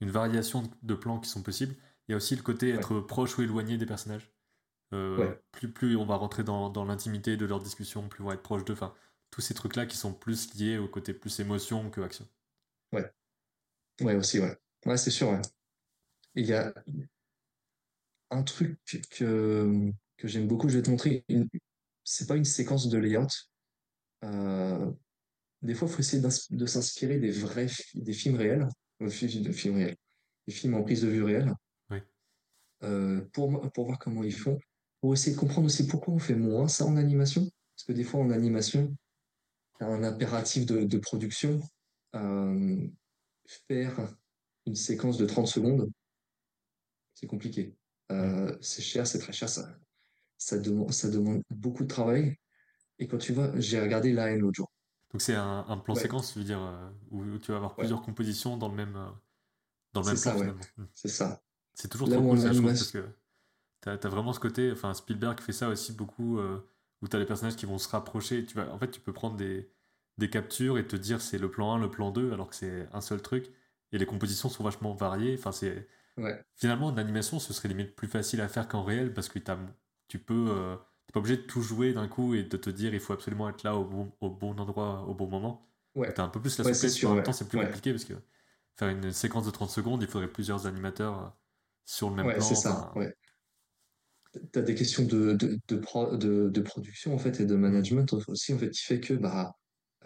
une 0.00 0.10
variation 0.10 0.62
de, 0.82 0.94
plans 0.94 1.18
qui 1.18 1.28
sont 1.28 1.42
possibles. 1.42 1.74
Il 2.06 2.12
y 2.12 2.14
a 2.14 2.16
aussi 2.16 2.36
le 2.36 2.42
côté 2.42 2.70
être 2.70 3.00
proche 3.00 3.38
ou 3.38 3.42
éloigné 3.42 3.76
des 3.76 3.86
personnages. 3.86 4.30
Euh, 4.92 5.18
Ouais. 5.18 5.40
plus, 5.52 5.70
plus 5.72 5.96
on 5.96 6.04
va 6.04 6.16
rentrer 6.16 6.44
dans, 6.44 6.68
dans 6.68 6.84
l'intimité 6.84 7.36
de 7.36 7.46
leur 7.46 7.60
discussion, 7.60 8.08
plus 8.08 8.22
on 8.22 8.28
va 8.28 8.34
être 8.34 8.42
proche 8.42 8.64
d'eux. 8.64 8.72
Enfin, 8.72 8.94
tous 9.30 9.40
ces 9.40 9.54
trucs-là 9.54 9.86
qui 9.86 9.96
sont 9.96 10.12
plus 10.12 10.54
liés 10.54 10.78
au 10.78 10.88
côté 10.88 11.12
plus 11.12 11.38
émotion 11.40 11.90
que 11.90 12.00
action. 12.00 12.26
Ouais, 12.92 14.14
aussi, 14.14 14.40
ouais. 14.40 14.56
Ouais, 14.86 14.96
c'est 14.96 15.10
sûr, 15.10 15.30
ouais. 15.30 15.42
Il 16.34 16.46
y 16.46 16.54
a 16.54 16.72
un 18.30 18.42
truc 18.42 18.78
que, 19.10 19.90
que 20.16 20.28
j'aime 20.28 20.46
beaucoup, 20.46 20.68
je 20.68 20.76
vais 20.78 20.82
te 20.82 20.90
montrer. 20.90 21.24
Une... 21.28 21.48
C'est 22.04 22.26
pas 22.28 22.36
une 22.36 22.44
séquence 22.44 22.88
de 22.88 22.98
layout. 22.98 23.26
Euh, 24.24 24.90
des 25.62 25.74
fois, 25.74 25.88
il 25.88 25.94
faut 25.94 26.00
essayer 26.00 26.22
de 26.22 26.66
s'inspirer 26.66 27.18
des 27.18 27.30
vrais 27.30 27.66
des 27.94 28.12
films 28.12 28.36
réels, 28.36 28.68
euh, 29.02 29.08
fi- 29.10 29.40
de 29.40 29.52
films 29.52 29.76
réels, 29.76 29.96
des 30.46 30.54
films 30.54 30.74
en 30.74 30.82
prise 30.82 31.02
de 31.02 31.08
vue 31.08 31.22
réelle, 31.22 31.52
euh, 32.82 33.20
pour, 33.32 33.70
pour 33.72 33.86
voir 33.86 33.98
comment 33.98 34.22
ils 34.24 34.34
font, 34.34 34.58
pour 35.00 35.12
essayer 35.12 35.34
de 35.34 35.40
comprendre 35.40 35.66
aussi 35.66 35.86
pourquoi 35.86 36.14
on 36.14 36.18
fait 36.18 36.34
moins 36.34 36.68
ça 36.68 36.86
en 36.86 36.96
animation. 36.96 37.42
Parce 37.76 37.86
que 37.86 37.92
des 37.92 38.04
fois, 38.04 38.20
en 38.20 38.30
animation, 38.30 38.96
tu 39.78 39.84
as 39.84 39.88
un 39.88 40.02
impératif 40.02 40.66
de, 40.66 40.84
de 40.84 40.98
production. 40.98 41.60
Euh, 42.14 42.86
faire 43.68 44.14
une 44.66 44.74
séquence 44.76 45.18
de 45.18 45.26
30 45.26 45.46
secondes, 45.46 45.90
c'est 47.14 47.26
compliqué. 47.26 47.74
Euh, 48.10 48.56
c'est 48.60 48.82
cher, 48.82 49.06
c'est 49.06 49.18
très 49.18 49.32
cher, 49.32 49.48
ça, 49.48 49.68
ça, 50.38 50.58
demande, 50.58 50.92
ça 50.92 51.08
demande 51.10 51.42
beaucoup 51.50 51.84
de 51.84 51.88
travail. 51.88 52.36
Et 52.98 53.08
quand 53.08 53.18
tu 53.18 53.32
vois, 53.32 53.52
j'ai 53.58 53.80
regardé 53.80 54.12
La 54.12 54.30
haine 54.30 54.40
l'autre 54.40 54.56
jour. 54.56 54.72
Donc 55.12 55.22
c'est 55.22 55.34
un, 55.34 55.64
un 55.68 55.76
plan 55.78 55.94
Ouais. 55.94 56.00
séquence, 56.02 56.34
je 56.34 56.38
veux 56.38 56.44
dire, 56.44 56.60
euh, 56.60 56.90
où, 57.10 57.38
tu 57.38 57.50
vas 57.52 57.56
avoir 57.56 57.72
Ouais. 57.72 57.78
plusieurs 57.78 58.02
compositions 58.02 58.56
dans 58.56 58.68
le 58.68 58.74
même, 58.74 58.96
euh, 58.96 59.10
dans 59.92 60.00
le 60.00 60.06
C'est 60.06 60.10
même 60.12 60.16
ça, 60.16 60.30
plan 60.32 60.40
ouais. 60.40 60.46
finalement. 60.46 60.66
Mm. 60.76 60.84
C'est 60.94 61.08
ça. 61.08 61.42
C'est 61.74 61.88
toujours 61.88 62.08
Là 62.08 62.16
trop 62.16 62.28
cool 62.28 62.38
ça, 62.38 62.52
je 62.52 62.58
trouve, 62.58 62.72
parce 62.72 62.92
que 62.92 63.08
t'as 63.80 63.92
as 63.94 64.08
vraiment 64.08 64.32
ce 64.32 64.40
côté, 64.40 64.70
enfin 64.72 64.94
Spielberg 64.94 65.40
fait 65.40 65.52
ça 65.52 65.68
aussi 65.68 65.92
beaucoup, 65.92 66.38
où 66.40 67.08
t'as 67.08 67.18
les 67.18 67.26
personnages 67.26 67.56
qui 67.56 67.66
vont 67.66 67.78
se 67.78 67.88
rapprocher, 67.88 68.44
tu 68.46 68.54
vas, 68.56 68.72
en 68.72 68.78
fait 68.78 68.90
tu 68.90 69.00
peux 69.00 69.12
prendre 69.12 69.36
des, 69.36 69.70
des 70.18 70.30
captures 70.30 70.78
et 70.78 70.86
te 70.86 70.96
dire 70.96 71.20
c'est 71.22 71.38
le 71.38 71.50
plan 71.50 71.74
1, 71.74 71.78
le 71.80 71.90
plan 71.90 72.10
2, 72.10 72.32
alors 72.32 72.50
que 72.50 72.56
c'est 72.56 72.88
un 72.92 73.00
seul 73.00 73.22
truc, 73.22 73.50
et 73.92 73.98
les 73.98 74.06
compositions 74.06 74.48
sont 74.48 74.64
vachement 74.64 74.94
variées, 74.94 75.36
enfin 75.38 75.52
c'est... 75.52 75.88
Ouais, 76.20 76.44
Finalement 76.56 76.88
en 76.88 76.96
animation 76.98 77.38
ce 77.40 77.52
serait 77.52 77.68
limite 77.68 77.96
plus 77.96 78.08
facile 78.08 78.40
à 78.40 78.48
faire 78.48 78.68
qu'en 78.68 78.84
réel, 78.84 79.14
parce 79.14 79.28
que 79.28 79.38
tu 80.08 80.18
peux... 80.18 80.48
euh, 80.50 80.76
T'es 81.06 81.12
pas 81.12 81.20
obligé 81.20 81.36
de 81.38 81.42
tout 81.42 81.62
jouer 81.62 81.92
d'un 81.92 82.06
coup 82.08 82.34
et 82.34 82.44
de 82.44 82.56
te 82.56 82.70
dire 82.70 82.94
il 82.94 83.00
faut 83.00 83.12
absolument 83.12 83.48
être 83.48 83.64
là 83.64 83.74
au 83.76 83.84
bon, 83.84 84.12
au 84.20 84.30
bon 84.30 84.56
endroit, 84.60 85.02
au 85.08 85.14
bon 85.14 85.26
moment. 85.28 85.68
ouais. 85.94 86.14
T'as 86.14 86.24
un 86.24 86.28
peu 86.28 86.40
plus 86.40 86.56
la 86.58 86.64
Ouais, 86.64 86.74
souplesse, 86.74 87.02
mais 87.02 87.08
sûr, 87.08 87.10
en 87.10 87.14
même 87.14 87.22
temps 87.24 87.32
c'est 87.32 87.48
plus 87.48 87.58
compliqué 87.58 87.92
parce 87.92 88.04
que 88.04 88.14
faire 88.76 88.88
une 88.90 89.12
séquence 89.12 89.46
de 89.46 89.50
30 89.50 89.70
secondes, 89.70 90.02
il 90.02 90.08
faudrait 90.08 90.30
plusieurs 90.32 90.66
animateurs 90.66 91.20
euh, 91.24 91.30
sur 91.86 92.10
le 92.10 92.16
même 92.16 92.32
plan. 92.32 92.46
c'est 92.46 92.54
ça. 92.54 92.72
enfin. 92.72 93.02
T'as 94.52 94.62
des 94.62 94.74
questions 94.76 95.04
de, 95.06 95.32
de, 95.34 95.58
de, 95.68 95.76
pro- 95.76 96.16
de, 96.16 96.50
de 96.50 96.60
production 96.60 97.12
en 97.14 97.18
fait 97.18 97.40
et 97.40 97.46
de 97.46 97.56
management 97.56 98.12
aussi 98.28 98.54
en 98.54 98.58
fait 98.58 98.70
qui 98.70 98.82
fait 98.84 99.00
que 99.00 99.14
bah 99.14 99.52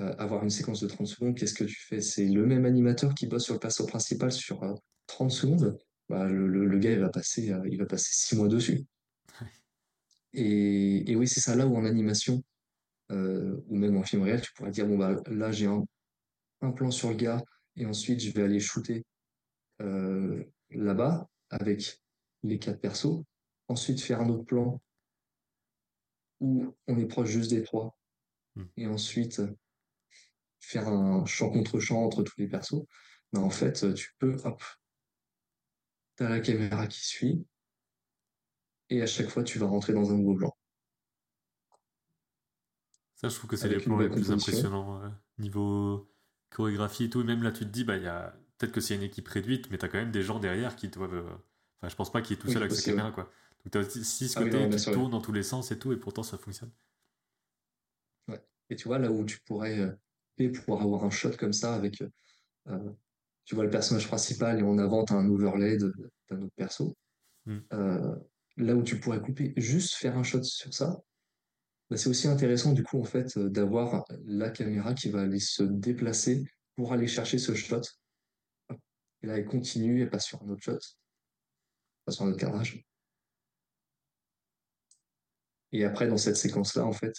euh, 0.01 0.15
avoir 0.19 0.43
une 0.43 0.51
séquence 0.51 0.81
de 0.81 0.89
30 0.89 1.07
secondes, 1.09 1.37
qu'est-ce 1.37 1.55
que 1.55 1.65
tu 1.65 1.77
fais? 1.89 2.01
C'est 2.01 2.27
le 2.29 2.47
même 2.47 2.65
animateur 2.65 3.15
qui 3.15 3.27
bosse 3.27 3.45
sur 3.45 3.55
le 3.55 3.61
perso 3.61 3.87
principal 3.87 4.33
sur 4.33 4.63
euh, 4.63 4.75
30 5.07 5.31
secondes? 5.31 5.77
Bah, 6.09 6.29
le, 6.29 6.47
le, 6.47 6.67
le 6.67 6.79
gars 6.79 6.93
il 6.93 7.01
va 7.01 7.09
passer 7.09 7.51
euh, 7.51 7.67
il 7.71 7.79
va 7.79 7.87
passer 7.87 8.11
6 8.13 8.37
mois 8.37 8.49
dessus. 8.49 8.85
Et, 10.37 11.11
et 11.11 11.17
oui, 11.17 11.29
c'est 11.29 11.41
ça 11.41 11.55
là 11.55 11.67
où 11.67 11.77
en 11.77 11.85
animation 11.85 12.43
euh, 13.13 13.61
ou 13.69 13.77
même 13.77 13.97
en 13.97 14.03
film 14.03 14.23
réel, 14.23 14.41
tu 14.41 14.53
pourrais 14.53 14.71
dire 14.71 14.87
bon 14.87 14.99
bah 14.99 15.23
là 15.27 15.53
j'ai 15.53 15.67
un, 15.67 15.85
un 16.63 16.73
plan 16.73 16.91
sur 16.91 17.11
le 17.11 17.17
gars 17.17 17.43
et 17.77 17.87
ensuite 17.87 18.21
je 18.21 18.33
vais 18.33 18.43
aller 18.43 18.61
shooter 18.61 19.05
euh, 19.81 20.45
là-bas 20.71 21.29
avec 21.51 22.01
les 22.43 22.59
quatre 22.59 22.81
persos. 22.81 23.23
Ensuite, 23.69 24.01
faire 24.01 24.21
un 24.21 24.29
autre 24.29 24.45
plan 24.45 24.81
où 26.41 26.75
on 26.87 26.99
est 26.99 27.07
proche 27.07 27.31
juste 27.31 27.51
des 27.51 27.63
trois. 27.63 27.97
Hmm. 28.55 28.65
Et 28.77 28.87
ensuite, 28.87 29.43
faire 30.61 30.89
un 30.89 31.25
champ 31.27 31.51
contre 31.51 31.81
champ 31.81 32.05
entre 32.05 32.23
tous 32.23 32.39
les 32.39 32.49
persos. 32.49 32.85
Mais 33.33 33.39
en 33.41 33.51
fait, 33.51 33.95
tu 33.95 34.15
peux, 34.19 34.37
hop, 34.45 34.63
t'as 36.17 36.29
la 36.29 36.41
caméra 36.41 36.87
qui 36.89 37.01
suit. 37.07 37.47
Et 38.89 39.03
à 39.03 39.07
chaque 39.07 39.29
fois, 39.29 39.45
tu 39.45 39.59
vas 39.59 39.67
rentrer 39.67 39.93
dans 39.93 40.11
un 40.11 40.17
nouveau 40.17 40.37
plan. 40.37 40.57
Ça, 43.17 43.29
je 43.29 43.37
trouve 43.37 43.49
que 43.51 43.57
c'est 43.57 43.69
les 43.69 43.81
plans 43.81 43.99
les 43.99 44.09
plus 44.11 44.31
impressionnants 44.33 45.03
euh, 45.03 45.09
niveau 45.39 46.11
chorégraphie 46.51 47.05
et 47.05 47.11
tout. 47.11 47.21
Et 47.21 47.25
même 47.25 47.43
là, 47.43 47.53
tu 47.53 47.61
te 47.61 47.65
dis, 47.71 47.85
bah, 47.85 47.97
y 47.97 48.07
a 48.07 48.37
peut-être 48.59 48.73
que 48.73 48.81
c'est 48.81 48.95
une 48.95 49.03
équipe 49.03 49.29
réduite, 49.29 49.71
mais 49.71 49.79
t'as 49.79 49.89
quand 49.89 49.99
même 49.99 50.13
des 50.13 50.23
gens 50.23 50.39
derrière 50.39 50.77
qui 50.77 50.89
doivent. 50.89 51.15
euh, 51.15 51.35
Enfin, 51.81 51.89
je 51.91 51.97
pense 51.97 52.13
pas 52.13 52.23
qu'il 52.23 52.37
est 52.37 52.41
tout 52.41 52.49
Oui, 52.49 52.55
seul 52.55 52.63
avec 52.63 52.73
sa 52.73 52.83
ouais. 52.87 52.95
caméra, 52.95 53.11
quoi. 53.13 53.25
Donc 53.65 53.73
t'as 53.73 53.81
aussi 53.81 54.01
aussi 54.01 54.29
ce 54.29 54.37
Ah 54.37 54.43
oui, 54.43 54.51
côté 54.51 54.69
non, 54.69 54.69
qui 54.69 54.91
tourne 54.91 55.11
dans 55.11 55.21
tous 55.21 55.33
les 55.33 55.43
sens 55.43 55.71
et 55.71 55.79
tout, 55.79 55.93
et 55.93 55.97
pourtant 55.97 56.23
ça 56.23 56.39
fonctionne. 56.39 56.71
Et 58.71 58.77
tu 58.77 58.89
vois, 58.89 58.99
là 58.99 59.11
où 59.11 59.25
tu 59.25 59.41
pourrais 59.41 59.79
euh, 59.79 59.93
et 60.39 60.51
pour 60.51 60.81
avoir 60.81 61.05
un 61.05 61.11
shot 61.11 61.37
comme 61.39 61.53
ça 61.53 61.75
avec, 61.75 62.03
euh, 62.69 62.93
tu 63.45 63.55
vois 63.55 63.65
le 63.65 63.71
personnage 63.71 64.09
principal 64.09 64.59
et 64.59 64.63
avant, 64.63 65.05
t'as 65.05 65.15
un 65.15 65.29
overlay 65.29 65.77
d'un 65.77 66.43
autre 66.43 66.55
perso. 66.57 66.97
Hmm. 67.47 67.59
Euh, 67.73 68.17
là 68.57 68.75
où 68.75 68.83
tu 68.83 68.99
pourrais 68.99 69.21
couper, 69.21 69.53
juste 69.57 69.95
faire 69.95 70.17
un 70.17 70.23
shot 70.23 70.43
sur 70.43 70.73
ça, 70.73 71.03
bah, 71.91 71.97
c'est 71.97 72.09
aussi 72.09 72.29
intéressant 72.29 72.73
du 72.73 72.83
coup 72.83 73.01
en 73.01 73.05
fait 73.05 73.37
euh, 73.37 73.51
d'avoir 73.51 74.05
la 74.25 74.51
caméra 74.51 74.95
qui 74.95 75.11
va 75.11 75.23
aller 75.23 75.41
se 75.41 75.63
déplacer 75.63 76.45
pour 76.77 76.93
aller 76.93 77.07
chercher 77.07 77.39
ce 77.39 77.55
shot. 77.55 77.83
Et 79.23 79.27
là, 79.27 79.39
elle 79.39 79.47
continue, 79.47 80.03
elle 80.03 80.11
passe 80.11 80.27
sur 80.27 80.43
un 80.43 80.49
autre 80.49 80.63
shot, 80.63 80.79
passe 82.05 82.17
sur 82.17 82.25
un 82.25 82.29
autre 82.29 82.39
cadrage. 82.39 82.85
Et 85.73 85.85
après, 85.85 86.07
dans 86.07 86.17
cette 86.17 86.37
séquence-là, 86.37 86.85
en 86.87 86.93
fait, 86.93 87.15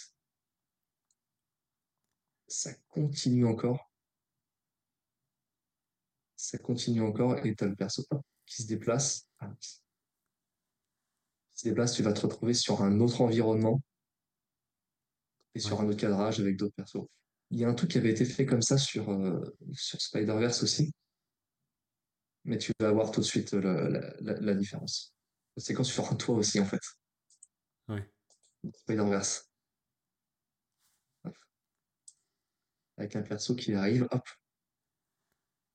ça 2.48 2.72
continue 2.88 3.46
encore. 3.46 3.85
Ça 6.36 6.58
continue 6.58 7.02
encore 7.02 7.44
et 7.44 7.54
t'as 7.54 7.66
le 7.66 7.74
perso 7.74 8.04
qui 8.44 8.62
se 8.62 8.68
déplace. 8.68 9.26
Qui 9.60 9.80
se 11.54 11.68
déplace, 11.68 11.94
tu 11.94 12.02
vas 12.02 12.12
te 12.12 12.20
retrouver 12.20 12.54
sur 12.54 12.82
un 12.82 13.00
autre 13.00 13.22
environnement 13.22 13.82
et 15.54 15.60
sur 15.60 15.80
un 15.80 15.88
autre 15.88 15.98
cadrage 15.98 16.38
avec 16.38 16.56
d'autres 16.56 16.74
persos. 16.74 17.06
Il 17.50 17.58
y 17.58 17.64
a 17.64 17.68
un 17.68 17.74
truc 17.74 17.92
qui 17.92 17.98
avait 17.98 18.10
été 18.10 18.24
fait 18.24 18.44
comme 18.44 18.60
ça 18.60 18.76
sur, 18.76 19.10
euh, 19.10 19.56
sur 19.72 20.00
Spider-Verse 20.00 20.62
aussi, 20.62 20.92
mais 22.44 22.58
tu 22.58 22.72
vas 22.80 22.92
voir 22.92 23.10
tout 23.10 23.20
de 23.20 23.24
suite 23.24 23.52
la, 23.52 23.88
la, 23.88 24.14
la, 24.20 24.40
la 24.40 24.54
différence. 24.54 25.14
La 25.56 25.62
séquence 25.62 25.90
sur 25.90 26.12
un 26.12 26.16
toit 26.16 26.36
aussi, 26.36 26.60
en 26.60 26.66
fait. 26.66 26.82
Ouais. 27.88 28.06
Spider-Verse. 28.82 29.50
Avec 32.98 33.16
un 33.16 33.22
perso 33.22 33.54
qui 33.54 33.72
arrive, 33.74 34.06
hop. 34.10 34.28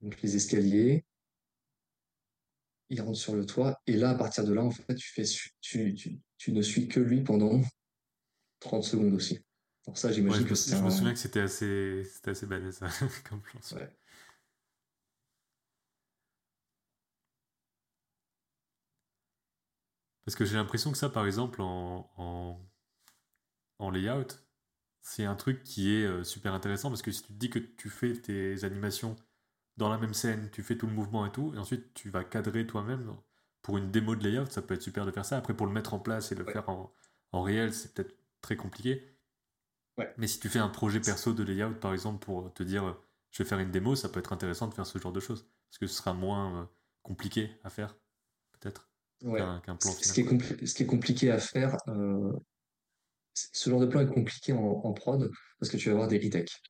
Donc 0.02 0.22
les 0.22 0.36
escaliers, 0.36 1.06
il 2.90 3.02
rentre 3.02 3.18
sur 3.18 3.36
le 3.36 3.46
toit, 3.46 3.80
et 3.88 3.96
là, 3.96 4.10
à 4.10 4.16
partir 4.16 4.44
de 4.44 4.54
là, 4.54 4.64
en 4.64 4.72
fait, 4.72 4.96
tu, 4.96 5.10
fais, 5.10 5.24
tu, 5.62 5.96
tu, 5.96 6.20
tu 6.38 6.52
ne 6.52 6.62
suis 6.62 6.88
que 6.88 7.00
lui 7.00 7.22
pendant 7.22 7.62
30 8.60 8.84
secondes 8.84 9.14
aussi. 9.14 9.40
Pour 9.84 9.98
ça, 9.98 10.12
j'imagine 10.12 10.46
que 10.46 10.56
c'est 10.56 10.76
je 10.78 10.84
me 10.84 10.90
souviens 10.90 11.14
que 11.14 11.20
c'était 11.20 11.40
assez, 11.40 12.04
c'était 12.04 12.32
assez 12.32 12.46
balèze 12.46 12.78
ça, 12.78 12.90
comme 13.30 13.42
plan. 13.42 13.60
Ouais. 13.74 13.90
Parce 20.26 20.36
que 20.36 20.46
j'ai 20.46 20.56
l'impression 20.56 20.92
que 20.92 20.98
ça, 20.98 21.10
par 21.10 21.26
exemple, 21.26 21.62
en, 21.62 22.12
en, 22.18 22.60
en 23.80 23.90
layout, 23.90 24.28
c'est 25.02 25.26
un 25.26 25.36
truc 25.36 25.64
qui 25.64 25.94
est 25.94 26.06
euh, 26.06 26.24
super 26.24 26.54
intéressant 26.54 26.90
parce 26.90 27.02
que 27.02 27.12
si 27.12 27.24
tu 27.24 27.34
te 27.34 27.40
dis 27.40 27.50
que 27.50 27.60
tu 27.60 27.90
fais 27.90 28.14
tes 28.14 28.64
animations 28.64 29.16
dans 29.78 29.90
la 29.90 29.98
même 29.98 30.14
scène, 30.14 30.50
tu 30.52 30.64
fais 30.64 30.78
tout 30.78 30.88
le 30.88 30.94
mouvement 30.94 31.26
et 31.26 31.32
tout, 31.32 31.54
et 31.56 31.58
ensuite 31.58 31.94
tu 31.94 32.10
vas 32.10 32.24
cadrer 32.24 32.68
toi-même 32.68 33.16
pour 33.62 33.78
une 33.78 33.92
démo 33.92 34.16
de 34.16 34.24
layout, 34.24 34.48
ça 34.48 34.62
peut 34.62 34.74
être 34.76 34.82
super 34.82 35.06
de 35.06 35.12
faire 35.12 35.26
ça. 35.26 35.38
Après, 35.38 35.56
pour 35.56 35.68
le 35.68 35.74
mettre 35.74 35.94
en 35.94 36.00
place 36.00 36.32
et 36.32 36.36
le 36.36 36.46
faire 36.46 36.70
en, 36.70 36.94
en 37.32 37.42
réel, 37.44 37.74
c'est 37.74 37.94
peut-être 37.94 38.16
très 38.42 38.56
compliqué. 38.56 39.18
Ouais. 39.98 40.14
Mais 40.18 40.28
si 40.28 40.40
tu 40.40 40.50
fais 40.50 40.60
un 40.60 40.70
projet 40.70 41.00
perso 41.00 41.34
de 41.34 41.44
layout, 41.44 41.76
par 41.80 41.94
exemple, 41.94 42.24
pour 42.26 42.54
te 42.54 42.64
dire 42.64 42.98
je 43.32 43.44
vais 43.44 43.50
faire 43.50 43.60
une 43.60 43.72
démo, 43.72 43.96
ça 43.96 44.10
peut 44.10 44.20
être 44.20 44.34
intéressant 44.34 44.68
de 44.68 44.74
faire 44.74 44.86
ce 44.86 44.98
genre 45.00 45.14
de 45.14 45.20
choses. 45.20 45.50
Parce 45.70 45.80
que 45.80 45.88
ce 45.88 45.96
sera 45.96 46.14
moins 46.14 46.64
euh, 46.64 46.66
compliqué 47.02 47.52
à 47.64 47.70
faire, 47.70 47.98
peut-être, 48.60 48.92
Ouais. 49.24 49.40
qu'un 49.40 49.76
plan 49.76 49.92
Ce, 49.92 49.98
qui 50.14 50.22
est 50.22 50.66
ce 50.66 50.74
qui 50.74 50.86
compliqué 50.88 51.32
à 51.32 51.38
faire, 51.40 51.78
euh, 51.88 52.34
ce 53.34 53.70
genre 53.70 53.80
de 53.80 53.86
plan 53.86 54.02
est 54.02 54.08
compliqué 54.14 54.54
en, 54.54 54.60
en 54.84 54.94
prod 54.94 55.30
parce 55.60 55.72
que 55.72 55.78
tu 55.78 55.90
vas 55.90 55.94
avoir 55.94 56.08
des 56.08 56.18
retakes. 56.18 56.62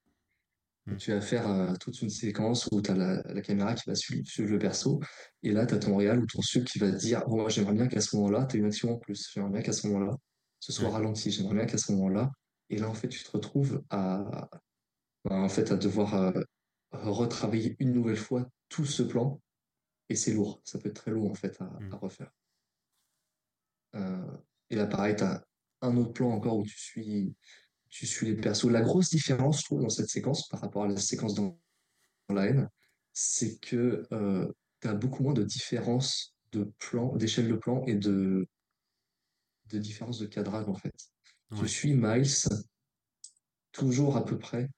Hmm. 0.87 0.95
tu 0.97 1.11
vas 1.11 1.21
faire 1.21 1.47
euh, 1.47 1.73
toute 1.79 2.01
une 2.01 2.09
séquence 2.09 2.67
où 2.71 2.81
tu 2.81 2.89
as 2.89 2.95
la, 2.95 3.21
la 3.21 3.41
caméra 3.41 3.75
qui 3.75 3.83
va 3.87 3.93
suivre, 3.95 4.25
suivre 4.25 4.49
le 4.51 4.57
perso, 4.59 4.99
et 5.43 5.51
là, 5.51 5.65
tu 5.67 5.75
as 5.75 5.79
ton 5.79 5.95
réal 5.95 6.19
ou 6.19 6.25
ton 6.25 6.41
sub 6.41 6.63
qui 6.65 6.79
va 6.79 6.91
te 6.91 6.97
dire 6.97 7.23
Bon, 7.27 7.37
moi, 7.41 7.49
j'aimerais 7.49 7.73
bien 7.73 7.87
qu'à 7.87 8.01
ce 8.01 8.15
moment-là, 8.15 8.45
tu 8.45 8.55
aies 8.57 8.59
une 8.59 8.65
action 8.65 8.93
en 8.93 8.97
plus. 8.97 9.29
J'aimerais 9.33 9.51
bien 9.51 9.61
qu'à 9.61 9.73
ce 9.73 9.87
moment-là, 9.87 10.15
ce 10.59 10.71
soit 10.71 10.89
Ouais. 10.89 10.93
ralenti. 10.93 11.29
J'aimerais 11.31 11.55
bien 11.55 11.65
qu'à 11.65 11.77
ce 11.77 11.91
moment-là. 11.91 12.31
Et 12.69 12.77
là, 12.77 12.89
en 12.89 12.93
fait, 12.95 13.09
tu 13.09 13.23
te 13.23 13.29
retrouves 13.31 13.83
à, 13.91 14.49
en 15.29 15.49
fait, 15.49 15.71
à 15.71 15.75
devoir 15.75 16.15
euh, 16.15 16.31
retravailler 16.91 17.75
une 17.79 17.91
nouvelle 17.93 18.17
fois 18.17 18.49
tout 18.69 18.85
ce 18.85 19.03
plan, 19.03 19.39
et 20.09 20.15
c'est 20.15 20.33
lourd. 20.33 20.61
Ça 20.65 20.79
peut 20.79 20.89
être 20.89 20.95
très 21.01 21.11
lourd, 21.11 21.29
en 21.29 21.35
fait, 21.35 21.59
à, 21.61 21.69
à 21.91 21.95
refaire. 21.97 22.31
Euh, 23.95 24.37
et 24.69 24.75
là, 24.75 24.87
pareil, 24.87 25.15
tu 25.15 25.23
as 25.23 25.43
un 25.81 25.97
autre 25.97 26.13
plan 26.13 26.31
encore 26.31 26.57
où 26.57 26.63
tu 26.63 26.77
suis, 26.77 27.35
tu 27.91 28.07
suis 28.07 28.25
les 28.25 28.35
persos. 28.35 28.65
La 28.71 28.81
grosse 28.81 29.09
différence, 29.09 29.59
je 29.59 29.65
trouve, 29.65 29.81
dans 29.81 29.89
cette 29.89 30.09
séquence 30.09 30.47
par 30.47 30.61
rapport 30.61 30.85
à 30.85 30.87
la 30.87 30.97
séquence 30.97 31.35
dans 31.35 31.59
la 32.29 32.45
haine, 32.45 32.69
c'est 33.13 33.59
que 33.59 34.07
euh, 34.11 34.51
tu 34.81 34.87
as 34.87 34.93
beaucoup 34.93 35.21
moins 35.21 35.33
de 35.33 35.43
différence 35.43 36.33
de 36.53 36.71
plan, 36.79 37.15
d'échelle 37.15 37.49
de 37.49 37.55
plan 37.55 37.83
et 37.85 37.95
de, 37.95 38.47
de 39.69 39.77
différence 39.77 40.17
de 40.19 40.25
cadrage, 40.25 40.67
en 40.67 40.75
fait. 40.75 40.95
Ouais. 41.51 41.67
suis 41.67 41.93
Miles 41.93 42.47
toujours 43.73 44.17
à 44.17 44.25
peu 44.25 44.37
près 44.37 44.69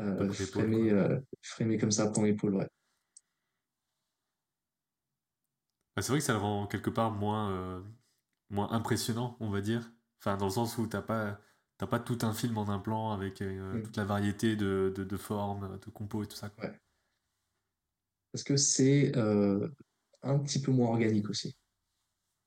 euh, 0.00 0.32
quoi. 0.52 0.62
euh, 0.62 1.20
framé 1.42 1.78
comme 1.78 1.90
ça, 1.90 2.10
point 2.10 2.24
épaule, 2.24 2.56
ouais. 2.56 2.68
Bah, 5.94 6.02
c'est 6.02 6.12
vrai 6.12 6.18
que 6.18 6.24
ça 6.24 6.34
le 6.34 6.38
rend 6.38 6.66
quelque 6.66 6.90
part 6.90 7.10
moins, 7.12 7.50
euh, 7.50 7.82
moins 8.50 8.70
impressionnant, 8.72 9.36
on 9.40 9.50
va 9.50 9.60
dire. 9.60 9.90
Enfin, 10.20 10.36
dans 10.36 10.46
le 10.46 10.52
sens 10.52 10.76
où 10.76 10.86
t'as 10.86 11.02
pas, 11.02 11.40
t'as 11.78 11.86
pas 11.86 12.00
tout 12.00 12.18
un 12.22 12.32
film 12.34 12.58
en 12.58 12.68
un 12.68 12.78
plan 12.78 13.12
avec 13.12 13.42
euh, 13.42 13.78
Mm. 13.78 13.82
toute 13.82 13.96
la 13.96 14.04
variété 14.04 14.56
de, 14.56 14.92
de, 14.96 15.04
de 15.04 15.16
formes, 15.16 15.78
de 15.78 15.90
compos 15.90 16.22
et 16.24 16.26
tout 16.28 16.36
ça, 16.36 16.50
quoi. 16.50 16.64
Ouais. 16.64 16.80
Parce 18.32 18.44
que 18.44 18.56
c'est 18.56 19.16
euh, 19.16 19.68
un 20.22 20.38
petit 20.38 20.60
peu 20.60 20.70
moins 20.72 20.90
organique 20.90 21.28
aussi. 21.30 21.56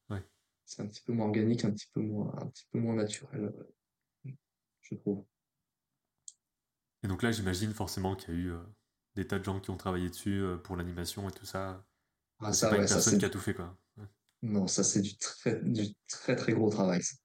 Ouais. 0.09 0.23
C'est 0.65 0.81
un 0.81 0.87
petit 0.87 1.01
peu 1.01 1.13
moins 1.13 1.27
organique, 1.27 1.65
un 1.65 1.71
petit 1.71 1.87
peu 1.93 2.01
moins, 2.01 2.33
un 2.37 2.47
petit 2.47 2.65
peu 2.71 2.79
moins 2.79 2.95
naturel, 2.95 3.53
euh, 4.25 4.31
je 4.81 4.95
trouve. 4.95 5.25
Et 7.03 7.07
donc 7.07 7.23
là, 7.23 7.31
j'imagine 7.31 7.73
forcément 7.73 8.15
qu'il 8.15 8.33
y 8.33 8.37
a 8.37 8.39
eu 8.39 8.51
euh, 8.51 8.63
des 9.15 9.27
tas 9.27 9.39
de 9.39 9.43
gens 9.43 9.59
qui 9.59 9.69
ont 9.69 9.77
travaillé 9.77 10.09
dessus 10.09 10.43
pour 10.63 10.75
l'animation 10.75 11.27
et 11.29 11.31
tout 11.31 11.45
ça. 11.45 11.85
Ah, 12.39 12.51
C'est 12.53 12.53
ça, 12.53 12.69
pas 12.69 12.77
une 12.77 12.81
ouais, 12.81 12.87
ça, 12.87 12.95
personne 12.95 13.13
c'est 13.13 13.19
qui 13.19 13.25
a 13.25 13.29
tout 13.29 13.39
fait, 13.39 13.53
quoi. 13.53 13.77
Ouais. 13.97 14.05
Non, 14.41 14.67
ça 14.67 14.83
c'est 14.83 15.01
du 15.01 15.17
très, 15.17 15.61
du 15.63 15.93
très 16.07 16.35
très 16.35 16.53
gros 16.53 16.69
travail. 16.69 17.01
Ça, 17.03 17.15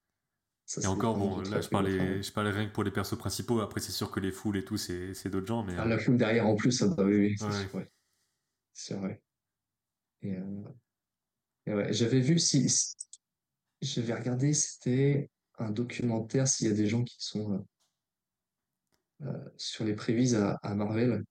Ça, 0.65 0.81
Et 0.81 0.87
encore, 0.87 1.17
bon, 1.17 1.41
là, 1.41 1.59
je 1.61 1.69
parlais, 1.69 2.21
je 2.23 2.31
parlais 2.31 2.51
rien 2.51 2.67
que 2.67 2.71
pour 2.73 2.83
les 2.83 2.91
persos 2.91 3.17
principaux. 3.17 3.59
Après, 3.61 3.79
c'est 3.81 3.91
sûr 3.91 4.11
que 4.11 4.19
les 4.21 4.31
foules 4.31 4.57
et 4.57 4.63
tout, 4.65 4.77
c'est 4.77 5.13
c'est 5.13 5.29
d'autres 5.29 5.47
gens, 5.47 5.63
mais 5.63 5.75
Ah, 5.77 5.85
euh, 5.85 5.85
la 5.85 5.97
foule 5.99 6.17
derrière 6.17 6.47
en 6.47 6.55
plus, 6.55 6.81
ah 6.81 6.87
bah 6.87 7.03
oui, 7.05 7.15
oui, 7.17 7.35
c'est 7.37 7.51
ouais. 7.51 7.51
sûr, 7.51 7.73
ouais. 7.75 7.89
C'est. 8.73 8.95
Et, 10.21 10.35
euh, 10.35 10.63
et 11.65 11.73
ouais, 11.73 11.93
j'avais 11.93 12.19
vu 12.21 12.39
si, 12.39 12.69
si- 12.69 12.95
j'avais 13.81 14.13
regardé, 14.15 14.53
c'était 14.53 15.29
un 15.59 15.71
documentaire 15.71 16.47
s'il 16.47 16.67
y 16.67 16.71
a 16.71 16.73
des 16.75 16.87
gens 16.87 17.03
qui 17.03 17.17
sont 17.19 17.53
euh, 17.53 17.59
euh, 19.21 19.49
sur 19.57 19.85
les 19.85 19.95
prévises 19.95 20.35
à, 20.35 20.55
à 20.63 20.75
Marvel. 20.75 21.23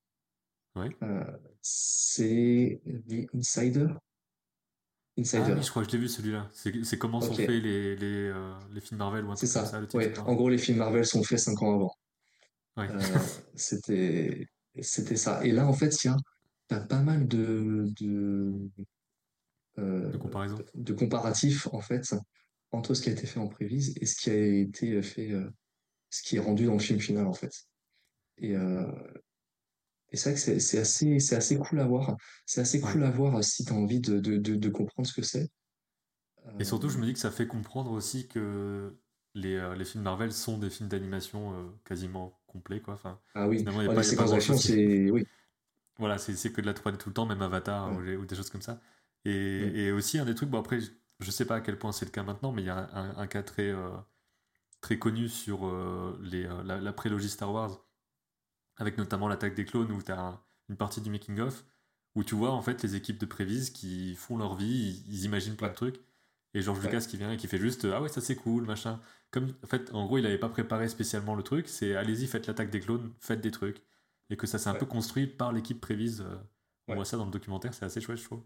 Ouais. 0.74 0.94
Euh, 1.02 1.24
c'est 1.60 2.80
The 3.08 3.26
Insider. 3.34 3.88
Ah 5.16 5.22
oui, 5.22 5.62
je 5.62 5.70
crois 5.70 5.84
que 5.84 5.90
je 5.90 5.96
l'ai 5.96 6.02
vu 6.02 6.08
celui-là. 6.08 6.50
C'est 6.52 6.98
comment 6.98 7.20
sont 7.20 7.34
faits 7.34 7.48
les, 7.48 7.94
les, 7.94 8.28
euh, 8.30 8.52
les 8.72 8.80
films 8.80 8.98
Marvel 8.98 9.24
ou 9.24 9.30
un 9.30 9.34
truc 9.36 9.50
comme 9.52 9.62
ça. 9.62 9.66
ça, 9.66 9.80
le 9.80 9.86
titre. 9.86 9.96
Ouais. 9.98 10.08
Ouais. 10.08 10.18
En 10.18 10.34
gros, 10.34 10.48
les 10.48 10.58
films 10.58 10.78
Marvel 10.78 11.06
sont 11.06 11.22
faits 11.22 11.38
cinq 11.38 11.62
ans 11.62 11.74
avant. 11.74 11.94
Ouais. 12.76 12.88
Euh, 12.90 13.18
c'était, 13.54 14.48
c'était 14.80 15.16
ça. 15.16 15.44
Et 15.44 15.52
là, 15.52 15.68
en 15.68 15.72
fait, 15.72 16.02
il 16.02 16.08
y 16.08 16.10
a, 16.10 16.16
t'as 16.66 16.80
pas 16.80 17.00
mal 17.00 17.28
de, 17.28 17.86
de, 18.00 18.52
euh, 19.78 20.10
De 20.10 20.16
comparaison. 20.16 20.58
de 20.74 20.92
comparatifs, 20.92 21.68
en 21.72 21.80
fait, 21.80 22.12
entre 22.72 22.94
ce 22.94 23.02
qui 23.02 23.08
a 23.10 23.12
été 23.12 23.26
fait 23.26 23.38
en 23.38 23.46
prévise 23.46 23.94
et 24.00 24.06
ce 24.06 24.16
qui 24.16 24.30
a 24.30 24.36
été 24.36 25.00
fait, 25.00 25.32
ce 26.10 26.22
qui 26.24 26.36
est 26.36 26.40
rendu 26.40 26.66
dans 26.66 26.72
le 26.72 26.80
film 26.80 26.98
final, 26.98 27.28
en 27.28 27.34
fait. 27.34 27.52
Et, 28.38 28.56
et 30.10 30.16
c'est 30.16 30.30
vrai 30.30 30.34
que 30.40 30.60
c'est 30.60 30.78
assez, 30.78 31.18
c'est 31.20 31.36
assez 31.36 31.58
cool 31.58 31.80
à 31.80 31.86
voir. 31.86 32.16
C'est 32.46 32.60
assez 32.62 32.80
Ouais. 32.82 32.94
cool 32.94 33.04
à 33.04 33.10
voir 33.10 33.36
euh, 33.36 33.42
si 33.42 33.64
tu 33.64 33.72
as 33.72 33.76
envie 33.76 34.00
de, 34.00 34.20
de, 34.20 34.36
de, 34.38 34.54
de 34.56 34.68
comprendre 34.70 35.08
ce 35.08 35.14
que 35.14 35.22
c'est. 35.22 35.48
Et 36.58 36.64
surtout, 36.64 36.88
je 36.88 36.98
Euh, 36.98 36.98
me 36.98 37.06
dis 37.06 37.12
que 37.12 37.18
ça 37.18 37.30
fait 37.30 37.46
comprendre 37.46 37.90
aussi 37.92 38.28
que 38.28 38.96
les, 39.34 39.56
euh, 39.56 39.74
les 39.74 39.84
films 39.84 40.04
Marvel 40.04 40.32
sont 40.32 40.58
des 40.58 40.70
films 40.70 40.88
d'animation 40.88 41.52
euh, 41.54 41.70
quasiment 41.84 42.40
complets, 42.46 42.80
quoi. 42.80 42.94
Enfin, 42.94 43.20
ah 43.34 43.48
oui, 43.48 43.66
finalement, 43.66 43.80
il 43.80 43.84
n'y 43.84 43.88
a 43.90 43.90
Ouais, 43.90 43.94
pas, 43.94 44.02
les 44.02 44.04
y 44.04 44.04
séquences 44.04 44.30
d'action, 44.30 44.56
c'est... 44.56 45.10
Oui. 45.10 45.24
Voilà, 45.98 46.18
c'est 46.18 46.52
que 46.52 46.60
de 46.60 46.66
la 46.66 46.74
3D 46.74 46.98
tout 46.98 47.08
le 47.08 47.14
temps, 47.14 47.26
même 47.26 47.42
Avatar 47.42 47.92
Ouais. 47.92 47.96
ou, 47.96 48.26
des 48.26 48.34
choses 48.36 48.50
comme 48.50 48.62
ça. 48.62 48.80
Mm. 49.58 49.70
Et, 49.70 49.84
et 49.86 49.92
aussi, 49.92 50.18
un 50.18 50.24
des 50.24 50.34
trucs, 50.34 50.50
bon 50.50 50.58
après, 50.58 50.80
je- 50.80 51.30
sais 51.30 51.44
pas 51.46 51.56
à 51.56 51.60
quel 51.60 51.78
point 51.78 51.92
c'est 51.92 52.04
le 52.04 52.10
cas 52.10 52.22
maintenant, 52.24 52.52
mais 52.52 52.62
il 52.62 52.66
y 52.66 52.70
a 52.70 52.76
un, 52.76 53.10
un- 53.12 53.16
un 53.16 53.26
cas 53.28 53.42
très, 53.42 53.72
très 54.80 54.98
connu 54.98 55.28
sur 55.28 55.66
les, 56.20 56.44
la, 56.64 56.80
la 56.80 56.92
prélogie 56.92 57.28
Star 57.28 57.52
Wars, 57.52 57.84
avec 58.76 58.98
notamment 58.98 59.28
l'attaque 59.28 59.54
des 59.54 59.64
clones, 59.64 59.92
où 59.92 60.02
tu 60.02 60.12
as 60.12 60.40
une 60.68 60.76
partie 60.76 61.00
du 61.00 61.10
making-of, 61.10 61.64
où 62.14 62.24
tu 62.24 62.34
vois 62.34 62.50
en 62.52 62.62
fait 62.62 62.82
les 62.82 62.94
équipes 62.96 63.18
de 63.18 63.26
Prévise 63.26 63.70
qui 63.70 64.14
font 64.16 64.36
leur 64.38 64.54
vie, 64.56 65.04
ils, 65.08 65.24
imaginent 65.24 65.56
plein 65.56 65.68
de 65.68 65.74
trucs, 65.74 66.00
et 66.54 66.62
George 66.62 66.78
Ouais. 66.84 66.84
Lucas 66.84 67.06
qui 67.08 67.16
vient 67.16 67.32
et 67.32 67.36
qui 67.36 67.48
fait 67.48 67.58
juste 67.58 67.84
Ah 67.86 68.00
ouais, 68.02 68.08
ça 68.08 68.20
c'est 68.20 68.36
cool, 68.36 68.64
machin. 68.64 69.00
Comme, 69.30 69.52
en 69.64 69.66
fait, 69.66 69.92
en 69.92 70.06
gros, 70.06 70.18
il 70.18 70.26
avait 70.26 70.38
pas 70.38 70.48
préparé 70.48 70.88
spécialement 70.88 71.34
le 71.34 71.42
truc, 71.42 71.68
c'est 71.68 71.96
allez-y, 71.96 72.26
faites 72.28 72.46
l'attaque 72.46 72.70
des 72.70 72.80
clones, 72.80 73.12
faites 73.18 73.40
des 73.40 73.50
trucs. 73.50 73.82
Et 74.30 74.36
que 74.36 74.46
ça 74.46 74.58
s'est 74.58 74.70
un 74.70 74.74
peu 74.74 74.86
construit 74.86 75.26
par 75.26 75.52
l'équipe 75.52 75.80
Prévise. 75.80 76.20
euh, 76.22 76.36
on 76.88 76.92
Ouais. 76.92 76.96
voit 76.96 77.04
ça 77.04 77.16
dans 77.16 77.24
le 77.26 77.30
documentaire, 77.30 77.74
c'est 77.74 77.84
assez 77.84 78.00
chouette, 78.00 78.18
je 78.18 78.24
trouve. 78.24 78.44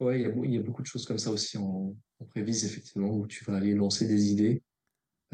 Ouais. 0.00 0.20
Il 0.20 0.22
y 0.22 0.26
a, 0.26 0.28
y 0.28 0.58
beaucoup 0.60 0.82
de 0.82 0.86
choses 0.86 1.04
comme 1.06 1.18
ça 1.18 1.30
aussi 1.30 1.58
en, 1.58 1.94
en 2.20 2.24
prévise, 2.26 2.64
effectivement, 2.64 3.10
où 3.10 3.26
tu 3.26 3.44
vas 3.44 3.56
aller 3.56 3.74
lancer 3.74 4.06
des 4.06 4.30
idées. 4.30 4.62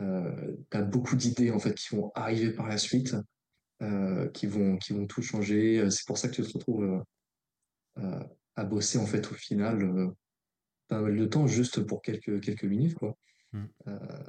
Euh, 0.00 0.56
tu 0.70 0.76
as 0.76 0.82
beaucoup 0.82 1.16
d'idées, 1.16 1.50
en 1.50 1.58
fait, 1.58 1.74
qui 1.74 1.94
vont 1.94 2.10
arriver 2.14 2.52
par 2.52 2.68
la 2.68 2.78
suite, 2.78 3.14
euh, 3.14 3.22
qui 4.32 4.46
vont, 4.46 4.76
qui 4.76 4.92
vont 4.92 5.06
tout 5.06 5.22
changer. 5.22 5.80
Euh, 5.80 5.90
C'est 5.90 6.06
pour 6.06 6.18
ça 6.18 6.28
que 6.28 6.34
tu 6.34 6.42
te 6.42 6.52
retrouves 6.52 6.84
euh, 6.84 7.00
euh, 7.98 8.24
à 8.56 8.64
bosser, 8.64 8.98
en 8.98 9.06
fait, 9.06 9.30
au 9.30 9.34
final, 9.34 9.82
euh, 9.82 10.08
pas 10.88 11.00
mal 11.00 11.16
de 11.16 11.26
temps, 11.26 11.46
juste 11.46 11.80
pour 11.82 12.02
quelques, 12.02 12.40
quelques 12.40 12.64
minutes, 12.64 12.94
quoi. 12.94 13.16
Mm. 13.52 13.64
Euh, 13.88 14.24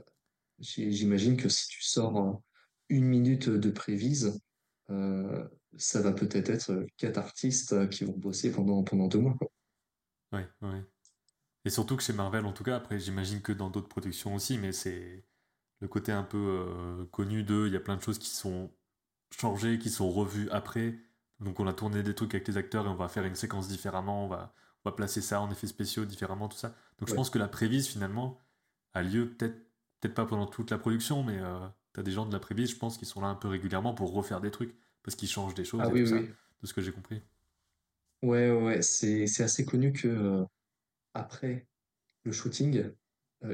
j'imagine 0.60 1.38
que 1.38 1.50
si 1.50 1.68
tu 1.68 1.82
sors 1.84 2.18
euh, 2.18 2.34
une 2.90 3.06
minute 3.06 3.50
de 3.50 3.70
prévise, 3.70 4.40
euh, 4.90 5.48
ça 5.78 6.02
va 6.02 6.12
peut-être 6.12 6.50
être 6.50 6.86
quatre 6.98 7.18
artistes 7.18 7.74
euh, 7.74 7.88
qui 7.88 8.06
vont 8.06 8.18
bosser 8.18 8.52
pendant, 8.52 8.84
pendant 8.84 9.08
deux 9.08 9.20
mois, 9.20 9.36
quoi. 9.38 9.52
Ouais, 10.32 10.48
ouais. 10.62 10.84
Et 11.66 11.70
surtout 11.70 11.98
que 11.98 12.04
chez 12.04 12.14
Marvel, 12.14 12.46
en 12.46 12.54
tout 12.54 12.64
cas, 12.64 12.76
après, 12.76 13.00
j'imagine 13.00 13.42
que 13.42 13.52
dans 13.52 13.70
d'autres 13.70 13.90
productions 13.90 14.36
aussi, 14.36 14.58
mais 14.58 14.72
c'est 14.72 15.26
le 15.80 15.88
côté 15.88 16.12
un 16.12 16.24
peu 16.24 16.38
euh, 16.38 17.06
connu 17.06 17.44
d'eux. 17.44 17.68
Il 17.68 17.74
y 17.74 17.78
a 17.78 17.80
plein 17.80 17.98
de 17.98 18.02
choses 18.02 18.20
qui 18.20 18.30
sont 18.30 18.72
changées, 19.40 19.80
qui 19.80 19.90
sont 19.90 20.10
revues 20.10 20.50
après. 20.52 20.96
Donc, 21.40 21.60
on 21.60 21.68
a 21.68 21.74
tourné 21.74 22.04
des 22.04 22.16
trucs 22.16 22.34
avec 22.34 22.48
les 22.48 22.58
acteurs 22.58 22.86
et 22.86 22.90
on 22.90 22.96
va 22.96 23.08
faire 23.08 23.26
une 23.26 23.36
séquence 23.36 23.68
différemment. 23.68 24.26
On 24.26 24.28
va, 24.28 24.54
on 24.84 24.90
va 24.90 24.96
placer 24.96 25.22
ça 25.22 25.42
en 25.42 25.52
effets 25.52 25.68
spéciaux 25.68 26.06
différemment, 26.06 26.48
tout 26.48 26.58
ça. 26.58 26.76
Donc, 27.00 27.10
je 27.10 27.14
pense 27.14 27.30
que 27.30 27.40
la 27.40 27.48
prévise, 27.48 27.88
finalement, 27.88 28.40
a 28.94 29.04
lieu 29.04 29.30
peut-être 29.30 29.66
peut-être 30.00 30.16
pas 30.16 30.26
pendant 30.26 30.46
toute 30.46 30.72
la 30.72 30.78
production, 30.78 31.24
mais 31.24 31.38
euh, 31.40 31.68
t'as 31.94 32.04
des 32.04 32.12
gens 32.12 32.26
de 32.26 32.34
la 32.34 32.40
prévise, 32.40 32.70
je 32.72 32.78
pense, 32.78 32.98
qui 32.98 33.06
sont 33.06 33.22
là 33.22 33.28
un 33.28 33.36
peu 33.36 33.48
régulièrement 33.48 33.94
pour 33.94 34.14
refaire 34.14 34.42
des 34.42 34.52
trucs 34.52 34.76
parce 35.04 35.16
qu'ils 35.16 35.30
changent 35.30 35.56
des 35.56 35.66
choses 35.66 35.82
Ah 35.84 35.90
et 35.90 35.94
oui, 35.94 36.04
tout 36.04 36.14
oui, 36.14 36.28
ça, 36.28 36.34
de 36.62 36.68
ce 36.68 36.74
que 36.74 36.82
j'ai 36.82 36.92
compris. 36.92 37.22
Ouais, 38.22 38.52
ouais, 38.52 38.82
c'est, 38.82 39.26
assez 39.42 39.66
connu 39.66 39.94
que 39.94 40.08
euh, 40.08 40.46
après 41.14 41.68
le 42.24 42.32
shooting, 42.32 42.92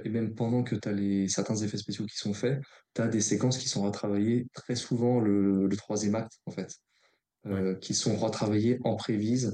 et 0.03 0.09
même 0.09 0.33
pendant 0.35 0.63
que 0.63 0.75
tu 0.75 0.87
as 0.89 0.91
les, 0.93 1.27
certains 1.27 1.55
effets 1.57 1.77
spéciaux 1.77 2.05
qui 2.05 2.17
sont 2.17 2.33
faits, 2.33 2.61
tu 2.93 3.01
as 3.01 3.07
des 3.07 3.21
séquences 3.21 3.57
qui 3.57 3.69
sont 3.69 3.83
retravaillées 3.83 4.47
très 4.53 4.75
souvent 4.75 5.19
le, 5.19 5.67
le 5.67 5.77
troisième 5.77 6.15
acte, 6.15 6.39
en 6.45 6.51
fait, 6.51 6.73
Ouais, 7.45 7.53
euh, 7.53 7.75
qui 7.75 7.93
sont 7.95 8.15
retravaillées 8.15 8.79
en 8.83 8.95
prévise, 8.95 9.53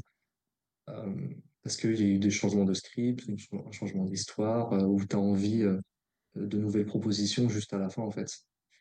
euh, 0.89 1.15
parce 1.63 1.77
qu'il 1.77 1.99
y 1.99 2.03
a 2.03 2.07
eu 2.15 2.19
des 2.19 2.29
changements 2.31 2.65
de 2.65 2.73
script, 2.73 3.23
un 3.53 3.71
changement 3.71 4.05
d'histoire, 4.05 4.73
euh, 4.73 4.83
où 4.85 5.03
tu 5.05 5.15
as 5.15 5.19
envie 5.19 5.63
euh, 5.63 5.79
de 6.35 6.57
nouvelles 6.57 6.85
propositions 6.85 7.49
juste 7.49 7.73
à 7.73 7.77
la 7.77 7.89
fin, 7.89 8.01
en 8.03 8.11
fait. 8.11 8.29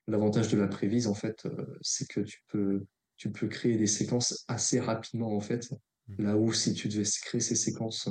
l'avantage 0.09 0.49
de 0.51 0.59
la 0.59 0.69
prévise, 0.69 1.07
en 1.07 1.15
fait, 1.15 1.47
euh, 1.47 1.79
c'est 1.83 2.09
que 2.09 2.21
tu 2.21 2.43
peux, 2.49 2.85
tu 3.17 3.31
peux 3.31 3.49
créer 3.49 3.77
des 3.77 3.87
séquences 3.87 4.45
assez 4.49 4.81
rapidement, 4.81 5.35
en 5.37 5.41
fait. 5.41 5.71
Mm. 6.09 6.25
Là 6.25 6.37
où 6.37 6.53
si 6.53 6.75
tu 6.75 6.89
devais 6.89 7.05
créer 7.23 7.41
ces 7.41 7.57
séquences 7.57 8.09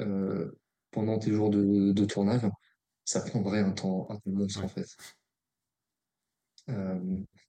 euh, 0.00 0.50
pendant 0.90 1.18
tes 1.18 1.32
jours 1.32 1.50
de, 1.50 1.92
de 1.92 2.04
tournage, 2.04 2.42
ça 3.04 3.20
prendrait 3.22 3.60
un 3.60 3.72
temps, 3.72 4.06
un 4.10 4.16
temps 4.16 4.30
monstre, 4.30 4.60
Ouais. 4.60 4.64
en 4.64 4.68
fait. 4.68 4.86
Euh, 6.68 7.00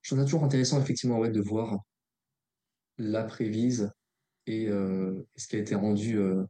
je 0.01 0.09
trouve 0.09 0.19
ça 0.19 0.25
toujours 0.25 0.43
intéressant, 0.45 0.81
effectivement, 0.81 1.19
ouais, 1.19 1.29
de 1.31 1.41
voir 1.41 1.79
la 2.97 3.23
prévise 3.23 3.91
et, 4.47 4.67
euh, 4.69 5.27
ce 5.35 5.47
qui 5.47 5.55
a 5.57 5.59
été 5.59 5.75
rendu 5.75 6.17
euh, 6.19 6.45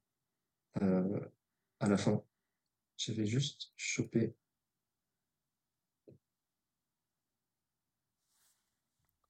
euh, 0.83 1.19
à 1.79 1.89
la 1.89 1.97
fin. 1.97 2.23
J'avais 2.97 3.25
juste 3.27 3.73
chopé. 3.77 4.35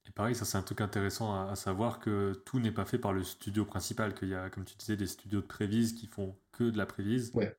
Et 0.06 0.11
pareil, 0.11 0.34
ça 0.35 0.45
c'est 0.45 0.57
un 0.57 0.64
truc 0.64 0.81
intéressant 0.81 1.34
à, 1.35 1.52
à 1.52 1.56
savoir 1.56 1.99
que 1.99 2.34
tout 2.45 2.60
n'est 2.60 2.72
pas 2.72 2.85
fait 2.85 2.97
par 2.97 3.14
le 3.14 3.23
studio 3.23 3.65
principal, 3.65 4.15
qu'il 4.15 4.30
y 4.30 4.34
a, 4.35 4.49
comme 4.49 4.65
tu 4.65 4.76
disais, 4.77 4.95
des 4.97 5.06
studios 5.07 5.41
de 5.41 5.47
prévise 5.47 5.93
qui 5.93 6.07
font 6.07 6.39
que 6.52 6.64
de 6.64 6.77
la 6.77 6.85
prévise. 6.88 7.34
Ouais, 7.34 7.56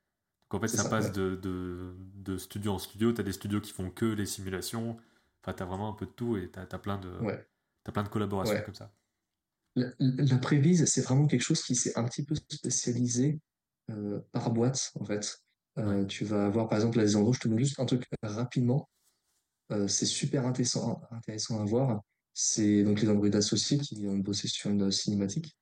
Donc 0.51 0.59
en 0.59 0.61
fait, 0.61 0.69
ça 0.69 0.85
ça, 0.85 0.89
passe 0.89 1.07
ouais. 1.07 1.13
de, 1.13 1.37
de, 1.37 1.95
de 2.15 2.39
studio 2.39 2.73
en 2.73 2.79
studio. 2.79 3.13
Tu 3.13 3.21
as 3.21 3.25
des 3.25 3.33
studios 3.33 3.61
qui 3.61 3.73
font 3.73 3.91
que 3.91 4.07
les 4.07 4.27
simulations. 4.27 4.97
Enfin, 5.43 5.55
tu 5.57 5.63
as 5.63 5.67
vraiment 5.67 5.89
un 5.89 5.95
peu 5.95 6.07
de 6.07 6.13
tout 6.13 6.37
et 6.37 6.51
tu 6.51 6.59
as, 6.59 6.67
plein 6.79 6.99
de, 6.99 7.11
Ouais, 7.21 7.47
plein 7.93 8.03
de 8.03 8.09
collaborations 8.09 8.55
ouais. 8.55 8.65
comme 8.65 8.75
ça. 8.75 8.93
La, 9.75 9.89
la 9.99 10.39
prévise, 10.39 10.85
c'est 10.87 11.03
vraiment 11.03 11.27
quelque 11.27 11.43
chose 11.43 11.63
qui 11.63 11.75
s'est 11.75 11.99
un 11.99 12.05
petit 12.05 12.25
peu 12.25 12.35
spécialisé 12.35 13.41
euh, 13.91 14.21
par 14.33 14.51
boîte, 14.51 14.93
en 14.99 15.05
fait. 15.05 15.39
Euh, 15.79 16.05
tu 16.07 16.25
vas 16.25 16.47
avoir, 16.47 16.69
par 16.69 16.79
exemple, 16.79 16.99
là, 16.99 17.05
des 17.05 17.17
endroits, 17.17 17.35
je 17.35 17.41
te 17.41 17.49
donne 17.49 17.59
juste 17.59 17.79
un 17.79 17.85
truc 17.85 18.05
rapidement. 18.23 18.89
Euh, 19.73 19.89
c'est 19.89 20.07
super 20.07 20.47
intéressant, 20.47 21.03
intéressant 21.11 21.61
à 21.61 21.65
voir. 21.65 22.03
C'est 22.33 22.85
donc 22.85 23.01
les 23.01 23.09
Android 23.09 23.35
associés 23.35 23.79
qui 23.79 24.07
ont 24.07 24.19
bossé 24.19 24.49
sur 24.49 24.71
une 24.71 24.91
cinématique. 24.91 25.57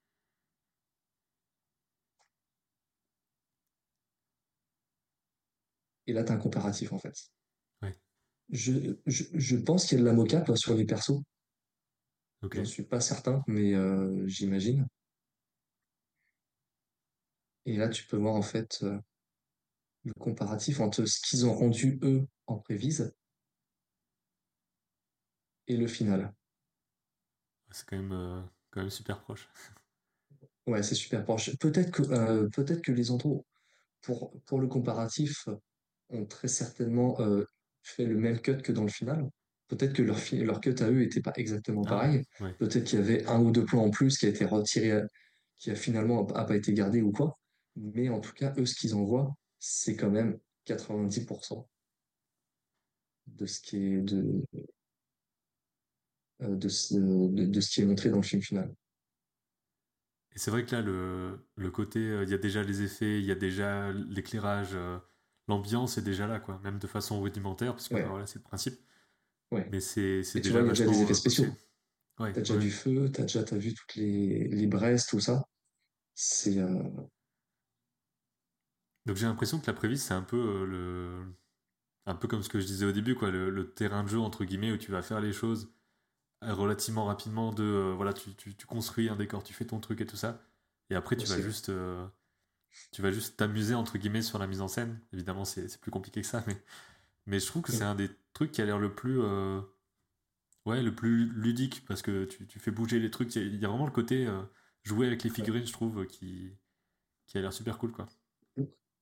Et 6.07 6.13
là, 6.13 6.25
tu 6.25 6.33
as 6.33 6.35
un 6.35 6.39
comparatif, 6.39 6.93
en 6.93 6.99
fait. 6.99 7.15
Ouais. 7.83 7.95
Je, 8.51 8.97
je, 9.07 9.25
je 9.33 9.57
pense 9.57 9.87
qu'il 9.87 9.99
y 9.99 10.01
a 10.01 10.05
de 10.05 10.09
la 10.09 10.15
mocap 10.15 10.57
sur 10.57 10.75
les 10.75 10.85
persos. 10.85 11.23
Ok. 12.43 12.57
J'en 12.57 12.65
suis 12.65 12.85
pas 12.85 13.01
certain, 13.01 13.43
mais 13.47 13.75
euh, 13.75 14.27
j'imagine. 14.27 14.87
Et 17.67 17.77
là, 17.77 17.89
tu 17.89 18.07
peux 18.07 18.19
voir, 18.19 18.35
en 18.35 18.43
fait, 18.43 18.81
euh, 18.83 18.99
le 20.05 20.13
comparatif 20.15 20.81
entre 20.81 21.07
ce 21.07 21.21
qu'ils 21.21 21.47
ont 21.47 21.55
rendu, 21.55 21.99
eux, 22.03 22.27
en 22.47 22.59
prévise 22.59 23.15
et 25.67 25.77
le 25.77 25.87
final. 25.87 26.35
C'est 27.71 27.87
quand 27.87 27.97
même, 27.97 28.13
euh, 28.13 28.43
quand 28.71 28.81
même 28.81 28.91
super 28.91 29.21
proche. 29.23 29.49
Ouais, 30.67 30.83
c'est 30.83 30.95
super 30.95 31.25
proche. 31.25 31.57
Peut-être 31.59 31.91
que, 31.91 32.03
euh, 32.03 32.49
peut-être 32.51 32.83
que 32.83 32.93
les 32.93 33.11
endroits, 33.11 33.43
pour, 34.03 34.41
pour 34.43 34.61
le 34.61 34.67
comparatif, 34.67 35.49
ont 36.15 36.27
très 36.27 36.49
certainement 36.49 37.21
euh, 37.21 37.45
fait 37.83 38.07
le 38.07 38.17
même 38.19 38.41
cut 38.41 38.59
que 38.59 38.73
dans 38.73 38.83
le 38.83 38.89
final. 38.91 39.29
Peut-être 39.69 39.95
que 39.95 40.03
leur, 40.03 40.19
leur 40.33 40.61
cut 40.61 40.75
à 40.81 40.91
eux 40.91 40.99
n'était 41.01 41.23
pas 41.23 41.33
exactement 41.37 41.83
Ah, 41.87 41.91
pareil. 41.91 42.25
ouais. 42.41 42.55
Peut-être 42.59 42.85
qu'il 42.85 42.99
y 42.99 43.03
avait 43.03 43.27
un 43.27 43.41
ou 43.41 43.51
deux 43.51 43.65
plans 43.65 43.85
en 43.85 43.91
plus 43.91 44.19
qui 44.19 44.27
a 44.27 44.29
été 44.29 44.45
retiré, 44.45 45.03
qui 45.59 45.71
a 45.71 45.75
finalement 45.77 46.27
a 46.29 46.45
pas 46.45 46.57
été 46.57 46.73
gardé 46.75 47.03
ou 47.03 47.13
quoi. 47.13 47.39
Mais 47.77 48.09
en 48.09 48.21
tout 48.21 48.33
cas, 48.35 48.55
eux, 48.59 48.67
ce 48.67 48.75
qu'ils 48.77 48.95
envoient, 48.95 49.35
c'est 49.59 49.97
quand 49.97 50.11
même 50.11 50.39
90% 50.65 51.69
de 53.27 53.47
ce 53.47 53.61
qui 53.61 53.77
est 53.79 54.01
de, 54.03 54.43
euh, 56.43 56.57
de, 56.57 56.69
ce- 56.69 56.95
de, 56.95 57.47
de 57.47 57.61
ce 57.61 57.71
qui 57.71 57.81
est 57.83 57.87
montré 57.87 58.11
dans 58.11 58.17
le 58.17 58.23
film 58.23 58.43
final. 58.43 58.75
Et 60.33 60.39
c'est 60.39 60.51
vrai 60.51 60.65
que 60.67 60.75
là, 60.75 60.83
le, 60.83 61.47
le 61.57 61.71
côté, 61.71 62.01
euh, 62.01 62.25
il 62.25 62.31
y 62.31 62.35
a 62.35 62.39
déjà 62.39 62.63
les 62.63 62.83
effets, 62.83 63.21
il 63.21 63.25
y 63.25 63.31
a 63.31 63.37
déjà 63.37 63.93
l'éclairage, 63.93 64.71
euh, 64.75 64.99
l'ambiance 65.49 65.99
est 65.99 66.03
déjà 66.03 66.27
là, 66.27 66.41
quoi. 66.41 66.61
Même 66.65 66.79
de 66.79 66.87
façon 66.87 67.21
rudimentaire, 67.23 67.73
parce 67.75 67.89
que 67.89 67.97
Ouais, 67.97 68.05
voilà, 68.09 68.27
c'est 68.27 68.39
le 68.39 68.45
principe. 68.45 68.81
ouais. 69.51 69.73
Mais 69.73 69.81
c'est 69.81 70.23
Et 70.35 70.41
tu 70.43 70.53
vois, 70.53 70.61
déjà 70.61 70.63
il 70.63 70.67
y 70.67 70.71
a 70.71 70.73
déjà 70.73 70.87
des 70.87 71.03
effets 71.03 71.15
euh, 71.15 71.17
poussé. 71.17 71.47
spéciaux. 71.47 71.57
Ouais, 72.21 72.35
T'as 72.35 72.41
déjà 72.43 72.57
du 72.59 72.71
feu, 72.73 73.11
t'as 73.13 73.23
déjà 73.25 73.45
t'as 73.45 73.59
vu 73.59 73.75
toutes 73.75 73.97
les, 73.97 74.49
les 74.49 74.67
braises, 74.69 75.07
tout 75.07 75.21
ça. 75.21 75.45
C'est 76.15 76.59
euh, 76.59 76.83
Donc 79.07 79.17
j'ai 79.17 79.27
l'impression 79.27 79.61
que 79.61 79.67
la 79.67 79.73
prévise, 79.75 80.03
c'est 80.03 80.15
un 80.15 80.23
peu 80.23 80.37
euh, 80.37 80.67
le. 80.67 81.35
Un 82.07 82.17
peu 82.17 82.29
comme 82.29 82.43
ce 82.43 82.49
que 82.51 82.61
je 82.61 82.67
disais 82.67 82.87
au 82.87 82.93
début, 82.93 83.15
quoi, 83.17 83.31
le, 83.31 83.51
le 83.51 83.73
terrain 83.75 84.05
de 84.05 84.09
jeu, 84.09 84.21
entre 84.21 84.45
guillemets, 84.45 84.73
où 84.73 84.79
tu 84.79 84.93
vas 84.93 85.03
faire 85.03 85.21
les 85.21 85.33
choses 85.33 85.75
relativement 86.43 87.07
rapidement 87.07 87.53
de. 87.53 87.65
euh, 87.65 87.95
voilà, 87.97 88.13
tu, 88.15 88.35
tu, 88.37 88.57
tu 88.57 88.67
construis 88.67 89.09
un 89.11 89.17
décor, 89.17 89.45
tu 89.45 89.55
fais 89.55 89.67
ton 89.67 89.81
truc 89.81 90.01
et 90.03 90.07
tout 90.07 90.17
ça. 90.17 90.43
Et 90.91 90.97
après, 90.97 91.17
tu 91.17 91.29
vas 91.29 91.41
juste. 91.41 91.71
Euh, 92.75 92.89
tu 92.93 93.03
vas 93.03 93.13
juste 93.13 93.37
t'amuser, 93.37 93.75
entre 93.75 93.99
guillemets, 93.99 94.23
sur 94.23 94.39
la 94.39 94.47
mise 94.47 94.61
en 94.61 94.69
scène. 94.69 95.01
Évidemment, 95.13 95.45
c'est 95.45 95.81
plus 95.81 95.91
compliqué 95.91 96.23
que 96.23 96.27
ça, 96.27 96.45
mais, 96.47 96.57
mais 97.27 97.41
je 97.41 97.47
trouve 97.47 97.63
que 97.63 97.73
c'est 97.73 97.85
un 97.85 97.95
des 97.97 98.11
trucs 98.35 98.53
qui 98.53 98.63
a 98.63 98.67
l'air 98.67 98.79
le 98.79 98.95
plus. 98.95 99.21
euh, 99.23 99.61
ouais, 100.67 100.83
le 100.83 100.95
plus 100.95 101.27
ludique, 101.33 101.85
parce 101.87 102.03
que 102.03 102.25
tu, 102.27 102.47
tu 102.47 102.59
fais 102.59 102.71
bouger 102.71 102.99
les 103.01 103.11
trucs. 103.11 103.35
Il 103.37 103.57
y, 103.61 103.65
a- 103.65 103.69
vraiment 103.69 103.87
le 103.87 103.93
côté 103.93 104.27
euh, 104.27 104.43
jouer 104.83 105.07
avec 105.07 105.23
les 105.23 105.31
figurines, 105.31 105.67
je 105.67 105.73
trouve, 105.73 106.07
qui, 106.07 106.53
qui 107.27 107.39
a 107.39 107.41
l'air 107.43 107.53
super 107.53 107.79
cool, 107.79 107.93
quoi. 107.93 108.07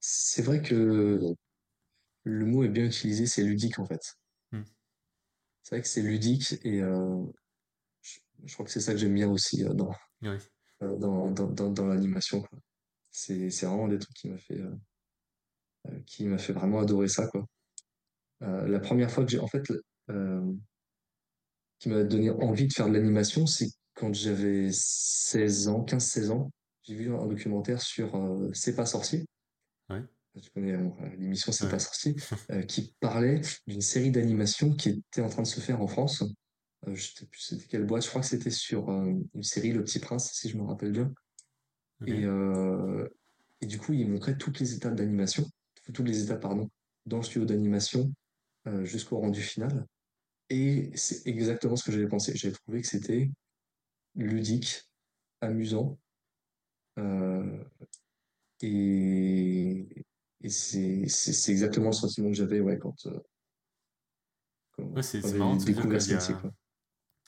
C'est 0.01 0.43
vrai 0.43 0.61
que 0.61 1.35
le 2.25 2.47
mot 2.47 2.65
est 2.65 2.69
bien 2.69 2.87
utilisé, 2.87 3.27
c'est 3.27 3.45
ludique 3.45 3.79
en 3.79 3.87
fait. 3.87 4.01
Hmm. 4.53 4.63
C'est 5.63 5.77
vrai 5.77 5.83
que 5.83 5.89
c'est 5.89 6.03
ludique 6.03 6.55
et 6.65 6.83
euh, 6.83 7.25
je, 8.03 8.21
je 8.47 8.55
crois 8.55 8.67
que 8.67 8.73
c'est 8.73 8.81
ça 8.81 8.93
que 8.93 8.99
j'aime 8.99 9.15
bien 9.15 9.31
aussi 9.31 9.65
euh, 9.65 9.75
dans, 9.75 9.93
euh, 10.83 10.97
dans, 10.99 11.31
dans, 11.31 11.49
dans, 11.49 11.71
dans 11.71 11.87
l'animation. 11.87 12.45
C'est, 13.13 13.51
c'est 13.51 13.67
vraiment 13.67 13.89
des 13.89 13.99
trucs 13.99 14.17
qui 14.17 14.29
m'a 14.29 14.39
fait, 14.39 14.59
euh, 14.59 14.75
euh, 15.89 16.01
qui 16.07 16.27
m'a 16.27 16.39
fait 16.39 16.53
vraiment 16.53 16.81
adorer 16.81 17.09
ça, 17.09 17.27
quoi. 17.29 17.47
Euh, 18.43 18.67
la 18.67 18.81
première 18.81 19.11
fois 19.11 19.25
que 19.25 19.31
j'ai, 19.31 19.39
en 19.39 19.47
fait, 19.47 19.63
qui 21.79 21.89
m'a 21.89 22.03
donné 22.05 22.31
envie 22.31 22.67
de 22.67 22.73
faire 22.73 22.89
de 22.89 22.93
l'animation, 22.93 23.47
c'est 23.47 23.69
quand 23.95 24.13
j'avais 24.15 24.71
16 24.73 25.69
ans, 25.69 25.85
15-16 25.85 26.31
ans. 26.31 26.51
J'ai 26.83 26.97
vu 26.97 27.15
un 27.15 27.27
documentaire 27.27 27.81
sur 27.81 28.21
C'est 28.53 28.75
pas 28.75 28.87
sorcier. 28.87 29.25
Ouais. 29.89 30.03
Tu 30.41 30.51
connais 30.51 30.77
l'émission 31.19 31.53
C'est 31.53 31.69
pas 31.69 31.79
sorcier, 31.79 32.17
euh, 32.51 32.63
qui 32.63 32.95
parlait 33.01 33.43
d'une 33.67 33.83
série 33.83 34.11
d'animation 34.11 34.75
qui 34.75 34.89
était 34.89 35.21
en 35.21 35.29
train 35.29 35.43
de 35.43 35.47
se 35.47 35.61
faire 35.61 35.83
en 35.83 35.87
France. 35.87 36.23
Euh, 36.87 36.95
je 36.95 37.15
sais 37.15 37.27
plus 37.27 37.41
c'était 37.41 37.67
quelle 37.67 37.85
boîte, 37.85 38.05
je 38.05 38.09
crois 38.09 38.23
que 38.23 38.27
c'était 38.27 38.51
sur 38.51 38.89
euh, 38.91 39.13
une 39.35 39.43
série 39.43 39.73
Le 39.73 39.85
Petit 39.85 39.99
Prince, 39.99 40.33
si 40.33 40.49
je 40.49 40.57
me 40.57 40.63
rappelle 40.63 40.93
bien. 40.93 41.13
Et, 42.07 42.25
euh, 42.25 43.09
et 43.61 43.67
du 43.67 43.79
coup, 43.79 43.93
il 43.93 44.09
montrait 44.11 44.37
toutes 44.37 44.61
les 44.61 44.75
étapes 44.75 44.95
d'animation, 44.97 45.47
toutes 45.95 46.07
les 46.09 46.25
étapes, 46.25 46.43
pardon, 46.43 46.69
dans 47.07 47.19
le 47.19 47.23
studio 47.23 47.47
d'animation 47.47 48.13
euh, 48.69 48.85
jusqu'au 48.85 49.19
rendu 49.19 49.43
final. 49.43 49.87
Et 50.51 50.91
c'est 50.97 51.27
exactement 51.29 51.77
ce 51.77 51.85
que 51.85 51.93
j'avais 51.93 52.09
pensé. 52.09 52.37
J'avais 52.37 52.55
trouvé 52.55 52.83
que 52.83 52.89
c'était 52.89 53.31
ludique, 54.17 54.83
amusant. 55.43 55.99
euh, 56.99 57.65
et 58.63 59.87
et 60.45 60.49
c'est 60.49 61.07
c'est- 61.09 61.33
c'est 61.33 61.53
exactement 61.53 61.87
le 61.87 61.93
sentiment 61.93 62.29
que 62.29 62.35
j'avais 62.35 62.61
ouais, 62.61 62.79
quand, 62.79 63.07
euh, 63.07 63.19
quand, 64.73 64.85
Ouais, 64.91 65.03
c'est 65.03 65.21
quand 65.21 65.59
j'ai 65.59 65.67
découvert 65.67 66.03
ce 66.03 66.13
métier. 66.15 66.35
Quoi. 66.35 66.53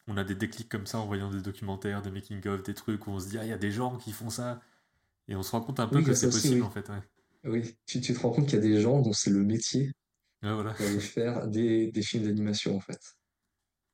On 0.08 0.16
a 0.16 0.24
des 0.24 0.34
déclics 0.34 0.68
comme 0.68 0.86
ça 0.86 0.98
en 0.98 1.06
voyant 1.06 1.30
des 1.30 1.40
documentaires, 1.42 2.02
des 2.02 2.10
making-of, 2.10 2.62
des 2.62 2.74
trucs 2.74 3.06
où 3.06 3.10
on 3.10 3.20
se 3.20 3.28
dit, 3.28 3.38
ah, 3.38 3.44
il 3.44 3.50
y 3.50 3.52
a 3.52 3.58
des 3.58 3.72
gens 3.72 3.96
qui 3.98 4.12
font 4.12 4.30
ça. 4.30 4.60
Et 5.28 5.36
on 5.36 5.42
se 5.44 5.52
rend 5.52 5.62
compte 5.62 5.80
un 5.80 5.88
peu 5.88 6.00
Oui, 6.00 6.04
que 6.04 6.14
ça 6.14 6.28
c'est 6.28 6.30
possible, 6.30 6.62
oui. 6.62 6.64
en 6.64 6.70
fait. 6.70 6.88
Ouais, 6.90 7.02
Oui, 7.44 7.76
tu, 7.86 8.00
tu 8.00 8.14
te 8.14 8.20
rends 8.20 8.30
compte 8.32 8.46
qu'il 8.46 8.56
y 8.56 8.58
a 8.58 8.60
des 8.62 8.80
gens 8.80 9.00
dont 9.02 9.12
c'est 9.12 9.30
le 9.30 9.44
métier 9.44 9.92
voilà. 10.42 10.74
d'aller 10.78 11.00
faire 11.00 11.48
des, 11.48 11.90
des 11.92 12.02
films 12.02 12.24
d'animation, 12.26 12.76
en 12.76 12.80
fait. 12.80 13.00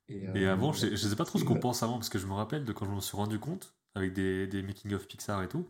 Et, 0.09 0.27
Et 0.33 0.45
avant, 0.47 0.71
euh, 0.71 0.73
je, 0.73 0.87
je 0.89 0.95
sais 0.95 1.15
pas 1.15 1.25
trop 1.25 1.39
ce 1.39 1.43
qu'on 1.43 1.57
pense 1.59 1.83
avant, 1.83 1.93
parce 1.95 2.09
que 2.09 2.19
je 2.19 2.25
me 2.27 2.33
rappelle 2.33 2.65
de 2.65 2.73
quand 2.73 2.85
je 2.85 2.91
m'en 2.91 3.01
suis 3.01 3.17
rendu 3.17 3.39
compte, 3.39 3.73
avec 3.95 4.13
des, 4.13 4.47
des 4.47 4.61
making-of 4.63 5.07
Pixar 5.07 5.43
et 5.43 5.47
tout. 5.49 5.67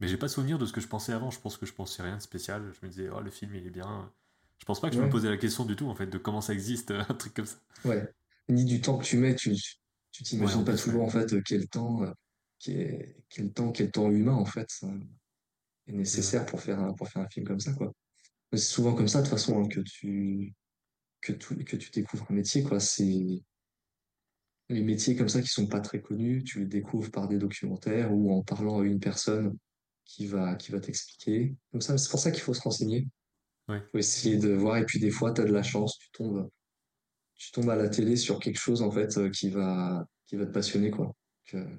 Mais 0.00 0.08
j'ai 0.08 0.18
pas 0.18 0.28
souvenir 0.28 0.58
de 0.58 0.66
ce 0.66 0.72
que 0.74 0.80
je 0.82 0.88
pensais 0.88 1.12
avant. 1.12 1.30
Je 1.30 1.40
pense 1.40 1.56
que 1.58 1.66
je 1.66 1.74
pensais 1.74 2.02
rien 2.02 2.16
de 2.18 2.22
spécial. 2.22 2.72
Je 2.80 2.86
me 2.86 2.90
disais, 2.92 3.08
oh, 3.10 3.20
le 3.22 3.30
film, 3.30 3.54
il 3.56 3.66
est 3.66 3.70
bien. 3.70 4.12
Je 4.58 4.64
pense 4.66 4.80
pas 4.80 4.90
que 4.90 4.96
je 4.96 5.00
me 5.00 5.08
posais 5.08 5.30
la 5.30 5.38
question 5.38 5.64
du 5.66 5.76
tout, 5.76 5.88
en 5.88 5.94
fait, 5.96 6.06
de 6.08 6.18
comment 6.18 6.40
ça 6.42 6.54
existe, 6.54 6.90
un 7.10 7.14
truc 7.14 7.34
comme 7.34 7.46
ça. 7.46 7.58
ouais. 7.84 8.12
Ni 8.48 8.64
du 8.64 8.80
temps 8.80 8.98
que 8.98 9.04
tu 9.04 9.16
mets, 9.18 9.34
tu 9.34 9.54
tu 10.12 10.22
Ouais, 10.22 10.28
t'imagines 10.30 10.64
pas 10.64 10.72
ouais. 10.72 10.78
toujours, 10.78 11.02
en 11.04 11.08
fait, 11.10 11.42
quel 11.44 11.68
temps, 11.68 12.02
euh, 12.02 12.10
quel, 12.58 13.16
quel 13.28 13.52
temps, 13.52 13.70
quel 13.72 13.90
temps 13.90 14.10
humain, 14.10 14.32
en 14.34 14.46
fait, 14.46 14.68
euh, 14.84 14.98
est 15.88 15.92
nécessaire 15.92 16.46
pour 16.46 16.60
faire 16.62 16.80
un, 16.80 16.92
pour 16.94 17.08
faire 17.08 17.22
un 17.22 17.28
film 17.28 17.46
comme 17.46 17.60
ça, 17.60 17.72
quoi. 17.74 17.92
C'est 18.52 18.58
souvent 18.58 18.94
comme 18.94 19.08
ça, 19.08 19.18
de 19.18 19.24
toute 19.24 19.32
façon, 19.32 19.60
hein, 19.62 19.68
que 19.68 19.80
tu, 19.80 20.54
que, 21.20 21.32
tu, 21.32 21.64
que 21.64 21.76
tu 21.76 21.90
découvres 21.90 22.26
un 22.30 22.34
métier, 22.34 22.62
quoi. 22.62 22.80
C'est 22.80 23.42
les 24.68 24.82
métiers 24.82 25.16
comme 25.16 25.28
ça 25.28 25.42
qui 25.42 25.48
sont 25.48 25.66
pas 25.66 25.80
très 25.80 26.00
connus, 26.00 26.42
tu 26.44 26.60
les 26.60 26.66
découvres 26.66 27.10
par 27.10 27.28
des 27.28 27.38
documentaires 27.38 28.12
ou 28.12 28.32
en 28.32 28.42
parlant 28.42 28.80
à 28.80 28.84
une 28.84 29.00
personne 29.00 29.56
qui 30.04 30.26
va, 30.26 30.54
qui 30.56 30.72
va 30.72 30.80
t'expliquer. 30.80 31.54
Comme 31.72 31.80
ça, 31.80 31.98
c'est 31.98 32.10
pour 32.10 32.20
ça 32.20 32.30
qu'il 32.30 32.42
faut 32.42 32.54
se 32.54 32.62
renseigner. 32.62 33.08
Ouais. 33.68 33.82
faut 33.92 33.98
essayer 33.98 34.38
de 34.38 34.52
voir. 34.52 34.78
Et 34.78 34.86
puis, 34.86 34.98
des 34.98 35.10
fois, 35.10 35.32
tu 35.32 35.40
as 35.40 35.44
de 35.44 35.52
la 35.52 35.62
chance, 35.62 35.98
tu 35.98 36.10
tombes, 36.12 36.48
tu 37.36 37.52
tombes 37.52 37.70
à 37.70 37.76
la 37.76 37.88
télé 37.88 38.16
sur 38.16 38.40
quelque 38.40 38.58
chose 38.58 38.82
en 38.82 38.90
fait 38.90 39.16
euh, 39.18 39.30
qui 39.30 39.50
va, 39.50 40.06
qui 40.26 40.36
va 40.36 40.46
te 40.46 40.52
passionner 40.52 40.90
quoi. 40.90 41.06
Donc, 41.06 41.14
euh, 41.54 41.76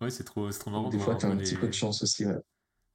Ouais, 0.00 0.10
c'est 0.10 0.24
trop, 0.24 0.50
trop 0.50 0.70
marrant 0.72 0.90
de 0.90 0.96
des 0.96 0.98
fois, 0.98 1.14
tu 1.16 1.24
un 1.24 1.26
as 1.26 1.28
peu 1.30 1.32
un 1.32 1.36
petit 1.38 1.56
peu 1.56 1.68
de 1.68 1.72
chance 1.72 2.02
aussi. 2.02 2.26
ouais. 2.26 2.34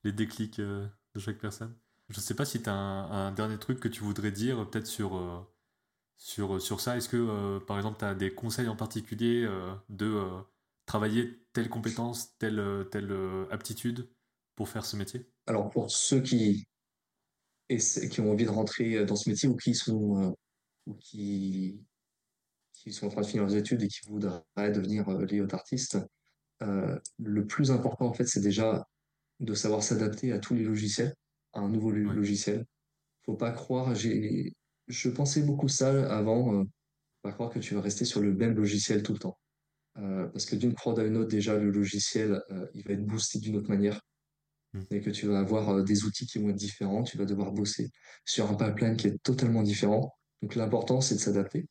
les 0.03 0.11
déclics 0.11 0.59
euh, 0.59 0.87
de 1.15 1.19
chaque 1.19 1.39
personne. 1.39 1.75
Je 2.09 2.19
sais 2.19 2.35
pas 2.35 2.45
si 2.45 2.61
tu 2.61 2.69
as 2.69 2.73
un, 2.73 3.27
un 3.27 3.31
dernier 3.31 3.57
truc 3.57 3.79
que 3.79 3.87
tu 3.87 4.01
voudrais 4.01 4.31
dire, 4.31 4.69
peut-être 4.69 4.87
sur, 4.87 5.15
euh, 5.17 5.39
sur, 6.17 6.61
sur 6.61 6.81
ça. 6.81 6.97
Est-ce 6.97 7.09
que, 7.09 7.59
par 7.59 7.77
exemple, 7.77 7.99
tu 7.99 8.05
as 8.05 8.15
des 8.15 8.33
conseils 8.35 8.69
en 8.69 8.75
particulier 8.75 9.47
de 9.89 10.23
travailler 10.85 11.45
telle 11.53 11.69
compétence, 11.69 12.37
telle, 12.39 12.87
telle 12.91 13.13
aptitude 13.51 14.09
pour 14.55 14.69
faire 14.69 14.85
ce 14.85 14.97
métier? 14.97 15.31
Alors 15.47 15.69
pour 15.69 15.89
ceux 15.89 16.19
qui, 16.21 16.65
essaient- 17.69 18.09
qui 18.09 18.21
ont 18.21 18.31
envie 18.31 18.45
de 18.45 18.49
rentrer 18.49 19.05
dans 19.05 19.15
ce 19.15 19.29
métier 19.29 19.49
ou 19.49 19.55
qui 19.55 19.73
sont, 19.75 20.35
ou 20.85 20.95
qui, 20.95 21.81
qui 22.73 22.91
sont 22.91 23.07
en 23.07 23.09
train 23.09 23.21
de 23.21 23.27
finir 23.27 23.43
leurs 23.43 23.55
études 23.55 23.83
et 23.83 23.87
qui 23.87 24.01
voudraient 24.07 24.71
devenir 24.71 25.07
euh, 25.09 25.25
layout 25.25 25.53
artiste, 25.53 25.97
euh, 26.61 26.99
le 27.19 27.45
plus 27.45 27.71
important 27.71 28.05
en 28.05 28.13
fait, 28.13 28.25
c'est 28.25 28.41
déjà 28.41 28.87
de 29.39 29.53
savoir 29.53 29.83
s'adapter 29.83 30.31
à 30.31 30.39
tous 30.39 30.53
les 30.53 30.63
logiciels, 30.63 31.13
à 31.53 31.59
un 31.59 31.69
nouveau 31.69 31.91
Oui, 31.91 32.03
logiciel. 32.03 32.65
Faut 33.25 33.35
pas 33.35 33.51
croire, 33.51 33.95
j'ai, 33.95 34.53
je 34.87 35.09
pensais 35.09 35.41
beaucoup 35.41 35.67
ça 35.67 35.89
avant, 36.13 36.53
euh, 36.53 36.63
faut 36.63 37.29
pas 37.29 37.31
croire 37.31 37.49
que 37.49 37.59
tu 37.59 37.75
vas 37.75 37.81
rester 37.81 38.05
sur 38.05 38.21
le 38.21 38.33
même 38.33 38.55
logiciel 38.55 39.03
tout 39.03 39.13
le 39.13 39.19
temps. 39.19 39.37
Euh, 39.97 40.27
parce 40.27 40.45
que 40.45 40.55
d'une 40.55 40.73
prod 40.73 40.97
à 40.99 41.03
une 41.03 41.17
autre, 41.17 41.29
déjà, 41.29 41.57
le 41.57 41.69
logiciel, 41.69 42.41
euh, 42.49 42.67
il 42.73 42.83
va 42.83 42.93
être 42.93 43.05
boosté 43.05 43.39
d'une 43.39 43.57
autre 43.57 43.69
manière. 43.69 44.01
Mm. 44.73 44.81
Et 44.91 45.01
que 45.01 45.09
tu 45.09 45.27
vas 45.27 45.39
avoir 45.39 45.83
des 45.83 46.03
outils 46.03 46.25
qui 46.25 46.39
vont 46.39 46.49
être 46.49 46.55
différents, 46.55 47.03
tu 47.03 47.17
vas 47.17 47.25
devoir 47.25 47.51
bosser 47.51 47.91
sur 48.25 48.49
un 48.49 48.55
pipeline 48.55 48.97
qui 48.97 49.07
est 49.07 49.21
totalement 49.23 49.61
différent. 49.61 50.13
Donc 50.43 50.55
l'important, 50.55 50.99
c'est 50.99 51.15
de 51.15 51.21
s'adapter. 51.21 51.65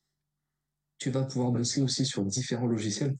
Tu 0.97 1.11
vas 1.11 1.23
pouvoir 1.23 1.51
bosser 1.51 1.83
aussi 1.83 2.07
sur 2.07 2.25
différents 2.25 2.65
logiciels, 2.65 3.15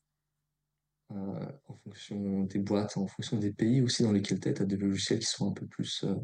euh, 1.11 1.51
en 1.67 1.75
fonction 1.75 2.41
des 2.45 2.57
boîtes, 2.57 2.97
en 2.97 3.05
fonction 3.05 3.37
des 3.37 3.53
pays 3.53 3.83
aussi 3.83 4.01
dans 4.01 4.11
lesquels 4.11 4.39
tu 4.39 4.49
es. 4.49 4.53
Tu 4.55 4.63
as 4.63 4.65
des 4.65 4.77
logiciels 4.77 5.19
qui 5.19 5.27
sont 5.27 5.51
un 5.51 5.53
peu 5.53 5.67
plus, 5.67 6.05
euh, 6.05 6.15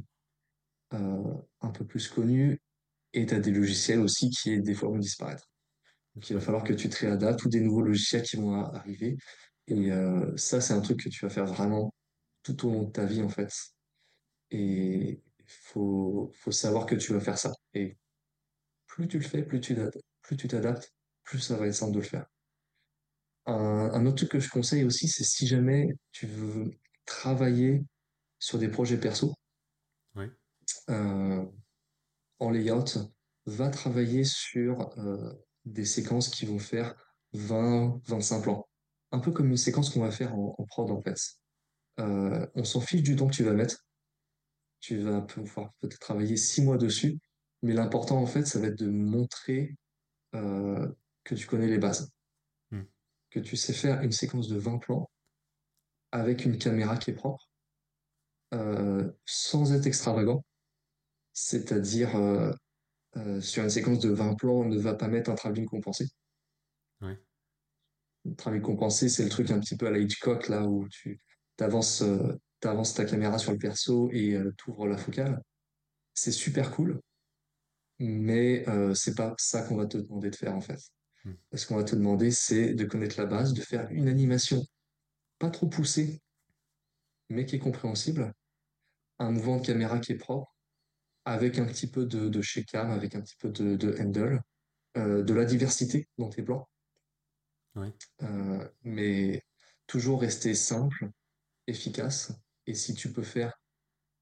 euh, 0.95 1.33
un 1.61 1.69
peu 1.69 1.85
plus 1.85 2.07
connus 2.07 2.59
et 3.13 3.27
tu 3.27 3.35
as 3.35 3.39
des 3.39 3.51
logiciels 3.51 3.99
aussi 3.99 4.31
qui, 4.31 4.59
des 4.63 4.73
fois, 4.73 4.89
vont 4.89 4.97
disparaître. 4.97 5.47
Donc 6.15 6.27
il 6.27 6.33
va 6.33 6.41
falloir 6.41 6.63
que 6.63 6.73
tu 6.73 6.89
te 6.89 6.97
réadaptes 6.97 7.45
ou 7.45 7.49
des 7.49 7.61
nouveaux 7.61 7.83
logiciels 7.83 8.23
qui 8.23 8.37
vont 8.37 8.55
arriver. 8.55 9.15
Et 9.67 9.91
euh, 9.91 10.35
ça, 10.37 10.59
c'est 10.59 10.73
un 10.73 10.81
truc 10.81 11.03
que 11.03 11.09
tu 11.09 11.23
vas 11.23 11.29
faire 11.29 11.45
vraiment 11.45 11.93
tout 12.41 12.65
au 12.67 12.71
long 12.71 12.83
de 12.85 12.91
ta 12.91 13.05
vie, 13.05 13.21
en 13.21 13.29
fait. 13.29 13.53
Et 14.49 15.21
faut, 15.45 16.31
faut 16.33 16.51
savoir 16.51 16.87
que 16.87 16.95
tu 16.95 17.13
vas 17.13 17.19
faire 17.19 17.37
ça. 17.37 17.51
Et 17.75 17.95
plus 18.99 19.07
tu 19.07 19.17
le 19.19 19.23
fais, 19.23 19.43
plus 19.43 19.61
tu 19.61 19.75
t'ad- 19.75 19.97
plus 20.21 20.35
tu 20.35 20.49
t'adaptes, 20.49 20.93
plus 21.23 21.39
ça 21.39 21.55
va 21.55 21.67
être 21.67 21.73
simple 21.73 21.93
de 21.93 21.99
le 21.99 22.05
faire. 22.05 22.25
Un, 23.45 23.91
un 23.93 24.05
autre 24.05 24.17
truc 24.17 24.31
que 24.31 24.39
je 24.41 24.49
conseille 24.49 24.83
aussi, 24.83 25.07
c'est 25.07 25.23
si 25.23 25.47
jamais 25.47 25.87
tu 26.11 26.27
veux 26.27 26.71
travailler 27.05 27.81
sur 28.39 28.59
des 28.59 28.67
projets 28.67 28.99
perso, 28.99 29.33
oui, 30.15 30.25
euh, 30.89 31.45
en 32.39 32.49
layout, 32.49 33.13
va 33.45 33.69
travailler 33.69 34.25
sur 34.25 34.89
euh, 34.99 35.33
des 35.63 35.85
séquences 35.85 36.27
qui 36.27 36.45
vont 36.45 36.59
faire 36.59 36.93
20, 37.31 38.01
25 38.05 38.41
plans. 38.41 38.67
Un 39.13 39.19
peu 39.19 39.31
comme 39.31 39.49
une 39.49 39.57
séquence 39.57 39.89
qu'on 39.91 40.01
va 40.01 40.11
faire 40.11 40.35
en, 40.35 40.55
en 40.57 40.65
prod 40.65 40.91
en 40.91 41.01
fait. 41.01 41.17
Euh, 41.99 42.45
on 42.55 42.65
s'en 42.65 42.81
fiche 42.81 43.01
du 43.01 43.15
temps 43.15 43.27
que 43.27 43.35
tu 43.35 43.43
vas 43.43 43.53
mettre. 43.53 43.85
Tu 44.81 44.97
vas 44.97 45.21
pouvoir 45.21 45.71
peut-être 45.79 45.99
travailler 45.99 46.35
six 46.35 46.61
mois 46.61 46.77
dessus, 46.77 47.17
mais 47.61 47.73
l'important 47.73 48.17
en 48.21 48.25
fait, 48.25 48.45
ça 48.45 48.59
va 48.59 48.67
être 48.67 48.79
de 48.79 48.89
montrer 48.89 49.75
euh, 50.35 50.87
que 51.23 51.35
tu 51.35 51.47
connais 51.47 51.67
les 51.67 51.77
bases, 51.79 52.09
Mm. 52.71 52.83
que 53.31 53.39
tu 53.39 53.55
sais 53.57 53.73
faire 53.73 54.01
une 54.01 54.11
séquence 54.11 54.47
de 54.47 54.57
20 54.57 54.77
plans 54.79 55.09
avec 56.11 56.45
une 56.45 56.57
caméra 56.57 56.97
qui 56.97 57.11
est 57.11 57.13
propre, 57.15 57.49
euh, 58.53 59.11
sans 59.25 59.73
être 59.73 59.85
extravagant. 59.87 60.43
C'est-à-dire, 61.33 62.15
euh, 62.15 62.51
sur 63.41 63.63
une 63.63 63.69
séquence 63.69 63.99
de 63.99 64.09
20 64.09 64.35
plans, 64.35 64.61
on 64.61 64.65
ne 64.65 64.77
va 64.77 64.93
pas 64.93 65.07
mettre 65.07 65.29
un 65.29 65.35
travelling 65.35 65.67
compensé. 65.67 66.05
oui, 67.01 67.13
Le 68.25 68.35
travelling 68.35 68.63
compensé, 68.63 69.09
c'est 69.09 69.23
le 69.23 69.29
truc 69.29 69.51
un 69.51 69.59
petit 69.59 69.77
peu 69.77 69.87
à 69.87 69.91
la 69.91 69.99
Hitchcock, 69.99 70.47
là 70.49 70.63
où 70.65 70.87
tu 70.89 71.19
t'avances, 71.55 72.01
euh, 72.01 72.33
t'avances 72.59 72.93
ta 72.93 73.05
caméra 73.05 73.37
sur 73.37 73.51
le 73.51 73.57
perso 73.57 74.09
et 74.11 74.33
euh, 74.33 74.51
t'ouvres 74.57 74.87
la 74.87 74.97
focale. 74.97 75.41
C'est 76.13 76.31
super 76.31 76.71
cool, 76.71 76.99
mais 77.99 78.67
euh, 78.69 78.93
c'est 78.93 79.15
pas 79.15 79.33
ça 79.37 79.63
qu'on 79.63 79.75
va 79.77 79.85
te 79.85 79.97
demander 79.97 80.29
de 80.29 80.35
faire 80.35 80.55
en 80.55 80.61
fait. 80.61 80.79
mm, 81.25 81.33
Ce 81.53 81.67
qu'on 81.67 81.75
va 81.77 81.83
te 81.83 81.95
demander, 81.95 82.31
c'est 82.31 82.73
de 82.73 82.85
connaître 82.85 83.19
la 83.19 83.25
base, 83.27 83.53
de 83.53 83.61
faire 83.61 83.87
une 83.91 84.07
animation 84.07 84.63
pas 85.39 85.49
trop 85.51 85.67
poussée, 85.67 86.21
mais 87.29 87.45
qui 87.45 87.55
est 87.55 87.59
compréhensible, 87.59 88.33
un 89.19 89.31
mouvement 89.31 89.57
de 89.59 89.65
caméra 89.65 89.99
qui 89.99 90.13
est 90.13 90.17
propre, 90.17 90.55
avec 91.25 91.59
un 91.59 91.65
petit 91.65 91.87
peu 91.87 92.05
de, 92.05 92.29
de 92.29 92.41
chez-cam, 92.41 92.91
avec 92.91 93.15
un 93.15 93.21
petit 93.21 93.35
peu 93.39 93.49
de, 93.49 93.75
de 93.75 93.95
handle, 93.99 94.41
euh, 94.97 95.23
de 95.23 95.33
la 95.33 95.45
diversité 95.45 96.07
dans 96.17 96.29
tes 96.29 96.43
plans, 96.43 96.67
euh, 98.23 98.67
mais 98.83 99.41
toujours 99.87 100.21
rester 100.21 100.53
simple, 100.55 101.09
efficace. 101.67 102.33
Et 102.67 102.73
si 102.75 102.93
tu 102.93 103.11
peux 103.13 103.23
faire 103.23 103.53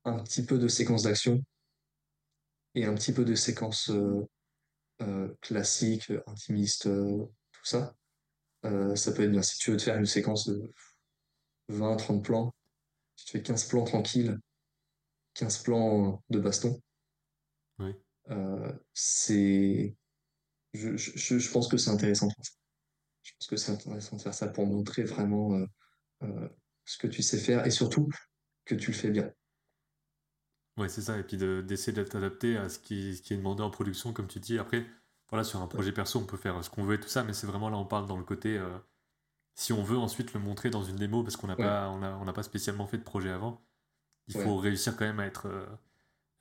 un 0.06 0.24
petit 0.24 0.46
peu 0.46 0.58
de 0.60 0.68
séquence 0.68 1.04
d'action 1.04 1.44
et 2.78 2.86
un 2.86 2.94
petit 2.94 3.12
peu 3.12 3.26
de 3.26 3.36
séquence 3.36 3.90
euh, 3.90 4.28
euh, 5.02 5.34
classique, 5.42 6.12
intimiste, 6.28 6.88
euh, 6.88 7.26
tout 7.52 7.66
ça, 7.66 7.96
ça 8.96 9.12
peut 9.14 9.24
être 9.24 9.32
bien. 9.32 9.42
Si 9.42 9.58
tu 9.60 9.72
veux 9.72 9.78
te 9.78 9.84
faire 9.84 9.98
une 9.98 10.06
séquence 10.06 10.48
de 10.48 10.72
20-30 11.70 12.22
plans, 12.22 12.54
si 13.16 13.26
tu 13.26 13.32
fais 13.34 13.42
15 13.42 13.66
plans 13.68 13.84
tranquilles, 13.86 14.38
15 15.36 15.64
plans 15.64 16.24
de 16.30 16.40
baston, 16.40 16.82
euh, 18.30 18.74
c'est, 18.94 19.96
je, 20.74 20.98
je, 20.98 21.40
je 21.40 21.52
pense 21.52 21.68
que 21.68 21.78
c'est 21.78 21.90
intéressant. 21.92 22.28
Je 23.24 23.32
pense 23.34 23.48
que 23.48 23.56
c'est 23.58 23.72
intéressant 23.72 24.18
de 24.18 24.22
faire 24.22 24.34
ça 24.34 24.48
pour 24.48 24.66
montrer 24.66 25.04
vraiment 25.04 25.54
euh, 25.54 25.66
euh, 26.24 26.50
ce 26.86 26.98
que 26.98 27.08
tu 27.08 27.22
sais 27.24 27.38
faire 27.38 27.66
et 27.66 27.72
surtout 27.72 28.10
que 28.66 28.76
tu 28.76 28.92
le 28.92 28.98
fais 28.98 29.12
bien. 29.12 29.32
Ouais, 30.78 30.90
c'est 30.90 31.02
ça. 31.02 31.18
Et 31.18 31.24
puis 31.24 31.38
de- 31.38 31.62
d'essayer 31.66 31.94
d'être 31.94 32.16
adapté 32.16 32.58
à 32.58 32.70
ce 32.70 32.80
qui, 32.80 33.16
ce 33.16 33.22
qui 33.22 33.34
est 33.34 33.38
demandé 33.38 33.64
en 33.64 33.70
production, 33.72 34.14
comme 34.14 34.28
tu 34.28 34.40
dis. 34.40 34.60
Après, 34.60 34.86
voilà, 35.30 35.44
sur 35.44 35.62
un 35.62 35.68
projet 35.68 35.92
perso, 35.92 36.20
on 36.20 36.26
peut 36.26 36.38
faire 36.38 36.64
ce 36.64 36.70
qu'on 36.70 36.84
veut 36.84 36.96
et 36.96 37.00
tout 37.00 37.10
ça, 37.10 37.24
mais 37.24 37.34
c'est 37.34 37.48
vraiment 37.48 37.70
là, 37.70 37.78
on 37.78 37.86
parle 37.86 38.06
dans 38.08 38.18
le 38.18 38.24
côté. 38.24 38.58
euh, 38.58 38.78
si 39.56 39.74
on 39.74 39.84
veut 39.84 39.98
ensuite 39.98 40.34
le 40.34 40.40
montrer 40.42 40.70
dans 40.72 40.84
une 40.84 40.98
démo, 40.98 41.24
parce 41.24 41.38
qu'on 41.38 41.48
n'a 41.48 41.58
ouais, 41.58 41.58
pas, 41.58 41.90
on 41.92 42.04
a- 42.04 42.14
on 42.18 42.34
pas 42.34 42.44
spécialement 42.44 42.88
fait 42.88 42.98
de 43.00 43.04
projet 43.04 43.30
avant, 43.32 43.62
il 44.28 44.34
ouais, 44.34 44.54
faut 44.54 44.58
réussir 44.58 44.98
quand 44.98 45.06
même 45.06 45.20
à 45.22 45.26
être, 45.28 45.48
euh, 45.48 45.66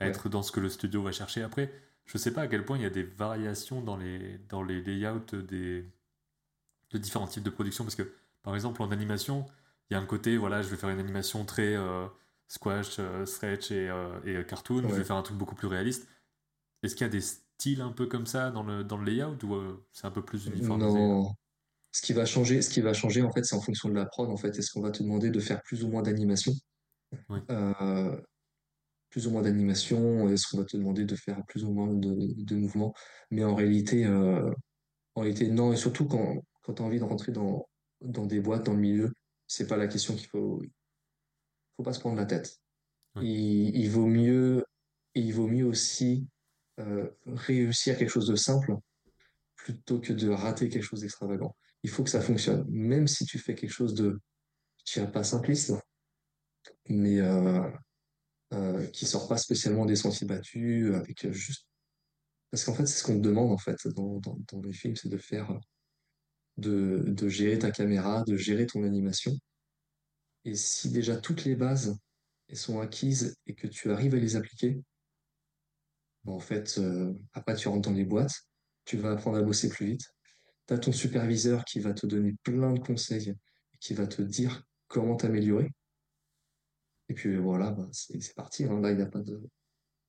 à 0.01 0.07
ouais. 0.07 0.09
être 0.09 0.29
dans 0.31 0.43
ce 0.45 0.53
que 0.53 0.61
le 0.61 0.71
studio 0.71 1.03
va 1.03 1.13
chercher. 1.13 1.43
Après, 1.43 1.73
je 2.07 2.19
sais 2.19 2.33
pas 2.33 2.43
à 2.43 2.49
quel 2.49 2.65
point 2.67 2.79
il 2.79 2.83
y 2.85 2.87
a 2.87 2.91
des 2.91 3.05
variations 3.05 3.83
dans 3.83 3.97
les, 3.99 4.39
dans 4.51 4.63
les 4.65 4.83
layouts 4.83 5.21
des, 5.43 5.87
de 6.91 6.99
différents 6.99 7.27
types 7.27 7.43
de 7.43 7.51
production, 7.51 7.85
parce 7.85 7.95
que 7.97 8.13
par 8.43 8.55
exemple 8.55 8.83
en 8.83 8.91
animation, 8.91 9.47
il 9.91 9.95
y 9.95 9.97
a 9.97 10.01
un 10.01 10.07
côté, 10.07 10.37
voilà, 10.37 10.63
je 10.63 10.69
vais 10.69 10.77
faire 10.77 10.91
une 10.91 10.99
animation 11.01 11.45
très 11.45 11.77
euh, 11.77 12.07
squash, 12.49 12.99
euh, 12.99 13.27
stretch 13.27 13.71
et, 13.73 13.89
euh, 13.89 14.21
et 14.25 14.47
cartoon, 14.47 14.89
je 14.89 14.95
vais 14.95 15.03
ouais. 15.03 15.05
faire 15.05 15.17
un 15.17 15.23
truc 15.23 15.37
beaucoup 15.39 15.55
plus 15.55 15.69
réaliste. 15.69 16.09
Est-ce 16.83 16.95
qu'il 16.97 17.07
y 17.07 17.11
a 17.11 17.13
des 17.13 17.21
styles 17.23 17.83
un 17.83 17.93
peu 17.93 18.07
comme 18.07 18.27
ça 18.27 18.51
dans 18.51 18.63
le, 18.63 18.85
dans 18.85 18.99
le 18.99 19.05
layout 19.05 19.39
ou 19.45 19.55
euh, 19.55 19.87
c'est 19.93 20.07
un 20.07 20.11
peu 20.13 20.25
plus 20.25 20.47
uniformisé? 20.47 20.99
euh 21.01 21.09
Non. 21.09 21.33
Ce 21.93 22.03
qui 22.03 22.13
va 22.15 22.27
changer, 22.27 22.63
ce 22.63 22.71
qui 22.71 22.81
va 22.83 22.93
changer, 22.95 23.23
en 23.23 23.33
fait, 23.33 23.45
c'est 23.45 23.57
en 23.57 23.63
fonction 23.63 23.89
de 23.91 23.95
la 23.95 24.07
prod, 24.07 24.31
en 24.31 24.37
fait. 24.37 24.59
Est-ce 24.59 24.73
qu'on 24.73 24.83
va 24.83 24.91
te 24.93 25.03
demander 25.03 25.31
de 25.31 25.41
faire 25.41 25.63
plus 25.65 25.85
ou 25.85 25.89
moins 25.89 26.03
d'animation? 26.03 26.53
Oui, 27.29 27.41
Euh, 27.51 28.21
plus 29.11 29.27
ou 29.27 29.31
moins 29.33 29.43
d'animation? 29.43 30.29
Est-ce 30.29 30.49
qu'on 30.49 30.59
va 30.59 30.65
te 30.65 30.77
demander 30.77 31.05
de 31.05 31.17
faire 31.17 31.43
plus 31.49 31.65
ou 31.65 31.73
moins 31.73 31.95
de, 31.95 32.17
de 32.45 32.57
mouvements? 32.57 32.95
Mais 33.31 33.45
en 33.45 33.55
réalité, 33.55 34.07
euh, 34.07 34.53
en 35.17 35.23
réalité, 35.23 35.49
non. 35.51 35.73
Et 35.73 35.77
surtout 35.77 36.07
quand, 36.09 36.37
quand 36.63 36.75
tu 36.75 36.83
as 36.83 36.87
envie 36.87 37.01
de 37.01 37.05
rentrer 37.05 37.33
dans, 37.33 37.69
dans 38.03 38.27
des 38.27 38.41
boîtes, 38.41 38.67
dans 38.67 38.75
le 38.75 38.81
milieu, 38.81 39.13
c'est 39.49 39.67
pas 39.69 39.77
la 39.79 39.89
question 39.89 40.15
qu'il 40.17 40.29
faut, 40.29 40.63
faut 41.77 41.83
pas 41.83 41.93
se 41.93 42.01
prendre 42.01 42.17
la 42.17 42.27
tête. 42.27 42.59
oui, 43.17 43.27
Il, 43.75 43.77
il 43.77 43.91
vaut 43.91 44.07
mieux, 44.07 44.65
il 45.15 45.33
vaut 45.35 45.49
mieux 45.49 45.67
aussi 45.67 46.27
euh, 46.79 47.11
réussir 47.27 47.97
quelque 47.97 48.11
chose 48.11 48.29
de 48.29 48.37
simple 48.37 48.75
plutôt 49.57 50.01
que 50.01 50.13
de 50.13 50.29
rater 50.29 50.69
quelque 50.69 50.85
chose 50.85 51.01
d'extravagant. 51.01 51.57
Il 51.83 51.91
faut 51.91 52.05
que 52.05 52.11
ça 52.11 52.21
fonctionne, 52.21 52.65
même 52.69 53.07
si 53.07 53.25
tu 53.25 53.39
fais 53.39 53.55
quelque 53.55 53.71
chose 53.73 53.95
de, 53.95 54.21
je 54.87 54.95
dirais 54.95 55.11
pas 55.11 55.25
simpliste, 55.25 55.73
mais 56.89 57.21
euh, 57.21 57.69
euh, 58.53 58.87
qui 58.89 59.07
sort 59.07 59.29
pas 59.29 59.37
spécialement 59.37 59.87
des 59.87 59.97
sentiers 59.97 60.27
battus, 60.27 60.95
avec 60.95 61.31
juste... 61.33 61.67
Parce 62.51 62.65
qu'en 62.65 62.75
fait, 62.75 62.87
c'est 62.87 62.99
ce 62.99 63.05
qu'on 63.05 63.17
te 63.19 63.27
demande 63.27 63.51
en 63.51 63.59
fait 63.59 63.89
dans, 63.89 64.19
dans, 64.21 64.39
dans 64.53 64.61
les 64.63 64.73
films, 64.73 64.97
c'est 64.97 65.09
de 65.09 65.19
faire, 65.19 65.59
de, 66.57 67.05
de 67.07 67.29
gérer 67.29 67.59
ta 67.59 67.71
caméra, 67.71 68.23
de 68.25 68.37
gérer 68.37 68.67
ton 68.67 68.85
animation. 68.85 69.33
Et 70.47 70.55
si 70.55 70.91
déjà 70.91 71.17
toutes 71.17 71.45
les 71.45 71.57
bases 71.57 71.99
elles 72.49 72.57
sont 72.57 72.81
acquises 72.81 73.37
et 73.47 73.55
que 73.55 73.67
tu 73.67 73.91
arrives 73.91 74.15
à 74.15 74.19
les 74.19 74.37
appliquer, 74.37 74.81
ben, 76.25 76.33
en 76.33 76.41
fait, 76.41 76.79
euh, 76.79 77.13
après 77.35 77.57
tu 77.57 77.69
rentres 77.69 77.91
dans 77.91 77.95
les 77.95 78.05
boîtes 78.05 78.47
tu 78.87 78.97
vas 78.97 79.11
apprendre 79.11 79.37
à 79.37 79.43
bosser 79.43 79.69
plus 79.69 79.85
vite. 79.85 80.15
Tu 80.67 80.75
as 80.75 80.79
ton 80.79 80.93
superviseur 80.93 81.65
qui 81.65 81.81
va 81.81 81.93
te 81.93 82.07
donner 82.07 82.35
plein 82.43 82.73
de 82.73 82.79
conseils 82.79 83.31
et 83.31 83.79
qui 83.79 83.93
va 83.93 84.07
te 84.07 84.23
dire 84.23 84.63
comment 84.89 85.17
t'améliorer. 85.17 85.71
Et 87.09 87.15
puis 87.15 87.37
voilà, 87.37 87.73
bah, 87.73 87.89
c'est 87.93 88.35
parti. 88.35 88.65
Hein. 88.65 88.81
Là, 88.81 88.93
il 88.93 88.97
n'y 88.97 89.03
a 89.03 89.07
pas 89.07 89.21
de. 89.21 89.41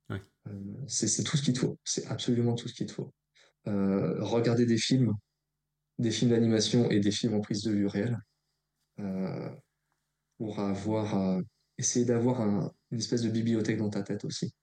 Ouais. 0.09 0.21
Euh, 0.47 0.83
c'est 0.87 1.23
tout 1.23 1.35
ce 1.35 1.43
qu'il 1.43 1.53
te 1.53 1.59
faut. 1.59 1.77
C'est 1.83 2.05
absolument 2.07 2.55
tout 2.55 2.67
ce 2.67 2.73
qu'il 2.73 2.87
te 2.87 2.93
faut. 2.93 3.13
Euh, 3.67 4.23
regarder 4.23 4.65
des 4.65 4.77
films, 4.77 5.13
des 5.99 6.11
films 6.11 6.31
d'animation 6.31 6.89
et 6.89 6.99
des 6.99 7.11
films 7.11 7.33
en 7.33 7.41
prise 7.41 7.63
de 7.63 7.71
vue 7.71 7.87
réelle 7.87 8.19
euh, 8.99 9.49
pour 10.37 10.59
avoir. 10.59 11.41
essayer 11.77 12.05
d'avoir 12.05 12.41
une 12.91 12.99
espèce 12.99 13.21
de 13.21 13.29
bibliothèque 13.29 13.77
dans 13.77 13.89
ta 13.89 14.03
tête 14.03 14.25
aussi. 14.25 14.53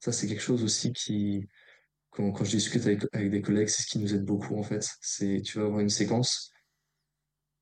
Ça, 0.00 0.12
c'est 0.12 0.26
quelque 0.26 0.42
chose 0.42 0.62
aussi 0.64 0.92
qui, 0.92 1.46
quand, 2.10 2.32
quand 2.32 2.44
je 2.44 2.52
discute 2.52 2.84
avec, 2.86 3.02
avec 3.12 3.30
des 3.30 3.42
collègues, 3.42 3.68
c'est 3.68 3.82
ce 3.82 3.86
qui 3.88 3.98
nous 3.98 4.14
aide 4.14 4.24
beaucoup 4.24 4.56
en 4.58 4.62
fait. 4.62 4.86
C'est 5.00 5.42
tu 5.42 5.58
vas 5.58 5.66
avoir 5.66 5.80
une 5.80 5.88
séquence 5.90 6.50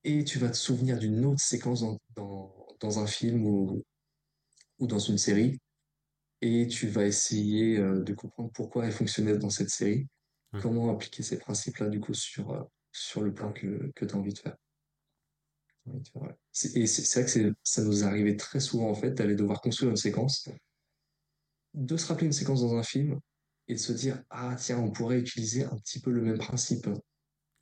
et 0.05 0.25
tu 0.25 0.39
vas 0.39 0.51
te 0.51 0.57
souvenir 0.57 0.99
d'une 0.99 1.25
autre 1.25 1.41
séquence 1.41 1.81
dans, 1.83 1.99
dans, 2.17 2.67
dans, 2.81 2.99
un 2.99 3.07
film 3.07 3.47
ou, 3.47 3.85
ou 4.79 4.87
dans 4.87 4.99
une 4.99 5.19
série 5.19 5.61
et 6.41 6.67
tu 6.67 6.89
vas 6.89 7.07
essayer 7.07 7.79
euh, 7.79 8.03
de 8.03 8.15
comprendre 8.15 8.51
pourquoi 8.53 8.87
elle 8.87 8.93
fonctionnait 8.93 9.39
dans 9.39 9.51
cette 9.51 9.71
série, 9.71 10.09
comment 10.61 10.91
appliquer 10.91 11.23
ces 11.23 11.39
principes-là 11.39 11.89
du 11.89 12.01
coup 12.01 12.15
sur, 12.15 12.51
euh, 12.51 12.63
sur 12.91 13.23
le 13.23 13.33
plan 13.33 13.53
que, 13.53 13.93
que 13.95 14.05
tu 14.05 14.15
as 14.15 14.19
envie 14.19 14.33
de 14.35 14.39
faire. 14.39 14.57
Et 15.87 16.87
c'est 16.87 17.23
vrai 17.23 17.33
que 17.33 17.55
ça 17.63 17.83
nous 17.83 18.05
arrivait 18.05 18.37
très 18.37 18.61
souvent 18.61 18.89
en 18.91 18.95
fait 18.95 19.13
d'aller 19.13 19.35
devoir 19.35 19.61
construire 19.61 19.91
une 19.91 19.97
séquence, 19.97 20.49
de 21.75 21.97
se 21.97 22.07
rappeler 22.07 22.27
une 22.27 22.33
séquence 22.33 22.61
dans 22.61 22.77
un 22.77 22.83
film 22.83 23.19
et 23.69 23.75
de 23.75 23.79
se 23.79 23.93
dire 23.93 24.23
ah 24.31 24.55
tiens 24.59 24.79
on 24.79 24.91
pourrait 24.91 25.19
utiliser 25.19 25.65
un 25.65 25.77
petit 25.77 26.01
peu 26.01 26.11
le 26.11 26.23
même 26.23 26.39
principe, 26.39 26.89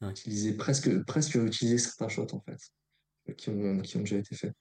utiliser 0.03 0.55
presque 0.55 1.05
presque 1.05 1.37
utiliser 1.37 1.79
certains 1.79 2.09
shots 2.09 2.35
en 2.35 2.41
fait 2.41 2.59
qui 3.37 3.51
ont, 3.51 3.81
qui 3.81 3.97
ont 3.97 4.01
déjà 4.01 4.17
été 4.17 4.35
faits. 4.35 4.55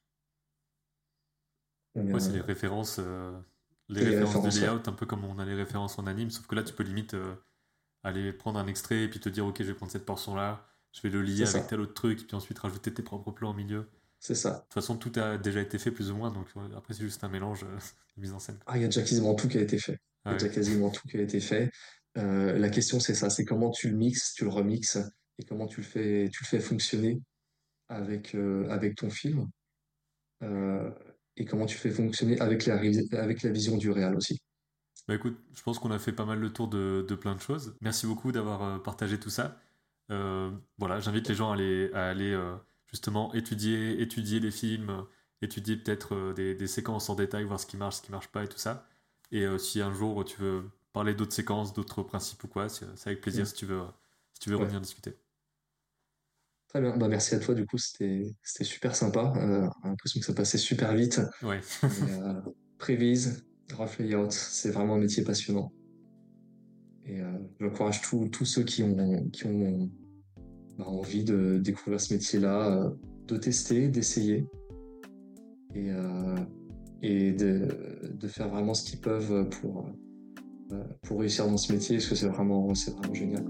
Ouais, 1.96 2.20
c'est 2.20 2.34
les 2.34 2.42
références, 2.42 2.98
euh, 3.00 3.38
les 3.88 4.04
références, 4.04 4.56
de 4.56 4.62
layout, 4.62 4.82
un 4.86 4.94
peu 4.94 5.06
comme 5.06 5.26
on 5.26 5.40
a 5.40 5.46
les 5.46 5.56
références 5.56 5.98
en 5.98 6.08
anime, 6.08 6.30
sauf 6.30 6.46
que 6.48 6.56
là, 6.56 6.64
tu 6.64 6.74
peux 6.74 6.84
limite 6.84 7.14
euh, 7.14 7.36
aller 8.04 8.32
prendre 8.32 8.60
un 8.60 8.68
extrait 8.68 9.04
et 9.04 9.10
puis 9.10 9.20
te 9.20 9.30
dire, 9.30 9.46
ok, 9.46 9.58
je 9.62 9.68
vais 9.68 9.74
prendre 9.74 9.92
cette 9.92 10.06
portion-là, 10.06 10.69
je 10.94 11.02
vais 11.02 11.10
le 11.10 11.22
lier 11.22 11.48
avec 11.48 11.68
tel 11.68 11.80
autre 11.80 11.94
truc, 11.94 12.22
et 12.22 12.26
puis 12.26 12.36
ensuite 12.36 12.60
rajouter 12.60 12.94
tes 12.94 13.04
propres 13.04 13.32
plans 13.32 13.52
au 13.52 13.54
milieu. 13.54 13.90
C'est 14.20 14.36
ça. 14.36 14.52
De 14.52 14.58
toute 14.58 14.74
façon, 14.74 14.98
tout 14.98 15.12
a 15.16 15.38
déjà 15.38 15.62
été 15.62 15.78
fait 15.78 15.92
plus 15.92 16.12
ou 16.12 16.16
moins, 16.16 16.32
donc 16.32 16.48
après, 16.76 16.94
c'est 16.94 17.04
juste 17.04 17.24
un 17.24 17.30
mélange 17.30 17.64
euh, 17.64 17.78
de 18.18 18.22
mise 18.22 18.34
en 18.34 18.40
scène. 18.40 18.60
Ah, 18.66 18.78
il 18.78 18.82
y 18.82 18.86
a 18.86 18.88
déjà 18.88 19.02
quasiment 19.02 19.34
tout 19.36 19.48
qui 19.48 19.58
a 19.58 19.62
été 19.62 19.78
fait. 19.78 20.00
Il 20.26 20.32
y 20.32 20.36
a 20.36 20.38
déjà 20.38 20.50
quasiment 20.50 20.90
tout 20.90 21.08
qui 21.08 21.18
a 21.18 21.22
été 21.22 21.40
fait. 21.40 21.72
la 22.16 22.70
question, 22.70 23.00
c'est 23.00 23.16
ça, 23.16 23.30
c'est 23.30 23.46
comment 23.46 23.72
tu 23.72 23.90
le 23.90 23.96
mixes, 23.96 24.34
tu 24.34 24.44
le 24.44 24.50
remixes, 24.50 24.98
et 25.38 25.44
comment 25.44 25.68
tu 25.68 25.82
le 25.82 25.86
fais, 25.86 26.30
tu 26.32 26.44
le 26.44 26.48
fais 26.48 26.60
fonctionner 26.60 27.22
avec, 27.88 28.36
avec 28.36 28.96
ton 28.96 29.10
film 29.10 29.48
et 31.40 31.46
comment 31.46 31.66
tu 31.66 31.78
fais 31.78 31.90
fonctionner 31.90 32.40
avec 32.40 32.66
la, 32.66 32.76
avec 32.76 33.42
la 33.42 33.50
vision 33.50 33.78
du 33.78 33.90
réel 33.90 34.16
aussi. 34.16 34.42
Bah 35.08 35.16
écoute, 35.16 35.40
je 35.56 35.64
pense 35.64 35.80
qu'on 35.80 35.90
a 35.92 35.98
fait 35.98 36.12
pas 36.12 36.26
mal 36.26 36.40
le 36.40 36.54
tour 36.54 36.68
de, 36.68 37.06
de 37.08 37.16
plein 37.16 37.34
de 37.34 37.42
choses. 37.42 37.76
Merci 37.82 38.06
beaucoup 38.06 38.32
d'avoir 38.32 38.62
euh, 38.62 38.78
partagé 38.78 39.20
tout 39.20 39.32
ça. 39.32 39.60
Euh, 40.12 40.52
voilà, 40.78 41.00
j'invite 41.00 41.28
les 41.30 41.36
gens 41.36 41.52
à 41.52 41.54
aller, 41.54 41.92
à 41.94 42.10
aller 42.10 42.32
euh, 42.32 42.56
justement 42.88 43.34
étudier, 43.34 44.02
étudier 44.02 44.40
les 44.40 44.52
films, 44.52 45.06
étudier 45.42 45.78
peut-être 45.78 46.34
des, 46.34 46.56
des, 46.56 46.68
séquences 46.68 47.10
en 47.10 47.16
détail, 47.16 47.44
voir 47.44 47.60
ce 47.60 47.66
qui 47.66 47.78
marche, 47.78 47.98
ce 47.98 48.02
qui 48.02 48.12
marche 48.12 48.30
pas 48.30 48.44
et 48.44 48.48
tout 48.48 48.58
ça. 48.58 48.88
Et 49.32 49.46
si 49.60 49.80
un 49.82 49.94
jour 49.94 50.26
tu 50.26 50.42
veux 50.42 50.64
parler 50.92 51.14
d'autres 51.14 51.34
séquences, 51.34 51.74
d'autres 51.74 52.02
principes 52.04 52.44
ou 52.44 52.48
quoi, 52.48 52.68
c'est 52.70 52.86
avec 53.06 53.22
plaisir 53.22 53.46
si 53.46 53.54
tu 53.54 53.66
veux, 53.66 53.84
si 54.34 54.40
tu 54.40 54.50
veux 54.50 54.58
revenir 54.58 54.82
discuter. 54.82 55.16
Très 56.70 56.82
bien, 56.82 56.96
bah, 56.96 57.08
merci 57.08 57.34
à 57.34 57.40
toi, 57.40 57.56
du 57.56 57.66
coup, 57.66 57.80
c'était 57.80 58.36
super 58.44 58.96
sympa. 58.96 59.34
Euh, 59.38 59.68
j'ai 59.82 59.90
l'impression 59.90 60.20
que 60.20 60.26
ça 60.26 60.36
passait 60.36 60.60
super 60.60 60.94
vite. 60.94 61.20
Ouais. 61.42 61.62
euh, 61.84 62.42
Prévise, 62.78 63.44
Rough 63.74 63.98
Layout, 63.98 64.30
c'est 64.30 64.70
vraiment 64.70 64.94
un 64.94 65.00
métier 65.00 65.24
passionnant. 65.24 65.74
Et 67.06 67.22
euh, 67.22 67.40
j'encourage 67.60 68.02
tous 68.02 68.46
ceux 68.46 68.64
qui 68.64 68.84
ont, 68.84 69.30
qui 69.32 69.48
ont 69.48 69.90
envie 70.88 71.24
de 71.24 71.60
découvrir 71.60 72.00
ce 72.00 72.14
métier-là, 72.14 72.70
euh, 72.72 72.90
de 73.28 73.38
tester, 73.38 73.88
d'essayer. 73.88 74.48
Et, 75.76 75.92
euh, 75.92 76.36
et 77.02 77.32
de, 77.32 77.68
de, 78.12 78.28
faire 78.28 78.50
vraiment 78.50 78.74
ce 78.74 78.84
qu'ils 78.90 79.00
peuvent 79.00 79.48
pour, 79.50 79.86
euh, 80.72 80.84
pour 81.04 81.20
réussir 81.20 81.48
dans 81.48 81.58
ce 81.58 81.72
métier, 81.72 81.98
parce 81.98 82.08
que 82.08 82.16
c'est 82.16 82.28
vraiment, 82.28 82.68
vraiment 82.68 83.14
génial. 83.14 83.46